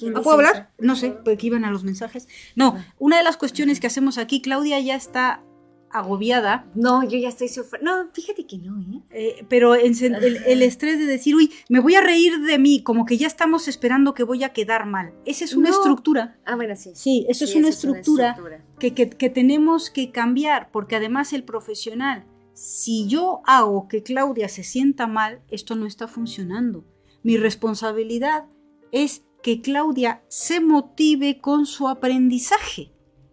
¿No 0.02 0.22
puedo 0.22 0.36
hablar? 0.36 0.72
No 0.78 0.96
sé, 0.96 1.12
porque 1.24 1.46
iban 1.46 1.64
a 1.64 1.70
los 1.70 1.84
mensajes. 1.84 2.28
No, 2.56 2.74
ah. 2.76 2.94
una 2.98 3.18
de 3.18 3.24
las 3.24 3.36
cuestiones 3.36 3.80
que 3.80 3.86
hacemos 3.86 4.18
aquí, 4.18 4.42
Claudia 4.42 4.80
ya 4.80 4.96
está 4.96 5.44
agobiada. 5.90 6.66
No, 6.74 7.02
yo 7.04 7.18
ya 7.18 7.28
estoy 7.28 7.48
sufriendo. 7.48 8.04
No, 8.04 8.10
fíjate 8.12 8.46
que 8.46 8.58
no, 8.58 8.80
¿eh? 8.80 9.02
eh 9.10 9.46
pero 9.48 9.74
el, 9.74 9.94
el, 10.46 10.62
estrés 10.62 10.98
de 10.98 11.06
decir, 11.06 11.34
uy, 11.34 11.52
me 11.68 11.80
voy 11.80 11.94
a 11.94 12.00
reír 12.00 12.40
de 12.40 12.58
mí, 12.58 12.82
como 12.82 13.04
que 13.04 13.16
ya 13.16 13.26
estamos 13.26 13.68
esperando 13.68 14.14
que 14.14 14.22
voy 14.22 14.44
a 14.44 14.52
quedar 14.52 14.86
mal. 14.86 15.12
Esa 15.24 15.44
es 15.44 15.54
una 15.54 15.70
estructura. 15.70 16.38
Ah, 16.44 16.56
bueno, 16.56 16.74
sí. 16.76 16.92
Sí, 16.94 17.26
eso 17.28 17.44
es, 17.44 17.54
una 17.54 17.68
estructura, 17.68 18.36
Que, 18.78 18.94
que, 18.94 19.10
que 19.10 19.30
tenemos 19.30 19.90
que 19.90 20.10
cambiar, 20.10 20.70
porque 20.70 20.96
además 20.96 21.32
el 21.32 21.44
profesional, 21.44 22.24
si 22.54 23.06
yo 23.08 23.40
hago 23.46 23.88
que 23.88 24.02
Claudia 24.02 24.48
se 24.48 24.64
sienta 24.64 25.06
mal, 25.06 25.42
esto 25.50 25.76
no 25.76 25.86
está 25.86 26.08
funcionando. 26.08 26.84
Mi 27.22 27.36
responsabilidad 27.36 28.46
es 28.92 29.24
que 29.42 29.60
Claudia 29.60 30.22
se 30.28 30.60
motive 30.60 31.40
con 31.40 31.66
su 31.66 31.88
aprendizaje. 31.88 32.92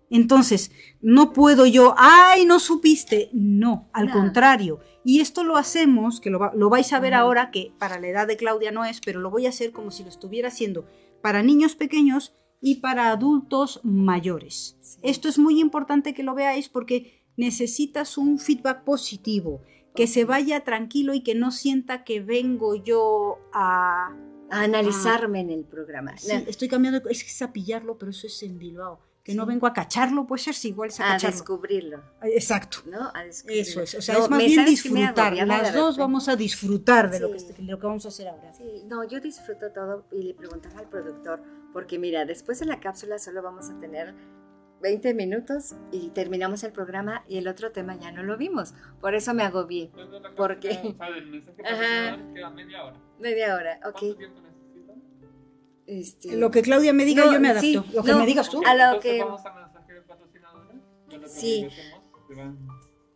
Entonces, 0.10 0.72
no 1.02 1.34
puedo 1.34 1.66
yo, 1.66 1.94
ay, 1.98 2.46
no 2.46 2.60
supiste. 2.60 3.30
No, 3.34 3.90
al 3.94 4.10
contrario. 4.12 4.80
Y 5.04 5.20
esto 5.20 5.44
lo 5.44 5.58
hacemos, 5.58 6.20
que 6.20 6.30
lo, 6.30 6.70
vais 6.70 6.94
a 6.94 7.00
ver 7.00 7.14
ahora, 7.14 7.52
que 7.52 7.74
para 7.78 8.00
la 8.00 8.08
edad 8.08 8.28
de 8.28 8.38
Claudia 8.38 8.72
no 8.72 8.86
es, 8.86 9.02
pero 9.02 9.20
lo 9.20 9.30
voy 9.30 9.46
a 9.46 9.50
hacer 9.50 9.72
como 9.72 9.92
si 9.92 10.04
lo 10.04 10.10
estuviera 10.10 10.50
haciendo 10.50 10.86
para 11.22 11.44
niños 11.44 11.76
pequeños 11.76 12.34
y 12.62 12.76
para 12.76 13.12
adultos 13.12 13.82
mayores. 13.84 14.78
Esto 15.02 15.30
es 15.30 15.40
muy 15.40 15.60
importante 15.60 16.14
que 16.14 16.24
lo 16.24 16.36
veáis 16.36 16.70
porque 16.70 17.26
necesitas 17.36 18.18
un 18.18 18.40
feedback 18.40 18.84
positivo, 18.84 19.62
que 19.96 20.08
se 20.08 20.26
vaya 20.26 20.64
tranquilo 20.64 21.14
y 21.14 21.22
que 21.22 21.36
no 21.36 21.52
sienta 21.52 22.04
que 22.04 22.20
vengo 22.20 22.76
yo 22.76 23.38
a 23.54 24.16
a 24.50 24.62
analizarme 24.62 25.42
en 25.42 25.50
el 25.50 25.64
programa. 25.66 26.18
Sí, 26.18 26.32
estoy 26.48 26.68
cambiando, 26.68 27.08
es 27.10 27.24
que 27.24 27.30
sapillarlo, 27.30 27.98
pero 27.98 28.12
eso 28.12 28.28
es 28.28 28.44
en 28.44 28.58
Bilbao. 28.58 29.00
Que 29.24 29.36
no 29.36 29.46
vengo 29.46 29.68
a 29.68 29.74
cacharlo, 29.74 30.26
puede 30.26 30.42
ser 30.42 30.54
si 30.54 30.70
igual 30.70 30.88
es 30.88 31.02
a, 31.02 31.16
a 31.16 31.18
descubrirlo. 31.18 32.02
Exacto. 32.22 32.78
¿No? 32.86 33.12
A 33.14 33.24
descubrirlo. 33.24 33.62
Eso 33.62 33.82
es. 33.82 33.96
O 33.96 34.02
sea, 34.02 34.20
es 34.20 34.30
más 34.30 34.40
bien 34.40 34.64
disfrutar. 34.64 35.34
Las 35.36 35.74
dos 35.74 35.98
vamos 35.98 36.30
a 36.30 36.38
disfrutar 36.38 37.12
de, 37.12 37.20
lo 37.20 37.32
que, 37.32 37.40
de 37.40 37.64
lo 37.64 37.78
que 37.78 37.86
vamos 37.86 38.06
a 38.06 38.08
hacer 38.08 38.30
ahora. 38.30 38.54
Sí, 38.54 38.86
no, 38.88 39.04
yo 39.04 39.20
disfruto 39.20 39.72
todo 39.74 40.06
y 40.14 40.24
le 40.24 40.34
preguntaba 40.34 40.80
al 40.80 40.88
productor, 40.88 41.44
porque 41.74 42.00
mira, 42.00 42.24
después 42.24 42.60
de 42.60 42.68
la 42.68 42.80
cápsula 42.80 43.20
solo 43.20 43.42
vamos 43.42 43.70
a 43.70 43.78
tener 43.82 44.16
20 44.82 45.14
minutos 45.14 45.76
y 45.92 46.10
terminamos 46.10 46.64
el 46.64 46.72
programa 46.72 47.24
y 47.28 47.38
el 47.38 47.48
otro 47.48 47.72
tema 47.72 47.96
ya 47.96 48.12
no 48.12 48.24
lo 48.24 48.38
vimos. 48.38 48.74
Por 49.02 49.16
eso 49.16 49.34
me 49.34 49.44
agobié. 49.44 49.92
Porque... 50.36 50.70
Ajá. 51.66 52.18
Queda 52.34 52.50
media 52.50 52.84
hora. 52.84 52.98
Media 53.20 53.56
hora, 53.56 53.80
ok. 53.86 54.00
¿Cuánto 54.00 54.18
tiempo 54.18 54.42
necesitan? 54.42 55.04
Este... 55.88 56.38
Lo 56.38 56.52
que 56.52 56.62
Claudia 56.62 56.94
me 56.94 57.06
diga, 57.06 57.26
yo 57.26 57.40
me 57.40 57.50
adapto. 57.50 57.86
lo 57.94 58.04
que 58.04 58.14
me 58.14 58.26
digas 58.26 58.50
tú. 58.50 58.62
A 58.66 58.76
lo 58.76 59.00
que... 59.00 59.24
vamos 59.24 59.46
a 59.46 59.54
mensaje 59.54 60.02
patrocinadores. 60.02 60.78
Sí. 61.26 61.68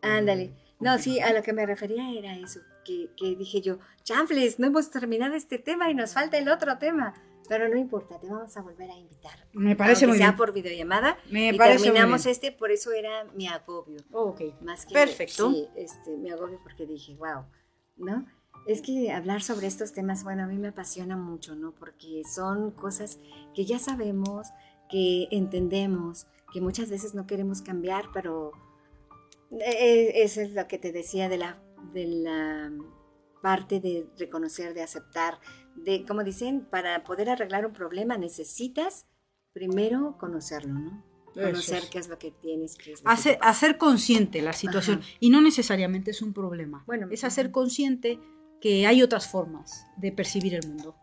Ándale. 0.02 0.56
No, 0.80 0.98
sí, 0.98 1.20
a 1.20 1.32
lo 1.32 1.44
que 1.44 1.54
me 1.54 1.68
refería 1.68 2.10
era 2.12 2.36
eso, 2.36 2.60
que, 2.84 3.12
que 3.16 3.36
dije 3.36 3.62
yo, 3.62 3.78
chanfles, 4.04 4.58
no 4.58 4.66
hemos 4.66 4.90
terminado 4.90 5.36
este 5.36 5.60
tema 5.60 5.92
y 5.92 5.94
nos 5.94 6.14
falta 6.14 6.40
el 6.40 6.50
otro 6.50 6.80
tema. 6.80 7.14
Pero 7.48 7.68
no 7.68 7.78
importa, 7.78 8.20
te 8.20 8.28
vamos 8.28 8.56
a 8.56 8.62
volver 8.62 8.90
a 8.90 8.96
invitar. 8.96 9.48
Me 9.54 9.76
parece 9.76 10.08
muy 10.08 10.18
sea 10.18 10.36
por 10.36 10.54
videollamada. 10.54 11.18
Me 11.30 11.50
y 11.50 11.58
terminamos 11.58 12.26
este, 12.26 12.52
por 12.52 12.72
eso 12.72 12.92
era 12.92 13.26
mi 13.36 13.48
agobio. 13.48 14.00
Oh, 14.12 14.30
ok. 14.30 14.62
Más 14.62 14.86
que, 14.86 14.94
Perfecto. 14.94 15.52
Sí, 15.52 15.68
este, 15.76 16.18
mi 16.18 16.32
agobio 16.32 16.60
porque 16.64 16.86
dije, 16.86 17.16
wow, 17.16 17.46
¿no? 17.98 18.26
Es 18.68 18.82
que 18.82 19.12
hablar 19.12 19.42
sobre 19.42 19.68
estos 19.68 19.92
temas, 19.92 20.24
bueno, 20.24 20.44
a 20.44 20.48
mí 20.48 20.58
me 20.58 20.70
apasiona 20.70 21.18
mucho, 21.18 21.56
¿no? 21.56 21.74
Porque 21.74 22.24
son 22.24 22.72
cosas 22.72 23.20
que 23.56 23.66
ya 23.66 23.80
sabemos, 23.80 24.48
que 24.90 25.28
entendemos, 25.32 26.28
que 26.54 26.62
muchas 26.62 26.90
veces 26.90 27.16
no 27.16 27.26
queremos 27.26 27.62
cambiar, 27.62 28.06
pero 28.14 28.52
eh, 29.60 30.12
eso 30.16 30.42
es 30.42 30.52
lo 30.54 30.68
que 30.68 30.78
te 30.78 30.92
decía 30.92 31.28
de 31.28 31.38
la, 31.38 31.62
de 31.94 32.06
la 32.06 32.72
parte 33.42 33.80
de 33.80 34.08
reconocer, 34.18 34.74
de 34.74 34.84
aceptar, 34.84 35.40
de, 35.76 36.06
como 36.06 36.24
dicen, 36.24 36.66
para 36.70 37.04
poder 37.04 37.30
arreglar 37.30 37.66
un 37.66 37.74
problema 37.74 38.18
necesitas 38.18 39.06
primero 39.54 40.18
conocerlo, 40.20 40.74
¿no? 40.74 41.04
Conocer 41.34 41.84
qué 41.90 42.00
es 42.00 42.10
lo 42.10 42.20
que 42.20 42.32
tienes, 42.32 42.76
qué 42.76 42.94
es 42.94 43.02
hacer, 43.06 43.78
consciente 43.78 44.42
la 44.42 44.52
situación. 44.54 45.02
Y 45.20 45.30
no 45.30 45.42
necesariamente 45.42 46.12
es 46.12 46.22
un 46.22 46.34
problema. 46.34 46.84
Bueno, 46.86 47.08
es 47.10 47.24
hacer 47.24 47.52
consciente 47.52 48.20
que 48.60 48.86
hay 48.86 49.02
otras 49.02 49.28
formas 49.28 49.88
de 49.98 50.12
percibir 50.12 50.56
el 50.56 50.68
mundo. 50.68 50.96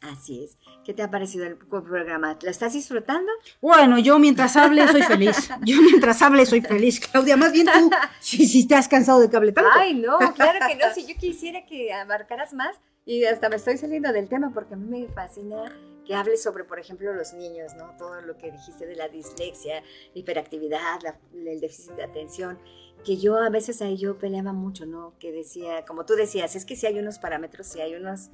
Así 0.00 0.44
es. 0.44 0.56
¿Qué 0.84 0.94
te 0.94 1.02
ha 1.02 1.10
parecido 1.10 1.46
el 1.46 1.58
programa? 1.58 2.38
¿Lo 2.42 2.50
estás 2.50 2.72
disfrutando? 2.72 3.30
Bueno, 3.60 3.98
yo 3.98 4.18
mientras 4.18 4.56
hable 4.56 4.88
soy 4.88 5.02
feliz. 5.02 5.50
Yo 5.64 5.80
mientras 5.82 6.22
hable 6.22 6.46
soy 6.46 6.62
feliz, 6.62 7.00
Claudia. 7.00 7.36
Más 7.36 7.52
bien 7.52 7.66
tú, 7.66 7.90
si, 8.18 8.46
si 8.46 8.66
te 8.66 8.74
has 8.74 8.88
cansado 8.88 9.20
de 9.20 9.28
cable 9.28 9.52
tanto. 9.52 9.70
Ay, 9.74 9.94
no, 9.94 10.18
claro 10.34 10.58
que 10.66 10.76
no. 10.76 10.86
Si 10.94 11.06
yo 11.06 11.14
quisiera 11.18 11.66
que 11.66 11.92
abarcaras 11.92 12.54
más, 12.54 12.76
y 13.04 13.24
hasta 13.24 13.48
me 13.48 13.56
estoy 13.56 13.76
saliendo 13.76 14.12
del 14.12 14.28
tema 14.28 14.50
porque 14.52 14.74
a 14.74 14.76
mí 14.76 14.86
me 14.86 15.08
fascina 15.08 15.64
que 16.06 16.14
hables 16.14 16.42
sobre, 16.42 16.64
por 16.64 16.78
ejemplo, 16.78 17.12
los 17.12 17.34
niños, 17.34 17.74
¿no? 17.76 17.96
Todo 17.96 18.20
lo 18.22 18.36
que 18.36 18.50
dijiste 18.50 18.86
de 18.86 18.96
la 18.96 19.08
dislexia, 19.08 19.82
hiperactividad, 20.14 20.98
el 21.34 21.60
déficit 21.60 21.92
de 21.92 22.04
atención, 22.04 22.58
que 23.04 23.16
yo 23.16 23.36
a 23.36 23.48
veces 23.50 23.80
ahí 23.82 23.96
yo 23.96 24.18
peleaba 24.18 24.52
mucho, 24.52 24.86
¿no? 24.86 25.14
Que 25.18 25.32
decía, 25.32 25.84
como 25.84 26.04
tú 26.06 26.14
decías, 26.14 26.56
es 26.56 26.64
que 26.64 26.76
si 26.76 26.86
hay 26.86 26.98
unos 26.98 27.18
parámetros, 27.18 27.66
si 27.66 27.80
hay 27.80 27.94
unos 27.94 28.30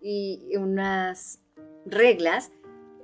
y 0.00 0.56
unas 0.56 1.42
reglas 1.86 2.52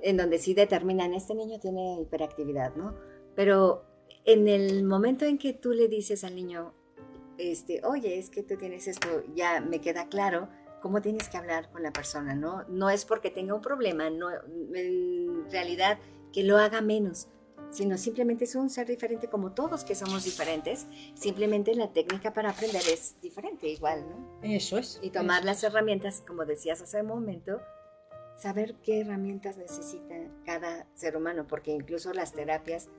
en 0.01 0.17
donde 0.17 0.37
sí 0.37 0.53
determinan, 0.53 1.13
este 1.13 1.35
niño 1.35 1.59
tiene 1.59 2.01
hiperactividad, 2.01 2.75
¿no? 2.75 2.95
Pero 3.35 3.85
en 4.25 4.47
el 4.47 4.83
momento 4.83 5.25
en 5.25 5.37
que 5.37 5.53
tú 5.53 5.71
le 5.71 5.87
dices 5.87 6.23
al 6.23 6.35
niño, 6.35 6.73
este, 7.37 7.81
oye, 7.83 8.17
es 8.17 8.29
que 8.29 8.43
tú 8.43 8.57
tienes 8.57 8.87
esto, 8.87 9.07
ya 9.35 9.61
me 9.61 9.81
queda 9.81 10.07
claro 10.07 10.49
cómo 10.81 11.01
tienes 11.01 11.29
que 11.29 11.37
hablar 11.37 11.71
con 11.71 11.83
la 11.83 11.91
persona, 11.91 12.35
¿no? 12.35 12.63
No 12.67 12.89
es 12.89 13.05
porque 13.05 13.31
tenga 13.31 13.53
un 13.53 13.61
problema, 13.61 14.09
no, 14.09 14.29
en 14.73 15.49
realidad 15.49 15.99
que 16.31 16.43
lo 16.43 16.57
haga 16.57 16.81
menos, 16.81 17.27
sino 17.69 17.97
simplemente 17.97 18.45
es 18.45 18.55
un 18.55 18.69
ser 18.69 18.87
diferente 18.87 19.29
como 19.29 19.51
todos 19.51 19.83
que 19.83 19.95
somos 19.95 20.23
diferentes, 20.23 20.87
simplemente 21.13 21.75
la 21.75 21.91
técnica 21.91 22.33
para 22.33 22.51
aprender 22.51 22.81
es 22.91 23.15
diferente 23.21 23.67
igual, 23.67 24.05
¿no? 24.09 24.39
Eso 24.41 24.77
es. 24.77 24.99
Y 25.01 25.09
tomar 25.09 25.43
las 25.43 25.63
herramientas, 25.63 26.23
como 26.25 26.45
decías 26.45 26.81
hace 26.81 27.01
un 27.01 27.07
momento, 27.07 27.61
saber 28.37 28.75
qué 28.83 29.01
herramientas 29.01 29.57
necesita 29.57 30.15
cada 30.45 30.87
ser 30.95 31.17
humano, 31.17 31.47
porque 31.47 31.71
incluso 31.71 32.13
las 32.13 32.33
terapias, 32.33 32.89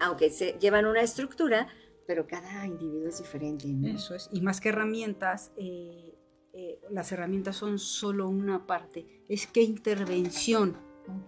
aunque 0.00 0.30
se 0.30 0.58
llevan 0.58 0.86
una 0.86 1.00
estructura, 1.00 1.68
pero 2.06 2.26
cada 2.26 2.66
individuo 2.66 3.08
es 3.08 3.18
diferente, 3.18 3.68
¿no? 3.68 3.88
Eso 3.88 4.14
es. 4.14 4.28
Y 4.32 4.40
más 4.40 4.60
que 4.60 4.68
herramientas, 4.70 5.52
eh, 5.56 6.14
eh, 6.52 6.80
las 6.90 7.10
herramientas 7.12 7.56
son 7.56 7.78
solo 7.78 8.28
una 8.28 8.66
parte. 8.66 9.24
Es 9.28 9.46
qué 9.46 9.62
intervención 9.62 10.76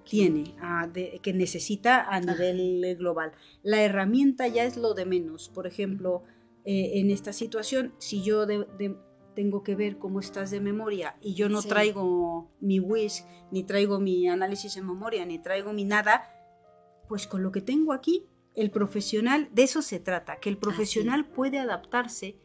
tiene 0.05 0.55
de- 0.93 1.21
que 1.23 1.33
necesita 1.33 2.03
a 2.09 2.21
nivel 2.21 2.97
global. 2.97 3.33
La 3.63 3.83
herramienta 3.83 4.47
ya 4.49 4.65
es 4.65 4.77
lo 4.77 4.95
de 4.95 5.07
menos. 5.07 5.49
Por 5.49 5.67
ejemplo, 5.67 6.23
eh, 6.65 6.93
en 7.01 7.11
esta 7.11 7.33
situación, 7.33 7.95
si 7.99 8.23
yo 8.23 8.47
de- 8.47 8.67
de- 8.79 8.97
tengo 9.35 9.63
que 9.65 9.75
ver 9.75 9.99
cómo 9.99 10.21
estás 10.21 10.51
de 10.53 10.61
memoria 10.61 11.17
y 11.21 11.35
yo 11.35 11.49
no 11.49 11.61
Sí. 11.61 11.69
traigo 11.69 12.51
mi 12.61 12.79
WIS, 12.79 13.27
ni 13.51 13.65
traigo 13.65 13.99
mi 13.99 14.29
análisis 14.29 14.77
en 14.77 14.87
memoria, 14.87 15.27
ni 15.27 15.39
traigo 15.41 15.73
mi 15.73 15.85
nada, 15.85 16.23
pues 17.09 17.27
con 17.27 17.43
lo 17.43 17.51
que 17.51 17.61
tengo 17.61 17.93
aquí, 17.93 18.27
el 18.55 18.71
profesional, 18.71 19.49
de 19.53 19.65
eso 19.65 19.83
se 19.83 19.99
trata, 19.99 20.37
que 20.37 20.49
el 20.49 20.57
profesional 20.59 21.27
puede 21.27 21.59
adaptarse 21.59 22.37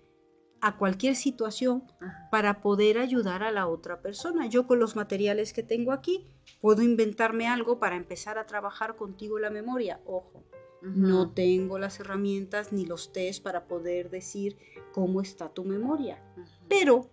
a 0.62 0.78
cualquier 0.78 1.16
situación 1.16 1.84
para 2.32 2.62
poder 2.62 2.98
ayudar 2.98 3.44
a 3.44 3.52
la 3.52 3.68
otra 3.68 4.02
persona. 4.02 4.48
Yo 4.48 4.68
con 4.68 4.80
los 4.80 4.96
materiales 4.96 5.54
que 5.54 5.64
tengo 5.64 5.92
aquí 5.92 6.26
puedo 6.62 6.82
inventarme 6.82 7.48
algo 7.48 7.80
para 7.80 7.96
empezar 7.96 8.38
a 8.38 8.46
trabajar 8.46 8.96
contigo 8.96 9.40
la 9.40 9.50
memoria. 9.50 10.02
Ojo, 10.06 10.44
no 10.82 11.32
tengo 11.32 11.78
las 11.80 12.00
herramientas 12.00 12.72
ni 12.72 12.86
los 12.86 13.12
test 13.12 13.44
para 13.44 13.68
poder 13.68 14.10
decir 14.10 14.58
cómo 14.94 15.22
está 15.22 15.50
tu 15.50 15.64
memoria. 15.66 16.24
Pero 16.68 17.10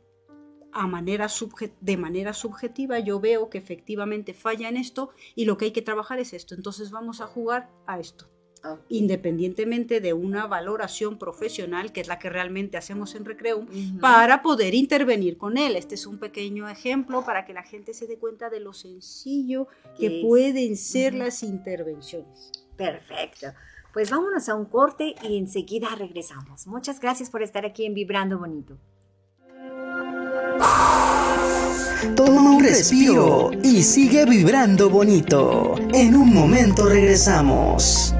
a 0.72 0.86
manera 0.86 1.26
subje- 1.28 1.72
de 1.80 1.96
manera 1.96 2.32
subjetiva 2.32 2.98
yo 2.98 3.18
veo 3.18 3.48
que 3.48 3.58
efectivamente 3.58 4.34
falla 4.34 4.68
en 4.68 4.76
esto 4.76 5.10
y 5.34 5.44
lo 5.46 5.56
que 5.56 5.66
hay 5.66 5.70
que 5.72 5.82
trabajar 5.82 6.18
es 6.20 6.32
esto. 6.32 6.54
Entonces 6.54 6.90
vamos 6.90 7.20
a 7.20 7.26
jugar 7.26 7.70
a 7.86 7.98
esto. 7.98 8.28
Independientemente 8.88 10.00
de 10.00 10.12
una 10.12 10.46
valoración 10.46 11.18
profesional, 11.18 11.92
que 11.92 12.00
es 12.00 12.08
la 12.08 12.18
que 12.18 12.30
realmente 12.30 12.76
hacemos 12.76 13.14
en 13.14 13.24
Recreum, 13.24 13.66
Ujú. 13.68 13.98
para 14.00 14.42
poder 14.42 14.74
intervenir 14.74 15.36
con 15.38 15.56
él. 15.58 15.76
Este 15.76 15.94
es 15.94 16.06
un 16.06 16.18
pequeño 16.18 16.68
ejemplo 16.68 17.24
para 17.24 17.44
que 17.44 17.52
la 17.52 17.62
gente 17.62 17.94
se 17.94 18.06
dé 18.06 18.18
cuenta 18.18 18.50
de 18.50 18.60
lo 18.60 18.72
sencillo 18.72 19.68
que 19.98 20.20
es. 20.20 20.24
pueden 20.24 20.76
ser 20.76 21.14
Ujú. 21.14 21.22
las 21.24 21.42
intervenciones. 21.42 22.50
Perfecto. 22.76 23.48
Pues 23.92 24.10
vámonos 24.10 24.48
a 24.50 24.54
un 24.54 24.66
corte 24.66 25.14
y 25.22 25.38
enseguida 25.38 25.88
regresamos. 25.96 26.66
Muchas 26.66 27.00
gracias 27.00 27.30
por 27.30 27.42
estar 27.42 27.64
aquí 27.64 27.86
en 27.86 27.94
Vibrando 27.94 28.38
Bonito. 28.38 28.76
Toma 32.14 32.50
un 32.56 32.62
respiro 32.62 33.50
y 33.62 33.82
sigue 33.82 34.24
vibrando 34.26 34.90
bonito. 34.90 35.74
En 35.92 36.14
un 36.16 36.32
momento 36.32 36.86
regresamos. 36.86 38.14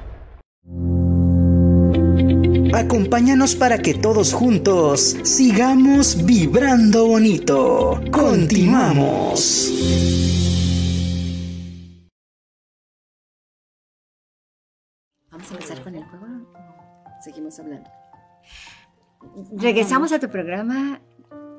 Acompáñanos 2.73 3.55
para 3.55 3.79
que 3.79 3.93
todos 3.93 4.33
juntos 4.33 5.17
sigamos 5.23 6.25
vibrando 6.25 7.05
bonito. 7.05 8.01
Continuamos. 8.11 9.69
Vamos 15.29 15.49
a 15.49 15.53
empezar 15.53 15.83
con 15.83 15.95
el 15.95 16.03
juego. 16.05 16.25
Seguimos 17.21 17.59
hablando. 17.59 17.89
Regresamos 19.51 20.13
a 20.13 20.19
tu 20.19 20.29
programa 20.29 21.01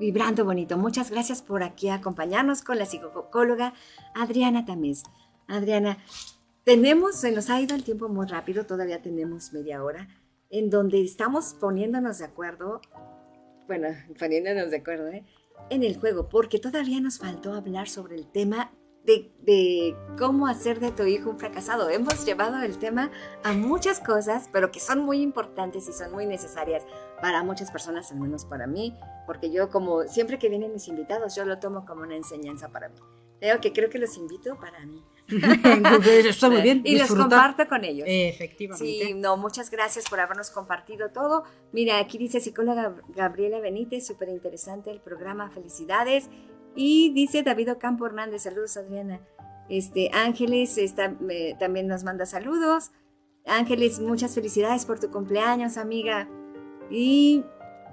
Vibrando 0.01 0.47
Bonito. 0.47 0.79
Muchas 0.79 1.11
gracias 1.11 1.43
por 1.43 1.63
aquí 1.63 1.91
acompañarnos 1.91 2.63
con 2.63 2.79
la 2.79 2.87
psicóloga 2.87 3.75
Adriana 4.15 4.65
Tamés. 4.65 5.03
Adriana, 5.47 5.99
tenemos, 6.65 7.17
se 7.17 7.33
nos 7.33 7.51
ha 7.51 7.61
ido 7.61 7.75
el 7.75 7.85
tiempo 7.85 8.09
muy 8.09 8.27
rápido, 8.27 8.65
todavía 8.65 9.03
tenemos 9.03 9.53
media 9.53 9.85
hora, 9.85 10.09
en 10.53 10.70
donde 10.70 11.03
estamos 11.03 11.55
poniéndonos 11.55 12.19
de 12.19 12.27
acuerdo, 12.27 12.81
bueno, 13.66 13.89
poniéndonos 14.19 14.70
de 14.70 14.77
acuerdo, 14.77 15.09
¿eh? 15.09 15.24
en 15.70 15.83
el 15.83 15.99
juego, 15.99 16.29
porque 16.29 16.59
todavía 16.59 17.01
nos 17.01 17.19
faltó 17.19 17.55
hablar 17.55 17.89
sobre 17.89 18.16
el 18.16 18.31
tema 18.31 18.73
de, 19.05 19.97
cómo 20.19 20.47
hacer 20.47 20.79
de 20.79 20.93
tu 20.93 21.05
hijo 21.05 21.31
un 21.31 21.39
fracasado. 21.39 21.89
Hemos 21.89 22.24
llevado 22.24 22.62
el 22.62 22.79
tema 22.79 23.11
a 23.43 23.53
muchas 23.53 23.99
cosas, 23.99 24.49
pero 24.53 24.70
que 24.70 24.81
son 24.81 25.01
muy 25.01 25.20
importantes 25.23 25.89
y 25.89 25.93
son 25.93 26.12
muy 26.12 26.27
necesarias 26.27 26.85
para 27.20 27.43
muchas 27.43 27.70
personas, 27.70 28.12
al 28.12 28.20
menos 28.20 28.45
para 28.45 28.66
mí, 28.66 28.95
porque 29.27 29.51
yo 29.51 29.70
como 29.70 30.05
siempre 30.05 30.39
que 30.39 30.49
vienen 30.49 30.73
mis 30.73 30.89
invitados, 30.89 31.35
yo 31.35 31.45
lo 31.45 31.59
tomo 31.59 31.85
como 31.85 32.03
una 32.03 32.16
enseñanza 32.16 32.69
para 32.69 32.89
mí. 32.91 32.99
Veo 33.41 33.61
que 33.61 33.73
creo 33.73 33.91
que 33.91 33.99
los 33.99 34.16
invito 34.16 34.57
para 34.61 34.85
mí. 34.87 35.03
Está 36.29 36.51
muy 36.51 36.63
bien. 36.63 36.83
Y 36.85 36.99
los 36.99 37.15
comparto 37.15 37.67
con 37.69 37.85
ellos. 37.85 38.07
Efectivamente. 38.09 38.85
Sí, 38.85 39.15
no, 39.15 39.37
muchas 39.37 39.71
gracias 39.71 40.09
por 40.09 40.21
habernos 40.21 40.51
compartido 40.51 41.11
todo. 41.11 41.45
Mira, 41.73 41.99
aquí 41.99 42.19
dice 42.19 42.41
psicóloga 42.41 42.95
Gabriela 43.09 43.61
Benítez, 43.61 44.07
súper 44.07 44.29
interesante 44.29 44.91
el 44.91 45.01
programa, 45.01 45.51
felicidades. 45.51 46.29
Y 46.75 47.13
dice 47.13 47.43
David 47.43 47.73
Ocampo 47.73 48.07
Hernández, 48.07 48.43
saludos 48.43 48.77
Adriana. 48.77 49.21
Este, 49.69 50.11
Ángeles 50.13 50.79
está, 50.79 51.15
también 51.59 51.87
nos 51.87 52.05
manda 52.05 52.27
saludos. 52.27 52.91
Ángeles, 53.47 54.01
muchas 54.01 54.35
felicidades 54.35 54.85
por 54.85 55.01
tu 55.01 55.11
cumpleaños, 55.11 55.77
amiga. 55.77 56.29
Y, 56.91 57.45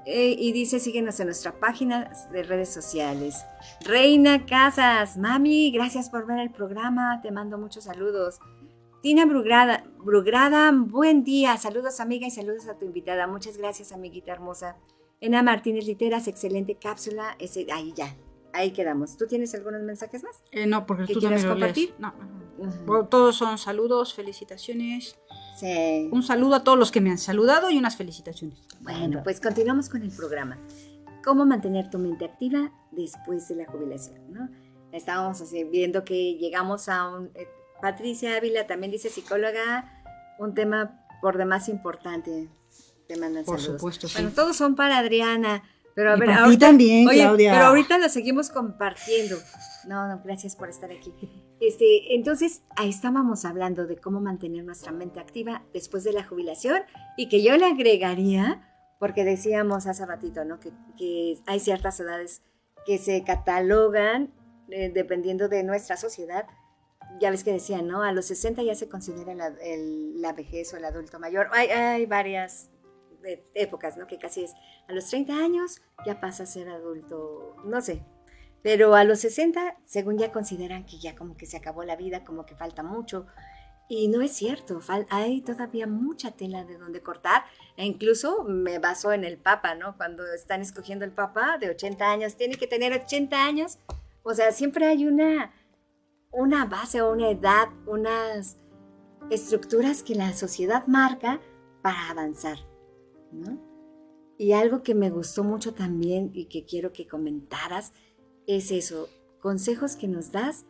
eh, 0.06 0.36
y 0.38 0.52
dice, 0.52 0.80
síguenos 0.80 1.20
en 1.20 1.28
nuestra 1.28 1.60
página 1.60 2.12
de 2.32 2.44
redes 2.44 2.70
sociales. 2.70 3.46
Reina 3.86 4.46
Casas, 4.46 5.18
mami, 5.18 5.72
gracias 5.72 6.10
por 6.10 6.26
ver 6.26 6.40
el 6.40 6.52
programa, 6.52 7.22
te 7.22 7.32
mando 7.32 7.58
muchos 7.58 7.86
saludos. 7.86 8.40
Tina 9.02 9.26
Brugrada, 9.26 9.86
Brugrada, 9.98 10.72
buen 10.74 11.24
día, 11.24 11.56
saludos 11.58 12.00
amiga 12.00 12.28
y 12.28 12.32
saludos 12.32 12.68
a 12.68 12.78
tu 12.78 12.86
invitada, 12.86 13.28
muchas 13.28 13.58
gracias 13.58 13.92
amiguita 13.92 14.32
hermosa. 14.32 14.76
Ena 15.22 15.44
Martínez 15.44 15.86
Literas, 15.86 16.28
excelente 16.28 16.76
cápsula, 16.76 17.36
ese, 17.40 17.68
ahí 17.72 17.94
ya, 17.96 18.16
ahí 18.54 18.72
quedamos. 18.72 19.18
¿Tú 19.18 19.28
tienes 19.28 19.54
algunos 19.56 19.82
mensajes 19.82 20.24
más? 20.24 20.44
Eh, 20.52 20.66
no, 20.68 20.86
porque 20.86 21.06
¿Qué 21.06 21.14
tú 21.14 21.20
quieres 21.20 21.46
compartir? 21.46 21.94
No, 22.00 22.14
Todos 23.10 23.36
son 23.38 23.58
saludos, 23.58 24.14
felicitaciones. 24.14 25.16
Sí. 25.58 26.10
Un 26.12 26.24
saludo 26.24 26.56
a 26.56 26.64
todos 26.64 26.78
los 26.78 26.92
que 26.92 27.02
me 27.02 27.12
han 27.12 27.18
saludado 27.18 27.70
y 27.70 27.78
unas 27.78 27.96
felicitaciones. 27.98 28.60
Bueno, 28.82 29.22
pues 29.24 29.42
continuamos 29.42 29.90
con 29.90 30.02
el 30.04 30.12
programa. 30.12 30.58
¿Cómo 31.24 31.46
mantener 31.46 31.90
tu 31.90 32.00
mente 32.00 32.26
activa 32.26 32.72
después 32.92 33.48
de 33.50 33.56
la 33.56 33.66
jubilación? 33.66 34.34
¿no? 34.34 34.50
Estábamos 34.94 35.42
así, 35.42 35.64
viendo 35.66 36.04
que 36.06 36.36
llegamos 36.38 36.88
a 36.90 37.10
un... 37.10 37.32
eh, 37.36 37.48
Patricia 37.82 38.36
Ávila 38.36 38.68
también 38.68 38.92
dice 38.92 39.10
psicóloga, 39.10 40.02
un 40.38 40.54
tema 40.54 41.06
por 41.22 41.38
demás 41.38 41.70
importante. 41.70 42.50
Te 43.08 43.18
mandan 43.18 43.44
Por 43.46 43.60
saludos. 43.60 43.80
supuesto, 43.82 44.08
sí. 44.08 44.14
Bueno, 44.16 44.32
todos 44.36 44.56
son 44.56 44.76
para 44.76 44.98
Adriana, 44.98 45.64
Pero 46.00 46.12
a 46.14 46.16
Y 46.16 46.20
ver, 46.22 46.28
para 46.28 46.38
ti 46.38 46.44
ahorita, 46.46 46.66
también, 46.68 47.08
oye, 47.10 47.18
Claudia. 47.20 47.52
pero 47.52 47.66
ahorita 47.66 47.98
lo 47.98 48.08
seguimos 48.08 48.50
compartiendo. 48.50 49.36
No, 49.86 50.08
no, 50.08 50.22
gracias 50.24 50.56
por 50.56 50.70
estar 50.70 50.90
aquí. 50.92 51.14
Este, 51.60 52.16
entonces, 52.16 52.62
ahí 52.78 52.90
estábamos 52.90 53.44
hablando 53.44 53.86
de 53.86 53.98
cómo 53.98 54.22
mantener 54.22 54.64
nuestra 54.64 54.94
mente 54.94 55.20
activa 55.20 55.64
después 55.74 56.06
de 56.06 56.14
la 56.14 56.24
jubilación 56.24 56.84
y 57.18 57.28
que 57.28 57.44
yo 57.44 57.58
le 57.58 57.66
agregaría, 57.66 58.66
porque 58.98 59.26
decíamos 59.26 59.88
hace 59.88 60.06
ratito, 60.06 60.46
¿no? 60.46 60.62
Que, 60.62 60.72
que 60.98 61.38
hay 61.48 61.60
ciertas 61.60 62.00
edades 62.00 62.44
que 62.86 62.98
se 62.98 63.22
catalogan 63.26 64.32
eh, 64.70 64.90
dependiendo 64.94 65.50
de 65.50 65.64
nuestra 65.64 65.98
sociedad. 65.98 66.46
Ya 67.20 67.30
ves 67.32 67.44
que 67.44 67.52
decían, 67.52 67.88
¿no? 67.88 68.04
A 68.04 68.14
los 68.14 68.26
60 68.28 68.62
ya 68.64 68.76
se 68.76 68.88
considera 68.88 69.34
la, 69.36 69.48
el- 69.64 70.22
la 70.22 70.32
vejez 70.32 70.74
o 70.74 70.78
el 70.78 70.86
adulto 70.86 71.20
mayor. 71.20 71.48
Hay, 71.52 71.68
hay 71.70 72.06
varias 72.06 72.70
eh, 73.24 73.46
épocas, 73.54 73.98
¿no? 73.98 74.08
Que 74.08 74.18
casi 74.18 74.44
es 74.44 74.54
a 74.88 74.94
los 74.94 75.08
30 75.10 75.34
años 75.34 75.82
ya 76.06 76.20
pasa 76.20 76.44
a 76.44 76.46
ser 76.46 76.70
adulto, 76.70 77.56
no 77.66 77.82
sé. 77.82 78.04
Pero 78.62 78.96
a 78.96 79.04
los 79.04 79.20
60, 79.20 79.78
según 79.86 80.18
ya 80.18 80.32
consideran 80.32 80.86
que 80.86 81.00
ya 81.00 81.16
como 81.16 81.38
que 81.38 81.46
se 81.46 81.58
acabó 81.58 81.84
la 81.84 81.96
vida, 81.96 82.24
como 82.24 82.46
que 82.46 82.56
falta 82.56 82.84
mucho. 82.84 83.26
Y 83.88 84.08
no 84.08 84.22
es 84.22 84.34
cierto, 84.34 84.80
hay 85.10 85.42
todavía 85.42 85.88
mucha 85.88 86.32
tela 86.32 86.64
de 86.64 86.78
donde 86.78 87.02
cortar. 87.02 87.44
E 87.76 87.86
incluso 87.86 88.44
me 88.44 88.78
baso 88.78 89.12
en 89.14 89.24
el 89.24 89.38
Papa, 89.38 89.74
¿no? 89.76 89.98
Cuando 89.98 90.24
están 90.32 90.62
escogiendo 90.62 91.06
el 91.06 91.12
Papa 91.12 91.58
de 91.58 91.72
80 91.72 92.12
años, 92.12 92.36
tiene 92.36 92.56
que 92.56 92.68
tener 92.68 92.94
80 92.94 93.44
años. 93.44 93.80
O 94.22 94.34
sea, 94.34 94.52
siempre 94.52 94.86
hay 94.86 95.08
una, 95.08 95.52
una 96.32 96.66
base 96.66 97.02
o 97.02 97.12
una 97.12 97.30
edad, 97.30 97.70
unas 97.88 98.58
estructuras 99.32 100.04
que 100.04 100.16
la 100.16 100.34
sociedad 100.34 100.86
marca 100.86 101.40
para 101.82 102.10
avanzar, 102.10 102.60
¿no? 103.32 103.58
Y 104.38 104.54
algo 104.54 104.84
que 104.84 104.96
me 104.96 105.10
gustó 105.10 105.44
mucho 105.44 105.74
también 105.74 106.32
y 106.34 106.46
que 106.46 106.64
quiero 106.66 106.94
que 106.94 107.08
comentaras 107.08 107.92
es 108.48 108.72
eso, 108.72 109.10
consejos 109.42 109.96
que 109.96 110.08
nos 110.08 110.32
das 110.32 110.66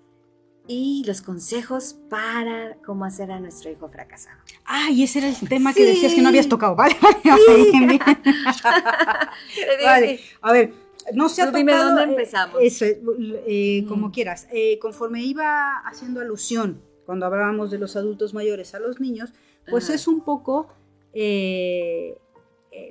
y 0.68 1.03
los 1.07 1.22
consejos 1.22 1.95
para 2.10 2.77
cómo 2.86 3.06
hacer 3.06 3.31
a 3.31 3.40
nuestro 3.40 3.72
hijo 3.72 3.88
fracasado. 3.90 4.38
Ay, 4.65 5.03
ese 5.03 5.19
era 5.19 5.30
el 5.30 5.49
tema 5.49 5.72
Sí. 5.73 5.80
que 5.81 5.86
decías 5.88 6.14
que 6.14 6.22
no 6.22 6.30
habías 6.30 6.48
tocado. 6.49 6.76
Vale, 6.76 6.95
vale, 7.02 7.72
bien. 7.72 7.99
Vale, 9.84 10.19
a 10.41 10.52
ver, 10.52 10.73
no 11.14 11.30
se 11.30 11.41
ha 11.41 11.52
dime 11.52 11.72
tocado, 11.72 11.90
dónde 11.90 12.03
eh, 12.03 12.10
empezamos. 12.10 12.57
Eso, 12.61 12.86
eh, 12.86 13.86
como 13.88 14.07
Mm. 14.07 14.11
quieras. 14.11 14.48
Eh, 14.52 14.77
conforme 14.80 15.23
iba 15.23 15.77
haciendo 15.86 16.22
alusión 16.22 16.81
cuando 17.06 17.26
hablábamos 17.26 17.72
de 17.72 17.80
los 17.80 17.95
adultos 17.95 18.34
mayores 18.34 18.76
a 18.76 18.80
los 18.80 18.99
niños, 18.99 19.31
pues 19.69 19.86
Ajá. 19.86 19.94
es 19.95 20.07
un 20.07 20.22
poco 20.22 20.68
eh, 21.14 22.15
eh, 22.15 22.18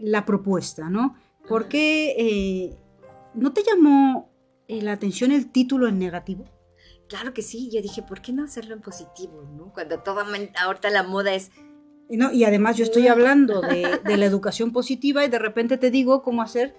la 0.02 0.24
propuesta, 0.24 0.90
¿no? 0.90 1.16
Porque 1.48 2.14
eh, 2.18 2.76
¿no 3.34 3.52
te 3.52 3.62
llamó 3.62 4.30
eh, 4.68 4.82
la 4.82 4.92
atención 4.92 5.32
el 5.32 5.50
título 5.50 5.88
en 5.88 5.98
negativo? 5.98 6.44
Claro 7.08 7.32
que 7.32 7.42
sí, 7.42 7.70
yo 7.72 7.80
dije, 7.80 8.02
¿por 8.02 8.20
qué 8.20 8.32
no 8.32 8.44
hacerlo 8.44 8.74
en 8.74 8.82
positivo? 8.82 9.48
¿no? 9.56 9.72
Cuando 9.72 10.00
todo, 10.00 10.20
ahorita 10.60 10.90
la 10.90 11.02
moda 11.02 11.34
es 11.34 11.50
Y 12.10 12.18
No, 12.18 12.32
y 12.32 12.44
además 12.44 12.76
yo 12.76 12.84
estoy 12.84 13.08
hablando 13.08 13.62
de, 13.62 14.00
de 14.04 14.16
la 14.16 14.26
educación 14.26 14.72
positiva 14.72 15.24
y 15.24 15.28
de 15.28 15.38
repente 15.38 15.78
te 15.78 15.90
digo 15.90 16.22
cómo 16.22 16.42
hacer 16.42 16.74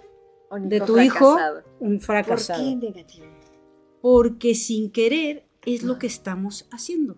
de 0.58 0.80
tu 0.80 0.98
hijo 0.98 1.34
fracasado. 1.34 1.62
un 1.80 1.96
¿Por 1.96 2.06
fracasado. 2.06 2.62
qué 2.62 2.76
negativo? 2.76 3.26
Porque 4.00 4.54
sin 4.54 4.90
querer 4.90 5.46
es 5.64 5.82
lo 5.82 5.98
que 5.98 6.06
estamos 6.06 6.66
haciendo. 6.70 7.16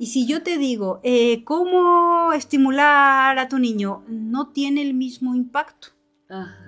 Y 0.00 0.06
si 0.06 0.26
yo 0.26 0.42
te 0.42 0.56
digo, 0.56 0.98
eh, 1.02 1.44
¿cómo 1.44 2.32
estimular 2.32 3.38
a 3.38 3.48
tu 3.48 3.58
niño? 3.58 4.02
No 4.08 4.48
tiene 4.48 4.80
el 4.80 4.94
mismo 4.94 5.34
impacto. 5.34 5.88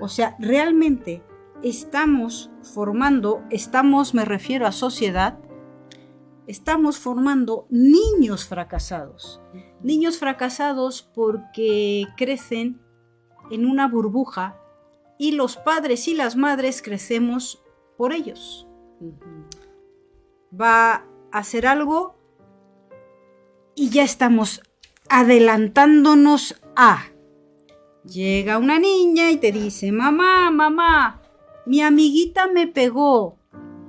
O 0.00 0.08
sea, 0.08 0.36
realmente 0.38 1.22
estamos 1.62 2.50
formando, 2.60 3.42
estamos, 3.48 4.12
me 4.12 4.26
refiero 4.26 4.66
a 4.66 4.72
sociedad, 4.72 5.38
estamos 6.46 6.98
formando 6.98 7.66
niños 7.70 8.44
fracasados. 8.44 9.40
Niños 9.82 10.18
fracasados 10.18 11.00
porque 11.14 12.04
crecen 12.18 12.82
en 13.50 13.64
una 13.64 13.88
burbuja 13.88 14.60
y 15.18 15.32
los 15.32 15.56
padres 15.56 16.06
y 16.06 16.12
las 16.12 16.36
madres 16.36 16.82
crecemos 16.82 17.62
por 17.96 18.12
ellos. 18.12 18.68
Va 20.52 20.92
a 20.92 21.04
hacer 21.32 21.66
algo 21.66 22.20
y 23.74 23.90
ya 23.90 24.02
estamos 24.02 24.62
adelantándonos 25.08 26.60
a... 26.76 27.06
Llega 28.04 28.58
una 28.58 28.78
niña 28.78 29.30
y 29.30 29.36
te 29.36 29.52
dice, 29.52 29.92
mamá, 29.92 30.50
mamá, 30.50 31.22
mi 31.66 31.80
amiguita 31.80 32.48
me 32.48 32.66
pegó. 32.66 33.38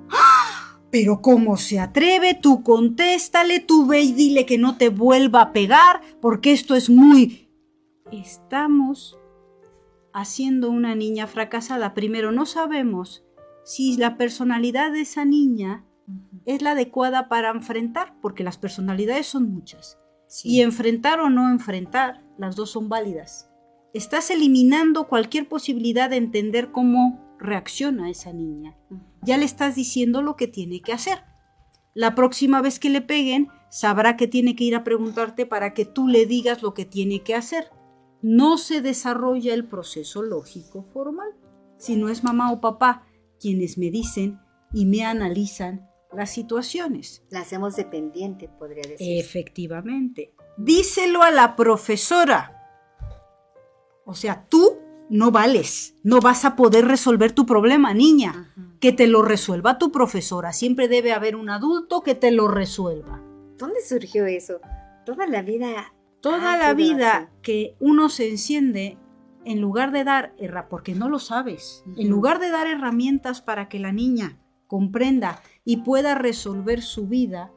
¡Ah! 0.09 0.53
Pero 0.91 1.23
¿cómo 1.23 1.57
se 1.57 1.79
atreve? 1.79 2.37
Tú 2.39 2.61
contéstale, 2.61 3.59
tú 3.59 3.87
ve 3.87 4.01
y 4.01 4.13
dile 4.13 4.45
que 4.45 4.59
no 4.59 4.77
te 4.77 4.89
vuelva 4.89 5.41
a 5.41 5.51
pegar, 5.51 6.01
porque 6.21 6.51
esto 6.51 6.75
es 6.75 6.91
muy... 6.91 7.49
Estamos 8.11 9.17
haciendo 10.13 10.69
una 10.69 10.93
niña 10.93 11.25
fracasada. 11.25 11.95
Primero, 11.95 12.31
no 12.31 12.45
sabemos 12.45 13.25
si 13.65 13.97
la 13.97 14.17
personalidad 14.17 14.91
de 14.91 15.01
esa 15.01 15.25
niña 15.25 15.83
es 16.45 16.61
la 16.61 16.71
adecuada 16.71 17.29
para 17.29 17.49
enfrentar, 17.49 18.15
porque 18.21 18.43
las 18.43 18.57
personalidades 18.57 19.27
son 19.27 19.49
muchas. 19.51 19.99
Y 20.43 20.61
enfrentar 20.61 21.19
o 21.19 21.29
no 21.29 21.49
enfrentar, 21.49 22.23
las 22.37 22.55
dos 22.55 22.71
son 22.71 22.89
válidas. 22.89 23.49
Estás 23.93 24.31
eliminando 24.31 25.07
cualquier 25.07 25.47
posibilidad 25.47 26.09
de 26.09 26.17
entender 26.17 26.71
cómo 26.71 27.35
reacciona 27.37 28.09
esa 28.09 28.33
niña. 28.33 28.75
Ya 29.21 29.37
le 29.37 29.45
estás 29.45 29.75
diciendo 29.75 30.21
lo 30.21 30.35
que 30.35 30.47
tiene 30.47 30.81
que 30.81 30.93
hacer. 30.93 31.23
La 31.93 32.15
próxima 32.15 32.61
vez 32.61 32.79
que 32.79 32.89
le 32.89 33.01
peguen, 33.01 33.49
sabrá 33.69 34.17
que 34.17 34.27
tiene 34.27 34.55
que 34.55 34.63
ir 34.63 34.75
a 34.75 34.83
preguntarte 34.83 35.45
para 35.45 35.73
que 35.73 35.85
tú 35.85 36.07
le 36.07 36.25
digas 36.25 36.63
lo 36.63 36.73
que 36.73 36.85
tiene 36.85 37.21
que 37.21 37.35
hacer. 37.35 37.69
No 38.21 38.57
se 38.57 38.81
desarrolla 38.81 39.53
el 39.53 39.65
proceso 39.67 40.23
lógico 40.23 40.83
formal, 40.83 41.29
si 41.77 41.95
no 41.95 42.09
es 42.09 42.23
mamá 42.23 42.51
o 42.51 42.61
papá 42.61 43.05
quienes 43.39 43.77
me 43.77 43.91
dicen 43.91 44.39
y 44.73 44.85
me 44.85 45.03
analizan 45.03 45.92
las 46.15 46.31
situaciones. 46.31 47.23
La 47.29 47.41
hacemos 47.41 47.75
dependiente, 47.75 48.47
podría 48.47 48.83
decir. 48.87 49.19
Efectivamente. 49.19 50.33
Díselo 50.57 51.23
a 51.23 51.31
la 51.31 51.55
profesora. 51.55 52.59
O 54.05 54.13
sea, 54.13 54.45
tú 54.49 54.79
no 55.09 55.31
vales, 55.31 55.95
no 56.03 56.19
vas 56.19 56.45
a 56.45 56.55
poder 56.55 56.85
resolver 56.85 57.31
tu 57.31 57.45
problema, 57.45 57.93
niña. 57.93 58.53
Que 58.79 58.91
te 58.91 59.07
lo 59.07 59.21
resuelva 59.21 59.77
tu 59.77 59.91
profesora. 59.91 60.51
Siempre 60.53 60.87
debe 60.87 61.13
haber 61.13 61.35
un 61.35 61.49
adulto 61.49 62.01
que 62.01 62.15
te 62.15 62.31
lo 62.31 62.47
resuelva. 62.47 63.21
¿Dónde 63.57 63.81
surgió 63.81 64.25
eso? 64.25 64.59
Toda 65.05 65.25
la 65.27 65.41
vida. 65.41 65.93
Toda 66.21 66.57
la 66.57 66.73
vida 66.73 67.17
así. 67.17 67.27
que 67.41 67.75
uno 67.79 68.09
se 68.09 68.29
enciende, 68.29 68.97
en 69.45 69.59
lugar 69.59 69.91
de 69.91 70.03
dar, 70.03 70.35
porque 70.69 70.95
no 70.95 71.09
lo 71.09 71.19
sabes, 71.19 71.83
en 71.97 72.09
lugar 72.09 72.39
de 72.39 72.49
dar 72.49 72.67
herramientas 72.67 73.41
para 73.41 73.67
que 73.67 73.79
la 73.79 73.91
niña 73.91 74.39
comprenda 74.73 75.39
y 75.63 75.83
pueda 75.83 76.15
resolver 76.15 76.81
su 76.81 77.07
vida, 77.07 77.51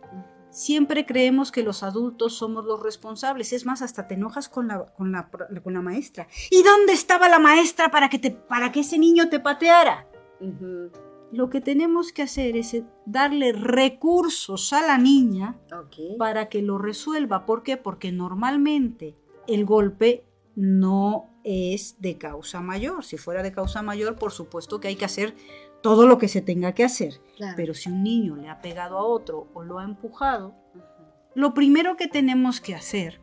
siempre 0.51 1.07
creemos 1.07 1.51
que 1.51 1.63
los 1.63 1.83
adultos 1.83 2.35
somos 2.35 2.67
los 2.67 2.83
responsables. 2.83 3.55
Es 3.55 3.65
más, 3.65 3.81
hasta 3.81 4.07
te 4.07 4.17
enojas 4.17 4.51
con 4.51 4.69
la, 4.69 4.93
con 4.93 5.13
la, 5.13 5.31
con 5.31 5.73
la 5.73 5.81
maestra. 5.81 6.29
¿Y 6.51 6.63
dónde 6.63 6.93
estaba 6.93 7.31
la 7.31 7.39
maestra 7.39 7.91
para 7.91 8.11
que, 8.11 8.19
te, 8.19 8.33
para 8.33 8.71
que 8.71 8.81
ese 8.81 8.99
niño 8.99 9.31
te 9.31 9.41
pateara? 9.41 10.07
Lo 11.33 11.49
que 11.49 11.63
tenemos 11.63 12.13
que 12.13 12.21
hacer 12.21 12.55
es 12.55 12.83
darle 13.07 13.55
recursos 13.55 14.75
a 14.75 14.87
la 14.87 14.99
niña 14.99 15.59
para 16.19 16.51
que 16.51 16.61
lo 16.61 16.77
resuelva. 16.77 17.47
¿Por 17.47 17.63
qué? 17.63 17.79
Porque 17.79 18.13
normalmente 18.13 19.17
el 19.47 19.65
golpe 19.65 20.27
no 20.55 21.31
es 21.45 21.97
de 22.01 22.19
causa 22.19 22.61
mayor. 22.61 23.05
Si 23.05 23.17
fuera 23.17 23.43
de 23.43 23.53
causa 23.53 23.81
mayor, 23.81 24.17
por 24.17 24.33
supuesto 24.33 24.81
que 24.81 24.89
hay 24.89 24.97
que 24.97 25.05
hacer 25.05 25.35
todo 25.83 26.07
lo 26.07 26.19
que 26.19 26.29
se 26.29 26.43
tenga 26.43 26.73
que 26.73 26.85
hacer. 26.85 27.21
Claro. 27.37 27.55
Pero 27.57 27.75
si 27.75 27.91
un 27.91 28.03
niño 28.03 28.37
le 28.37 28.49
ha 28.49 28.61
pegado 28.61 28.99
a 28.99 29.05
otro 29.05 29.49
o 29.55 29.63
lo 29.63 29.79
ha 29.79 29.85
empujado, 29.85 30.55
lo 31.35 31.53
primero 31.55 31.97
que 31.97 32.09
tenemos 32.09 32.61
que 32.61 32.75
hacer 32.75 33.21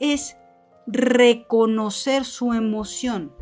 es 0.00 0.36
reconocer 0.86 2.24
su 2.24 2.52
emoción. 2.52 3.32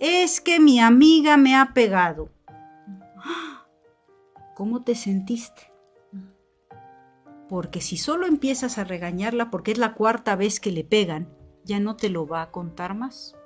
Es 0.00 0.40
que 0.40 0.58
mi 0.58 0.80
amiga 0.80 1.36
me 1.36 1.54
ha 1.54 1.72
pegado. 1.72 2.30
¿Cómo 4.56 4.82
te 4.82 4.94
sentiste? 4.94 5.72
Porque 7.48 7.80
si 7.80 7.96
solo 7.96 8.26
empiezas 8.26 8.78
a 8.78 8.84
regañarla 8.84 9.50
porque 9.50 9.72
es 9.72 9.78
la 9.78 9.94
cuarta 9.94 10.36
vez 10.36 10.60
que 10.60 10.72
le 10.72 10.84
pegan, 10.84 11.28
ya 11.64 11.80
no 11.80 11.96
te 11.96 12.08
lo 12.08 12.26
va 12.26 12.42
a 12.42 12.50
contar 12.50 12.94
más. 12.94 13.36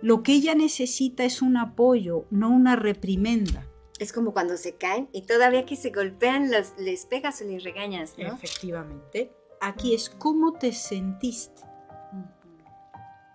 Lo 0.00 0.22
que 0.22 0.32
ella 0.32 0.54
necesita 0.54 1.24
es 1.24 1.42
un 1.42 1.56
apoyo, 1.56 2.26
no 2.30 2.50
una 2.50 2.76
reprimenda. 2.76 3.66
Es 3.98 4.12
como 4.12 4.32
cuando 4.32 4.56
se 4.56 4.74
caen 4.76 5.08
y 5.12 5.22
todavía 5.22 5.64
que 5.66 5.76
se 5.76 5.90
golpean, 5.90 6.50
los- 6.50 6.74
les 6.78 7.06
pegas 7.06 7.40
o 7.40 7.44
les 7.44 7.62
regañas, 7.62 8.14
¿no? 8.18 8.26
Efectivamente. 8.34 9.32
Aquí 9.60 9.94
es 9.94 10.10
cómo 10.10 10.52
te 10.54 10.72
sentiste. 10.72 11.62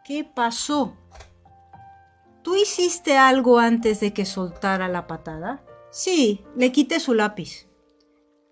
¿Qué 0.04 0.24
pasó? 0.24 0.96
¿Tú 2.44 2.56
hiciste 2.56 3.18
algo 3.18 3.60
antes 3.60 4.00
de 4.00 4.14
que 4.14 4.26
soltara 4.26 4.88
la 4.88 5.08
patada? 5.08 5.64
Sí, 5.92 6.44
le 6.56 6.72
quité 6.72 7.00
su 7.00 7.14
lápiz. 7.14 7.68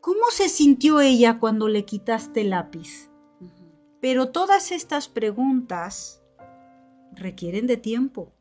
¿Cómo 0.02 0.28
se 0.32 0.50
sintió 0.50 1.02
ella 1.02 1.40
cuando 1.40 1.68
le 1.68 1.84
quitaste 1.86 2.42
el 2.42 2.52
lápiz? 2.52 3.10
Pero 4.00 4.30
todas 4.32 4.72
estas 4.72 5.08
preguntas 5.10 6.22
requieren 7.14 7.66
de 7.68 7.78
tiempo. 7.78 8.32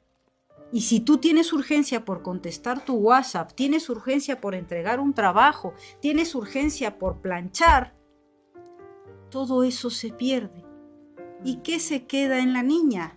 Y 0.73 0.81
si 0.83 1.01
tú 1.01 1.19
tienes 1.19 1.53
urgencia 1.53 2.05
por 2.05 2.23
contestar 2.23 2.85
tu 2.85 2.95
WhatsApp, 2.95 3.53
tienes 3.55 3.89
urgencia 3.89 4.41
por 4.41 4.55
entregar 4.55 4.99
un 5.01 5.15
trabajo, 5.15 5.75
tienes 6.01 6.35
urgencia 6.35 6.99
por 6.99 7.21
planchar, 7.21 7.95
todo 9.31 9.63
eso 9.63 9.91
se 9.91 10.11
pierde. 10.11 10.65
¿Y 11.45 11.59
qué 11.59 11.79
se 11.79 12.07
queda 12.07 12.41
en 12.41 12.53
la 12.53 12.63
niña? 12.63 13.17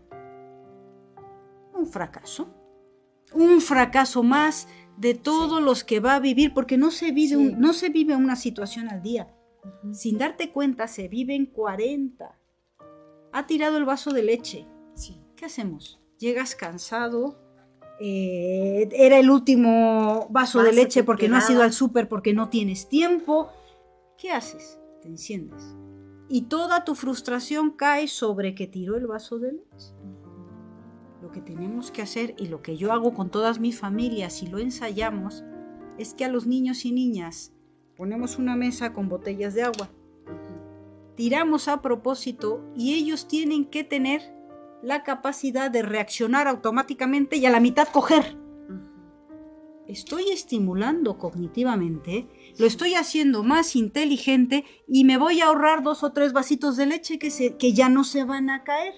Un 1.73 1.87
fracaso. 1.87 2.49
Un 3.33 3.61
fracaso 3.61 4.23
más 4.23 4.67
de 4.97 5.13
todos 5.13 5.61
los 5.61 5.83
que 5.83 5.99
va 5.99 6.15
a 6.15 6.19
vivir, 6.19 6.53
porque 6.53 6.77
no 6.77 6.91
se 6.91 7.11
vive, 7.11 7.29
Sí. 7.29 7.35
un- 7.35 7.59
no 7.59 7.73
se 7.73 7.89
vive 7.89 8.15
una 8.15 8.35
situación 8.35 8.89
al 8.89 9.01
día. 9.01 9.33
Sin 9.91 10.17
darte 10.17 10.51
cuenta, 10.51 10.87
se 10.87 11.07
viven 11.07 11.45
40. 11.45 12.37
Ha 13.31 13.45
tirado 13.47 13.77
el 13.77 13.85
vaso 13.85 14.11
de 14.11 14.23
leche. 14.23 14.67
Sí. 14.95 15.21
¿Qué 15.35 15.45
hacemos? 15.45 15.98
Llegas 16.19 16.55
cansado. 16.55 17.39
eh, 18.01 18.87
era 18.93 19.19
el 19.19 19.29
último 19.29 20.27
vaso, 20.29 20.63
de 20.63 20.71
leche 20.71 21.01
que 21.01 21.03
porque 21.03 21.27
no 21.27 21.35
has 21.35 21.49
ido 21.49 21.63
al 21.63 21.73
súper 21.73 22.07
porque 22.07 22.33
no 22.33 22.49
tienes 22.49 22.87
tiempo. 22.87 23.49
¿Qué 24.17 24.31
haces? 24.31 24.79
Te 25.01 25.07
enciendes. 25.07 25.75
Y 26.29 26.43
toda 26.43 26.85
tu 26.85 26.95
frustración 26.95 27.71
cae 27.71 28.07
sobre 28.07 28.55
que 28.55 28.67
tiró 28.67 28.95
el 28.95 29.07
vaso 29.07 29.39
de 29.39 29.53
leche. 29.53 29.93
Lo 31.21 31.31
que 31.31 31.41
tenemos 31.41 31.91
que 31.91 32.01
hacer 32.01 32.35
y 32.37 32.47
lo 32.47 32.61
que 32.61 32.77
yo 32.77 32.93
hago 32.93 33.13
con 33.13 33.29
todas 33.29 33.59
mis 33.59 33.77
familias 33.77 34.41
y 34.43 34.47
lo 34.47 34.59
ensayamos 34.59 35.43
es 35.97 36.13
que 36.13 36.23
a 36.23 36.29
los 36.29 36.47
niños 36.47 36.85
y 36.85 36.91
niñas 36.91 37.51
ponemos 37.97 38.37
una 38.37 38.55
mesa 38.55 38.93
con 38.93 39.09
botellas 39.09 39.53
de 39.53 39.63
agua 39.63 39.89
tiramos 41.19 41.67
a 41.67 41.81
propósito 41.81 42.63
y 42.77 42.93
ellos 42.93 43.27
tienen 43.27 43.65
que 43.65 43.83
tener 43.83 44.21
la 44.81 45.03
capacidad 45.03 45.69
de 45.71 45.81
reaccionar 45.81 46.47
automáticamente 46.47 47.37
y 47.37 47.45
a 47.45 47.49
la 47.49 47.59
mitad 47.59 47.87
coger. 47.89 48.37
Estoy 49.87 50.29
estimulando 50.31 51.17
cognitivamente, 51.17 52.27
lo 52.59 52.67
estoy 52.67 52.93
haciendo 52.93 53.43
más 53.43 53.75
inteligente 53.75 54.63
y 54.87 55.03
me 55.03 55.17
voy 55.17 55.41
a 55.41 55.47
ahorrar 55.47 55.81
dos 55.81 56.03
o 56.03 56.13
tres 56.13 56.31
vasitos 56.31 56.77
de 56.77 56.85
leche 56.85 57.17
que, 57.17 57.31
se- 57.31 57.57
que 57.57 57.73
ya 57.73 57.89
no 57.89 58.03
se 58.03 58.23
van 58.23 58.51
a 58.51 58.63
caer. 58.63 58.93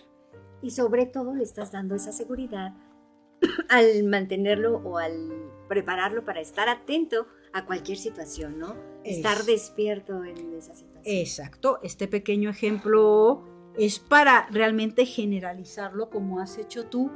Y 0.61 0.71
sobre 0.71 1.05
todo 1.05 1.33
le 1.33 1.43
estás 1.43 1.71
dando 1.71 1.95
esa 1.95 2.11
seguridad 2.11 2.75
al 3.69 4.03
mantenerlo 4.03 4.79
o 4.83 4.97
al 4.97 5.29
prepararlo 5.69 6.25
para 6.25 6.41
estar 6.41 6.67
atento 6.67 7.25
a 7.53 7.65
cualquier 7.65 7.97
situación, 7.97 8.59
¿no? 8.59 8.75
Estar 9.05 9.37
Es- 9.39 9.45
despierto 9.45 10.25
en 10.25 10.53
esa 10.55 10.75
situación. 10.75 11.01
Exacto, 11.05 11.79
este 11.83 12.09
pequeño 12.09 12.49
ejemplo 12.49 13.45
es 13.77 13.99
para 13.99 14.47
realmente 14.51 15.05
generalizarlo 15.05 16.09
como 16.09 16.39
has 16.39 16.57
hecho 16.57 16.87
tú 16.87 17.11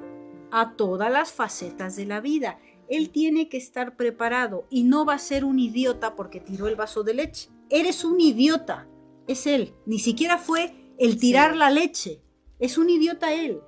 a 0.52 0.74
todas 0.76 1.12
las 1.12 1.32
facetas 1.34 1.96
de 1.96 2.06
la 2.06 2.22
vida. 2.22 2.60
Él 2.88 3.10
tiene 3.10 3.50
que 3.50 3.58
estar 3.58 3.96
preparado 3.98 4.68
y 4.70 4.84
no 4.84 5.06
va 5.06 5.16
a 5.16 5.20
ser 5.20 5.44
un 5.44 5.60
idiota 5.60 6.16
porque 6.16 6.40
tiró 6.40 6.68
el 6.68 6.76
vaso 6.76 7.04
de 7.04 7.14
leche. 7.16 7.50
Eres 7.70 8.06
un 8.06 8.22
idiota, 8.22 8.88
es 9.28 9.48
él. 9.48 9.74
Ni 9.86 10.00
siquiera 10.00 10.38
fue 10.38 10.94
el 10.98 11.20
tirar 11.20 11.54
Sí. 11.54 11.58
la 11.58 11.70
leche. 11.72 12.22
Es 12.60 12.78
un 12.78 12.90
idiota 12.90 13.34
él. 13.34 13.60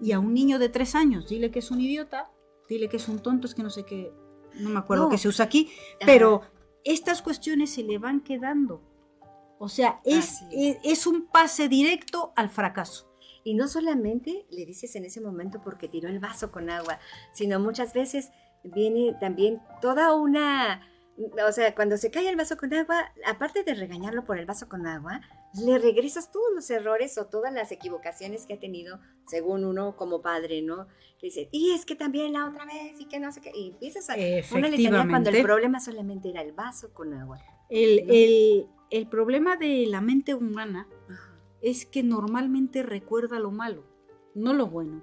Y 0.00 0.12
a 0.12 0.18
un 0.20 0.32
niño 0.34 0.58
de 0.58 0.68
tres 0.68 0.94
años, 0.94 1.28
dile 1.28 1.50
que 1.50 1.58
es 1.58 1.70
un 1.70 1.80
idiota, 1.80 2.30
dile 2.68 2.88
que 2.88 2.96
es 2.98 3.08
un 3.08 3.18
tonto, 3.18 3.46
es 3.46 3.54
que 3.54 3.62
no 3.62 3.70
sé 3.70 3.84
qué, 3.84 4.12
no 4.60 4.70
me 4.70 4.78
acuerdo 4.78 5.04
No. 5.04 5.10
qué 5.10 5.18
se 5.18 5.28
usa 5.28 5.44
aquí, 5.46 5.70
Ajá. 5.96 6.06
pero 6.06 6.42
estas 6.84 7.20
cuestiones 7.22 7.70
se 7.70 7.82
le 7.82 7.98
van 7.98 8.20
quedando. 8.20 8.80
O 9.58 9.68
sea, 9.68 10.00
es, 10.04 10.42
Así 10.42 10.68
es, 10.68 10.76
es. 10.84 10.98
es 11.00 11.06
un 11.06 11.26
pase 11.28 11.68
directo 11.68 12.32
al 12.36 12.50
fracaso. 12.50 13.10
Y 13.44 13.54
no 13.54 13.68
solamente 13.68 14.44
le 14.50 14.66
dices 14.66 14.96
en 14.96 15.04
ese 15.04 15.20
momento 15.20 15.60
porque 15.62 15.88
tiró 15.88 16.08
el 16.08 16.18
vaso 16.18 16.50
con 16.50 16.68
agua, 16.68 16.98
sino 17.32 17.60
muchas 17.60 17.92
veces 17.94 18.30
viene 18.64 19.14
también 19.20 19.62
toda 19.80 20.14
una, 20.16 20.80
o 21.46 21.52
sea, 21.52 21.72
cuando 21.74 21.96
se 21.96 22.10
cae 22.10 22.28
el 22.28 22.34
vaso 22.34 22.56
con 22.56 22.74
agua, 22.74 23.12
aparte 23.24 23.62
de 23.62 23.74
regañarlo 23.74 24.24
por 24.24 24.38
el 24.38 24.46
vaso 24.46 24.68
con 24.68 24.86
agua, 24.88 25.20
le 25.64 25.78
regresas 25.78 26.32
todos 26.32 26.48
los 26.54 26.68
errores 26.70 27.16
o 27.18 27.26
todas 27.26 27.52
las 27.52 27.70
equivocaciones 27.70 28.46
que 28.46 28.54
ha 28.54 28.58
tenido, 28.60 28.98
según 29.28 29.64
uno 29.64 29.96
como 29.96 30.20
padre, 30.22 30.60
¿no? 30.62 30.88
Que 31.20 31.28
dice, 31.28 31.48
y 31.52 31.70
es 31.70 31.86
que 31.86 31.94
también 31.94 32.32
la 32.32 32.48
otra 32.48 32.64
vez, 32.66 33.00
y 33.00 33.06
que 33.06 33.20
no 33.20 33.30
sé 33.30 33.40
qué, 33.40 33.52
y 33.54 33.68
empiezas 33.70 34.10
a 34.10 34.14
una 34.56 34.68
letanía 34.68 35.06
cuando 35.08 35.30
el 35.30 35.42
problema 35.42 35.78
solamente 35.78 36.30
era 36.30 36.42
el 36.42 36.52
vaso 36.52 36.92
con 36.92 37.14
agua. 37.14 37.38
El, 37.70 38.06
¿no? 38.06 38.12
el- 38.12 38.66
el 38.90 39.08
problema 39.08 39.56
de 39.56 39.86
la 39.86 40.00
mente 40.00 40.34
humana 40.34 40.88
Ajá. 41.08 41.40
es 41.60 41.86
que 41.86 42.02
normalmente 42.02 42.82
recuerda 42.82 43.38
lo 43.38 43.50
malo, 43.50 43.84
no 44.34 44.52
lo 44.52 44.66
bueno. 44.66 45.02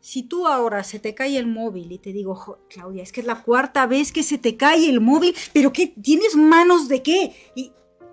Si 0.00 0.22
tú 0.22 0.46
ahora 0.46 0.84
se 0.84 1.00
te 1.00 1.14
cae 1.14 1.38
el 1.38 1.46
móvil 1.48 1.90
y 1.90 1.98
te 1.98 2.12
digo, 2.12 2.34
"Jo, 2.34 2.58
Claudia, 2.68 3.02
es 3.02 3.12
que 3.12 3.20
es 3.20 3.26
la 3.26 3.42
cuarta 3.42 3.86
vez 3.86 4.12
que 4.12 4.22
se 4.22 4.38
te 4.38 4.56
cae 4.56 4.88
el 4.88 5.00
móvil, 5.00 5.34
pero 5.52 5.72
¿qué? 5.72 5.88
¿Tienes 6.00 6.36
manos 6.36 6.88
de 6.88 7.02
qué? 7.02 7.34
Y 7.54 7.72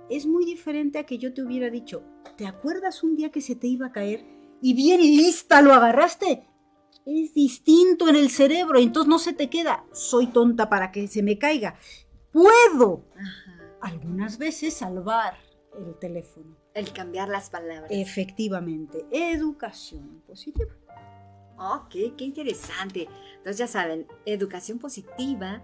es 0.09 0.25
muy 0.25 0.45
diferente 0.45 0.99
a 0.99 1.05
que 1.05 1.17
yo 1.17 1.33
te 1.33 1.43
hubiera 1.43 1.69
dicho, 1.69 2.03
¿te 2.37 2.47
acuerdas 2.47 3.03
un 3.03 3.15
día 3.15 3.31
que 3.31 3.41
se 3.41 3.55
te 3.55 3.67
iba 3.67 3.87
a 3.87 3.91
caer 3.91 4.25
y 4.61 4.73
bien 4.73 4.99
lista 4.99 5.61
lo 5.61 5.73
agarraste? 5.73 6.47
Es 7.05 7.33
distinto 7.35 8.09
en 8.09 8.15
el 8.15 8.31
cerebro, 8.31 8.79
entonces 8.79 9.07
no 9.07 9.19
se 9.19 9.33
te 9.33 9.49
queda, 9.49 9.85
soy 9.93 10.27
tonta 10.27 10.69
para 10.69 10.91
que 10.91 11.07
se 11.07 11.21
me 11.21 11.37
caiga. 11.37 11.77
Puedo 12.31 13.05
Ajá. 13.15 13.54
Algunas 13.85 14.39
veces 14.39 14.73
salvar 14.73 15.37
el 15.77 15.97
teléfono. 15.99 16.57
El 16.73 16.91
cambiar 16.91 17.29
las 17.29 17.49
palabras. 17.49 17.91
Efectivamente, 17.91 19.05
educación 19.11 20.23
positiva. 20.25 20.73
Ok, 21.57 21.91
qué 22.17 22.23
interesante. 22.25 23.07
Entonces 23.37 23.57
ya 23.57 23.67
saben, 23.67 24.07
educación 24.25 24.79
positiva, 24.79 25.63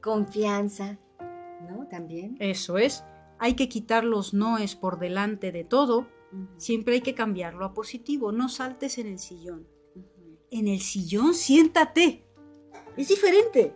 confianza, 0.00 0.98
¿no? 1.68 1.88
También. 1.88 2.36
Eso 2.38 2.78
es. 2.78 3.04
Hay 3.38 3.54
que 3.54 3.68
quitar 3.68 4.04
los 4.04 4.32
noes 4.32 4.76
por 4.76 4.98
delante 4.98 5.52
de 5.52 5.64
todo. 5.64 6.06
Siempre 6.58 6.94
hay 6.94 7.00
que 7.00 7.14
cambiarlo 7.14 7.64
a 7.64 7.74
positivo. 7.74 8.30
No 8.30 8.48
saltes 8.48 8.98
en 8.98 9.08
el 9.08 9.18
sillón. 9.18 9.66
En 10.50 10.68
el 10.68 10.80
sillón 10.80 11.34
siéntate. 11.34 12.24
Es 12.96 13.08
diferente, 13.08 13.74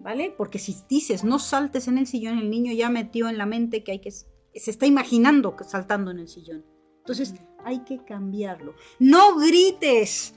¿vale? 0.00 0.34
Porque 0.36 0.58
si 0.58 0.76
dices 0.88 1.24
no 1.24 1.38
saltes 1.38 1.88
en 1.88 1.98
el 1.98 2.06
sillón, 2.06 2.38
el 2.38 2.50
niño 2.50 2.72
ya 2.72 2.90
metió 2.90 3.28
en 3.28 3.38
la 3.38 3.46
mente 3.46 3.84
que 3.84 3.92
hay 3.92 3.98
que 4.00 4.10
se 4.10 4.26
está 4.70 4.86
imaginando 4.86 5.54
que 5.56 5.64
saltando 5.64 6.10
en 6.10 6.18
el 6.18 6.28
sillón. 6.28 6.64
Entonces 6.98 7.34
hay 7.64 7.80
que 7.80 8.04
cambiarlo. 8.04 8.74
No 8.98 9.36
grites. 9.36 10.34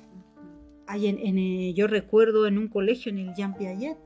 Ay, 0.85 1.07
en- 1.07 1.19
en, 1.19 1.37
eh, 1.37 1.73
yo 1.73 1.87
recuerdo 1.87 2.45
en 2.45 2.57
un 2.57 2.67
colegio 2.67 3.11
en 3.11 3.17
el 3.19 3.33
Jean 3.33 3.55
Piaget 3.55 3.97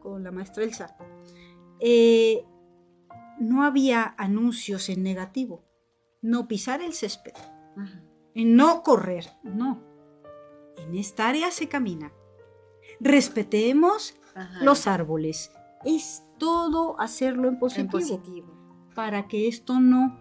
con 0.00 0.22
la 0.24 0.30
maestra 0.32 0.64
Elsa. 0.64 0.96
eh, 1.80 2.44
no 3.40 3.62
había 3.62 4.14
anuncios 4.18 4.88
en 4.88 5.04
negativo. 5.04 5.64
No 6.20 6.48
pisar 6.48 6.82
el 6.82 6.92
césped. 6.92 7.34
En 8.34 8.56
no 8.56 8.82
correr. 8.82 9.26
No. 9.44 9.80
En 10.76 10.96
esta 10.96 11.28
área 11.28 11.52
se 11.52 11.68
camina. 11.68 12.12
Respetemos 12.98 14.16
Ajá. 14.38 14.64
los 14.64 14.86
árboles. 14.86 15.50
Es 15.84 16.24
todo 16.38 16.98
hacerlo 17.00 17.48
en 17.48 17.54
en 17.54 17.60
positivo. 17.60 17.90
positivo. 17.92 18.88
Para 18.94 19.28
que 19.28 19.48
esto 19.48 19.78
no 19.80 20.18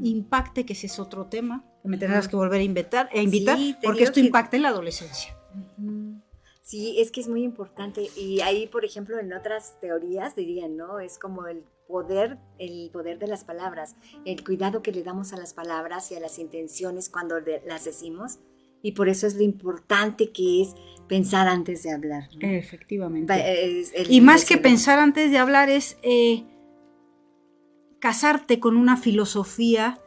impacte, 0.00 0.64
que 0.66 0.72
ese 0.72 0.86
es 0.86 0.98
otro 0.98 1.26
tema, 1.26 1.64
que 1.82 1.88
me 1.88 1.98
tendrás 1.98 2.28
que 2.28 2.36
volver 2.36 2.60
a 2.60 2.64
invitar, 2.64 3.08
a 3.12 3.18
invitar 3.20 3.56
Sí, 3.58 3.76
porque 3.82 4.02
esto 4.04 4.14
que- 4.14 4.20
impacta 4.26 4.56
en 4.56 4.62
la 4.62 4.68
adolescencia. 4.70 5.36
Sí, 6.62 6.96
es 7.00 7.12
que 7.12 7.20
es 7.20 7.28
muy 7.28 7.42
importante. 7.44 8.08
Y 8.16 8.40
ahí, 8.40 8.66
por 8.66 8.84
ejemplo, 8.84 9.18
en 9.20 9.32
otras 9.32 9.78
teorías 9.80 10.34
dirían, 10.34 10.76
¿no? 10.76 10.98
Es 10.98 11.18
como 11.18 11.46
el 11.46 11.62
poder, 11.86 12.38
el 12.58 12.90
poder 12.92 13.20
de 13.20 13.28
las 13.28 13.44
palabras, 13.44 13.94
el 14.24 14.42
cuidado 14.44 14.82
que 14.82 14.90
le 14.90 15.04
damos 15.04 15.32
a 15.32 15.36
las 15.36 15.54
palabras 15.54 16.10
y 16.10 16.16
a 16.16 16.20
las 16.20 16.40
intenciones 16.40 17.08
cuando 17.08 17.36
las 17.66 17.84
decimos. 17.84 18.40
Y 18.82 18.92
por 18.92 19.08
eso 19.08 19.26
es 19.28 19.36
lo 19.36 19.42
importante 19.42 20.32
que 20.32 20.62
es 20.62 20.74
pensar 21.08 21.48
antes 21.48 21.82
de 21.82 21.90
hablar. 21.92 22.28
¿no? 22.40 22.48
Efectivamente. 22.48 23.32
Va- 23.32 23.38
es 23.38 23.92
el- 23.94 24.10
Y 24.10 24.20
más 24.20 24.44
que 24.44 24.54
el- 24.54 24.60
pensar 24.62 24.98
antes 24.98 25.30
de 25.30 25.38
hablar 25.38 25.68
es 25.70 25.96
eh, 26.02 26.44
casarte 28.00 28.60
con 28.60 28.76
una 28.76 28.96
filosofía 28.96 30.00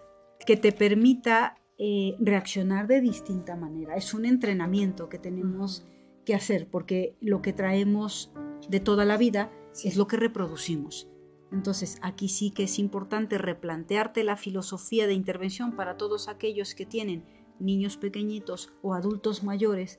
que 0.46 0.58
te 0.58 0.72
permita 0.72 1.56
eh, 1.78 2.16
reaccionar 2.20 2.88
de 2.88 3.00
distinta 3.02 3.56
manera. 3.56 3.96
Es 3.96 4.14
un 4.14 4.26
entrenamiento 4.26 5.08
que 5.10 5.18
tenemos 5.18 5.86
que 6.26 6.36
hacer 6.36 6.68
porque 6.70 7.16
lo 7.22 7.42
que 7.42 7.54
traemos 7.54 8.32
de 8.68 8.80
toda 8.82 9.06
la 9.06 9.16
vida 9.18 9.50
es 9.86 9.96
lo 9.96 10.06
que 10.08 10.18
reproducimos. 10.18 11.08
Entonces 11.52 11.98
aquí 12.02 12.28
sí 12.30 12.52
que 12.52 12.64
es 12.64 12.78
importante 12.80 13.38
replantearte 13.38 14.24
la 14.24 14.36
filosofía 14.36 15.08
de 15.08 15.14
intervención 15.14 15.76
para 15.76 15.96
todos 15.98 16.28
aquellos 16.28 16.76
que 16.76 16.86
tienen 16.86 17.24
niños 17.60 17.98
pequeñitos 17.98 18.72
o 18.82 18.94
adultos 18.94 19.44
mayores, 19.44 19.98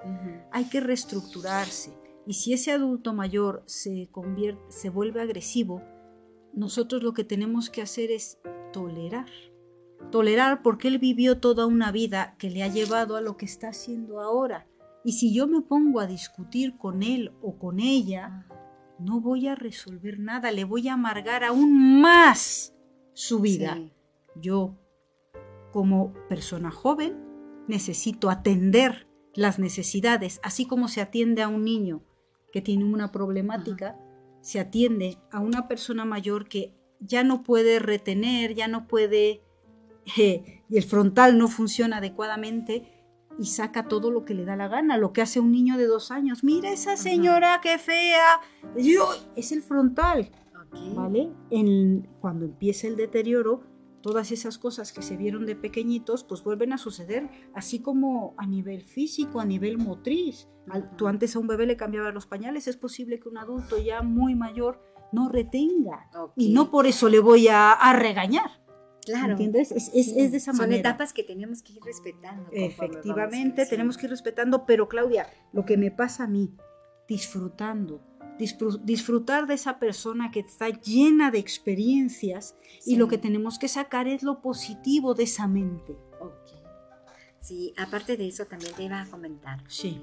hay 0.52 0.64
que 0.66 0.80
reestructurarse. 0.80 1.92
Y 2.26 2.34
si 2.34 2.52
ese 2.52 2.72
adulto 2.72 3.12
mayor 3.14 3.62
se, 3.66 4.08
convierte, 4.10 4.62
se 4.68 4.90
vuelve 4.90 5.20
agresivo, 5.20 5.82
nosotros 6.52 7.02
lo 7.02 7.12
que 7.12 7.24
tenemos 7.24 7.70
que 7.70 7.82
hacer 7.82 8.10
es 8.10 8.38
tolerar. 8.72 9.30
Tolerar 10.10 10.62
porque 10.62 10.88
él 10.88 10.98
vivió 10.98 11.38
toda 11.38 11.66
una 11.66 11.92
vida 11.92 12.36
que 12.38 12.50
le 12.50 12.62
ha 12.62 12.68
llevado 12.68 13.16
a 13.16 13.20
lo 13.20 13.36
que 13.36 13.46
está 13.46 13.68
haciendo 13.68 14.20
ahora. 14.20 14.66
Y 15.04 15.12
si 15.12 15.32
yo 15.34 15.46
me 15.46 15.62
pongo 15.62 16.00
a 16.00 16.06
discutir 16.06 16.76
con 16.76 17.02
él 17.02 17.32
o 17.42 17.58
con 17.58 17.80
ella, 17.80 18.46
no 18.98 19.20
voy 19.20 19.48
a 19.48 19.54
resolver 19.54 20.18
nada, 20.18 20.52
le 20.52 20.64
voy 20.64 20.88
a 20.88 20.94
amargar 20.94 21.42
aún 21.42 22.00
más 22.00 22.74
su 23.14 23.40
vida. 23.40 23.78
Yo, 24.36 24.76
como 25.72 26.12
persona 26.28 26.70
joven, 26.70 27.29
necesito 27.70 28.28
atender 28.28 29.08
las 29.34 29.58
necesidades, 29.58 30.40
así 30.42 30.66
como 30.66 30.88
se 30.88 31.00
atiende 31.00 31.42
a 31.42 31.48
un 31.48 31.64
niño 31.64 32.02
que 32.52 32.60
tiene 32.60 32.84
una 32.84 33.12
problemática, 33.12 33.96
se 34.42 34.60
atiende 34.60 35.18
a 35.30 35.40
una 35.40 35.68
persona 35.68 36.04
mayor 36.04 36.48
que 36.48 36.74
ya 36.98 37.24
no 37.24 37.42
puede 37.42 37.78
retener, 37.78 38.54
ya 38.54 38.68
no 38.68 38.86
puede, 38.86 39.42
eh, 40.18 40.62
y 40.68 40.76
el 40.76 40.82
frontal 40.82 41.38
no 41.38 41.48
funciona 41.48 41.98
adecuadamente 41.98 43.00
y 43.38 43.46
saca 43.46 43.88
todo 43.88 44.10
lo 44.10 44.24
que 44.24 44.34
le 44.34 44.44
da 44.44 44.56
la 44.56 44.68
gana, 44.68 44.98
lo 44.98 45.12
que 45.12 45.22
hace 45.22 45.40
un 45.40 45.52
niño 45.52 45.78
de 45.78 45.86
dos 45.86 46.10
años. 46.10 46.44
Mira 46.44 46.70
esa 46.70 46.96
señora, 46.96 47.60
qué 47.62 47.78
fea. 47.78 48.40
es 49.36 49.52
el 49.52 49.62
frontal, 49.62 50.30
¿vale? 50.94 51.30
En, 51.50 52.06
cuando 52.20 52.44
empieza 52.44 52.86
el 52.86 52.96
deterioro, 52.96 53.62
todas 54.00 54.32
esas 54.32 54.58
cosas 54.58 54.92
que 54.92 55.02
se 55.02 55.16
vieron 55.16 55.46
de 55.46 55.56
pequeñitos, 55.56 56.24
pues 56.24 56.42
vuelven 56.42 56.72
a 56.72 56.78
suceder, 56.78 57.28
así 57.54 57.80
como 57.80 58.34
a 58.38 58.46
nivel 58.46 58.82
físico, 58.82 59.40
a 59.40 59.44
nivel 59.44 59.78
motriz. 59.78 60.48
tú 60.96 61.06
antes 61.06 61.36
a 61.36 61.38
un 61.38 61.46
bebé 61.46 61.66
le 61.66 61.76
cambiabas 61.76 62.14
los 62.14 62.26
pañales, 62.26 62.68
es 62.68 62.76
posible 62.76 63.18
que 63.18 63.28
un 63.28 63.38
adulto 63.38 63.78
ya 63.78 64.02
muy 64.02 64.34
mayor 64.34 64.80
no 65.12 65.28
retenga. 65.28 66.08
Y 66.36 66.52
no 66.52 66.70
por 66.70 66.86
eso 66.86 67.08
le 67.08 67.20
voy 67.20 67.48
a, 67.48 67.76
regañar. 67.98 68.60
Claro. 69.04 69.32
¿Entiendes? 69.32 69.72
Es, 69.72 69.92
de 69.92 70.36
esa 70.36 70.52
manera. 70.52 70.76
Son 70.76 70.80
etapas 70.80 71.12
que 71.12 71.24
tenemos 71.24 71.62
que 71.62 71.72
ir 71.72 71.82
respetando. 71.82 72.48
Efectivamente, 72.52 73.66
tenemos 73.66 73.96
que 73.96 74.06
ir 74.06 74.10
respetando, 74.10 74.66
pero 74.66 74.88
Claudia, 74.88 75.26
lo 75.52 75.64
que 75.64 75.76
me 75.76 75.90
pasa 75.90 76.24
a 76.24 76.28
mí, 76.28 76.54
disfrutando, 77.08 78.02
disfrutar 78.40 79.46
de 79.46 79.54
esa 79.54 79.78
persona 79.78 80.30
que 80.30 80.40
está 80.40 80.68
llena 80.68 81.30
de 81.30 81.38
experiencias 81.38 82.56
y 82.84 82.96
lo 82.96 83.08
que 83.08 83.18
tenemos 83.18 83.58
que 83.58 83.68
sacar 83.68 84.08
es 84.08 84.22
lo 84.22 84.40
positivo 84.40 85.14
de 85.14 85.24
esa 85.24 85.46
mente. 85.46 85.96
Sí, 87.40 87.74
aparte 87.78 88.16
de 88.16 88.28
eso 88.28 88.44
también 88.46 88.74
te 88.74 88.84
iba 88.84 89.00
a 89.00 89.06
comentar. 89.06 89.64
Sí. 89.68 90.00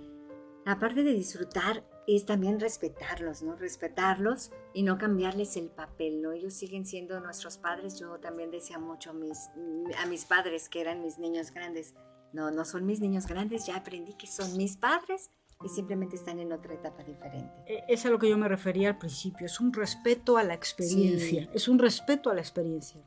Aparte 0.65 1.03
de 1.03 1.13
disfrutar 1.13 1.85
es 2.07 2.25
también 2.25 2.59
respetarlos, 2.59 3.41
¿no? 3.41 3.55
Respetarlos 3.55 4.51
y 4.73 4.83
no 4.83 4.97
cambiarles 4.97 5.55
el 5.55 5.69
papel, 5.69 6.21
¿no? 6.21 6.31
Ellos 6.31 6.53
siguen 6.53 6.85
siendo 6.85 7.19
nuestros 7.19 7.57
padres. 7.57 7.99
Yo 7.99 8.19
también 8.19 8.51
decía 8.51 8.79
mucho 8.79 9.11
a 9.11 9.13
mis, 9.13 9.49
a 9.97 10.05
mis 10.07 10.25
padres 10.25 10.67
que 10.67 10.81
eran 10.81 11.01
mis 11.01 11.19
niños 11.19 11.51
grandes. 11.51 11.93
No, 12.33 12.51
no 12.51 12.65
son 12.65 12.85
mis 12.85 12.99
niños 12.99 13.27
grandes, 13.27 13.65
ya 13.65 13.77
aprendí 13.77 14.13
que 14.13 14.27
son 14.27 14.57
mis 14.57 14.75
padres 14.75 15.31
y 15.63 15.69
simplemente 15.69 16.15
están 16.15 16.39
en 16.39 16.51
otra 16.51 16.73
etapa 16.73 17.03
diferente. 17.03 17.53
E, 17.65 17.83
es 17.87 18.05
a 18.05 18.09
lo 18.09 18.19
que 18.19 18.29
yo 18.29 18.37
me 18.37 18.47
refería 18.47 18.89
al 18.89 18.97
principio, 18.97 19.45
es 19.45 19.59
un 19.59 19.73
respeto 19.73 20.37
a 20.37 20.43
la 20.43 20.53
experiencia, 20.53 21.49
es 21.53 21.67
un 21.67 21.79
respeto 21.79 22.29
a 22.29 22.35
la 22.35 22.41
experiencia. 22.41 23.01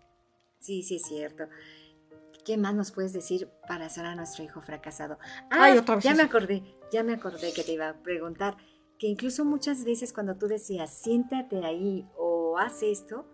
Sí, 0.59 0.82
sí, 0.82 0.97
es 0.97 1.02
cierto. 1.02 1.44
¿Qué 2.44 2.56
más 2.56 2.74
nos 2.74 2.90
puedes 2.90 3.12
decir 3.12 3.48
para 3.68 3.86
hacer 3.86 4.05
a 4.06 4.14
nuestro 4.14 4.44
hijo 4.44 4.60
fracasado? 4.60 5.18
Ah, 5.51 5.74
otra 5.78 6.01
ya 6.01 6.14
me 6.14 6.22
acordé, 6.22 6.62
ya 6.90 7.02
me 7.02 7.12
acordé 7.12 7.52
que 7.52 7.62
te 7.62 7.72
iba 7.72 7.89
a 7.89 8.02
preguntar 8.02 8.56
que 8.98 9.06
incluso 9.06 9.44
muchas 9.44 9.85
veces 9.85 10.12
cuando 10.12 10.36
tú 10.36 10.47
decías 10.47 10.93
siéntate 10.93 11.64
ahí 11.64 12.06
o 12.16 12.59
haz 12.59 12.82
esto, 12.82 13.27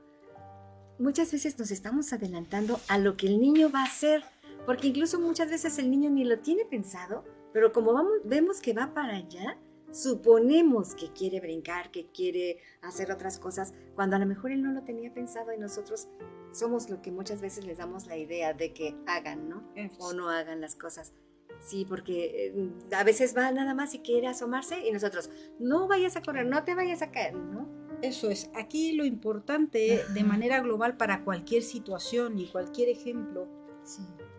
muchas 0.99 1.33
veces 1.33 1.59
nos 1.59 1.71
estamos 1.71 2.13
adelantando 2.13 2.81
a 2.89 2.99
lo 2.99 3.17
que 3.17 3.27
el 3.27 3.41
niño 3.41 3.71
va 3.71 3.81
a 3.81 3.87
hacer, 3.87 4.25
porque 4.65 4.89
incluso 4.89 5.21
muchas 5.21 5.51
veces 5.51 5.79
el 5.79 5.91
niño 5.91 6.11
ni 6.11 6.25
lo 6.25 6.39
tiene 6.39 6.65
pensado, 6.65 7.25
pero 7.57 7.73
como 7.73 7.95
vamos, 7.95 8.13
vemos 8.23 8.61
que 8.61 8.75
va 8.75 8.93
para 8.93 9.17
allá, 9.17 9.57
suponemos 9.91 10.95
que 10.95 11.11
quiere 11.15 11.41
brincar, 11.41 11.91
que 11.91 12.05
quiere 12.11 12.59
hacer 12.83 13.11
otras 13.11 13.39
cosas, 13.39 13.73
cuando 13.95 14.15
a 14.15 14.19
lo 14.19 14.27
mejor 14.27 14.53
él 14.53 14.63
no 14.63 14.73
lo 14.73 14.83
tenía 14.83 15.15
pensado 15.15 15.55
y 15.55 15.59
nosotros 15.59 16.07
somos 16.53 16.91
lo 16.91 17.01
que 17.01 17.11
muchas 17.11 17.41
veces 17.41 17.65
les 17.65 17.79
damos 17.79 18.09
la 18.09 18.19
idea 18.19 18.53
de 18.53 18.75
que 18.75 18.95
hagan, 19.07 19.49
¿no? 19.49 19.65
O 19.99 20.13
no 20.13 20.29
hagan 20.29 20.61
las 20.61 20.77
cosas. 20.77 21.15
Sí, 21.59 21.87
porque 21.89 22.49
eh, 22.49 22.73
a 22.95 23.05
veces 23.05 23.35
va 23.35 23.51
nada 23.53 23.73
más 23.73 23.95
y 23.95 24.01
quiere 24.01 24.27
asomarse 24.27 24.87
y 24.87 24.93
nosotros, 24.93 25.31
no 25.59 25.89
vayas 25.89 26.15
a 26.17 26.21
correr, 26.21 26.45
no 26.45 26.63
te 26.63 26.75
vayas 26.75 27.01
a 27.01 27.11
caer, 27.11 27.37
¿no? 27.37 27.67
Eso 28.03 28.29
es, 28.29 28.51
aquí 28.55 28.93
lo 28.93 29.07
importante 29.07 30.05
de 30.13 30.25
manera 30.25 30.61
global 30.61 30.99
para 30.99 31.25
cualquier 31.25 31.63
situación 31.63 32.39
y 32.39 32.49
cualquier 32.49 32.91
ejemplo 32.91 33.49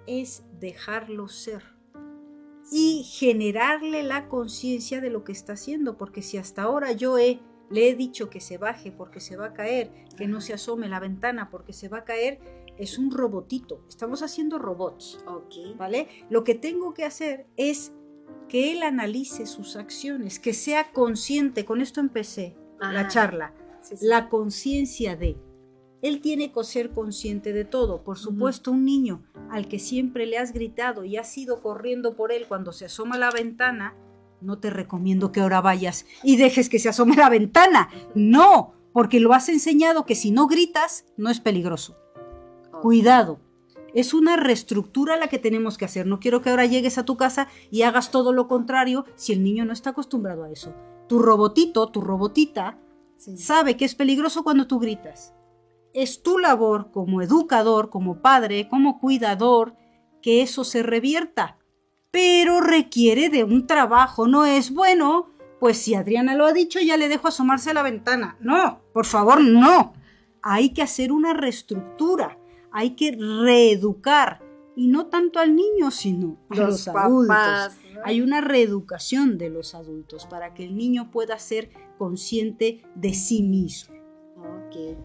es 0.06 0.44
dejarlo 0.60 1.28
ser 1.30 1.77
y 2.72 3.04
generarle 3.04 4.04
la 4.04 4.28
conciencia 4.28 5.02
de 5.02 5.10
lo 5.10 5.24
que 5.24 5.32
está 5.32 5.54
haciendo, 5.54 5.98
porque 5.98 6.22
si 6.22 6.38
hasta 6.38 6.64
ahora 6.64 6.92
yo 6.92 7.18
he, 7.18 7.40
le 7.70 7.90
he 7.90 7.96
dicho 7.96 8.30
que 8.30 8.40
se 8.40 8.58
baje 8.58 8.92
porque 8.92 9.20
se 9.20 9.38
va 9.38 9.48
a 9.48 9.54
caer, 9.54 9.92
que 10.18 10.28
no 10.28 10.42
se 10.42 10.54
asome 10.54 10.88
la 10.88 11.00
ventana 11.00 11.50
porque 11.50 11.74
se 11.74 11.90
va 11.90 12.00
a 12.00 12.04
caer, 12.04 12.40
es 12.78 12.98
un 12.98 13.12
robotito. 13.12 13.84
Estamos 13.88 14.22
haciendo 14.22 14.60
robots. 14.60 15.20
¿Vale? 15.78 16.08
Lo 16.30 16.44
que 16.44 16.56
tengo 16.56 16.94
que 16.94 17.06
hacer 17.06 17.48
es 17.58 17.94
que 18.48 18.72
él 18.72 18.84
analice 18.84 19.46
sus 19.46 19.76
acciones, 19.76 20.40
que 20.40 20.54
sea 20.54 20.92
consciente. 20.92 21.66
Con 21.66 21.82
esto 21.82 22.00
empecé 22.00 22.56
la 22.80 23.08
charla. 23.08 23.54
La 24.02 24.30
conciencia 24.30 25.16
de. 25.16 25.38
Él 26.02 26.22
tiene 26.22 26.52
que 26.52 26.64
ser 26.64 26.92
consciente 26.92 27.54
de 27.54 27.66
todo. 27.66 28.04
Por 28.04 28.18
supuesto, 28.18 28.72
un 28.72 28.86
niño 28.86 29.24
al 29.50 29.68
que 29.68 29.80
siempre 29.80 30.26
le 30.26 30.38
has 30.38 30.54
gritado 30.54 31.04
y 31.04 31.18
has 31.18 31.36
ido 31.38 31.62
corriendo 31.62 32.16
por 32.16 32.32
él 32.32 32.46
cuando 32.48 32.72
se 32.72 32.86
asoma 32.86 33.16
a 33.16 33.20
la 33.20 33.32
ventana, 33.32 33.96
no 34.40 34.60
te 34.60 34.70
recomiendo 34.70 35.32
que 35.32 35.40
ahora 35.40 35.62
vayas 35.62 36.06
y 36.22 36.38
dejes 36.38 36.70
que 36.70 36.78
se 36.78 36.90
asome 36.90 37.16
a 37.16 37.22
la 37.22 37.30
ventana. 37.30 37.90
No, 38.14 38.74
porque 38.94 39.20
lo 39.20 39.34
has 39.34 39.50
enseñado 39.50 40.06
que 40.06 40.14
si 40.14 40.30
no 40.30 40.48
gritas, 40.48 41.06
no 41.18 41.32
es 41.32 41.40
peligroso. 41.40 41.98
Cuidado. 42.82 43.40
Es 43.96 44.14
una 44.14 44.36
reestructura 44.36 45.18
la 45.18 45.28
que 45.28 45.40
tenemos 45.40 45.80
que 45.80 45.86
hacer. 45.86 46.06
No 46.06 46.20
quiero 46.20 46.44
que 46.44 46.52
ahora 46.52 46.68
llegues 46.68 47.00
a 47.00 47.06
tu 47.06 47.18
casa 47.18 47.48
y 47.72 47.82
hagas 47.82 48.12
todo 48.12 48.32
lo 48.34 48.48
contrario 48.48 49.06
si 49.16 49.34
el 49.34 49.44
niño 49.44 49.66
no 49.66 49.74
está 49.74 49.92
acostumbrado 49.92 50.44
a 50.44 50.52
eso. 50.52 50.76
Tu 51.08 51.18
robotito, 51.18 51.88
tu 51.88 52.02
robotita, 52.02 52.78
sabe 53.16 53.78
que 53.78 53.86
es 53.86 53.96
peligroso 53.96 54.44
cuando 54.44 54.68
tú 54.68 54.78
gritas 54.78 55.34
es 55.94 56.22
tu 56.22 56.38
labor 56.38 56.92
como 56.92 57.22
educador, 57.22 57.90
como 57.90 58.22
padre, 58.22 58.68
como 58.70 59.00
cuidador, 59.00 59.76
que 60.22 60.42
eso 60.42 60.64
se 60.64 60.84
revierta. 60.84 61.58
Pero 62.12 62.62
requiere 62.62 63.30
de 63.30 63.44
un 63.44 63.68
trabajo, 63.68 64.28
no 64.28 64.46
es 64.46 64.74
bueno, 64.74 65.30
pues 65.60 65.78
si 65.78 65.96
Adriana 65.96 66.36
lo 66.36 66.46
ha 66.46 66.54
dicho 66.54 66.80
ya 66.80 66.98
le 66.98 67.10
dejo 67.10 67.28
asomarse 67.28 67.72
a 67.72 67.74
la 67.74 67.84
ventana. 67.84 68.38
No, 68.40 68.82
por 68.94 69.06
favor, 69.06 69.42
no. 69.42 69.94
Hay 70.42 70.70
que 70.70 70.82
hacer 70.82 71.12
una 71.12 71.34
reestructura, 71.34 72.38
hay 72.72 72.92
que 72.92 73.12
reeducar, 73.12 74.42
y 74.78 74.88
no 74.90 75.08
tanto 75.08 75.40
al 75.40 75.56
niño, 75.56 75.90
sino 75.90 76.38
a 76.52 76.56
los, 76.56 76.88
adultos. 76.88 77.78
Hay 78.06 78.22
una 78.22 78.42
reeducación 78.42 79.40
de 79.40 79.50
los 79.50 79.74
adultos 79.74 80.28
para 80.28 80.54
que 80.54 80.64
el 80.64 80.78
niño 80.78 81.10
pueda 81.10 81.40
ser 81.40 81.72
consciente 81.98 82.84
de 82.94 83.16
sí 83.16 83.42
mismo. 83.42 83.96
Okay. 84.68 84.96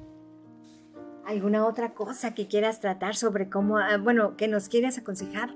¿Alguna 1.24 1.66
otra 1.66 1.94
cosa 1.94 2.34
que 2.34 2.48
quieras 2.48 2.80
tratar 2.80 3.14
sobre 3.14 3.48
cómo, 3.48 3.78
ah, 3.78 3.96
bueno, 3.96 4.36
que 4.36 4.48
nos 4.48 4.68
quieras 4.68 4.98
aconsejar? 4.98 5.54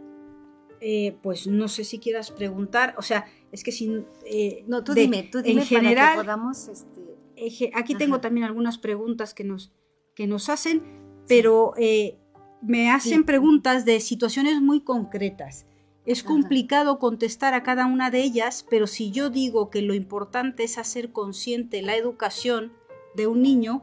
Eh, 0.81 1.17
pues 1.23 1.47
no 1.47 1.69
sé 1.69 1.85
si 1.85 1.99
quieras 1.99 2.31
preguntar, 2.31 2.95
o 2.99 3.03
sea, 3.03 3.27
es 3.53 3.65
que 3.65 3.73
si... 3.73 4.05
Eh, 4.27 4.65
no, 4.69 4.85
tú 4.85 4.95
dime, 4.95 5.29
tú 5.31 5.43
dime 5.43 5.63
en 5.63 5.67
general, 5.67 5.97
para 5.97 6.13
que 6.13 6.21
podamos... 6.23 6.69
Este... 6.69 7.71
aquí 7.75 7.95
tengo 7.95 8.21
también 8.21 8.45
algunas 8.45 8.79
preguntas 8.79 9.35
que 9.35 9.45
nos, 9.45 9.73
que 10.15 10.27
nos 10.27 10.49
hacen, 10.49 10.83
pero 11.27 11.73
eh, 11.77 12.19
me 12.63 12.91
hacen 12.91 13.25
preguntas 13.25 13.85
de 13.85 14.01
situaciones 14.01 14.61
muy 14.61 14.81
concretas. 14.81 15.67
Es 16.05 16.23
complicado 16.23 17.01
contestar 17.01 17.55
a 17.55 17.65
cada 17.65 17.87
una 17.87 18.11
de 18.13 18.23
ellas, 18.23 18.65
pero 18.71 18.87
si 18.87 19.11
yo 19.11 19.29
digo 19.29 19.71
que 19.71 19.83
lo 19.83 19.93
importante 19.93 20.63
es 20.63 20.79
hacer 20.79 21.11
consciente 21.11 21.83
la 21.83 21.97
educación, 21.97 22.73
de 23.17 23.27
un 23.27 23.43
niño, 23.43 23.83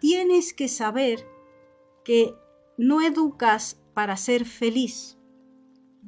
tienes 0.00 0.54
que 0.54 0.68
saber 0.68 1.26
que 2.04 2.34
no 2.76 3.02
educas 3.02 3.82
para 3.92 4.16
ser 4.16 4.44
feliz, 4.44 5.18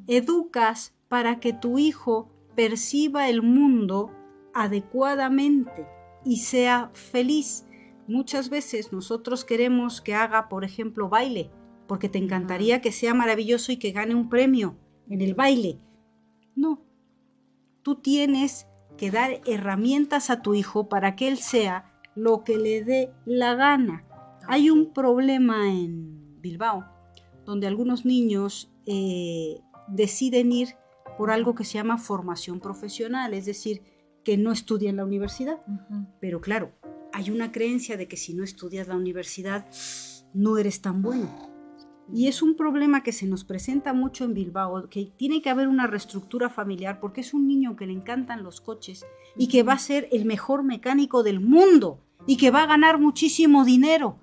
educas 0.06 0.94
para 1.09 1.40
que 1.40 1.52
tu 1.52 1.78
hijo 1.78 2.30
perciba 2.55 3.28
el 3.28 3.42
mundo 3.42 4.12
adecuadamente 4.55 5.86
y 6.24 6.38
sea 6.38 6.90
feliz. 6.94 7.66
Muchas 8.06 8.48
veces 8.48 8.92
nosotros 8.92 9.44
queremos 9.44 10.01
que 10.01 10.14
haga, 10.14 10.48
por 10.48 10.64
ejemplo, 10.64 11.09
baile, 11.09 11.51
porque 11.86 12.09
te 12.09 12.18
encantaría 12.18 12.80
que 12.80 12.92
sea 12.92 13.14
maravilloso 13.14 13.72
y 13.72 13.76
que 13.76 13.92
gane 13.92 14.14
un 14.14 14.28
premio. 14.28 14.76
en 15.09 15.22
el 15.22 15.34
baile. 15.34 15.80
No, 16.55 16.84
tú 17.82 17.97
tienes 17.97 18.68
que 18.97 19.10
dar 19.10 19.40
herramientas 19.44 20.30
a 20.30 20.40
tu 20.40 20.55
hijo 20.55 20.88
para 20.88 21.16
que 21.16 21.26
él 21.26 21.38
sea 21.38 21.90
lo 22.15 22.45
que 22.45 22.57
le 22.57 22.85
dé 22.85 23.12
la 23.24 23.55
gana. 23.55 24.05
Hay 24.47 24.70
un 24.70 24.93
problema 24.93 25.69
en 25.69 26.41
Bilbao 26.41 26.85
donde 27.45 27.66
algunos 27.66 28.05
niños 28.05 28.73
eh, 28.87 29.61
deciden 29.89 30.53
ir 30.53 30.77
por 31.19 31.31
algo 31.31 31.55
que 31.55 31.65
se 31.65 31.74
llama 31.74 31.99
formación 31.99 32.61
profesional, 32.61 33.35
es 33.35 33.45
decir, 33.45 33.82
que 34.24 34.37
no 34.37 34.53
estudian 34.53 34.97
la 34.97 35.05
universidad. 35.05 35.61
Pero 36.20 36.41
claro, 36.41 36.73
hay 37.12 37.31
una 37.31 37.53
creencia 37.53 37.97
de 37.97 38.09
que 38.09 38.16
si 38.16 38.35
no 38.35 38.45
estudias 38.45 38.89
la 38.89 38.97
universidad 38.97 39.66
no 40.32 40.59
eres 40.59 40.81
tan 40.81 41.03
bueno. 41.03 41.49
Y 42.12 42.27
es 42.27 42.43
un 42.43 42.57
problema 42.57 43.03
que 43.03 43.12
se 43.12 43.27
nos 43.27 43.45
presenta 43.45 43.93
mucho 43.93 44.24
en 44.24 44.35
Bilbao, 44.35 44.89
que 44.89 45.12
tiene 45.16 45.41
que 45.41 45.51
haber 45.51 45.69
una 45.69 45.87
reestructura 45.87 46.51
familiar 46.51 46.99
porque 46.99 47.20
es 47.20 47.35
un 47.35 47.47
niño 47.47 47.77
que 47.77 47.87
le 47.87 47.93
encantan 47.93 48.43
los 48.43 48.61
coches 48.61 49.07
y 49.37 49.47
que 49.47 49.62
va 49.62 49.74
a 49.74 49.78
ser 49.78 50.09
el 50.11 50.24
mejor 50.24 50.65
mecánico 50.65 51.23
del 51.23 51.41
mundo 51.41 52.01
y 52.27 52.37
que 52.37 52.51
va 52.51 52.65
a 52.65 52.66
ganar 52.66 52.99
muchísimo 52.99 53.65
dinero. 53.65 54.16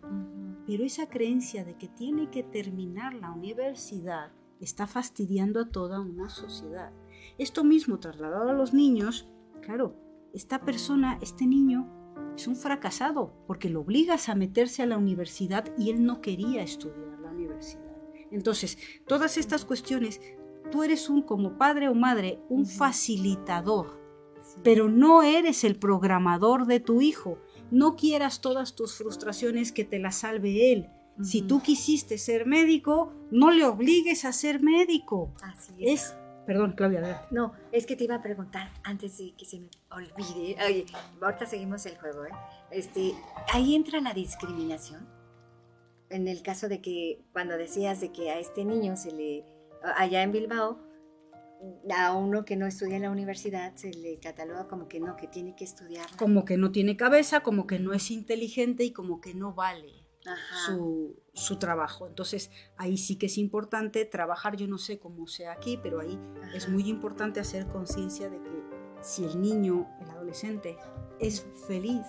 Pero 0.65 0.83
esa 0.83 1.07
creencia 1.07 1.63
de 1.63 1.77
que 1.77 1.87
tiene 1.87 2.29
que 2.29 2.43
terminar 2.43 3.13
la 3.13 3.31
universidad 3.31 4.31
está 4.59 4.85
fastidiando 4.85 5.61
a 5.61 5.69
toda 5.69 6.01
una 6.01 6.29
sociedad. 6.29 6.91
Esto 7.37 7.63
mismo 7.63 7.99
trasladado 7.99 8.49
a 8.49 8.53
los 8.53 8.73
niños, 8.73 9.29
claro, 9.61 9.95
esta 10.33 10.59
persona, 10.59 11.19
este 11.21 11.45
niño, 11.45 11.87
es 12.35 12.47
un 12.47 12.57
fracasado 12.57 13.33
porque 13.47 13.69
lo 13.69 13.81
obligas 13.81 14.27
a 14.27 14.35
meterse 14.35 14.83
a 14.83 14.87
la 14.87 14.97
universidad 14.97 15.65
y 15.77 15.89
él 15.89 16.03
no 16.03 16.21
quería 16.21 16.63
estudiar 16.63 17.16
universidad. 17.57 17.97
Entonces, 18.31 18.77
todas 19.07 19.37
estas 19.37 19.65
cuestiones, 19.65 20.21
tú 20.71 20.83
eres 20.83 21.09
un, 21.09 21.21
como 21.21 21.57
padre 21.57 21.87
o 21.89 21.93
madre, 21.93 22.39
un 22.49 22.65
facilitador, 22.65 23.99
pero 24.63 24.89
no 24.89 25.23
eres 25.23 25.63
el 25.63 25.77
programador 25.77 26.65
de 26.65 26.79
tu 26.79 27.01
hijo. 27.01 27.37
No 27.71 27.95
quieras 27.95 28.41
todas 28.41 28.75
tus 28.75 28.95
frustraciones 28.95 29.71
que 29.71 29.83
te 29.83 29.99
las 29.99 30.17
salve 30.17 30.71
él. 30.71 30.89
Si 31.21 31.41
tú 31.41 31.61
quisiste 31.61 32.17
ser 32.17 32.45
médico, 32.45 33.11
no 33.31 33.49
le 33.51 33.65
obligues 33.65 34.23
a 34.23 34.31
ser 34.31 34.61
médico. 34.61 35.33
Así 35.41 35.73
es. 35.79 36.03
Es, 36.03 36.15
perdón, 36.45 36.73
Claudia, 36.77 36.99
a 36.99 37.01
ver. 37.01 37.15
No, 37.31 37.53
es 37.71 37.85
que 37.87 37.95
te 37.95 38.03
iba 38.03 38.15
a 38.15 38.21
preguntar 38.21 38.71
antes 38.83 39.17
de 39.17 39.33
que 39.33 39.45
se 39.45 39.59
me 39.59 39.69
olvide. 39.89 40.55
Oye, 40.63 40.85
ahorita 41.19 41.47
seguimos 41.47 41.85
el 41.87 41.97
juego, 41.97 42.25
¿eh? 42.25 42.31
Este, 42.69 43.15
ahí 43.51 43.75
entra 43.75 43.99
la 43.99 44.13
discriminación. 44.13 45.07
En 46.09 46.27
el 46.27 46.41
caso 46.41 46.69
de 46.69 46.81
que 46.81 47.25
cuando 47.33 47.57
decías 47.57 47.99
de 47.99 48.11
que 48.11 48.31
a 48.31 48.39
este 48.39 48.63
niño 48.63 48.95
se 48.95 49.11
le 49.11 49.45
allá 49.95 50.23
en 50.23 50.31
Bilbao 50.31 50.79
a 51.95 52.13
uno 52.13 52.45
que 52.45 52.55
no 52.55 52.67
estudia 52.67 52.97
en 52.97 53.03
la 53.03 53.11
universidad 53.11 53.75
se 53.75 53.91
le 53.91 54.19
cataloga 54.19 54.67
como 54.67 54.87
que 54.87 54.99
no, 54.99 55.15
que 55.15 55.27
tiene 55.27 55.55
que 55.55 55.63
estudiar. 55.63 56.05
Como 56.17 56.45
que 56.45 56.57
no 56.57 56.71
tiene 56.71 56.97
cabeza, 56.97 57.41
como 57.41 57.67
que 57.67 57.79
no 57.79 57.93
es 57.93 58.11
inteligente 58.11 58.83
y 58.83 58.91
como 58.91 59.21
que 59.21 59.33
no 59.33 59.53
vale 59.53 60.05
su, 60.65 61.15
su 61.33 61.57
trabajo. 61.57 62.07
Entonces, 62.07 62.51
ahí 62.75 62.97
sí 62.97 63.17
que 63.17 63.27
es 63.27 63.37
importante 63.37 64.05
trabajar, 64.05 64.57
yo 64.57 64.67
no 64.67 64.77
sé 64.77 64.99
cómo 64.99 65.27
sea 65.27 65.53
aquí, 65.53 65.79
pero 65.81 65.99
ahí 65.99 66.19
es 66.53 66.65
Ajá. 66.65 66.73
muy 66.73 66.87
importante 66.89 67.39
hacer 67.39 67.65
conciencia 67.67 68.29
de 68.29 68.41
que 68.41 68.63
si 69.01 69.23
el 69.23 69.41
niño, 69.41 69.87
el 70.01 70.09
adolescente, 70.09 70.77
es 71.19 71.45
feliz, 71.67 72.05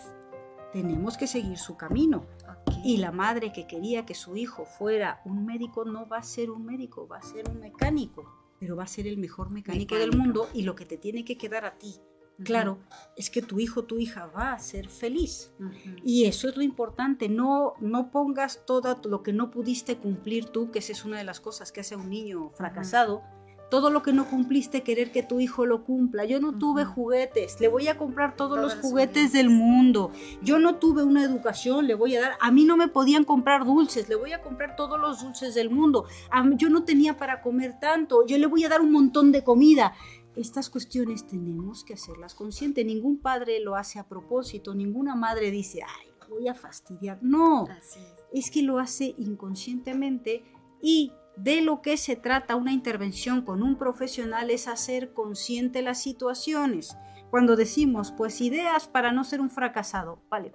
tenemos 0.73 1.17
que 1.17 1.27
seguir 1.27 1.59
su 1.59 1.77
camino. 1.77 2.27
Ok. 2.49 2.75
Y 2.85 2.99
la 2.99 3.13
madre 3.13 3.53
que 3.53 3.67
quería 3.67 4.07
que 4.07 4.15
su 4.15 4.37
hijo 4.37 4.65
fuera 4.65 5.21
un 5.25 5.45
médico 5.45 5.85
no 5.85 6.07
va 6.09 6.19
a 6.19 6.23
ser 6.23 6.51
un 6.51 6.65
médico, 6.65 7.09
va 7.09 7.19
a 7.19 7.23
ser 7.23 7.49
un 7.51 7.61
mecánico, 7.61 8.25
pero 8.61 8.77
va 8.77 8.85
a 8.85 8.89
ser 8.89 9.07
el 9.07 9.19
mejor 9.19 9.51
mecánico, 9.51 9.95
del 9.97 10.09
Mecánico. 10.11 10.25
mundo 10.25 10.49
y 10.55 10.63
lo 10.63 10.75
que 10.75 10.85
te 10.85 10.97
tiene 10.97 11.25
que 11.25 11.37
quedar 11.39 11.65
a 11.65 11.79
ti, 11.79 11.97
claro, 12.45 12.79
es 13.17 13.31
que 13.31 13.43
tu 13.43 13.59
hijo, 13.59 13.85
tu 13.85 13.99
hija 13.99 14.27
va 14.27 14.53
a 14.53 14.59
ser 14.59 14.89
feliz. 14.89 15.53
Ujú. 15.59 15.97
Y 16.05 16.25
eso 16.25 16.49
es 16.49 16.57
lo 16.57 16.63
importante, 16.63 17.29
no, 17.29 17.75
no 17.81 18.11
pongas 18.11 18.65
todo 18.67 18.97
lo 19.05 19.23
que 19.23 19.33
no 19.33 19.51
pudiste 19.51 19.97
cumplir 19.99 20.47
tú, 20.47 20.71
que 20.71 20.79
esa 20.81 20.93
es 20.93 21.05
una 21.05 21.19
de 21.19 21.25
las 21.25 21.41
cosas 21.41 21.73
que 21.73 21.81
hace 21.81 21.95
a 21.95 21.99
un 21.99 22.11
niño 22.11 22.51
fracasado. 22.51 23.23
Todo 23.71 23.91
lo 23.91 24.03
que 24.03 24.13
no 24.15 24.27
cumpliste, 24.29 24.83
querer 24.83 25.13
que 25.13 25.23
tu 25.23 25.41
hijo 25.41 25.67
lo 25.67 25.85
cumpla. 25.85 26.25
Yo 26.25 26.41
no 26.41 26.59
tuve 26.59 26.85
juguetes, 26.87 27.61
le 27.61 27.69
voy 27.69 27.89
a 27.89 27.99
comprar 27.99 28.35
todos 28.35 28.59
los 28.59 28.75
juguetes 28.77 29.33
del 29.33 29.51
mundo. 29.51 30.11
Yo 30.43 30.59
no 30.59 30.77
tuve 30.77 31.03
una 31.03 31.23
educación, 31.23 31.87
le 31.87 31.95
voy 31.95 32.17
a 32.17 32.21
dar. 32.23 32.33
A 32.41 32.51
mí 32.51 32.65
no 32.65 32.77
me 32.77 32.89
podían 32.89 33.25
comprar 33.25 33.65
dulces, 33.67 34.09
le 34.09 34.15
voy 34.15 34.33
a 34.33 34.41
comprar 34.41 34.75
todos 34.77 34.99
los 34.99 35.23
dulces 35.23 35.55
del 35.55 35.69
mundo. 35.71 36.07
A 36.31 36.43
mí- 36.43 36.57
yo 36.57 36.71
no 36.71 36.85
tenía 36.85 37.17
para 37.19 37.43
comer 37.43 37.79
tanto, 37.79 38.25
yo 38.27 38.39
le 38.39 38.47
voy 38.47 38.65
a 38.65 38.69
dar 38.71 38.81
un 38.81 38.91
montón 38.93 39.33
de 39.33 39.45
comida. 39.45 39.93
Estas 40.35 40.71
cuestiones 40.71 41.27
tenemos 41.27 41.85
que 41.85 41.95
hacerlas 41.95 42.35
conscientes. 42.35 42.87
Ningún 42.87 43.19
padre 43.19 43.61
lo 43.61 43.75
hace 43.77 43.99
a 43.99 44.09
propósito, 44.09 44.75
ninguna 44.75 45.15
madre 45.15 45.51
dice, 45.51 45.81
ay, 45.83 46.07
voy 46.31 46.47
a 46.49 46.55
fastidiar. 46.55 47.19
No, 47.23 47.67
es 48.33 48.51
que 48.51 48.63
lo 48.63 48.79
hace 48.79 49.15
inconscientemente 49.19 50.45
y 50.81 51.13
de 51.39 51.63
lo 51.63 51.83
que 51.83 51.97
se 51.97 52.17
trata 52.17 52.57
una 52.57 52.73
intervención 52.73 53.43
con 53.43 53.63
un 53.63 53.77
profesional 53.77 54.51
es 54.51 54.69
hacer 54.69 55.13
consciente 55.13 55.83
las 55.83 56.03
situaciones. 56.03 56.97
Cuando 57.31 57.57
decimos, 57.57 58.13
pues 58.13 58.41
ideas 58.41 58.89
para 58.89 59.13
no 59.13 59.25
ser 59.25 59.41
un 59.41 59.51
fracasado, 59.51 60.23
vale. 60.29 60.53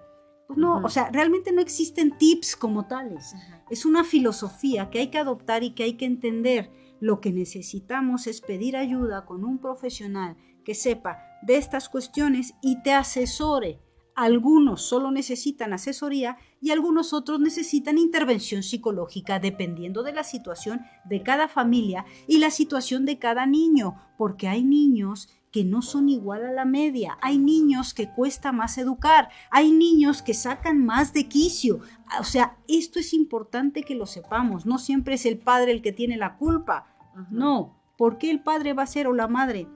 Pues 0.48 0.60
no, 0.60 0.82
o 0.84 0.90
sea, 0.90 1.10
realmente 1.10 1.54
no 1.54 1.62
existen 1.62 2.18
tips 2.18 2.56
como 2.56 2.86
tales. 2.86 3.34
Es 3.70 3.86
una 3.86 4.04
filosofía 4.04 4.90
que 4.90 5.00
hay 5.00 5.08
que 5.08 5.18
adoptar 5.18 5.64
y 5.64 5.74
que 5.74 5.84
hay 5.84 5.94
que 5.94 6.06
entender. 6.06 6.70
Lo 7.00 7.22
que 7.22 7.32
necesitamos 7.32 8.28
es 8.28 8.42
pedir 8.42 8.76
ayuda 8.76 9.26
con 9.26 9.46
un 9.46 9.60
profesional 9.60 10.36
que 10.66 10.76
sepa 10.76 11.20
de 11.44 11.58
estas 11.58 11.90
cuestiones 11.90 12.54
y 12.62 12.82
te 12.82 12.94
asesore. 12.94 13.80
Algunos 14.16 14.84
solo 14.84 15.12
necesitan 15.12 15.74
asesoría 15.74 16.38
y 16.62 16.72
algunos 16.72 17.14
otros 17.14 17.40
necesitan 17.40 17.98
intervención 17.98 18.62
psicológica 18.62 19.40
dependiendo 19.40 20.04
de 20.04 20.14
la 20.14 20.24
situación 20.24 20.82
de 21.06 21.24
cada 21.24 21.48
familia 21.48 22.06
y 22.28 22.38
la 22.38 22.52
situación 22.52 23.06
de 23.06 23.18
cada 23.18 23.46
niño, 23.46 23.96
porque 24.18 24.48
hay 24.48 24.64
niños 24.64 25.30
que 25.52 25.64
no 25.64 25.82
son 25.82 26.10
igual 26.10 26.46
a 26.46 26.52
la 26.52 26.66
media, 26.66 27.18
hay 27.22 27.38
niños 27.38 27.94
que 27.94 28.10
cuesta 28.10 28.52
más 28.52 28.78
educar, 28.80 29.30
hay 29.52 29.72
niños 29.72 30.24
que 30.24 30.34
sacan 30.34 30.84
más 30.84 31.14
de 31.14 31.28
quicio. 31.28 31.80
O 32.20 32.24
sea, 32.24 32.58
esto 32.68 33.00
es 33.00 33.14
importante 33.14 33.84
que 33.84 33.94
lo 33.94 34.08
sepamos, 34.08 34.66
no 34.66 34.80
siempre 34.80 35.14
es 35.14 35.28
el 35.28 35.38
padre 35.38 35.72
el 35.72 35.84
que 35.84 35.92
tiene 35.92 36.18
la 36.18 36.38
culpa, 36.38 36.88
no, 37.30 37.80
¿por 37.98 38.18
qué 38.18 38.32
el 38.32 38.42
padre 38.42 38.74
va 38.74 38.84
a 38.84 38.88
ser 38.88 39.08
o 39.08 39.14
la 39.14 39.28
madre 39.28 39.68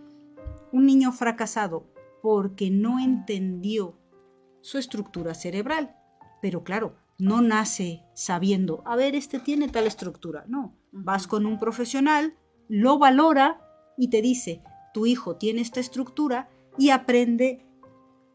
un 0.72 0.86
niño 0.86 1.12
fracasado? 1.12 1.86
Porque 2.24 2.72
no 2.72 3.00
entendió 3.00 3.96
su 4.68 4.78
estructura 4.78 5.34
cerebral. 5.34 5.96
Pero 6.42 6.66
claro, 6.66 6.98
no 7.18 7.42
nace 7.42 8.04
sabiendo, 8.14 8.84
a 8.86 8.98
ver, 8.98 9.16
este 9.16 9.40
tiene 9.40 9.70
tal 9.70 9.88
estructura. 9.88 10.44
No, 10.50 10.76
vas 10.92 11.26
con 11.26 11.46
un 11.46 11.58
profesional, 11.58 12.36
lo 12.68 13.00
valora 13.00 13.62
y 13.98 14.10
te 14.10 14.22
dice, 14.22 14.62
tu 14.94 15.06
hijo 15.06 15.38
tiene 15.38 15.62
esta 15.62 15.80
estructura 15.80 16.50
y 16.78 16.90
aprende 16.90 17.66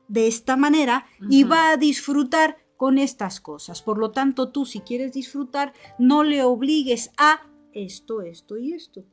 de 0.09 0.27
esta 0.27 0.57
manera 0.57 1.05
y 1.29 1.45
va 1.45 1.71
a 1.71 1.77
disfrutar 1.77 2.57
con 2.79 2.97
estas 2.97 3.39
cosas. 3.43 3.83
Por 3.83 3.99
lo 3.99 4.11
tanto, 4.11 4.53
tú 4.53 4.65
si 4.65 4.81
quieres 4.81 5.13
disfrutar, 5.13 5.75
no 5.99 6.25
le 6.25 6.43
obligues 6.45 7.11
a 7.19 7.43
esto, 7.75 8.23
esto 8.23 8.57
y 8.57 8.73
esto. 8.73 9.05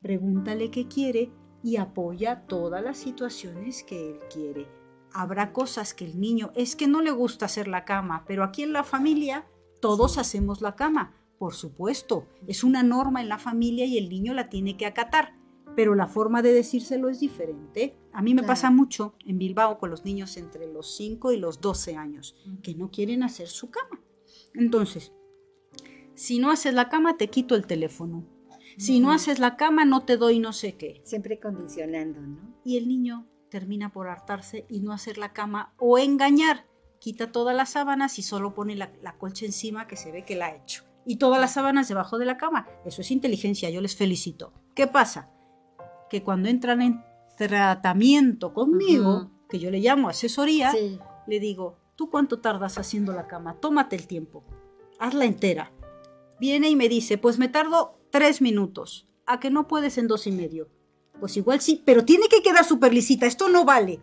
Pregúntale 0.00 0.72
qué 0.72 0.88
quiere 0.88 1.30
y 1.62 1.76
apoya 1.76 2.44
todas 2.48 2.82
las 2.82 2.98
situaciones 2.98 3.84
que 3.84 4.10
él 4.10 4.18
quiere. 4.32 4.75
Habrá 5.18 5.54
cosas 5.54 5.94
que 5.94 6.04
el 6.04 6.20
niño 6.20 6.52
es 6.54 6.76
que 6.76 6.88
no 6.88 7.00
le 7.00 7.10
gusta 7.10 7.46
hacer 7.46 7.68
la 7.68 7.86
cama, 7.86 8.24
pero 8.26 8.44
aquí 8.44 8.62
en 8.62 8.74
la 8.74 8.84
familia 8.84 9.46
todos 9.80 10.18
hacemos 10.18 10.60
la 10.60 10.76
cama. 10.76 11.14
Por 11.38 11.54
supuesto, 11.54 12.28
es 12.46 12.62
una 12.62 12.82
norma 12.82 13.22
en 13.22 13.30
la 13.30 13.38
familia 13.38 13.86
y 13.86 13.96
el 13.96 14.10
niño 14.10 14.34
la 14.34 14.50
tiene 14.50 14.76
que 14.76 14.84
acatar, 14.84 15.34
pero 15.74 15.94
la 15.94 16.06
forma 16.06 16.42
de 16.42 16.52
decírselo 16.52 17.08
es 17.08 17.18
diferente. 17.20 17.96
A 18.12 18.20
mí 18.20 18.34
me 18.34 18.42
Claro. 18.42 18.52
pasa 18.52 18.70
mucho 18.70 19.14
en 19.24 19.38
Bilbao 19.38 19.78
con 19.78 19.88
los 19.88 20.04
niños 20.04 20.36
entre 20.36 20.70
los 20.70 20.94
5 20.96 21.32
y 21.32 21.38
los 21.38 21.62
12 21.62 21.96
años, 21.96 22.36
que 22.62 22.74
no 22.74 22.90
quieren 22.90 23.22
hacer 23.22 23.48
su 23.48 23.70
cama. 23.70 24.02
Entonces, 24.52 25.14
si 26.14 26.38
no 26.38 26.50
haces 26.50 26.74
la 26.74 26.90
cama, 26.90 27.16
te 27.16 27.28
quito 27.28 27.54
el 27.54 27.66
teléfono. 27.66 28.22
Si 28.76 29.00
no 29.00 29.12
haces 29.12 29.38
la 29.38 29.56
cama, 29.56 29.86
no 29.86 30.04
te 30.04 30.18
doy 30.18 30.40
no 30.40 30.52
sé 30.52 30.76
qué. 30.76 31.00
Siempre 31.04 31.40
condicionando, 31.40 32.20
¿no? 32.20 32.54
Y 32.64 32.76
el 32.76 32.86
niño 32.86 33.26
termina 33.58 33.90
por 33.90 34.08
hartarse 34.08 34.66
y 34.68 34.80
no 34.80 34.92
hacer 34.92 35.16
la 35.16 35.32
cama 35.32 35.72
o 35.78 35.96
engañar. 35.96 36.66
Quita 36.98 37.32
todas 37.32 37.56
las 37.56 37.70
sábanas 37.70 38.18
y 38.18 38.22
solo 38.22 38.52
pone 38.52 38.76
la, 38.76 38.92
la 39.02 39.16
colcha 39.16 39.46
encima 39.46 39.86
que 39.86 39.96
se 39.96 40.12
ve 40.12 40.26
que 40.26 40.36
la 40.36 40.46
ha 40.48 40.54
hecho. 40.56 40.84
Y 41.06 41.16
todas 41.16 41.40
las 41.40 41.54
sábanas 41.54 41.88
debajo 41.88 42.18
de 42.18 42.26
la 42.26 42.36
cama. 42.36 42.66
Eso 42.84 43.00
es 43.00 43.10
inteligencia, 43.10 43.70
yo 43.70 43.80
les 43.80 43.96
felicito. 43.96 44.52
¿Qué 44.74 44.86
pasa? 44.86 45.30
Que 46.10 46.22
cuando 46.22 46.50
entran 46.50 46.82
en 46.82 47.02
tratamiento 47.38 48.52
conmigo, 48.52 49.30
que 49.48 49.58
yo 49.58 49.70
le 49.70 49.78
llamo 49.80 50.10
asesoría, 50.10 50.72
Sí. 50.72 50.98
le 51.26 51.40
digo, 51.40 51.78
¿tú 51.96 52.10
cuánto 52.10 52.40
tardas 52.40 52.76
haciendo 52.76 53.14
la 53.14 53.26
cama? 53.26 53.54
Tómate 53.58 53.96
el 53.96 54.06
tiempo, 54.06 54.44
hazla 54.98 55.24
entera. 55.24 55.72
Viene 56.38 56.68
y 56.68 56.76
me 56.76 56.90
dice, 56.90 57.16
pues 57.16 57.38
me 57.38 57.48
tardo 57.48 57.98
tres 58.10 58.42
minutos. 58.42 59.04
a 59.28 59.40
que 59.40 59.50
no 59.50 59.66
puedes 59.66 59.98
en 59.98 60.06
dos 60.06 60.28
y 60.28 60.30
medio. 60.30 60.68
Pues 61.20 61.36
igual 61.36 61.60
sí, 61.60 61.82
pero 61.84 62.04
tiene 62.04 62.28
que 62.28 62.42
quedar 62.42 62.64
súper 62.64 62.92
lisita, 62.94 63.26
esto 63.26 63.48
no 63.48 63.64
vale. 63.64 64.00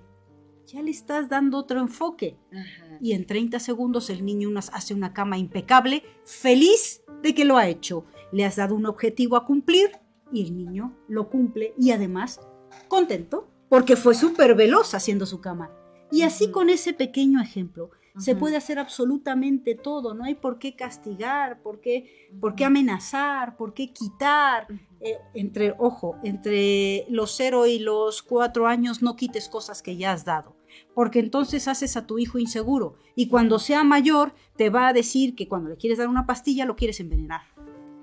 Ya 0.68 0.82
le 0.82 0.92
estás 0.92 1.30
dando 1.30 1.58
otro 1.58 1.80
enfoque. 1.80 2.38
Ajá. 2.52 2.98
Y 3.02 3.12
en 3.14 3.26
30 3.26 3.60
segundos 3.60 4.10
el 4.10 4.24
niño 4.26 4.48
unas- 4.50 4.72
hace 4.74 4.94
una 4.94 5.14
cama 5.14 5.38
impecable, 5.38 6.04
feliz 6.26 7.04
de 7.22 7.36
que 7.36 7.46
lo 7.46 7.58
ha 7.58 7.68
hecho. 7.68 8.06
Le 8.32 8.46
has 8.46 8.56
dado 8.56 8.74
un 8.76 8.86
objetivo 8.86 9.36
a 9.36 9.46
cumplir 9.46 9.92
y 10.32 10.44
el 10.44 10.56
niño 10.56 10.96
lo 11.08 11.30
cumple 11.30 11.74
y 11.78 11.92
además 11.92 12.40
contento 12.88 13.50
porque 13.70 13.96
fue 13.96 14.16
súper 14.16 14.56
veloz 14.56 14.94
haciendo 14.96 15.26
su 15.26 15.42
cama. 15.42 15.70
Y 16.12 16.22
así 16.24 16.50
con 16.52 16.70
ese 16.70 16.94
pequeño 16.94 17.42
ejemplo 17.42 17.92
se 18.20 18.36
puede 18.36 18.56
hacer 18.58 18.78
absolutamente 18.78 19.74
todo. 19.74 20.14
No 20.14 20.24
hay 20.24 20.36
por 20.36 20.60
qué 20.60 20.76
castigar, 20.76 21.62
por 21.64 21.82
qué, 21.82 22.30
por 22.40 22.54
qué 22.56 22.64
amenazar, 22.66 23.58
por 23.58 23.74
qué 23.74 23.92
quitar. 23.92 24.68
Eh, 25.06 25.20
entre, 25.34 25.76
ojo, 25.80 26.16
entre 26.24 27.06
los 27.10 27.36
0 27.36 27.68
y 27.68 27.80
los 27.80 28.24
4 28.24 28.68
años 28.68 29.02
no 29.02 29.18
quites 29.18 29.50
cosas 29.50 29.82
que 29.82 29.98
ya 29.98 30.14
has 30.14 30.24
dado, 30.24 30.56
porque 30.96 31.20
entonces 31.20 31.68
haces 31.68 31.98
a 31.98 32.08
tu 32.08 32.20
hijo 32.20 32.40
inseguro 32.40 32.96
y 33.14 33.28
cuando 33.28 33.60
sea 33.60 33.84
mayor 33.84 34.34
te 34.56 34.70
va 34.70 34.88
a 34.88 34.94
decir 34.94 35.36
que 35.36 35.50
cuando 35.50 35.70
le 35.70 35.76
quieres 35.76 35.98
dar 35.98 36.08
una 36.08 36.26
pastilla 36.26 36.66
lo 36.66 36.78
quieres 36.78 37.02
envenenar. 37.02 37.42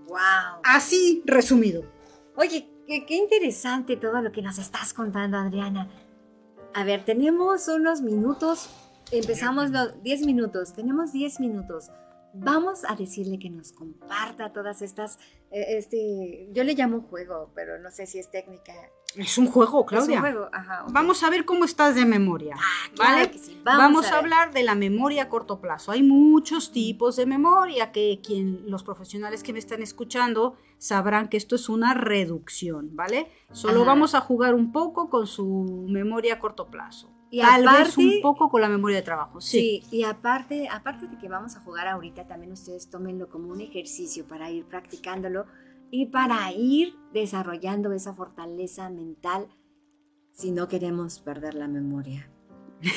Wow. 0.08 0.60
Así 0.62 1.22
resumido. 1.24 1.84
Oye, 2.36 2.68
qué, 2.86 3.06
qué 3.06 3.16
interesante 3.16 3.96
todo 3.96 4.20
lo 4.20 4.30
que 4.30 4.42
nos 4.42 4.58
estás 4.58 4.92
contando, 4.92 5.38
Adriana. 5.38 5.88
A 6.74 6.84
ver, 6.84 7.04
tenemos 7.06 7.66
unos 7.68 8.02
minutos. 8.02 8.68
Empezamos 9.10 9.70
los 9.70 10.02
10 10.02 10.26
minutos. 10.26 10.74
Tenemos 10.74 11.12
10 11.12 11.40
minutos. 11.40 11.90
Vamos 12.32 12.84
a 12.88 12.94
decirle 12.94 13.38
que 13.38 13.50
nos 13.50 13.72
comparta 13.72 14.52
todas 14.52 14.82
estas. 14.82 15.18
eh, 15.50 15.78
este, 15.78 16.48
yo 16.52 16.64
le 16.64 16.74
llamo 16.74 17.02
juego, 17.02 17.50
pero 17.54 17.78
no 17.78 17.90
sé 17.90 18.06
si 18.06 18.18
es 18.18 18.30
técnica. 18.30 18.72
Es 19.16 19.38
un 19.38 19.46
juego, 19.48 19.80
Es 19.80 19.86
Claudia. 19.88 20.16
un 20.16 20.20
juego, 20.20 20.48
ajá. 20.52 20.84
Vamos 20.90 21.24
a 21.24 21.30
ver 21.30 21.44
cómo 21.44 21.64
estás 21.64 21.96
de 21.96 22.04
memoria. 22.04 22.54
Claro 22.94 23.16
¿vale? 23.16 23.30
que 23.30 23.38
sí, 23.38 23.60
Vamos, 23.64 24.06
a, 24.06 24.18
hablar 24.18 24.52
de 24.52 24.62
la 24.62 24.76
memoria 24.76 25.24
a 25.24 25.28
corto 25.28 25.60
plazo. 25.60 25.90
Hay 25.90 26.02
muchos 26.04 26.70
tipos 26.70 27.16
de 27.16 27.26
memoria 27.26 27.90
que 27.90 28.20
quien, 28.24 28.70
los 28.70 28.84
profesionales 28.84 29.42
que 29.42 29.52
me 29.52 29.58
están 29.58 29.82
escuchando 29.82 30.56
sabrán 30.78 31.28
que 31.28 31.36
esto 31.36 31.56
es 31.56 31.68
una 31.68 31.94
reducción, 31.94 32.94
¿vale? 32.94 33.28
Solo 33.50 33.82
Ajá. 33.82 33.88
vamos 33.90 34.14
a 34.14 34.20
jugar 34.20 34.54
un 34.54 34.70
poco 34.70 35.10
con 35.10 35.26
su 35.26 35.86
memoria 35.88 36.34
a 36.34 36.38
corto 36.38 36.70
plazo. 36.70 37.10
Y 37.32 37.40
Tal 37.40 37.62
vez 37.62 37.70
aparte- 37.70 38.00
un 38.00 38.20
poco 38.22 38.48
con 38.48 38.60
la 38.60 38.68
memoria 38.68 38.96
de 38.96 39.02
trabajo. 39.02 39.40
Sí. 39.40 39.82
Sí, 39.90 39.96
y 39.96 40.02
aparte, 40.02 40.68
aparte 40.68 41.06
de 41.06 41.16
que 41.16 41.28
vamos 41.28 41.54
a 41.56 41.60
jugar 41.60 41.86
ahorita, 41.86 42.26
también 42.26 42.52
ustedes 42.52 42.90
tómenlo 42.90 43.28
como 43.28 43.48
un 43.52 43.60
ejercicio 43.60 44.26
para 44.26 44.50
ir 44.50 44.64
practicándolo 44.66 45.46
y 45.92 46.06
para 46.06 46.50
ir 46.52 46.94
desarrollando 47.12 47.92
esa 47.92 48.12
fortaleza 48.14 48.90
mental 48.90 49.46
si 50.32 50.50
no 50.50 50.66
queremos 50.68 51.20
perder 51.20 51.54
la 51.54 51.68
memoria. 51.68 52.28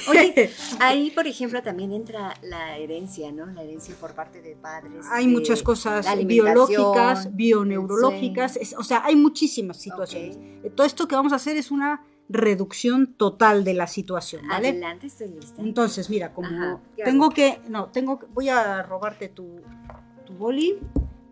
Oye, 0.10 0.50
ahí 0.80 1.12
por 1.12 1.28
ejemplo 1.28 1.62
también 1.62 1.92
entra 1.92 2.34
la 2.42 2.78
herencia, 2.78 3.32
¿no? 3.34 3.46
La 3.48 3.64
herencia 3.64 3.94
por 4.00 4.16
parte 4.16 4.42
de 4.42 4.56
padres. 4.56 5.06
Hay 5.12 5.26
de 5.28 5.32
muchas 5.32 5.62
cosas 5.62 6.08
biológicas, 6.26 7.36
bioneurológicas, 7.36 8.56
es- 8.58 8.76
o 8.78 8.84
sea, 8.84 9.04
hay 9.06 9.16
muchísimas 9.16 9.78
situaciones. 9.78 10.38
Eh, 10.64 10.72
Todo 10.76 10.88
esto 10.88 11.08
que 11.08 11.16
vamos 11.16 11.34
a 11.34 11.36
hacer 11.36 11.58
es 11.58 11.70
una 11.70 12.02
reducción 12.30 13.14
total 13.14 13.64
de 13.64 13.74
la 13.74 13.88
situación, 13.88 14.48
¿vale? 14.48 14.70
Adelante, 14.70 15.08
estoy 15.08 15.30
lista. 15.30 15.62
Entonces, 15.62 16.10
mira, 16.10 16.34
como 16.34 16.48
Ajá, 16.48 16.80
¿qué 16.96 17.04
tengo 17.04 17.26
hago? 17.26 17.34
que, 17.34 17.60
no, 17.68 17.90
tengo, 17.92 18.20
que- 18.20 18.26
voy 18.28 18.50
a 18.50 18.82
robarte 18.84 19.30
tu, 19.30 19.62
tu 20.26 20.34
boli, 20.34 20.80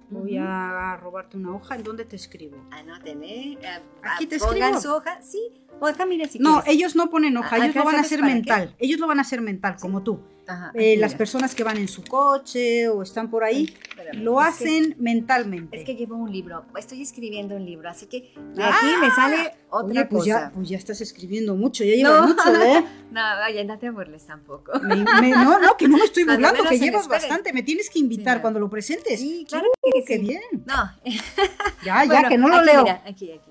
voy 0.09 0.37
a 0.37 0.97
robarte 1.01 1.37
una 1.37 1.55
hoja, 1.55 1.75
¿en 1.75 1.83
dónde 1.83 2.05
te 2.05 2.15
escribo? 2.17 2.57
Anoten, 2.71 3.23
¿eh? 3.23 3.57
Ah, 4.03 4.15
Aquí 4.15 4.27
te 4.27 4.37
Pongan 4.37 4.55
escribo. 4.75 4.81
su 4.81 4.93
hoja, 4.93 5.21
sí. 5.21 5.39
O 5.79 5.87
si 5.87 6.39
No, 6.39 6.61
quieres. 6.61 6.75
ellos 6.79 6.95
no 6.95 7.09
ponen 7.09 7.37
hoja, 7.37 7.55
Ah, 7.55 7.57
ellos 7.65 7.75
lo 7.75 7.85
van 7.85 7.95
a 7.95 8.01
hacer 8.01 8.19
qué. 8.19 8.25
mental, 8.25 8.75
ellos 8.79 8.99
lo 8.99 9.07
van 9.07 9.17
a 9.19 9.21
hacer 9.21 9.41
mental, 9.41 9.75
como 9.79 10.03
tú. 10.03 10.19
Ajá, 10.47 10.71
Eh, 10.73 10.97
las 10.97 11.15
personas 11.15 11.55
que 11.55 11.63
van 11.63 11.77
en 11.77 11.87
su 11.87 12.03
coche 12.03 12.89
o 12.89 13.03
están 13.03 13.29
por 13.29 13.43
ahí, 13.43 13.73
lo 14.13 14.37
que- 14.37 14.43
hacen 14.43 14.95
mentalmente. 14.99 15.77
Es 15.77 15.85
que 15.85 15.95
llevo 15.95 16.15
un 16.17 16.31
libro, 16.31 16.65
estoy 16.77 17.01
escribiendo 17.01 17.55
un 17.55 17.63
libro, 17.65 17.89
así 17.89 18.07
que 18.07 18.33
de 18.55 18.63
aquí 18.63 18.85
me 18.99 19.09
sale 19.11 19.53
otra 19.69 20.01
Oye, 20.01 20.05
pues 20.05 20.25
ya, 20.25 20.35
cosa. 20.35 20.51
pues 20.53 20.67
ya 20.69 20.77
estás 20.77 20.99
escribiendo 20.99 21.55
mucho, 21.55 21.83
ya 21.83 21.95
llevas 21.95 22.21
No. 22.21 22.27
mucho, 22.27 22.43
¿eh? 22.63 22.83
No, 23.11 23.21
oye, 23.47 23.63
no 23.63 23.77
te 23.79 23.89
burles 23.91 24.25
tampoco. 24.25 24.77
Me- 24.81 24.95
me- 25.21 25.29
no, 25.29 25.59
no, 25.59 25.77
que 25.77 25.87
no 25.87 25.97
me 25.97 26.03
estoy 26.05 26.23
burlando, 26.25 26.63
que 26.67 26.79
llevas 26.79 27.07
bastante, 27.07 27.53
me 27.53 27.63
tienes 27.63 27.89
que 27.89 27.99
invitar 27.99 28.41
cuando 28.41 28.59
lo 28.59 28.69
presentes. 28.69 29.19
Sí, 29.19 29.45
claro 29.47 29.67
Uh, 29.81 29.91
que 29.93 30.03
qué 30.05 30.17
sí. 30.17 30.21
bien. 30.21 30.41
No, 30.65 30.91
Ya, 31.85 32.03
ya, 32.03 32.05
bueno, 32.05 32.29
que 32.29 32.37
no 32.37 32.47
lo 32.49 32.55
aquí, 32.57 32.65
leo. 32.65 32.83
mira, 32.83 33.03
aquí, 33.07 33.31
aquí. 33.31 33.50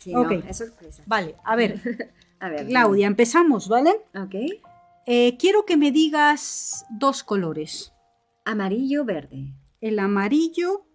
Sí, 0.00 0.14
Ok. 0.14 0.30
no, 0.32 0.48
es 0.48 0.56
sorpresa. 0.58 1.02
Vale, 1.06 1.36
a 1.44 1.54
ver, 1.56 1.80
A 2.40 2.48
ver. 2.48 2.66
Claudia, 2.66 3.06
empezamos, 3.06 3.68
¿vale? 3.68 3.90
Ok. 4.14 4.34
Eh, 5.06 5.36
quiero 5.38 5.64
que 5.66 5.76
me 5.76 5.90
digas 5.92 6.84
dos 6.90 7.22
colores, 7.22 7.92
Amarillo, 8.44 9.04
verde. 9.04 9.52
el 9.82 9.98
amarillo 9.98 10.86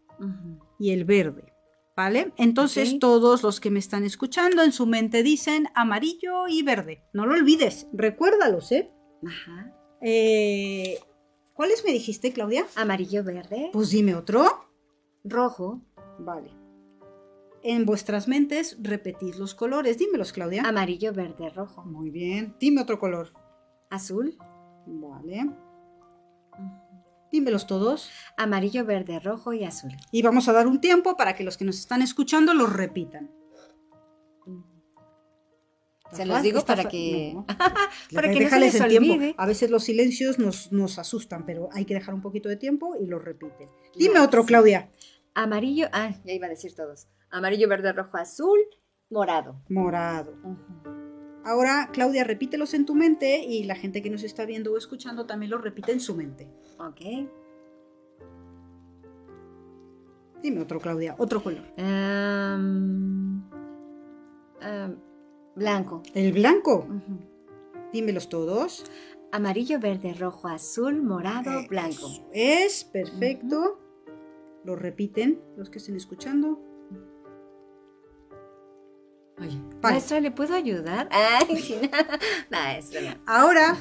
y 0.80 0.90
el 0.92 1.06
verde, 1.06 1.54
¿vale? 1.96 2.32
Entonces 2.38 2.98
todos 3.00 3.44
los 3.44 3.60
que 3.60 3.70
me 3.70 3.80
están 3.80 4.04
escuchando 4.04 4.64
en 4.64 4.72
su 4.72 4.86
mente 4.88 5.22
dicen 5.22 5.68
amarillo 5.76 6.48
y 6.48 6.64
verde. 6.64 7.04
No 7.14 7.26
lo 7.28 7.34
olvides, 7.36 7.88
recuérdalos, 7.94 8.72
¿eh? 8.72 8.92
Ajá. 9.28 9.72
Eh, 10.02 11.00
¿Cuáles 11.54 11.84
me 11.86 11.92
dijiste, 11.92 12.34
Claudia? 12.34 12.66
Amarillo, 12.76 13.24
verde. 13.24 13.70
Pues 13.72 13.90
dime 13.92 14.16
otro. 14.16 14.66
Rojo. 15.24 15.82
Vale. 16.20 16.50
En 17.68 17.84
vuestras 17.88 18.28
mentes 18.28 18.78
repetid 18.80 19.34
los 19.34 19.56
colores. 19.56 19.98
Dímelos, 19.98 20.32
Claudia. 20.34 20.62
Amarillo, 20.62 21.12
verde, 21.14 21.50
rojo. 21.50 21.84
Muy 21.84 22.12
bien. 22.12 22.56
Dime 22.60 22.80
otro 22.84 23.00
color. 23.00 23.34
Azul. 23.90 24.38
Vale. 24.86 25.50
Dímelos 27.32 27.66
todos. 27.66 28.12
Amarillo, 28.38 28.86
verde, 28.86 29.20
rojo 29.20 29.52
y 29.52 29.64
azul. 29.64 29.94
Y 30.12 30.22
vamos 30.22 30.48
a 30.48 30.54
dar 30.54 30.68
un 30.68 30.80
tiempo 30.80 31.18
para 31.18 31.34
que 31.34 31.44
los 31.44 31.58
que 31.58 31.66
nos 31.66 31.80
están 31.80 32.04
escuchando 32.04 32.54
los 32.54 32.72
repitan. 32.72 33.32
Se 36.12 36.24
los 36.28 36.44
digo 36.44 36.64
para 36.64 36.88
que- 36.88 37.32
no. 37.34 37.48
Para 38.14 38.30
que 38.30 38.36
no 38.36 38.38
se 38.38 38.44
Déjales 38.44 38.74
les 38.76 38.82
el 38.84 38.90
tiempo. 38.90 39.36
A 39.42 39.48
veces 39.48 39.72
los 39.72 39.84
silencios 39.86 40.38
nos, 40.38 40.72
nos 40.72 41.00
asustan, 41.00 41.48
pero 41.48 41.70
hay 41.74 41.86
que 41.86 41.96
dejar 41.96 42.14
un 42.14 42.22
poquito 42.22 42.48
de 42.48 42.58
tiempo 42.58 42.96
y 42.96 43.08
los 43.08 43.26
repiten. 43.26 43.70
Dime 43.98 44.20
otro. 44.20 44.46
Claudia. 44.46 44.92
Amarillo, 45.34 45.88
ah, 45.92 46.14
ya 46.24 46.32
iba 46.32 46.46
a 46.46 46.50
decir 46.52 46.76
todos. 46.76 47.08
Amarillo, 47.36 47.68
verde, 47.68 47.92
rojo, 47.92 48.16
azul, 48.16 48.58
morado. 49.10 49.62
Morado. 49.68 50.34
Ahora, 51.44 51.90
Claudia, 51.92 52.24
repítelos 52.24 52.74
en 52.74 52.86
tu 52.86 52.96
mente 52.96 53.44
y 53.44 53.66
la 53.66 53.76
gente 53.76 54.02
que 54.02 54.10
nos 54.10 54.24
está 54.24 54.46
viendo 54.46 54.72
o 54.72 54.78
escuchando 54.78 55.26
también 55.26 55.52
los 55.52 55.62
repite 55.62 55.92
en 55.92 56.00
su 56.00 56.16
mente. 56.16 56.48
Ok. 56.80 57.02
Dime 60.42 60.62
otro, 60.62 60.80
Claudia, 60.80 61.16
otro 61.18 61.44
color. 61.44 61.66
Am, 61.78 63.50
am, 64.62 64.98
blanco. 65.56 66.04
El 66.14 66.32
blanco. 66.32 66.88
Ujú. 66.88 67.20
Dímelos 67.92 68.30
todos. 68.30 68.86
Amarillo, 69.34 69.82
verde, 69.82 70.14
rojo, 70.14 70.48
azul, 70.48 71.04
morado, 71.04 71.68
blanco. 71.68 72.08
Es 72.32 72.86
perfecto. 72.86 73.78
Lo 74.64 74.78
repiten 74.78 75.42
los 75.58 75.70
que 75.70 75.80
estén 75.80 75.98
escuchando. 75.98 76.75
Vale. 79.86 79.96
maestra, 79.96 80.20
¿le 80.20 80.32
puedo 80.32 80.54
ayudar? 80.56 81.08
Ay, 81.12 81.58
sí, 81.58 81.76
no, 81.82 82.58
maestra. 82.58 83.18
Ahora 83.26 83.78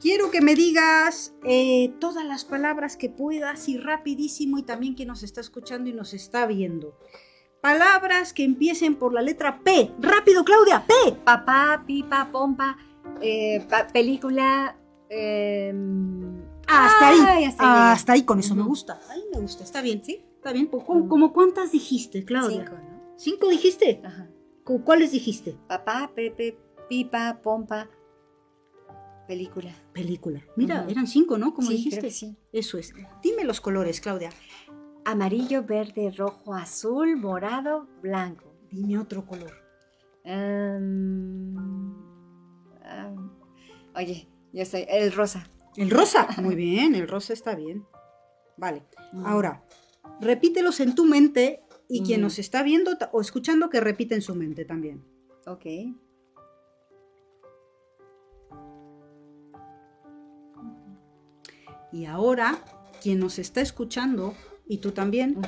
quiero 0.00 0.30
que 0.30 0.40
me 0.40 0.54
digas 0.54 1.34
eh, 1.44 1.92
todas 1.98 2.24
las 2.24 2.44
palabras 2.44 2.96
que 2.96 3.08
puedas 3.10 3.68
y 3.68 3.78
rapidísimo 3.78 4.58
y 4.58 4.62
también 4.62 4.94
quien 4.94 5.08
nos 5.08 5.22
está 5.22 5.40
escuchando 5.40 5.90
y 5.90 5.92
nos 5.92 6.14
está 6.14 6.46
viendo. 6.46 6.98
Palabras 7.60 8.32
que 8.32 8.44
empiecen 8.44 8.94
por 8.94 9.12
la 9.12 9.22
letra 9.22 9.60
P. 9.64 9.90
Rápido, 9.98 10.44
Claudia, 10.44 10.84
P. 10.86 11.12
Papá, 11.24 11.82
pipa, 11.86 12.28
pompa, 12.30 12.76
eh, 13.20 13.66
pa- 13.68 13.86
película. 13.88 14.76
em, 15.08 16.42
Hasta 16.68 17.08
ahí. 17.08 17.18
ay, 17.26 17.44
hasta 17.44 17.62
ahí 17.62 17.92
Hasta 17.94 18.12
ahí, 18.12 18.22
con 18.24 18.38
eso 18.38 18.54
me 18.54 18.62
gusta. 18.62 19.00
Ahí 19.08 19.22
me 19.34 19.40
gusta, 19.40 19.64
está 19.64 19.80
bien, 19.80 20.04
¿sí? 20.04 20.24
Está 20.36 20.52
bien. 20.52 20.66
¿Cómo, 20.66 21.32
cuántas 21.32 21.72
dijiste. 21.72 22.24
Claudia? 22.24 22.64
Cinco, 22.66 22.76
¿no? 22.76 23.14
¿Cinco 23.16 23.48
dijiste? 23.48 24.00
Ajá. 24.04 24.28
¿Cu- 24.66 24.82
¿Cuáles 24.84 25.12
dijiste? 25.12 25.56
Papá, 25.68 26.10
Pepe, 26.14 26.58
pipa, 26.88 27.40
pompa, 27.42 27.88
película. 29.28 29.72
Película. 29.94 30.42
Mira, 30.56 30.84
eran 30.88 31.06
cinco, 31.06 31.38
¿no? 31.38 31.54
Como 31.54 31.68
Sí, 31.68 31.76
dijiste. 31.76 32.00
creo 32.00 32.10
que 32.10 32.14
sí. 32.14 32.36
Eso 32.52 32.76
es. 32.76 32.92
Dime 33.22 33.44
los 33.44 33.60
colores, 33.60 34.00
Claudia. 34.00 34.30
Amarillo, 35.04 35.62
verde, 35.62 36.10
rojo, 36.10 36.52
azul, 36.52 37.16
morado, 37.16 37.86
blanco. 38.02 38.52
Dime 38.70 38.98
otro 38.98 39.24
color. 39.24 39.52
Em, 40.24 41.56
em, 42.84 43.30
oye, 43.94 44.28
yo 44.52 44.62
estoy. 44.62 44.84
El 44.88 45.12
rosa. 45.12 45.48
El 45.76 45.90
rosa. 45.90 46.26
Muy 46.42 46.56
bien, 46.56 46.94
el 46.96 47.06
rosa 47.06 47.32
está 47.32 47.54
bien. 47.54 47.84
Vale. 48.56 48.82
Ahora, 49.24 49.62
repítelos 50.20 50.80
en 50.80 50.94
tu 50.96 51.04
mente 51.04 51.62
y 51.88 52.02
quien 52.02 52.20
nos 52.20 52.38
está 52.38 52.62
viendo 52.62 52.92
o 53.12 53.20
escuchando 53.20 53.70
que 53.70 53.80
repite 53.80 54.14
en 54.14 54.22
su 54.22 54.34
mente 54.34 54.64
también. 54.64 55.04
Ok. 55.46 55.66
Y 61.92 62.04
ahora, 62.04 62.58
quien 63.02 63.20
nos 63.20 63.38
está 63.38 63.60
escuchando, 63.60 64.34
y 64.66 64.78
tú 64.78 64.90
también, 64.92 65.38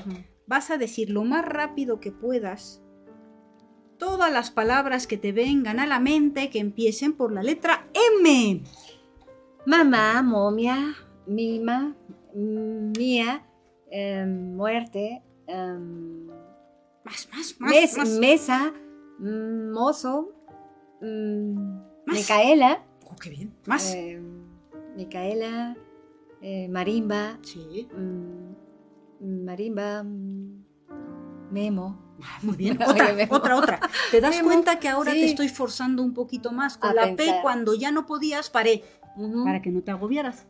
vas 0.47 0.71
a 0.71 0.79
decir 0.79 1.11
lo 1.11 1.25
más 1.25 1.45
rápido 1.45 2.01
que 2.01 2.13
puedas 2.13 2.81
todas 3.99 4.33
las 4.33 4.51
palabras 4.51 5.07
que 5.07 5.19
te 5.19 5.33
vengan 5.33 5.81
a 5.81 5.87
la 5.87 5.99
mente 5.99 6.51
que 6.51 6.61
empiecen 6.61 7.13
por 7.13 7.33
la 7.33 7.43
letra 7.43 7.89
M. 8.23 8.63
Mamá, 9.67 10.23
momia, 10.23 10.95
mima, 11.27 11.95
mía, 12.33 13.45
em, 13.91 14.55
muerte, 14.55 15.23
em, 15.49 16.27
Más, 17.05 17.29
más, 17.33 17.57
más. 17.59 17.71
mes- 17.73 17.97
más. 17.99 18.09
mesa, 18.19 18.73
mm, 19.19 19.71
mozo, 19.73 20.33
mm, 21.01 21.55
Más. 22.07 22.17
Micaela, 22.17 22.85
Oh, 23.11 23.17
qué 23.17 23.31
bien. 23.31 23.53
Más. 23.67 23.95
em, 23.95 24.23
Micaela, 24.97 25.77
eh, 26.43 26.69
marimba, 26.69 27.39
sí. 27.43 27.89
mm, 27.97 29.45
marimba, 29.45 30.05
memo. 31.51 31.99
Ah, 32.23 32.39
Muy 32.43 32.57
bien. 32.57 32.79
Otra, 32.87 33.15
otra, 33.31 33.57
otra. 33.57 33.81
¿Te 34.11 34.21
das 34.21 34.37
Memo, 34.37 34.49
cuenta 34.49 34.81
que 34.81 34.89
ahora 34.89 35.13
sí. 35.13 35.21
te 35.21 35.25
estoy 35.27 35.49
forzando 35.49 36.03
un 36.03 36.15
poquito 36.15 36.51
más? 36.51 36.77
Con 36.77 36.91
A 36.91 36.95
la 36.95 37.15
P, 37.17 37.25
cuando 37.43 37.75
ya 37.75 37.91
no 37.93 38.07
podías, 38.07 38.51
paré. 38.51 38.83
Para 39.45 39.63
que 39.63 39.71
no 39.71 39.83
te 39.83 39.91
agobiaras. 39.93 40.47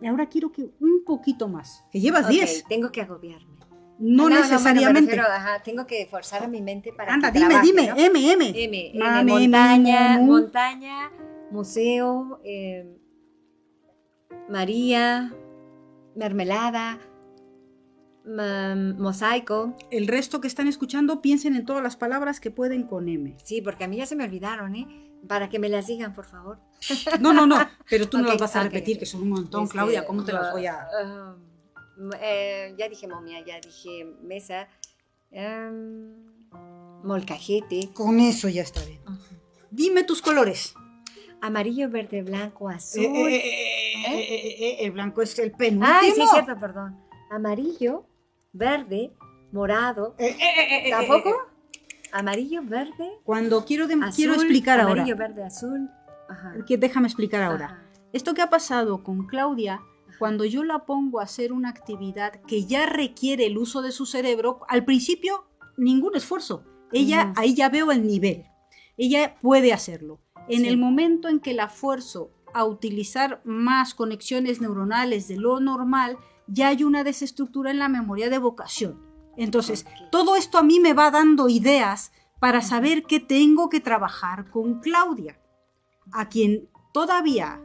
Y 0.00 0.06
ahora 0.06 0.26
quiero 0.28 0.50
que 0.52 0.70
un 0.80 1.04
poquito 1.04 1.48
más. 1.48 1.84
Que 1.92 2.00
llevas 2.00 2.24
Ok, 2.26 2.30
10. 2.32 2.64
tengo 2.68 2.90
que 2.92 3.02
agobiarme. 3.02 3.56
No, 3.98 4.28
necesariamente. 4.28 5.12
refiero, 5.12 5.24
ajá, 5.32 5.62
tengo 5.62 5.86
que 5.86 6.06
forzar 6.06 6.42
a 6.42 6.48
mi 6.48 6.60
mente 6.60 6.92
para 6.92 7.14
Anda, 7.14 7.32
que 7.32 7.38
dime, 7.38 7.48
trabaje, 7.50 7.66
dime. 7.72 7.86
¿no? 7.88 7.96
M, 7.96 8.32
M. 8.32 8.64
M, 8.64 8.92
M, 8.94 9.24
montaña, 9.24 10.18
montaña, 10.20 11.10
museo, 11.50 12.40
eh, 12.44 12.98
María, 14.48 15.32
mermelada, 16.14 16.98
ma- 18.24 18.74
mosaico. 18.98 19.74
El 19.90 20.06
resto 20.08 20.40
que 20.40 20.48
están 20.48 20.68
escuchando, 20.68 21.22
piensen 21.22 21.54
en 21.56 21.64
todas 21.64 21.82
las 21.82 21.96
palabras 21.96 22.38
que 22.40 22.50
pueden 22.50 22.84
con 22.84 23.08
M. 23.08 23.36
Sí, 23.42 23.60
porque 23.62 23.84
a 23.84 23.88
mí 23.88 23.96
ya 23.96 24.06
se 24.06 24.14
me 24.16 24.24
olvidaron, 24.24 24.74
¿eh? 24.76 24.86
Para 25.26 25.48
que 25.48 25.58
me 25.58 25.68
las 25.68 25.86
digan, 25.86 26.12
por 26.12 26.26
favor. 26.26 26.60
No, 27.20 27.32
no, 27.32 27.46
no. 27.46 27.56
Pero 27.88 28.08
tú 28.08 28.18
no 28.18 28.24
Ok, 28.24 28.28
las 28.30 28.38
vas 28.40 28.56
a 28.56 28.62
repetir, 28.64 28.98
que 28.98 29.06
son 29.06 29.22
un 29.22 29.30
montón, 29.30 29.64
Este, 29.64 29.72
Claudia. 29.72 30.06
¿Cómo 30.06 30.22
te 30.24 30.32
las 30.32 30.48
ah, 30.48 30.52
voy 30.52 30.66
a.? 30.66 30.86
ah, 31.02 31.36
eh, 32.20 32.74
ya 32.78 32.88
dije 32.88 33.06
momia, 33.08 33.44
ya 33.44 33.60
dije 33.60 34.04
mesa, 34.22 34.68
em, 35.30 36.26
molcajete, 37.02 37.90
Con 37.94 38.20
eso 38.20 38.48
ya 38.48 38.62
está 38.62 38.80
bien. 38.84 39.00
Dime 39.70 40.04
tus 40.04 40.22
colores. 40.22 40.74
amarillo, 41.42 41.88
verde, 41.90 42.22
blanco, 42.22 42.68
azul. 42.68 43.04
Eh, 43.04 43.36
eh, 43.36 44.56
eh, 44.58 44.76
el 44.80 44.90
blanco 44.92 45.22
es 45.22 45.38
el 45.38 45.52
penúltimo. 45.52 45.86
Ay, 46.00 46.10
sí, 46.12 46.22
cierto, 46.32 46.58
perdón. 46.58 46.96
Amarillo, 47.30 48.06
verde, 48.52 49.12
morado. 49.52 50.16
¿Tampoco? 50.90 51.30
Amarillo, 52.12 52.62
verde, 52.64 53.10
Cuando 53.24 53.64
quiero, 53.64 53.86
de- 53.86 53.94
azul. 53.94 54.12
quiero 54.16 54.34
explicar 54.34 54.80
ahora. 54.80 55.02
Amarillo, 55.02 55.16
verde, 55.16 55.44
azul. 55.44 55.90
Ajá. 56.28 56.54
Que 56.66 56.76
déjame 56.78 57.06
explicar 57.06 57.42
ahora. 57.42 57.66
Ajá. 57.66 57.82
Esto 58.12 58.32
que 58.34 58.42
ha 58.42 58.48
pasado 58.50 59.02
con 59.04 59.26
Claudia, 59.26 59.80
cuando 60.18 60.44
yo 60.44 60.64
la 60.64 60.86
pongo 60.86 61.20
a 61.20 61.24
hacer 61.24 61.52
una 61.52 61.68
actividad 61.68 62.40
que 62.46 62.64
ya 62.64 62.86
requiere 62.86 63.46
el 63.46 63.58
uso 63.58 63.82
de 63.82 63.92
su 63.92 64.06
cerebro, 64.06 64.60
al 64.68 64.84
principio 64.84 65.46
ningún 65.76 66.16
esfuerzo. 66.16 66.64
Ella, 66.92 67.32
ahí 67.36 67.54
ya 67.54 67.68
veo 67.68 67.90
el 67.92 68.06
nivel. 68.06 68.44
Ella 68.96 69.36
puede 69.42 69.72
hacerlo. 69.72 70.20
En 70.48 70.60
Sí. 70.62 70.68
el 70.68 70.78
momento 70.78 71.28
en 71.28 71.40
que 71.40 71.52
la 71.52 71.68
fuerzo 71.68 72.30
a 72.54 72.64
utilizar 72.64 73.42
más 73.44 73.94
conexiones 73.94 74.60
neuronales 74.60 75.28
de 75.28 75.36
lo 75.36 75.60
normal, 75.60 76.16
ya 76.46 76.68
hay 76.68 76.84
una 76.84 77.04
desestructura 77.04 77.70
en 77.70 77.78
la 77.78 77.88
memoria 77.88 78.30
de 78.30 78.38
vocación. 78.38 79.02
Entonces, 79.36 79.84
todo 80.10 80.36
esto 80.36 80.56
a 80.56 80.62
mí 80.62 80.80
me 80.80 80.94
va 80.94 81.10
dando 81.10 81.48
ideas 81.48 82.12
para 82.38 82.62
saber 82.62 83.02
que 83.02 83.20
tengo 83.20 83.68
que 83.68 83.80
trabajar 83.80 84.50
con 84.50 84.80
Claudia, 84.80 85.38
a 86.12 86.28
quien 86.28 86.68
todavía 86.92 87.60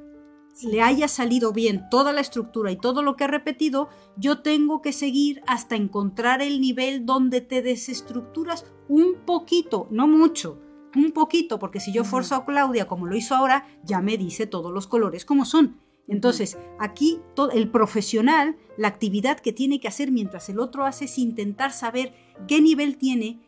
le 0.63 0.81
haya 0.81 1.07
salido 1.07 1.53
bien 1.53 1.89
toda 1.89 2.13
la 2.13 2.21
estructura 2.21 2.71
y 2.71 2.77
todo 2.77 3.01
lo 3.01 3.15
que 3.15 3.23
ha 3.23 3.27
repetido, 3.27 3.89
yo 4.17 4.41
tengo 4.41 4.81
que 4.81 4.93
seguir 4.93 5.41
hasta 5.47 5.75
encontrar 5.75 6.41
el 6.41 6.61
nivel 6.61 7.05
donde 7.05 7.41
te 7.41 7.61
desestructuras 7.61 8.65
un 8.87 9.15
poquito, 9.25 9.87
no 9.91 10.07
mucho, 10.07 10.59
un 10.95 11.11
poquito, 11.11 11.57
porque 11.57 11.79
si 11.79 11.91
yo 11.93 12.03
forzo 12.03 12.35
a 12.35 12.45
Claudia 12.45 12.87
como 12.87 13.05
lo 13.07 13.15
hizo 13.15 13.35
ahora, 13.35 13.65
ya 13.83 14.01
me 14.01 14.17
dice 14.17 14.45
todos 14.45 14.71
los 14.71 14.87
colores 14.87 15.25
como 15.25 15.45
son. 15.45 15.79
Entonces, 16.07 16.57
aquí 16.79 17.21
el 17.53 17.71
profesional, 17.71 18.57
la 18.77 18.89
actividad 18.89 19.39
que 19.39 19.53
tiene 19.53 19.79
que 19.79 19.87
hacer 19.87 20.11
mientras 20.11 20.49
el 20.49 20.59
otro 20.59 20.85
hace 20.85 21.05
es 21.05 21.17
intentar 21.17 21.71
saber 21.71 22.13
qué 22.47 22.61
nivel 22.61 22.97
tiene, 22.97 23.39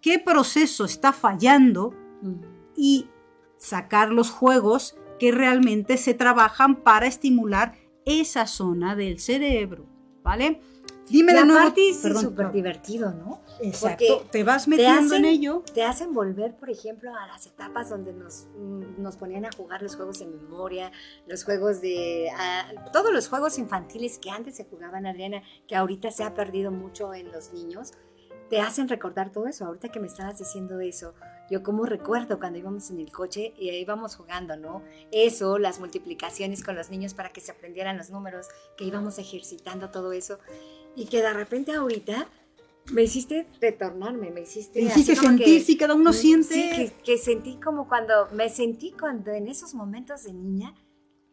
qué 0.00 0.18
proceso 0.18 0.84
está 0.84 1.12
fallando 1.12 1.94
y 2.76 3.06
sacar 3.58 4.10
los 4.10 4.30
juegos 4.30 4.96
que 5.18 5.32
realmente 5.32 5.96
se 5.96 6.14
trabajan 6.14 6.76
para 6.76 7.06
estimular 7.06 7.74
esa 8.04 8.46
zona 8.46 8.96
del 8.96 9.18
cerebro, 9.18 9.86
¿vale? 10.22 10.60
Dime 11.08 11.34
de 11.34 11.44
nuevo. 11.44 11.72
sí, 11.74 11.98
Perdón, 12.02 12.22
súper 12.22 12.52
divertido, 12.52 13.12
¿no? 13.12 13.42
Exacto. 13.60 14.04
porque 14.18 14.28
Te 14.30 14.44
vas 14.44 14.64
te 14.64 14.70
metiendo 14.70 15.14
en 15.14 15.24
ello. 15.26 15.62
Te 15.72 15.84
hacen 15.84 16.14
volver, 16.14 16.56
por 16.56 16.70
ejemplo, 16.70 17.14
a 17.14 17.26
las 17.26 17.46
etapas 17.46 17.90
donde 17.90 18.12
nos, 18.12 18.46
nos 18.98 19.16
ponían 19.16 19.44
a 19.44 19.50
jugar 19.54 19.82
los 19.82 19.96
juegos 19.96 20.18
de 20.20 20.26
memoria, 20.26 20.92
los 21.26 21.44
juegos 21.44 21.80
de... 21.80 22.30
todos 22.92 23.12
los 23.12 23.28
juegos 23.28 23.58
infantiles 23.58 24.18
que 24.18 24.30
antes 24.30 24.56
se 24.56 24.64
jugaban, 24.64 25.06
Adriana, 25.06 25.42
que 25.68 25.76
ahorita 25.76 26.10
se 26.10 26.24
ha 26.24 26.34
perdido 26.34 26.70
mucho 26.70 27.12
en 27.12 27.30
los 27.30 27.52
niños, 27.52 27.92
te 28.48 28.60
hacen 28.60 28.88
recordar 28.88 29.30
todo 29.30 29.46
eso. 29.46 29.66
Ahorita 29.66 29.88
que 29.90 30.00
me 30.00 30.06
estabas 30.06 30.38
diciendo 30.38 30.80
eso, 30.80 31.14
yo 31.50 31.62
como 31.62 31.84
recuerdo 31.86 32.38
cuando 32.38 32.58
íbamos 32.58 32.90
en 32.90 33.00
el 33.00 33.12
coche 33.12 33.52
y 33.58 33.70
íbamos 33.70 34.16
jugando, 34.16 34.56
¿no? 34.56 34.82
Eso, 35.12 35.58
las 35.58 35.78
multiplicaciones 35.80 36.64
con 36.64 36.74
los 36.74 36.90
niños 36.90 37.14
para 37.14 37.28
que 37.30 37.40
se 37.40 37.52
aprendieran 37.52 37.96
los 37.98 38.10
números, 38.10 38.48
que 38.76 38.84
íbamos 38.84 39.18
ejercitando 39.18 39.90
todo 39.90 40.12
eso. 40.12 40.38
Y 40.96 41.06
que 41.06 41.22
de 41.22 41.32
repente 41.32 41.72
ahorita 41.72 42.28
me 42.92 43.02
hiciste 43.02 43.46
retornarme, 43.60 44.30
me 44.30 44.42
hiciste... 44.42 44.80
Te 44.80 44.88
así 44.88 45.00
hiciste 45.00 45.20
sentir 45.20 45.44
que- 45.46 45.60
si 45.60 45.76
cada 45.76 45.94
uno 45.94 46.10
Mm, 46.10 46.14
siente. 46.14 46.54
Sí, 46.54 46.70
que, 46.74 46.92
que 47.02 47.18
sentí 47.18 47.56
como 47.60 47.88
cuando, 47.88 48.28
me 48.32 48.48
sentí 48.48 48.92
cuando 48.92 49.30
en 49.32 49.48
esos 49.48 49.74
momentos 49.74 50.24
de 50.24 50.32
niña, 50.34 50.74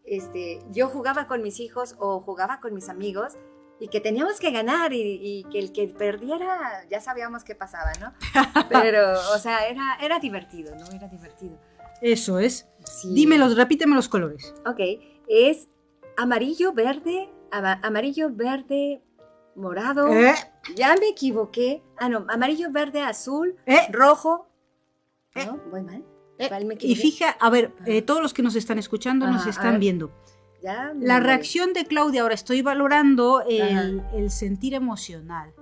este, 0.04 0.60
yo 0.72 0.88
jugaba 0.88 1.28
con 1.28 1.42
mis 1.44 1.60
hijos 1.60 1.96
o 2.00 2.20
jugaba 2.22 2.60
con 2.60 2.74
mis 2.74 2.90
amigos 2.90 3.34
y 3.82 3.88
que 3.90 4.00
teníamos 4.00 4.40
que 4.40 4.52
ganar 4.52 4.94
y, 4.94 5.02
y 5.02 5.44
que 5.52 5.60
el 5.60 5.74
que 5.74 5.88
perdiera, 5.88 6.86
ya 6.90 7.02
sabíamos 7.02 7.44
qué 7.44 7.56
pasaba, 7.56 7.92
¿no? 8.00 8.14
Pero, 8.70 9.14
o 9.34 9.40
sea, 9.40 9.68
era, 9.68 9.98
era 10.02 10.20
divertido, 10.20 10.74
¿no? 10.76 10.86
Era 10.96 11.08
divertido. 11.10 11.60
Eso 12.02 12.40
es. 12.40 12.68
Sí. 12.86 13.14
Dímelos, 13.14 13.58
repíteme 13.58 13.96
los 13.96 14.08
colores. 14.08 14.54
Ok, 14.66 14.80
es 15.28 15.68
amarillo, 16.18 16.72
verde, 16.74 17.30
ama- 17.52 17.80
amarillo, 17.84 18.30
verde, 18.32 19.02
morado. 19.56 20.08
Eh, 20.14 20.34
Ya 20.76 20.96
me 21.00 21.08
equivoqué. 21.10 21.84
Ah, 21.98 22.08
no, 22.10 22.26
amarillo, 22.30 22.72
verde, 22.72 23.02
azul, 23.02 23.56
eh, 23.66 23.82
rojo. 23.92 24.48
Eh. 25.36 25.46
¿No? 25.46 25.58
Voy 25.72 25.82
mal. 25.84 26.04
eh. 26.38 26.48
¿Cuál 26.50 26.66
me 26.66 26.76
Y 26.80 26.96
fija, 26.96 27.32
a 27.40 27.50
ver, 27.50 27.74
eh, 27.86 28.02
todos 28.02 28.22
los 28.22 28.34
que 28.34 28.42
nos 28.44 28.56
están 28.56 28.78
escuchando 28.80 29.28
nos 29.28 29.42
Ajá, 29.42 29.50
están 29.50 29.80
viendo. 29.80 30.12
Ya 30.64 30.94
La 31.00 31.18
voy. 31.18 31.26
reacción 31.28 31.74
de 31.74 31.86
Claudia, 31.86 32.22
ahora 32.22 32.36
estoy 32.36 32.62
valorando 32.62 33.42
el, 33.48 34.02
el 34.14 34.30
sentir 34.30 34.74
emocional. 34.74 35.54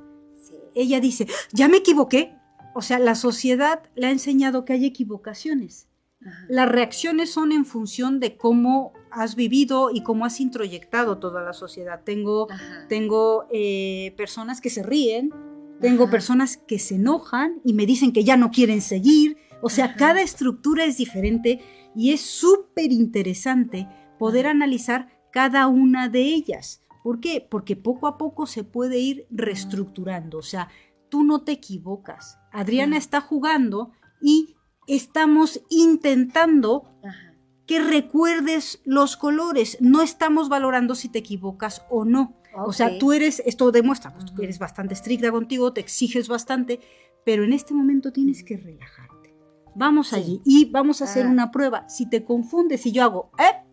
Sí. 0.43 0.55
Ella 0.75 0.99
dice, 0.99 1.27
ya 1.51 1.67
me 1.67 1.77
equivoqué. 1.77 2.35
O 2.75 2.81
sea, 2.81 2.99
la 2.99 3.15
sociedad 3.15 3.81
le 3.95 4.07
ha 4.07 4.11
enseñado 4.11 4.65
que 4.65 4.73
hay 4.73 4.85
equivocaciones. 4.85 5.87
Ajá. 6.25 6.45
Las 6.49 6.69
reacciones 6.69 7.31
son 7.31 7.51
en 7.51 7.65
función 7.65 8.19
de 8.19 8.35
cómo 8.37 8.93
has 9.11 9.35
vivido 9.35 9.89
y 9.91 10.03
cómo 10.03 10.25
has 10.25 10.39
introyectado 10.39 11.17
toda 11.17 11.41
la 11.43 11.53
sociedad. 11.53 12.01
Tengo, 12.03 12.51
Ajá. 12.51 12.85
tengo 12.89 13.45
eh, 13.51 14.13
personas 14.17 14.59
que 14.61 14.69
se 14.69 14.83
ríen, 14.83 15.33
tengo 15.81 16.03
Ajá. 16.03 16.11
personas 16.11 16.57
que 16.57 16.77
se 16.77 16.95
enojan 16.95 17.61
y 17.63 17.73
me 17.73 17.85
dicen 17.85 18.11
que 18.11 18.23
ya 18.25 18.35
no 18.37 18.51
quieren 18.51 18.81
seguir. 18.81 19.37
O 19.61 19.69
sea, 19.69 19.95
cada 19.95 20.21
estructura 20.21 20.83
es 20.85 20.97
diferente 20.97 21.59
y 21.95 22.11
es 22.11 22.21
súper 22.21 22.91
interesante 22.91 23.87
poder 24.19 24.45
analizar 24.45 25.09
cada 25.31 25.67
una 25.67 26.09
de 26.09 26.21
ellas. 26.21 26.81
¿Por 27.03 27.19
qué? 27.19 27.45
Porque 27.49 27.75
poco 27.75 28.05
a 28.07 28.17
poco 28.17 28.45
se 28.45 28.63
puede 28.63 28.99
ir 28.99 29.25
reestructurando. 29.31 30.37
O 30.37 30.41
sea, 30.43 30.67
tú 31.09 31.23
no 31.23 31.41
te 31.43 31.53
equivocas. 31.53 32.37
Adriana 32.51 32.97
Ajá. 32.97 33.03
está 33.03 33.21
jugando 33.21 33.91
y 34.21 34.55
estamos 34.85 35.61
intentando 35.69 36.83
Ajá. 37.03 37.33
que 37.65 37.79
recuerdes 37.79 38.81
los 38.85 39.15
colores. 39.17 39.77
No 39.79 40.01
estamos 40.01 40.49
valorando 40.49 40.95
si 40.95 41.09
te 41.09 41.19
equivocas 41.19 41.83
o 41.89 42.05
no. 42.05 42.35
O 42.65 42.73
sea, 42.73 42.97
tú 42.97 43.13
eres, 43.13 43.41
esto 43.45 43.71
demuestra, 43.71 44.11
pues 44.13 44.25
tú 44.33 44.41
eres 44.41 44.57
bastante 44.59 44.95
estricta 44.95 45.31
contigo, 45.31 45.71
te 45.71 45.81
exiges 45.81 46.27
bastante, 46.27 46.79
pero 47.23 47.43
en 47.43 47.53
este 47.53 47.73
momento 47.75 48.11
tienes 48.11 48.43
que 48.43 48.57
relajarte. 48.57 49.35
Vamos 49.75 50.07
Sí. 50.09 50.15
allí 50.15 50.41
y 50.45 50.65
vamos 50.65 51.01
a 51.01 51.05
hacer 51.05 51.27
Ah. 51.27 51.29
una 51.29 51.51
prueba. 51.51 51.87
Si 51.87 52.09
te 52.09 52.25
confundes 52.25 52.85
y 52.87 52.91
yo 52.91 53.03
hago, 53.03 53.31
¿eh? 53.37 53.68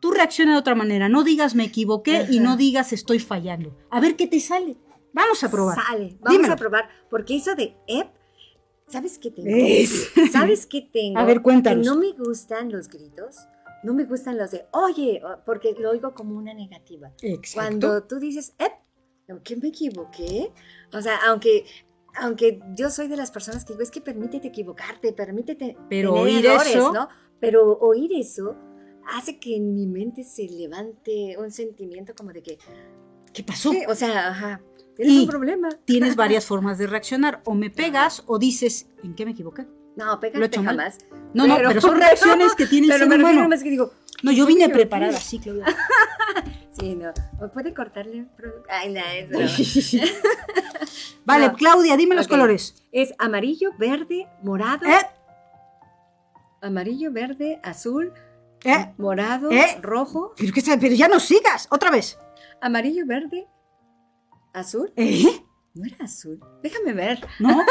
Tú 0.00 0.10
reacciona 0.10 0.52
de 0.54 0.58
otra 0.58 0.74
manera. 0.74 1.08
No 1.08 1.22
digas 1.24 1.54
me 1.54 1.64
equivoqué 1.64 2.26
y 2.30 2.40
no 2.40 2.56
digas 2.56 2.92
estoy 2.92 3.18
fallando. 3.18 3.76
A 3.90 4.00
ver 4.00 4.16
qué 4.16 4.26
te 4.26 4.40
sale. 4.40 4.76
Vamos 5.12 5.42
a 5.44 5.50
probar. 5.50 5.76
Sale, 5.76 6.16
vamos 6.20 6.30
Dímelo. 6.38 6.54
a 6.54 6.56
probar. 6.56 6.88
Porque 7.10 7.36
eso 7.36 7.54
de 7.54 7.76
ep, 7.86 8.08
¿sabes 8.88 9.18
qué 9.18 9.30
tengo? 9.30 9.48
Es. 9.50 10.10
¿Sabes 10.32 10.66
qué 10.66 10.82
tengo? 10.92 11.18
A 11.18 11.24
ver, 11.24 11.42
cuéntanos. 11.42 11.86
Que 11.86 11.92
no 11.94 11.96
me 12.00 12.12
gustan 12.12 12.70
los 12.72 12.88
gritos. 12.88 13.36
No 13.82 13.94
me 13.94 14.04
gustan 14.04 14.36
los 14.36 14.50
de, 14.50 14.66
oye, 14.72 15.22
porque 15.46 15.74
lo 15.78 15.90
oigo 15.90 16.12
como 16.14 16.36
una 16.36 16.52
negativa. 16.52 17.12
Exacto. 17.22 17.54
Cuando 17.88 18.02
tú 18.04 18.18
dices, 18.18 18.54
ep, 18.58 18.72
¿qué 19.42 19.56
me 19.56 19.68
equivoqué? 19.68 20.52
O 20.92 21.00
sea, 21.00 21.16
aunque, 21.28 21.64
aunque 22.14 22.60
yo 22.76 22.90
soy 22.90 23.08
de 23.08 23.16
las 23.16 23.30
personas 23.30 23.64
que 23.64 23.72
digo, 23.72 23.82
es 23.82 23.90
que 23.90 24.02
permítete 24.02 24.48
equivocarte, 24.48 25.14
permítete 25.14 25.78
Pero 25.88 26.12
tener 26.12 26.26
oír 26.26 26.46
errores, 26.46 26.76
eso- 26.76 26.92
¿no? 26.92 27.08
Pero 27.40 27.78
oír 27.78 28.10
eso 28.12 28.54
hace 29.16 29.38
que 29.38 29.56
en 29.56 29.74
mi 29.74 29.86
mente 29.86 30.24
se 30.24 30.44
levante 30.48 31.36
un 31.38 31.50
sentimiento 31.50 32.14
como 32.14 32.32
de 32.32 32.42
que, 32.42 32.58
¿Qué 33.32 33.42
pasó? 33.44 33.72
o 33.88 33.94
sea, 33.94 34.28
ajá, 34.30 34.60
tienes 34.96 35.14
Y- 35.14 35.20
un 35.22 35.26
problema. 35.28 35.68
Tienes 35.84 36.16
varias 36.16 36.44
formas 36.46 36.78
de 36.78 36.86
reaccionar. 36.86 37.40
O 37.44 37.54
me 37.54 37.70
pegas 37.70 38.22
o 38.26 38.38
dices, 38.38 38.88
¿en 39.04 39.14
qué 39.14 39.24
me 39.24 39.32
equivoqué? 39.32 39.66
No, 39.96 40.14
he 40.14 40.18
pégate 40.18 40.58
mal. 40.60 40.76
jamás. 40.76 40.98
No, 41.34 41.46
no, 41.46 41.56
pero 41.56 41.80
son 41.80 41.96
reacciones 42.00 42.54
que 42.54 42.66
tiene 42.66 42.86
el 42.86 42.92
Pero 42.92 43.10
ser 43.10 43.20
humano. 43.20 43.48
más 43.48 43.62
que 43.62 43.70
digo, 43.70 43.92
No, 44.22 44.32
yo 44.32 44.46
¿qué 44.46 44.52
me 44.54 44.58
vine 44.60 44.68
preparada, 44.72 45.18
sí, 45.18 45.38
Claudia. 45.38 45.64
sí, 46.78 46.94
no. 46.94 47.12
¿O 47.40 47.50
puede 47.50 47.74
cortarle? 47.74 48.26
Ay, 48.68 48.92
no, 48.92 49.00
es 49.00 49.28
broma. 49.28 49.46
vale, 51.24 51.48
No. 51.48 51.54
Claudia, 51.54 51.96
dime 51.96 52.14
los 52.14 52.28
colores. 52.28 52.74
Es 52.92 53.12
amarillo, 53.18 53.70
verde, 53.78 54.28
morado. 54.42 54.86
¿Eh? 54.86 54.98
Amarillo, 56.62 57.10
verde, 57.12 57.58
azul, 57.62 58.12
¿Eh? 58.64 58.92
morado, 58.98 59.50
¿Eh? 59.50 59.78
rojo. 59.82 60.34
Pero, 60.36 60.52
que, 60.52 60.62
pero 60.78 60.94
ya 60.94 61.08
no 61.08 61.20
sigas, 61.20 61.66
otra 61.70 61.90
vez. 61.90 62.18
Amarillo, 62.60 63.04
verde, 63.06 63.48
azul. 64.52 64.92
¿Eh? 64.96 65.24
No 65.74 65.84
era 65.86 66.04
azul. 66.04 66.40
Déjame 66.62 66.92
ver. 66.92 67.26
¿No? 67.38 67.62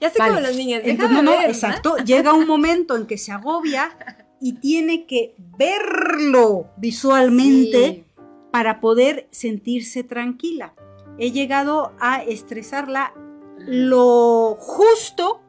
Ya 0.00 0.10
Vale. 0.18 0.30
como 0.34 0.40
los 0.40 0.56
niños. 0.56 0.80
Entonces, 0.84 0.98
Déjame 0.98 1.14
no, 1.16 1.22
no, 1.22 1.30
ver. 1.32 1.46
¿no? 1.48 1.52
exacto. 1.54 1.96
Llega 1.98 2.32
un 2.32 2.46
momento 2.46 2.96
en 2.96 3.06
que 3.06 3.18
se 3.18 3.30
agobia 3.32 3.96
y 4.40 4.54
tiene 4.54 5.06
que 5.06 5.34
verlo 5.38 6.70
visualmente 6.78 7.78
Sí. 7.78 8.04
para 8.50 8.80
poder 8.80 9.28
sentirse 9.30 10.02
tranquila. 10.02 10.74
He 11.18 11.30
llegado 11.32 11.92
a 12.00 12.22
estresarla 12.22 13.12
lo 13.58 14.56
justo 14.58 15.42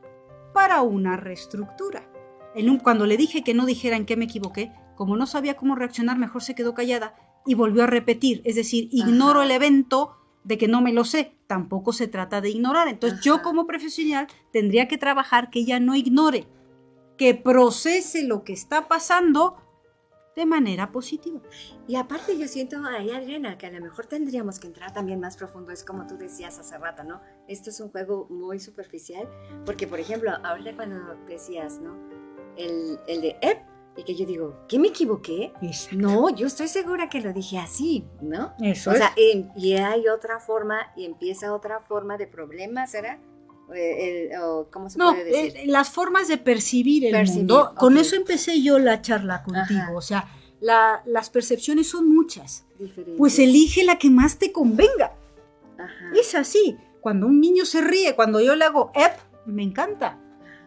para 0.54 0.82
una 0.82 1.16
reestructura. 1.18 2.04
En 2.56 2.70
un- 2.70 2.80
cuando 2.80 3.06
le 3.06 3.18
dije 3.18 3.44
que 3.44 3.54
no 3.54 3.66
dijera 3.66 3.96
en 3.96 4.06
qué 4.06 4.16
me 4.18 4.26
equivoqué, 4.26 4.72
como 4.96 5.16
no 5.16 5.26
sabía 5.26 5.56
cómo 5.56 5.76
reaccionar, 5.76 6.18
mejor 6.18 6.44
se 6.44 6.56
quedó 6.56 6.74
callada 6.74 7.16
y 7.46 7.54
volvió 7.56 7.84
a 7.84 7.88
repetir. 7.88 8.42
Es 8.46 8.56
decir, 8.56 8.90
ignoro 8.92 9.40
Ajá. 9.40 9.46
el 9.46 9.52
evento 9.52 10.18
de 10.44 10.58
que 10.58 10.68
no 10.68 10.82
me 10.82 10.94
lo 10.94 11.06
sé. 11.06 11.36
Tampoco 11.48 11.94
se 11.94 12.08
trata 12.08 12.42
de 12.42 12.50
ignorar. 12.50 12.88
Entonces 12.88 13.22
yo 13.22 13.36
Ajá. 13.36 13.44
como 13.44 13.66
profesional 13.68 14.28
tendría 14.52 14.88
que 14.88 14.98
trabajar 14.98 15.50
que 15.50 15.60
ella 15.60 15.80
no 15.80 15.96
ignore, 15.96 16.46
que 17.18 17.36
procese 17.36 18.24
lo 18.28 18.44
que 18.44 18.54
está 18.54 18.88
pasando 18.88 19.56
de 20.36 20.46
manera 20.46 20.92
positiva. 20.92 21.42
Y 21.88 21.96
aparte 21.96 22.38
yo 22.38 22.48
siento 22.48 22.78
ahí, 22.86 23.12
Adriana, 23.12 23.58
que 23.58 23.68
a 23.68 23.72
lo 23.72 23.82
mejor 23.82 24.06
tendríamos 24.06 24.60
que 24.60 24.68
entrar 24.68 24.94
también 24.94 25.20
más 25.20 25.36
profundo. 25.36 25.72
Es 25.72 25.84
como 25.84 26.08
tú 26.08 26.18
decías 26.18 26.58
hace 26.58 26.78
rato, 26.78 27.04
¿no? 27.04 27.22
Esto 27.48 27.70
es 27.70 27.80
un 27.82 27.90
juego 27.90 28.28
muy 28.30 28.60
superficial. 28.60 29.28
Porque, 29.66 29.88
por 29.88 30.00
ejemplo, 30.00 30.32
ahorita 30.44 30.76
cuando 30.76 31.16
decías, 31.28 31.80
¿no? 31.80 31.96
El, 32.58 33.00
el 33.08 33.22
de 33.22 33.36
Ep, 33.42 33.60
y 33.98 34.04
que 34.04 34.16
yo 34.16 34.26
digo, 34.26 34.66
¿qué 34.68 34.80
me 34.80 34.90
equivoqué? 34.90 35.52
No, 35.92 36.30
yo 36.30 36.48
estoy 36.48 36.68
segura 36.68 37.10
que 37.10 37.22
lo 37.22 37.34
dije 37.34 37.58
así, 37.58 38.06
¿no? 38.22 38.54
Eso 38.62 38.92
O 38.92 38.94
sea, 38.94 39.14
em- 39.18 39.50
y 39.56 39.74
hay 39.74 40.08
otra 40.08 40.40
forma, 40.40 40.92
y 40.96 41.06
empieza 41.06 41.54
otra 41.54 41.80
forma 41.82 42.18
de 42.18 42.28
problema, 42.28 42.88
¿será? 42.88 43.20
Eh, 43.74 44.30
eh, 44.34 44.38
o 44.40 44.68
¿Cómo 44.72 44.90
se 44.90 44.98
No, 45.00 45.12
puede 45.14 45.24
decir? 45.26 45.58
eh, 45.58 45.66
las 45.68 45.90
formas 45.90 46.28
de 46.28 46.38
percibir 46.38 47.06
el 47.06 47.12
Percibir, 47.12 47.40
mundo. 47.40 47.74
Con 47.78 47.94
ok. 47.96 48.02
eso 48.02 48.16
empecé 48.16 48.62
yo 48.62 48.80
la 48.80 49.02
charla 49.02 49.44
contigo. 49.44 49.80
Ajá. 49.82 49.94
O 49.96 50.02
sea, 50.02 50.28
la- 50.60 51.02
las 51.06 51.30
percepciones 51.30 51.90
son 51.90 52.14
muchas. 52.14 52.66
Diferentes. 52.80 53.16
Pues 53.18 53.40
elige 53.40 53.84
la 53.86 53.98
que 53.98 54.10
más 54.10 54.38
te 54.40 54.52
convenga. 54.52 55.14
Ajá. 55.78 56.12
Es 56.20 56.36
así. 56.36 56.78
Cuando 57.00 57.28
un 57.28 57.40
niño 57.40 57.66
se 57.66 57.80
ríe, 57.82 58.14
cuando 58.16 58.42
yo 58.42 58.56
le 58.56 58.66
hago 58.66 58.92
ep, 58.94 59.14
me 59.46 59.64
encanta. 59.64 60.20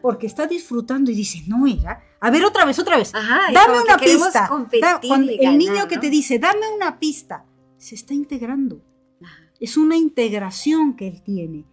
Porque 0.05 0.27
está 0.27 0.47
disfrutando 0.47 1.11
y 1.11 1.15
dice, 1.15 1.43
no 1.47 1.67
era. 1.67 2.05
A 2.21 2.31
ver, 2.31 2.45
otra 2.45 2.67
vez, 2.67 2.79
otra 2.79 2.99
vez. 2.99 3.15
Ajá, 3.15 3.51
dame 3.55 3.79
que 3.79 3.85
una 3.85 3.97
pista. 3.97 4.51
Da- 4.83 5.01
cuando 5.09 5.33
el 5.33 5.39
ganar, 5.39 5.57
niño 5.57 5.89
que 5.89 5.95
¿no? 5.95 6.01
te 6.03 6.11
dice, 6.11 6.39
dame 6.39 6.69
una 6.77 6.99
pista, 6.99 7.47
se 7.79 7.95
está 7.95 8.13
integrando. 8.13 8.83
Ajá. 9.23 9.51
Es 9.59 9.79
una 9.79 9.97
integración 9.97 10.95
que 10.95 11.09
él 11.09 11.23
tiene. 11.23 11.65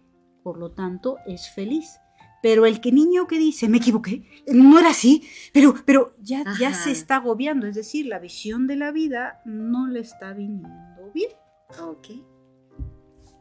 Por 0.42 0.56
lo 0.56 0.70
tanto, 0.70 1.18
es 1.26 1.50
feliz. 1.54 1.98
Pero 2.42 2.64
el 2.64 2.80
que 2.80 2.90
niño 2.90 3.26
que 3.26 3.36
dice, 3.36 3.68
me 3.68 3.76
equivoqué, 3.76 4.24
no 4.46 4.78
era 4.78 4.88
así, 4.88 5.28
pero, 5.52 5.74
pero 5.84 6.14
ya, 6.18 6.42
ya 6.58 6.72
se 6.72 6.90
está 6.90 7.16
agobiando. 7.16 7.66
Es 7.66 7.74
decir, 7.74 8.06
la 8.06 8.18
visión 8.18 8.66
de 8.66 8.76
la 8.76 8.92
vida 8.92 9.42
no 9.44 9.88
le 9.88 10.00
está 10.00 10.32
viniendo 10.32 11.10
bien. 11.14 11.32
Ok. 11.82 12.08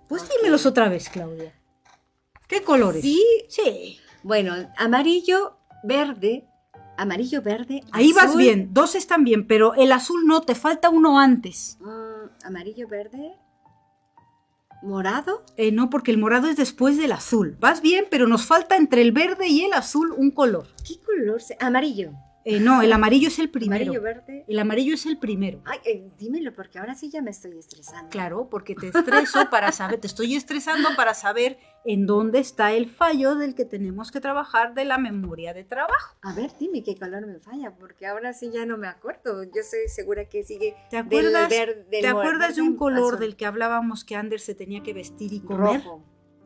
Pues 0.10 0.28
dímelos 0.30 0.66
otra 0.66 0.90
vez, 0.90 1.08
Claudia. 1.08 1.54
¿Qué 2.50 2.62
colores? 2.62 3.02
Sí, 3.02 3.24
Sí. 3.48 3.98
Bueno, 4.24 4.54
amarillo, 4.78 5.58
verde, 5.84 6.48
amarillo, 6.98 7.42
verde. 7.42 7.84
Ahí 7.92 8.14
vas 8.14 8.36
bien, 8.36 8.70
dos 8.74 8.96
están 8.96 9.24
bien, 9.24 9.48
pero 9.48 9.74
el 9.76 9.92
azul 9.92 10.26
no, 10.26 10.42
te 10.42 10.56
falta 10.56 10.90
uno 10.90 11.20
antes. 11.20 11.78
mm, 11.82 12.46
amarillo, 12.46 12.88
verde, 12.88 13.36
morado. 14.82 15.44
Eh, 15.58 15.72
no, 15.72 15.90
porque 15.90 16.12
el 16.12 16.18
morado 16.18 16.48
es 16.48 16.58
después 16.58 16.98
del 16.98 17.12
azul. 17.12 17.58
Vas 17.60 17.82
bien, 17.82 18.06
pero 18.10 18.28
nos 18.28 18.46
falta 18.46 18.76
entre 18.76 19.02
el 19.02 19.12
verde 19.12 19.48
y 19.48 19.64
el 19.64 19.74
azul 19.74 20.14
un 20.16 20.32
color. 20.32 20.68
¿Qué 20.88 21.00
color? 21.00 21.42
Amarillo. 21.60 22.12
Eh, 22.44 22.60
no, 22.60 22.82
el 22.82 22.92
amarillo 22.92 23.28
es 23.28 23.38
el 23.40 23.50
primero. 23.52 23.84
Amarillo, 23.84 24.02
verde. 24.02 24.46
El 24.48 24.58
amarillo 24.60 24.94
es 24.96 25.06
el 25.06 25.20
primero. 25.20 25.62
Ay, 25.66 25.78
eh, 25.86 26.10
dímelo, 26.18 26.54
porque 26.54 26.80
ahora 26.80 26.96
sí 26.96 27.10
ya 27.12 27.22
me 27.22 27.30
estoy 27.32 27.58
estresando. 27.60 28.10
Claro, 28.10 28.50
porque 28.50 28.74
te 28.76 28.88
estreso 28.88 29.50
para 29.52 29.72
saber, 29.72 30.00
te 30.00 30.08
estoy 30.08 30.36
estresando 30.36 30.90
para 30.96 31.14
saber 31.14 31.60
en 31.86 32.06
dónde 32.08 32.40
está 32.40 32.72
el 32.74 32.90
fallo 32.90 33.36
del 33.36 33.54
que 33.54 33.66
tenemos 33.66 34.12
que 34.12 34.20
trabajar 34.20 34.74
de 34.74 34.86
la 34.86 34.98
memoria 34.98 35.54
de 35.54 35.64
trabajo. 35.64 36.16
A 36.24 36.34
ver, 36.34 36.52
dime 36.60 36.84
qué 36.84 36.96
color 36.96 37.28
me 37.28 37.40
falla, 37.40 37.76
porque 37.76 38.08
ahora 38.08 38.34
sí 38.34 38.50
ya 38.52 38.66
no 38.66 38.76
me 38.78 38.88
acuerdo. 38.88 39.44
Yo 39.44 39.62
estoy 39.62 39.88
segura 39.88 40.26
que 40.26 40.44
sigue. 40.44 40.76
¿Te 40.90 40.98
acuerdas, 40.98 41.50
ver- 41.50 41.86
del 41.90 42.02
¿te 42.02 42.08
acuerdas 42.08 42.56
de 42.56 42.62
verde, 42.62 42.70
un 42.72 42.76
color 42.78 43.14
azul. 43.14 43.20
del 43.20 43.36
que 43.36 43.46
hablábamos 43.46 44.04
que 44.04 44.16
Ander 44.16 44.40
se 44.40 44.56
tenía 44.56 44.82
que 44.82 44.94
vestir 44.94 45.32
y 45.34 45.42
comer? 45.42 45.84
rojo? 45.84 46.04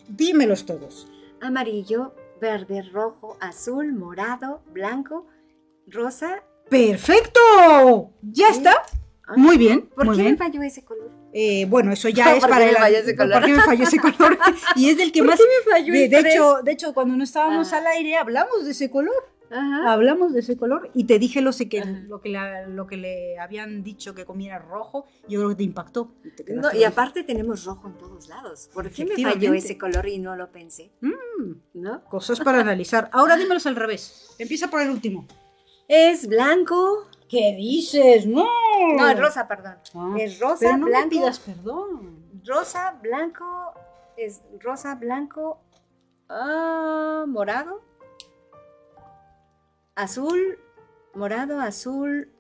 Dímelos 0.10 0.66
todos. 0.66 1.08
Amarillo, 1.42 2.14
verde, 2.42 2.82
rojo, 2.82 3.38
azul, 3.40 3.94
morado, 3.94 4.62
blanco, 4.74 5.28
rosa. 5.88 6.44
¡Perfecto! 6.70 7.40
¿Ya 8.22 8.48
Sí. 8.52 8.58
está? 8.58 8.74
Ah, 9.28 9.34
Muy 9.38 9.58
bien, 9.58 9.82
¿Por 9.96 10.06
muy 10.06 10.16
qué 10.16 10.22
bien. 10.22 10.34
me 10.34 10.38
falló 10.38 10.62
ese 10.62 10.84
color? 10.84 11.10
Eh, 11.34 11.66
bueno, 11.68 11.92
eso 11.92 12.10
ya 12.10 12.26
es 12.36 12.40
¿Por 12.42 12.50
qué 12.50 12.54
para 12.54 12.66
el? 12.70 12.76
¿Por 13.16 13.44
qué 13.46 13.54
me 13.54 13.62
falló 13.64 13.84
ese 13.84 14.00
color? 14.00 14.38
y 14.76 14.90
es 14.90 14.98
del 14.98 15.12
que 15.12 15.20
¿Por 15.20 15.30
más 15.30 15.40
qué 15.40 15.44
me 15.46 15.72
falló 15.72 15.94
de, 15.94 16.06
hecho, 16.06 16.62
de 16.64 16.72
hecho 16.72 16.94
cuando 16.94 17.16
no 17.16 17.24
estábamos 17.24 17.68
Ajá. 17.68 17.78
al 17.80 17.88
aire 17.88 18.18
hablamos 18.18 18.66
de 18.66 18.72
ese 18.72 18.90
color. 18.90 19.14
Ajá. 19.52 19.94
Hablamos 19.94 20.34
de 20.34 20.40
ese 20.40 20.58
color 20.58 20.90
y 20.96 21.04
te 21.06 21.20
dije 21.20 21.40
lo, 21.42 21.54
sé 21.54 21.70
que, 21.70 21.84
lo, 21.86 22.20
que 22.20 22.30
la- 22.30 22.68
lo 22.68 22.88
que 22.88 22.98
le 22.98 23.38
habían 23.40 23.84
dicho 23.84 24.16
que 24.16 24.26
comiera 24.26 24.58
rojo, 24.58 25.06
yo 25.28 25.40
creo 25.40 25.50
que 25.50 25.56
te 25.56 25.64
impactó. 25.64 26.12
y 26.24 26.32
te 26.32 26.52
No, 26.54 26.74
y 26.74 26.84
aparte 26.84 27.24
tenemos 27.24 27.64
rojo 27.64 27.88
en 27.88 27.94
todos 27.98 28.28
lados. 28.28 28.70
¿Por 28.74 28.90
qué 28.90 29.06
me 29.06 29.16
falló 29.24 29.54
ese 29.54 29.78
color 29.78 30.08
y 30.08 30.18
no 30.18 30.36
lo 30.36 30.52
pensé? 30.52 30.92
Mm, 31.02 31.12
¿No? 31.76 32.04
cosas 32.06 32.40
para 32.40 32.60
analizar. 32.60 33.08
Ahora 33.14 33.36
dímelos 33.38 33.66
al 33.68 33.76
revés. 33.76 34.36
Empieza 34.40 34.68
por 34.70 34.82
el 34.82 34.90
último. 34.90 35.28
Es 35.88 36.28
blanco. 36.28 37.08
¿Qué 37.30 37.56
dices? 37.58 38.26
No. 38.28 38.46
No, 38.98 39.10
es 39.10 39.20
rosa, 39.20 39.48
perdón. 39.48 39.76
Ah, 39.96 40.16
Es 40.20 40.40
rosa, 40.40 40.58
pero 40.60 40.78
no 40.78 40.86
me 40.86 40.92
blanco. 40.92 41.10
pidas 41.10 41.40
perdón. 41.40 42.42
Rosa, 42.46 43.00
blanco. 43.02 43.74
Es 44.18 44.42
rosa, 44.60 44.96
blanco. 44.96 45.62
ah, 46.30 47.26
morado. 47.28 47.82
Azul. 49.96 50.60
Morado, 51.14 51.60
azul. 51.62 52.32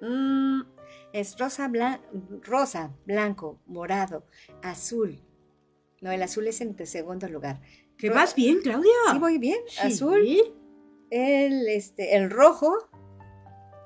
mm, 0.00 0.60
es 1.12 1.36
rosa, 1.38 1.68
blan- 1.68 2.00
rosa, 2.42 2.90
blanco, 3.06 3.58
morado, 3.66 4.24
azul. 4.62 5.20
No, 6.00 6.10
el 6.12 6.22
azul 6.22 6.46
es 6.46 6.60
en 6.60 6.76
segundo 6.86 7.26
lugar. 7.28 7.60
Que 7.98 8.10
vas 8.10 8.34
bien, 8.34 8.60
Claudia. 8.62 8.92
Sí, 9.10 9.18
voy 9.18 9.38
bien. 9.38 9.58
Sí. 9.68 9.78
Azul, 9.80 10.54
el, 11.14 11.68
este, 11.68 12.16
el 12.16 12.30
rojo, 12.30 12.76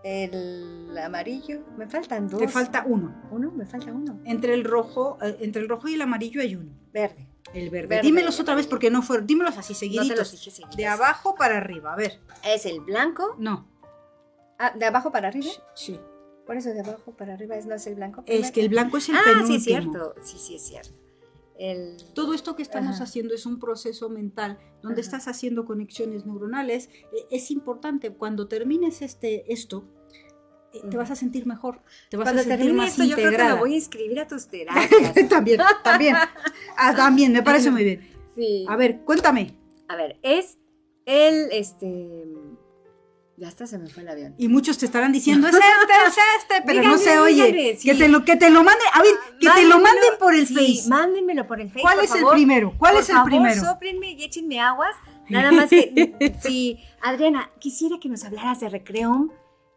El 0.02 0.96
amarillo. 1.02 1.60
Me 1.76 1.86
faltan 1.88 2.28
dos. 2.28 2.40
Te 2.40 2.48
falta 2.48 2.84
uno. 2.86 3.14
uno, 3.30 3.50
me 3.50 3.66
falta 3.66 3.92
uno. 3.92 4.20
Entre 4.24 4.54
el 4.54 4.64
rojo, 4.64 5.18
eh, 5.20 5.36
entre 5.40 5.60
el 5.62 5.68
rojo 5.68 5.88
y 5.88 5.94
el 5.94 6.02
amarillo 6.02 6.40
hay 6.40 6.56
uno. 6.56 6.72
Verde. 6.92 7.28
El 7.52 7.68
verde. 7.70 7.88
Verde. 7.88 8.02
Dímelos 8.02 8.38
otra 8.40 8.54
vez 8.54 8.66
porque 8.66 8.90
no 8.90 9.02
fueron. 9.02 9.26
Dímelos 9.26 9.58
así 9.58 9.72
No 9.72 9.78
te 9.78 9.86
seguiditos. 9.86 10.18
los 10.18 10.32
dije 10.32 10.50
seguidos. 10.50 10.76
de 10.76 10.86
abajo 10.86 11.34
para 11.34 11.56
arriba. 11.58 11.92
A 11.92 11.96
ver. 11.96 12.20
Es 12.44 12.64
el 12.64 12.80
blanco. 12.80 13.34
No. 13.38 13.66
Ah, 14.58 14.72
de 14.76 14.86
abajo 14.86 15.10
para 15.12 15.28
arriba. 15.28 15.50
Sí. 15.74 15.98
Por 16.46 16.56
eso 16.56 16.70
de 16.70 16.80
abajo 16.80 17.12
para 17.14 17.34
arriba 17.34 17.56
es, 17.56 17.66
no 17.66 17.74
es 17.74 17.86
el 17.86 17.96
blanco. 17.96 18.22
Es 18.26 18.50
que 18.50 18.62
el 18.62 18.70
blanco 18.70 18.96
es 18.96 19.08
el 19.10 19.16
ah, 19.16 19.22
penúltimo. 19.24 19.48
sí 19.48 19.56
es 19.56 19.64
cierto. 19.64 20.14
Sí, 20.22 20.38
sí 20.38 20.54
es 20.56 20.62
cierto. 20.62 21.07
El 21.58 21.96
Todo 22.14 22.34
esto 22.34 22.54
que 22.54 22.62
estamos 22.62 22.96
Ajá. 22.96 23.04
haciendo 23.04 23.34
es 23.34 23.44
un 23.44 23.58
proceso 23.58 24.08
mental 24.08 24.58
donde 24.82 25.00
Ajá. 25.00 25.06
estás 25.16 25.28
haciendo 25.28 25.64
conexiones 25.64 26.24
neuronales. 26.24 26.88
Eh, 27.12 27.26
Es 27.30 27.50
importante 27.50 28.10
cuando 28.12 28.46
termines 28.46 29.02
este 29.02 29.52
esto 29.52 29.84
eh, 30.72 30.80
te 30.90 30.96
vas 30.96 31.10
a 31.10 31.16
sentir 31.16 31.46
mejor, 31.46 31.80
te 32.10 32.16
vas 32.16 32.26
Cuando 32.26 32.42
a 32.42 32.44
sentir 32.44 32.72
más 32.74 32.90
esto, 32.90 33.02
yo 33.04 33.16
creo 33.16 33.30
que 33.30 33.38
me 33.42 33.54
voy 33.54 33.72
a 33.72 33.76
inscribir 33.76 34.20
a 34.20 34.26
tus 34.28 34.46
terapias. 34.48 35.28
también, 35.28 35.60
también, 35.82 36.14
Ah, 36.76 36.94
también 36.94 37.32
me 37.32 37.42
parece 37.42 37.70
muy 37.70 37.84
bien. 37.84 38.08
sí. 38.36 38.64
A 38.68 38.76
ver, 38.76 39.00
cuéntame. 39.04 39.54
A 39.88 39.96
ver, 39.96 40.18
es 40.22 40.58
el, 41.06 41.48
este... 41.52 42.24
Ya 43.38 43.46
hasta 43.46 43.68
se 43.68 43.78
me 43.78 43.88
fue 43.88 44.02
el 44.02 44.08
avión. 44.08 44.34
Y 44.36 44.48
muchos 44.48 44.78
te 44.78 44.86
estarán 44.86 45.12
diciendo 45.12 45.46
es 45.46 45.54
este, 45.54 45.64
es 46.08 46.16
este, 46.40 46.62
pero 46.66 46.82
no 46.82 46.98
se 46.98 47.20
oye. 47.20 47.46
díganle, 47.46 47.76
sí. 47.76 47.88
Que 47.88 47.94
te 47.94 48.08
lo 48.08 48.24
que 48.24 48.34
te 48.34 48.50
lo 48.50 48.64
mande, 48.64 48.82
a 48.92 49.00
ver, 49.00 49.12
que 49.38 49.48
te 49.48 49.64
lo 49.64 49.76
manden 49.78 50.18
por 50.18 50.34
el 50.34 50.44
sí, 50.46 50.54
Face. 50.54 50.88
Mándenmelo 50.88 51.46
por 51.46 51.60
el 51.60 51.68
Face. 51.68 51.82
¿Cuál 51.82 51.94
por 51.96 52.04
es 52.04 52.14
el 52.16 52.26
primero? 52.32 52.74
¿Cuál 52.76 52.94
Por 52.94 53.02
es 53.02 53.08
el 53.08 53.14
favor, 53.14 53.30
primero? 53.30 53.60
sóplenme 53.60 54.12
y 54.12 54.24
échenme 54.24 54.58
aguas. 54.58 54.96
Nada 55.28 55.52
más 55.52 55.70
que, 55.70 56.36
sí, 56.42 56.80
Adriana, 57.00 57.48
quisiera 57.60 57.98
que 58.00 58.08
nos 58.08 58.24
hablaras 58.24 58.58
de 58.58 58.70
Recreum 58.70 59.30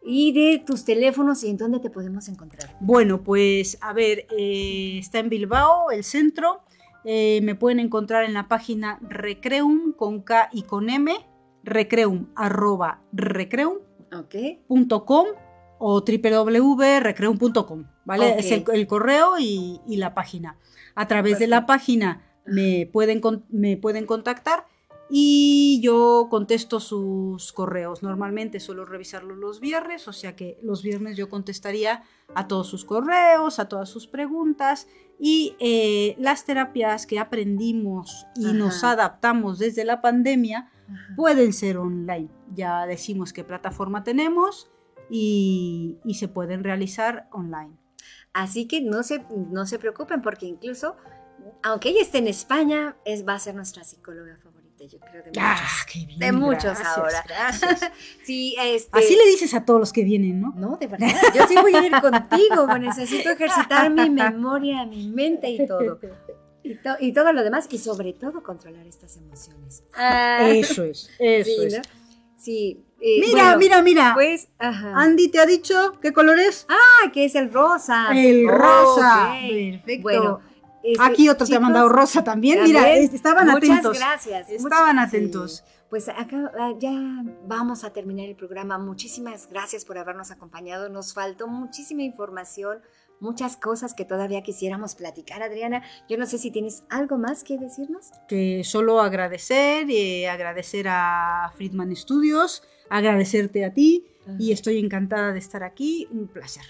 y 0.04 0.32
de 0.32 0.58
tus 0.66 0.84
teléfonos 0.84 1.44
y 1.44 1.50
en 1.50 1.56
dónde 1.56 1.78
te 1.78 1.88
podemos 1.88 2.26
encontrar. 2.28 2.76
Bueno, 2.80 3.22
pues 3.22 3.78
a 3.80 3.92
ver, 3.92 4.26
eh, 4.36 4.96
está 4.98 5.20
en 5.20 5.28
Bilbao, 5.28 5.92
el 5.92 6.02
centro. 6.02 6.62
Eh, 7.04 7.40
me 7.44 7.54
pueden 7.54 7.78
encontrar 7.78 8.24
en 8.24 8.34
la 8.34 8.48
página 8.48 8.98
Recreum 9.02 9.92
con 9.92 10.22
K 10.22 10.48
y 10.52 10.62
con 10.62 10.88
M, 10.90 11.14
recreum 11.64 12.26
arroba 12.34 13.00
recreum.com 13.12 13.86
o 15.84 16.04
www.recreum.com, 16.04 17.84
¿vale? 18.04 18.38
Es 18.38 18.52
el, 18.52 18.64
el 18.72 18.86
correo 18.86 19.38
y, 19.38 19.80
y 19.86 19.96
la 19.96 20.14
página. 20.14 20.58
A 20.94 21.08
través 21.08 21.38
de 21.38 21.48
la 21.48 21.66
página 21.66 22.22
me 22.44 22.88
pueden, 22.92 23.20
me 23.50 23.76
pueden 23.76 24.06
contactar 24.06 24.66
y 25.14 25.78
yo 25.82 26.28
contesto 26.30 26.80
sus 26.80 27.52
correos. 27.52 28.02
Normalmente 28.02 28.60
suelo 28.60 28.86
revisarlos 28.86 29.36
los 29.36 29.60
viernes, 29.60 30.08
o 30.08 30.12
sea 30.14 30.34
que 30.34 30.58
los 30.62 30.82
viernes 30.82 31.18
yo 31.18 31.28
contestaría 31.28 32.02
a 32.34 32.48
todos 32.48 32.68
sus 32.68 32.86
correos, 32.86 33.58
a 33.58 33.68
todas 33.68 33.90
sus 33.90 34.06
preguntas 34.06 34.88
y 35.20 35.54
eh, 35.60 36.16
las 36.18 36.46
terapias 36.46 37.06
que 37.06 37.18
aprendimos 37.18 38.26
y 38.36 38.46
Ajá. 38.46 38.54
nos 38.54 38.84
adaptamos 38.84 39.58
desde 39.58 39.84
la 39.84 40.00
pandemia 40.00 40.70
pueden 41.16 41.52
ser 41.52 41.78
online. 41.78 42.28
Ya 42.54 42.86
decimos 42.86 43.32
qué 43.32 43.44
plataforma 43.44 44.04
tenemos 44.04 44.70
y, 45.10 45.98
y 46.04 46.14
se 46.14 46.28
pueden 46.28 46.64
realizar 46.64 47.28
online. 47.32 47.76
Así 48.32 48.66
que 48.66 48.80
no 48.80 49.02
se, 49.02 49.24
no 49.50 49.66
se 49.66 49.78
preocupen 49.78 50.22
porque 50.22 50.46
incluso, 50.46 50.96
aunque 51.62 51.90
ella 51.90 52.02
esté 52.02 52.18
en 52.18 52.28
España, 52.28 52.96
es, 53.04 53.26
va 53.26 53.34
a 53.34 53.38
ser 53.38 53.54
nuestra 53.54 53.84
psicóloga 53.84 54.38
favorita, 54.42 54.84
yo 54.84 54.98
creo, 55.00 55.22
de 55.22 55.28
muchos. 55.28 55.42
Ah, 55.42 55.86
qué 55.92 56.06
bien, 56.06 56.18
de 56.18 56.32
muchos 56.32 56.64
gracias, 56.64 56.98
ahora. 56.98 57.24
gracias. 57.26 57.92
Sí, 58.24 58.56
este... 58.58 58.98
Así 58.98 59.16
le 59.16 59.26
dices 59.26 59.52
a 59.54 59.64
todos 59.64 59.80
los 59.80 59.92
que 59.92 60.02
vienen, 60.02 60.40
¿no? 60.40 60.54
No, 60.56 60.76
de 60.78 60.86
verdad. 60.86 61.08
Yo 61.34 61.46
sí 61.46 61.56
voy 61.60 61.74
a 61.74 61.84
ir 61.84 61.92
contigo. 62.00 62.66
Necesito 62.78 63.30
ejercitar 63.30 63.90
mi 63.90 64.08
memoria, 64.08 64.86
mi 64.86 65.08
mente 65.08 65.50
y 65.50 65.66
todo. 65.66 66.00
Y, 66.64 66.74
to- 66.76 66.96
y 67.00 67.12
todo 67.12 67.32
lo 67.32 67.42
demás. 67.42 67.66
Y 67.70 67.78
sobre 67.78 68.12
todo 68.12 68.42
controlar 68.42 68.86
estas 68.86 69.16
emociones. 69.16 69.82
Ah, 69.94 70.46
Eso 70.48 70.84
es, 70.84 71.10
eso 71.18 71.50
sí, 71.50 71.66
es. 71.66 71.74
¿no? 71.74 71.82
Sí. 72.36 72.84
eh, 73.00 73.20
Mira, 73.20 73.42
bueno, 73.56 73.58
mira, 73.58 73.82
mira. 73.82 74.10
Pues, 74.14 74.48
ajá. 74.58 74.94
Andy 74.96 75.28
te 75.28 75.38
ha 75.40 75.46
dicho 75.46 75.98
qué 76.00 76.12
color 76.12 76.38
es. 76.38 76.66
Ah, 76.68 77.10
que 77.12 77.24
es 77.24 77.34
el 77.34 77.52
rosa. 77.52 78.08
el 78.14 78.48
rosa. 78.48 79.32
Ok. 79.34 79.50
Perfecto. 79.72 80.02
Bueno, 80.02 80.40
este, 80.82 81.02
Aquí 81.04 81.28
otro 81.28 81.38
te 81.46 81.52
ha 81.52 81.56
chicos, 81.56 81.62
mandado 81.62 81.88
rosa 81.88 82.24
también. 82.24 82.62
Mira, 82.64 82.80
también, 82.80 83.04
es- 83.04 83.14
estaban 83.14 83.46
muchas 83.48 83.70
atentos. 83.70 83.98
gracias. 83.98 84.50
Estaban 84.50 84.96
muchas- 84.96 85.08
atentos. 85.08 85.56
sí. 85.58 85.72
Pues 85.90 86.08
acá 86.08 86.50
ah, 86.58 86.72
ya 86.80 86.90
vamos 87.46 87.84
a 87.84 87.92
terminar 87.92 88.26
el 88.26 88.34
programa. 88.34 88.78
Muchísimas 88.78 89.46
gracias 89.50 89.84
por 89.84 89.98
habernos 89.98 90.30
acompañado. 90.30 90.88
Nos 90.88 91.12
faltó 91.12 91.46
muchísima 91.48 92.02
información, 92.02 92.78
muchas 93.22 93.56
cosas 93.56 93.94
que 93.94 94.04
todavía 94.04 94.42
quisiéramos 94.42 94.96
platicar, 94.96 95.42
Adriana. 95.42 95.82
Yo 96.08 96.18
no 96.18 96.26
sé 96.26 96.38
si 96.38 96.50
tienes 96.50 96.84
algo 96.90 97.16
más 97.16 97.44
que 97.44 97.56
decirnos. 97.56 98.10
que 98.28 98.62
solo 98.64 99.00
agradecer, 99.00 99.86
eh, 99.88 100.28
agradecer 100.28 100.86
a 100.88 101.52
Friedman 101.56 101.94
Studios, 101.94 102.62
agradecerte 102.90 103.64
a 103.64 103.72
ti 103.72 104.04
y 104.38 104.52
estoy 104.52 104.78
encantada 104.78 105.32
de 105.32 105.38
estar 105.38 105.62
aquí, 105.62 106.08
un 106.10 106.26
placer. 106.26 106.64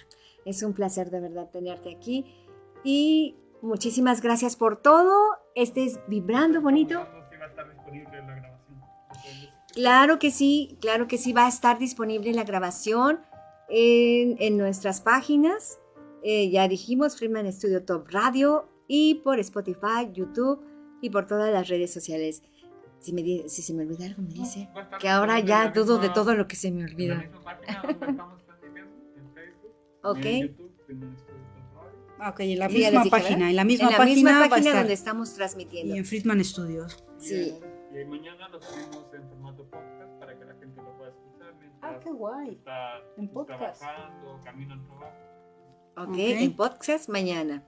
Es 0.44 0.62
un 0.62 0.74
placer 0.74 1.10
de 1.10 1.20
verdad 1.20 1.48
tenerte 1.50 1.94
aquí 1.94 2.26
y 2.84 3.36
muchísimas 3.62 4.20
gracias 4.20 4.56
por 4.56 4.76
todo. 4.76 5.16
Este 5.54 5.84
es 5.84 6.00
Vibrando 6.06 6.60
Bonito. 6.60 7.06
Claro 9.72 10.18
que 10.18 10.30
sí, 10.30 10.76
claro 10.82 11.08
que 11.08 11.16
sí, 11.16 11.32
va 11.32 11.46
a 11.46 11.48
estar 11.48 11.78
disponible 11.78 12.32
la 12.34 12.44
grabación 12.44 13.20
en, 13.70 14.36
en 14.38 14.58
nuestras 14.58 15.00
páginas. 15.00 15.78
Eh, 16.22 16.50
ya 16.50 16.68
dijimos, 16.68 17.16
Freeman 17.16 17.50
Studio 17.52 17.84
Top 17.84 18.06
Radio 18.10 18.68
y 18.86 19.16
por 19.16 19.38
Spotify, 19.40 20.10
YouTube 20.12 20.62
y 21.00 21.10
por 21.10 21.26
todas 21.26 21.52
las 21.52 21.68
redes 21.68 21.92
sociales. 21.92 22.42
Si, 23.00 23.12
me, 23.12 23.22
di- 23.22 23.48
si 23.48 23.62
se 23.62 23.74
me 23.74 23.82
olvida 23.82 24.06
algo, 24.06 24.22
me 24.22 24.28
dice. 24.28 24.62
Estar 24.76 24.98
Que 24.98 25.08
ahora 25.08 25.40
ya 25.40 25.70
dudo 25.72 25.98
de 25.98 26.08
todo 26.10 26.34
lo 26.34 26.46
que 26.46 26.54
se 26.54 26.70
me 26.70 26.82
En 26.82 26.86
la 26.86 26.92
olvida. 26.92 27.14
misma 27.16 27.42
página 27.42 27.82
donde 27.82 27.92
estamos 28.06 28.44
transmitiendo, 28.44 28.92
en 29.16 29.34
Facebook, 29.34 29.72
Ok. 30.04 30.24
en 30.24 30.40
YouTube, 30.48 30.72
en 30.88 31.16
Ok, 32.24 32.40
en 32.40 32.58
la 32.60 32.68
Sí, 32.68 32.74
misma 32.76 32.90
dije, 33.00 33.10
página, 33.10 33.30
¿verdad? 33.36 33.50
en 33.50 33.56
la 33.56 33.64
misma 33.64 33.86
en 33.86 33.90
la 33.92 33.98
página, 33.98 34.14
misma 34.14 34.48
página 34.48 34.58
estar. 34.68 34.76
donde 34.82 34.92
estamos 34.94 35.34
transmitiendo. 35.34 35.94
y 35.96 35.98
en 35.98 36.04
Friedman 36.04 36.44
Studios. 36.44 37.04
Sí. 37.18 37.52
Y 37.92 38.04
mañana 38.04 38.48
lo 38.48 38.62
subimos 38.62 39.12
en 39.12 39.28
formato 39.28 39.64
podcast 39.64 40.12
para 40.20 40.38
que 40.38 40.44
la 40.44 40.54
gente 40.54 40.80
lo 40.80 40.96
pueda 40.96 41.10
escuchar 41.10 41.54
mientras 41.58 41.82
Ah, 41.82 41.98
qué 42.00 42.10
guay. 42.12 42.50
está 42.52 42.98
En 43.16 43.28
pues, 43.28 43.46
podcast. 43.48 43.80
trabajando, 43.80 44.40
camino 44.44 44.74
al 44.74 44.84
trabajo. 44.86 45.16
Ok, 45.96 46.08
Ok. 46.08 46.16
en 46.18 46.56
podcast 46.56 47.08
mañana, 47.08 47.66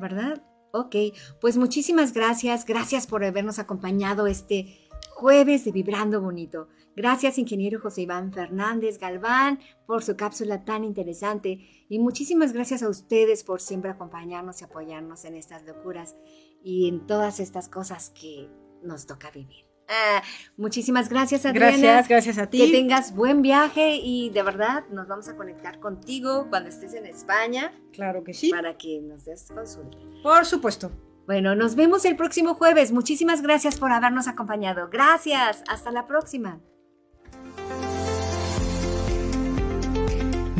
¿verdad? 0.00 0.42
Ok, 0.72 0.96
pues 1.40 1.56
muchísimas 1.58 2.12
gracias, 2.12 2.64
gracias 2.64 3.06
por 3.06 3.24
habernos 3.24 3.58
acompañado 3.58 4.26
este 4.26 4.88
jueves 5.10 5.64
de 5.64 5.72
Vibrando 5.72 6.20
Bonito. 6.20 6.68
Gracias, 6.96 7.38
ingeniero 7.38 7.80
José 7.80 8.02
Iván 8.02 8.32
Fernández 8.32 8.98
Galván, 8.98 9.60
por 9.86 10.02
su 10.02 10.16
cápsula 10.16 10.64
tan 10.64 10.84
interesante. 10.84 11.86
Y 11.88 11.98
muchísimas 11.98 12.52
gracias 12.52 12.82
a 12.82 12.88
ustedes 12.88 13.44
por 13.44 13.60
siempre 13.60 13.90
acompañarnos 13.90 14.60
y 14.60 14.64
apoyarnos 14.64 15.24
en 15.24 15.36
estas 15.36 15.62
locuras 15.64 16.16
y 16.62 16.88
en 16.88 17.06
todas 17.06 17.38
estas 17.40 17.68
cosas 17.68 18.10
que 18.10 18.50
nos 18.82 19.06
toca 19.06 19.30
vivir. 19.30 19.71
Ah, 19.94 20.22
muchísimas 20.56 21.08
gracias, 21.10 21.44
Adriana. 21.44 21.76
Gracias, 21.76 22.08
gracias 22.08 22.38
a 22.38 22.46
ti. 22.48 22.58
Que 22.58 22.72
tengas 22.72 23.14
buen 23.14 23.42
viaje 23.42 23.96
y 23.96 24.30
de 24.30 24.42
verdad 24.42 24.84
nos 24.90 25.06
vamos 25.06 25.28
a 25.28 25.36
conectar 25.36 25.80
contigo 25.80 26.46
cuando 26.48 26.70
estés 26.70 26.94
en 26.94 27.04
España 27.04 27.72
Claro 27.92 28.24
que 28.24 28.32
sí. 28.32 28.50
para 28.50 28.76
que 28.78 29.00
nos 29.02 29.26
des 29.26 29.48
consulta. 29.54 29.98
Por 30.22 30.46
supuesto. 30.46 30.90
Bueno, 31.26 31.54
nos 31.54 31.76
vemos 31.76 32.04
el 32.04 32.16
próximo 32.16 32.54
jueves. 32.54 32.90
Muchísimas 32.90 33.42
gracias 33.42 33.78
por 33.78 33.92
habernos 33.92 34.28
acompañado. 34.28 34.88
Gracias. 34.90 35.62
Hasta 35.68 35.90
la 35.92 36.06
próxima. 36.06 36.58